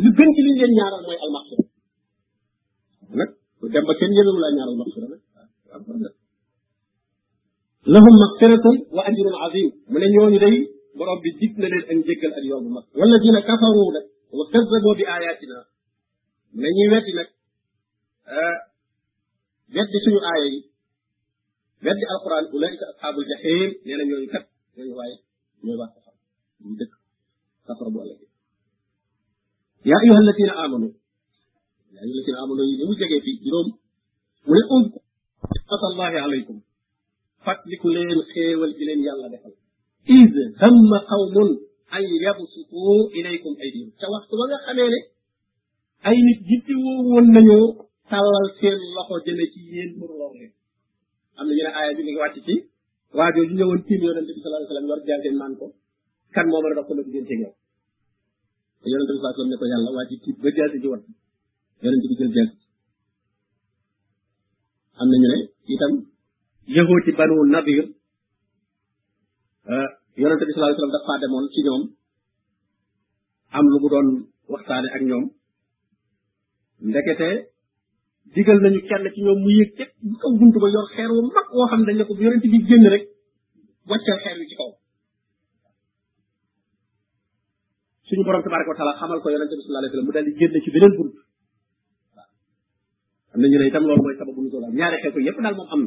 li 0.02 0.10
gën 0.18 0.30
ci 0.36 0.42
liñ 0.48 0.58
leen 0.60 0.74
ñaaral 0.78 1.02
mooy 1.08 1.18
al 1.24 1.32
maxsira 1.38 1.64
nag 3.20 3.30
ku 3.60 3.64
dem 3.74 3.84
ba 3.88 3.94
kenn 4.00 4.16
yëngu 4.18 4.40
laa 4.44 4.54
ñaaral 4.58 4.78
maxsira 4.82 5.06
nag 5.14 5.22
lahum 7.94 8.16
maxfiratun 8.24 8.78
wa 8.96 9.02
ajrun 9.10 9.36
azim 9.46 9.70
mu 9.92 9.96
ne 10.02 10.08
ñooñu 10.14 10.38
day 10.44 10.56
borom 10.98 11.18
bi 11.24 11.30
dig 11.40 11.54
na 11.60 11.68
leen 11.72 11.84
ak 11.90 11.96
njëggal 12.04 12.32
ak 12.38 12.44
yoon 12.50 12.64
bu 12.66 12.70
mag 12.78 12.86
walladina 13.00 13.40
kafaru 13.48 13.84
nag 13.96 14.06
wa 14.38 14.46
kazzabo 14.54 14.90
bi 15.00 15.04
ayatina 15.14 15.58
mu 16.54 16.60
ne 16.64 16.70
ñuy 16.76 16.88
wetti 16.94 17.12
nag 17.18 17.30
weddi 19.74 19.98
suñu 20.04 20.20
aaya 20.30 20.46
yi 20.54 20.60
weddi 21.86 22.04
alquran 22.14 22.46
ulaika 22.56 22.86
ashabul 22.92 23.26
jahim 23.32 23.70
nee 23.86 23.96
na 23.98 24.04
ñooñu 24.10 24.28
kat 24.34 24.44
ñooñu 24.76 24.94
waaye 25.00 25.16
ñooy 25.64 25.78
waa 25.82 25.90
safara 25.94 26.18
ñu 26.66 26.74
dëkk 26.80 26.92
safara 27.68 27.92
bu 27.96 28.00
ëllëg 28.06 28.22
يا 29.92 29.96
أيها 30.06 30.20
الذين 30.26 30.50
آمنوا 30.66 30.92
يا 31.96 32.00
أيها 32.06 32.14
الذين 32.20 32.36
آمنوا 32.44 32.64
يجمو 32.72 32.94
جاكي 33.02 33.20
في 33.26 33.32
جروم 33.46 33.68
ولأم 34.50 34.84
قطع 35.72 35.88
الله 35.94 36.14
عليكم 36.26 36.56
فاتلكوا 37.46 37.92
لين 37.96 38.10
خيوال 38.34 38.72
إلين 38.82 39.00
يالله 39.08 39.28
دخل 39.36 39.52
إذ 40.18 40.34
هم 40.64 40.88
قوم 41.14 41.34
أن 41.98 42.04
يبسطوا 42.26 43.00
إليكم 43.18 43.52
أيديهم 43.64 43.90
كوقت 44.02 44.30
وغا 44.40 44.58
خميني 44.68 45.00
أي 46.08 46.18
نت 46.28 46.40
جبتي 46.50 46.74
وون 46.86 47.26
نيو 47.46 47.62
تالال 48.12 48.46
سين 48.60 48.78
لخو 48.96 49.14
جمي 49.26 49.46
سي 49.54 49.62
يين 49.76 49.90
بور 50.00 50.10
لور 50.20 50.34
لين 50.40 50.52
amna 51.42 51.54
ñu 51.54 51.64
ne 51.66 51.72
aaya 51.78 51.94
bi 51.98 52.02
nga 52.14 52.22
wàcc 52.24 52.38
ci 52.48 52.54
waa 53.18 53.30
jooju 53.34 53.54
ñëwoon 53.58 53.82
tiim 53.88 54.02
yonente 54.06 54.32
bi 54.36 54.42
sallallahu 54.42 54.62
alayhi 54.62 54.74
wasallam 54.74 54.92
war 54.94 56.72
jaal 56.78 56.92
seen 57.14 57.40
man 57.44 57.57
yonente 58.92 59.12
bi 59.16 59.20
sallallahu 59.22 59.44
alayhi 59.46 59.62
ko 59.62 59.68
yàlla 59.74 59.90
waa 59.96 60.08
ci 60.10 60.16
tiit 60.24 60.38
ba 60.44 60.50
jaasi 60.58 60.78
ji 60.84 60.88
wan 60.94 61.02
yonente 61.84 62.06
bi 62.10 62.16
jël 62.20 62.32
jaasi 62.38 62.56
am 65.02 65.08
nañu 65.12 65.28
ne 65.34 65.40
itam 65.74 65.94
yëgoo 66.76 67.00
ci 67.06 67.12
banu 67.20 67.36
nadir 67.54 67.80
euh, 69.72 69.88
yonente 70.22 70.44
bi 70.48 70.52
sallallahu 70.54 70.74
alayhi 70.74 71.00
wasallam 71.06 71.22
demoon 71.26 71.46
ci 71.54 71.60
ñoom 71.68 71.84
am 73.56 73.66
lu 73.72 73.78
mu 73.82 73.88
doon 73.94 74.08
waxtaane 74.52 74.88
ak 74.96 75.02
ñoom 75.10 75.26
ndekete 76.88 77.30
digal 78.36 78.60
nañu 78.64 78.80
kenn 78.90 79.06
ci 79.14 79.20
ñoom 79.26 79.40
mu 79.44 79.50
yëg 79.58 79.70
ca 79.78 79.86
kaw 80.22 80.32
buntu 80.40 80.58
ba 80.64 80.68
yor 80.76 80.88
xeer 80.96 81.12
wu 81.16 81.22
mag 81.36 81.48
woo 81.56 81.68
xam 81.72 81.82
ne 81.86 81.92
ne 81.94 82.04
ko 82.08 82.14
yonente 82.26 82.48
bi 82.54 82.60
génn 82.68 82.86
rek 82.94 83.04
wàccal 83.90 84.20
xeer 84.26 84.38
wi 84.42 84.48
ci 84.52 84.56
kaw 84.62 84.72
suñu 88.08 88.24
borom 88.24 88.44
tabaraka 88.44 88.72
taala 88.76 88.96
xamal 89.00 89.20
ko 89.20 89.28
yaronte 89.36 89.52
bi 89.60 89.64
sallallahu 89.68 89.84
alayhi 89.84 89.92
wasallam 90.00 90.10
mu 90.10 90.16
daldi 90.16 90.32
génn 90.40 90.62
ci 90.64 90.70
benen 90.72 90.92
bunt 90.98 91.16
am 93.36 93.40
nañu 93.42 93.54
ñu 93.60 93.60
ne 93.60 93.68
itam 93.68 93.84
lool 93.88 94.00
moy 94.04 94.16
sababu 94.20 94.40
ñu 94.44 94.50
doon 94.52 94.72
ñaari 94.80 94.98
xew 95.04 95.20
yépp 95.28 95.38
dal 95.44 95.56
moom 95.60 95.70
am 95.76 95.82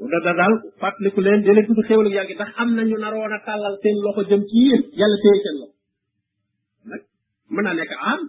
na 0.00 0.06
da 0.12 0.18
da 0.26 0.32
daal 0.40 0.52
fàttaliku 0.80 1.20
leen 1.26 1.40
di 1.44 1.50
leen 1.52 1.66
tudd 1.68 1.84
xéewal 1.88 2.08
ak 2.08 2.14
yàgg 2.18 2.32
tax 2.40 2.50
am 2.62 2.70
nañu 2.76 2.96
naroon 3.02 3.36
a 3.36 3.38
tàllal 3.46 3.74
seen 3.82 3.96
loxo 4.04 4.22
jëm 4.30 4.42
ci 4.48 4.56
yeen 4.68 4.82
yalla 5.00 5.16
téye 5.24 5.36
seen 5.44 5.56
loxo 5.62 5.76
nak 6.90 7.02
mën 7.54 7.66
nek 7.80 7.90
am 7.94 8.02
aam 8.08 8.20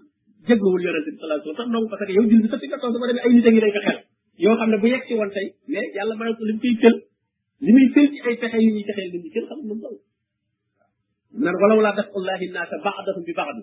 jégluwul 0.48 0.82
yonente 0.86 1.10
bi 1.16 1.20
sallallahu 1.20 1.40
alayhi 1.40 1.50
wasallam 1.56 1.60
sax 1.60 1.74
nangu 1.74 1.88
parce 1.92 2.04
que 2.08 2.14
yow 2.20 2.26
jël 2.30 2.42
bi 2.44 2.50
sa 2.52 2.58
tigga 2.64 2.78
toog 2.82 2.92
dama 2.94 3.08
dem 3.10 3.18
ay 3.26 3.32
nité 3.36 3.50
ngi 3.52 3.62
lay 3.64 3.72
ko 3.76 3.80
xel 3.86 3.98
yo 4.44 4.52
xamne 4.60 4.76
bu 4.84 4.88
yegg 4.94 5.04
ci 5.08 5.14
woon 5.20 5.32
tey 5.36 5.48
mais 5.72 5.88
yàlla 5.98 6.14
may 6.20 6.32
ko 6.38 6.44
lim 6.50 6.58
fi 6.64 6.70
teul 6.84 6.96
li 7.64 7.72
muy 7.76 7.86
ci 7.96 8.02
ay 8.28 8.36
pexe 8.42 8.58
yu 8.66 8.70
ñuy 8.76 8.84
texee 8.88 9.10
lim 9.14 9.24
ci 9.34 9.40
xam 9.50 9.62
lu 9.70 9.76
mu 9.84 10.04
نر 11.44 11.56
ولو 11.62 11.78
لا 11.84 11.92
دق 11.96 12.14
الله 12.20 12.42
الناس 12.50 12.70
بعضهم 12.90 13.22
ببعض 13.28 13.56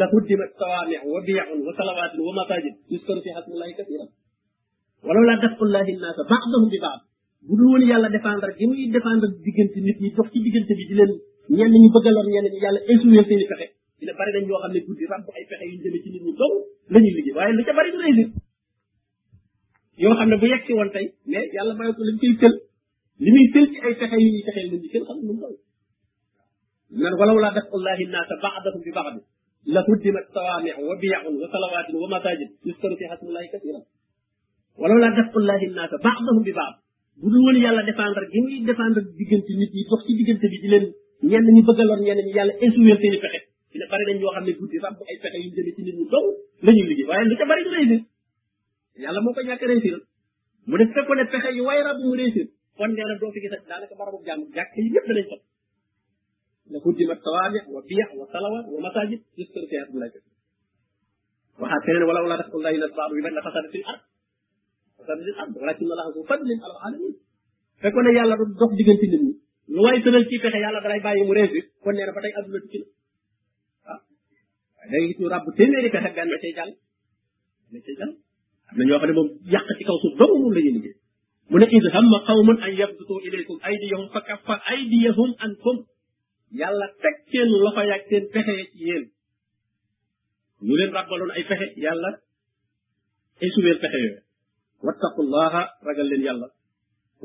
لهدمت 0.00 0.50
صوامع 0.62 0.98
وبيع 1.12 1.44
وصلوات 1.66 2.14
ومساجد 2.26 2.74
يسكن 2.94 3.18
فيها 3.24 3.38
اسم 3.42 3.52
الله 3.56 3.70
كثيرا 3.78 4.06
ولو 5.06 5.22
لا 5.30 5.34
دق 5.44 5.62
الله 5.68 5.80
الناس 5.96 6.16
بعضهم 6.34 6.64
ببعض 6.74 6.98
بدون 7.50 7.82
يلا 7.90 8.08
دفاندر 8.16 8.50
جيمي 8.60 8.86
دفاندر 8.98 9.28
ديجنت 9.46 9.74
نيت 9.86 10.02
ني 10.02 10.10
توك 10.16 10.28
سي 10.32 10.38
ديجنت 10.46 10.68
بي 10.78 10.84
ديلن 10.90 11.12
نين 11.56 12.48
ني 12.52 12.60
يلا 12.66 12.80
انسويل 12.92 13.24
سيني 13.28 13.46
فخه 13.50 13.68
دينا 14.00 14.12
بري 14.18 14.40
نيو 14.46 14.58
خامني 14.62 14.80
غودي 14.88 15.04
راب 15.10 15.30
اي 15.36 15.44
فخه 15.50 15.64
يون 15.72 15.82
ديمي 15.84 15.98
سي 16.04 16.10
نيت 16.14 16.22
ني 16.24 16.32
دو 16.40 16.50
لا 16.92 16.98
ني 17.04 17.10
ليجي 17.16 17.32
واي 17.36 17.52
لو 17.56 17.62
تي 17.68 17.72
بري 17.78 17.90
تاي 20.94 21.14
يلا 21.58 21.74
بايو 21.78 21.92
كو 21.96 22.02
لين 22.08 22.16
تيل 22.38 22.54
لي 23.24 23.30
مي 23.34 23.42
اي 23.86 23.92
فخه 24.00 24.16
يي 24.16 24.42
فخه 24.46 24.60
لين 24.62 24.80
تيل 24.92 25.04
من 26.90 27.12
ولولا 27.20 27.48
دفع 27.50 27.70
الله 27.74 27.98
الناس 28.06 28.28
بعضهم 28.42 28.80
ببعض 28.86 29.14
لهدمت 29.66 30.24
صوامع 30.36 30.74
وبيع 30.88 31.18
وصلوات 31.26 31.88
ومساجد 31.94 32.48
يذكر 32.66 32.96
فيها 32.96 33.14
اسم 33.14 33.26
الله 33.26 33.46
كثيرا 33.54 33.80
ولولا 34.78 35.08
دفع 35.20 35.32
الله 35.36 35.60
الناس 35.70 35.90
بعضهم 36.04 36.38
ببعض 36.46 36.74
بدون 37.22 37.42
ولي 37.48 37.68
الله 37.70 37.82
دفع 37.90 38.02
عن 38.04 38.12
رجيم 38.24 38.66
دفع 38.72 38.84
عن 38.84 38.92
رجيم 38.98 39.28
نيت 39.58 39.72
يبقى 39.80 39.96
في 40.06 40.12
دجنت 40.22 40.42
بجلن 40.52 40.84
نيان 41.24 41.44
ني 41.54 41.62
بغل 41.68 41.90
نيان 42.04 42.16
ني 42.26 42.30
يالا 42.38 42.54
اسمو 42.66 42.86
يسيني 42.92 43.18
فخه 43.24 43.38
ني 43.78 43.86
بار 43.90 44.00
نيو 44.16 44.30
خامي 44.34 44.52
غودي 44.60 44.78
صاب 44.82 44.96
اي 45.10 45.16
فخه 45.22 45.38
يي 45.44 45.48
دمي 45.56 45.72
تيني 45.76 45.90
دو 46.12 46.22
لا 46.64 46.72
ني 46.74 46.82
ليغي 46.88 47.04
واي 47.08 47.24
لو 47.24 47.36
بار 47.50 47.58
ني 47.64 47.68
ليغي 47.74 48.04
يالا 49.04 49.20
موكو 49.24 49.40
نياك 49.46 49.62
ريسيل 49.70 50.00
مو 50.68 50.76
ديف 50.76 50.88
فكو 50.96 51.14
ني 51.18 51.24
فخه 51.34 51.48
يي 51.58 51.60
واي 51.68 51.82
راب 51.86 51.96
مو 52.04 52.14
ريسيل 52.20 52.48
كون 52.78 52.90
نيالا 52.96 53.14
دو 53.20 53.30
فيغي 53.34 53.48
سك 53.52 53.62
دالك 53.70 53.90
بارو 54.00 54.18
جام 54.26 54.40
جاك 54.56 54.68
يي 54.78 54.82
نيب 54.84 55.04
دا 55.08 55.14
نيو 55.14 55.38
لهدمت 56.72 57.18
طوابع 57.28 57.60
وبيع 57.74 58.06
وصلوة 58.18 58.68
ومساجد 58.72 59.20
يذكر 59.38 59.60
فيها 59.70 59.82
اسم 59.84 59.92
الله 59.94 60.12
وحتى 61.60 61.90
ولو 62.10 62.24
لا 62.28 62.36
دفع 62.40 62.54
الله 62.54 62.70
الى 62.70 62.84
البعض 62.84 63.10
بمن 63.10 63.22
في 63.42 63.48
الارض 63.48 63.70
في 63.70 63.78
الارض 65.30 65.56
ولكن 65.56 65.84
الله 65.84 66.04
هو 66.16 66.22
فضل 66.22 66.48
على 66.64 66.72
العالمين 66.78 67.14
فكون 67.82 68.16
يا 68.16 68.22
الله 68.22 68.34
رب 68.42 68.52
دخل 68.60 68.84
نيت 68.86 69.12
ني 69.22 69.32
لو 69.68 69.84
واي 69.84 70.00
تدل 70.02 70.24
يا 70.54 70.68
الله 70.68 70.86
يالا 70.86 71.04
باي 71.04 71.20
مريزي 71.28 71.62
كون 71.84 71.94
نينا 71.94 72.12
با 72.14 72.20
تاي 72.22 72.32
ادنا 72.38 72.88
da 74.78 74.92
ngay 74.92 75.02
gis 75.08 75.18
ñu 75.22 75.26
rab 75.34 75.44
téeméeri 75.58 75.88
fexe 75.94 76.10
benn 76.16 76.32
cay 76.42 76.52
jàll 76.58 76.70
na 77.72 77.78
cay 77.86 77.94
jàll 78.00 78.12
am 78.70 78.74
na 78.78 78.82
ñoo 78.88 78.98
xam 79.02 79.10
ne 79.10 79.22
yàq 79.54 79.66
ci 79.78 79.82
kaw 79.88 79.96
suuf 80.04 80.14
dong 80.20 80.34
moom 80.42 80.52
la 80.56 80.60
ñuy 80.64 80.92
mu 81.50 81.56
ne 81.60 81.66
id 81.76 81.84
qawmun 82.28 82.56
an 82.64 82.70
ilaykum 82.74 83.56
aydiyahum 83.68 84.06
aydiyahum 84.72 85.30
ankum 85.44 85.76
yàlla 86.60 86.86
teg 87.02 87.14
seen 87.30 87.48
loxo 87.64 87.82
yaag 87.90 88.02
seen 88.08 88.24
pexe 88.32 88.54
ci 88.72 88.80
yéen 88.86 89.04
ñu 90.66 90.72
leen 90.78 90.90
ràbbaloon 90.96 91.30
ay 91.36 91.44
pexe 91.50 91.66
yàlla 91.84 92.10
esubeel 93.46 93.78
pexe 93.82 93.98
yooyu 94.04 94.20
wattaqullaha 94.84 95.60
ragal 95.86 96.06
leen 96.10 96.22
yàlla 96.28 96.46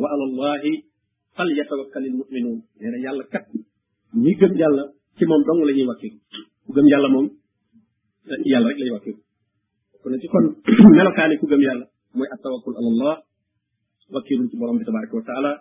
wa 0.01 0.07
alallahi 0.13 0.73
fal 1.35 1.49
yatawakkalil 1.59 2.13
muminuun 2.19 2.59
nee 2.79 2.91
na 2.93 2.97
yàlla 3.05 3.23
kat 3.33 3.45
ñi 4.23 4.31
gëm 4.39 4.53
yàlla 4.61 4.83
ci 5.17 5.23
moom 5.29 5.41
dong 5.47 5.59
la 5.67 5.71
ñuy 5.75 5.87
wàkkiru 5.91 6.17
ku 6.65 6.69
gëm 6.75 6.87
yàlla 6.91 7.07
moom 7.15 7.27
yàlla 8.51 8.67
rek 8.69 8.79
lay 8.81 8.91
wàkkiru 8.95 9.19
kon 10.01 10.13
ci 10.21 10.27
ku 11.41 11.47
gëm 11.51 11.61
yàlla 11.67 11.85
mooy 12.17 12.29
wa 15.13 15.23
taala 15.29 15.51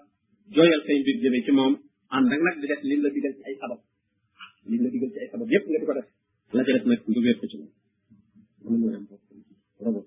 jooyal 0.55 0.80
say 0.86 0.97
mbir 1.02 1.16
jëmee 1.22 1.44
ci 1.48 1.52
moom 1.59 1.74
ànd 2.16 2.30
ak 2.36 2.40
nag 2.47 2.56
di 2.60 2.66
def 2.70 2.80
lim 2.89 3.01
la 3.05 3.10
digal 3.14 3.34
ci 3.36 3.43
ay 3.48 3.55
sabab 3.60 3.80
lim 4.70 4.80
la 4.84 4.89
digal 4.94 5.10
ci 5.14 5.18
ay 5.22 5.28
sabab 5.32 5.48
yépp 5.52 5.64
nga 5.68 5.78
di 5.80 5.86
ko 5.89 5.93
def 5.98 6.09
la 6.56 6.62
ca 6.66 6.70
def 6.76 6.84
nag 6.89 6.98
nga 7.09 7.20
wér 7.24 7.36
ko 7.40 7.44
ci 7.51 7.56
moom 7.60 7.70
mënul 8.62 8.97
am 8.98 9.05
bopp 9.09 9.24
robot 9.84 10.06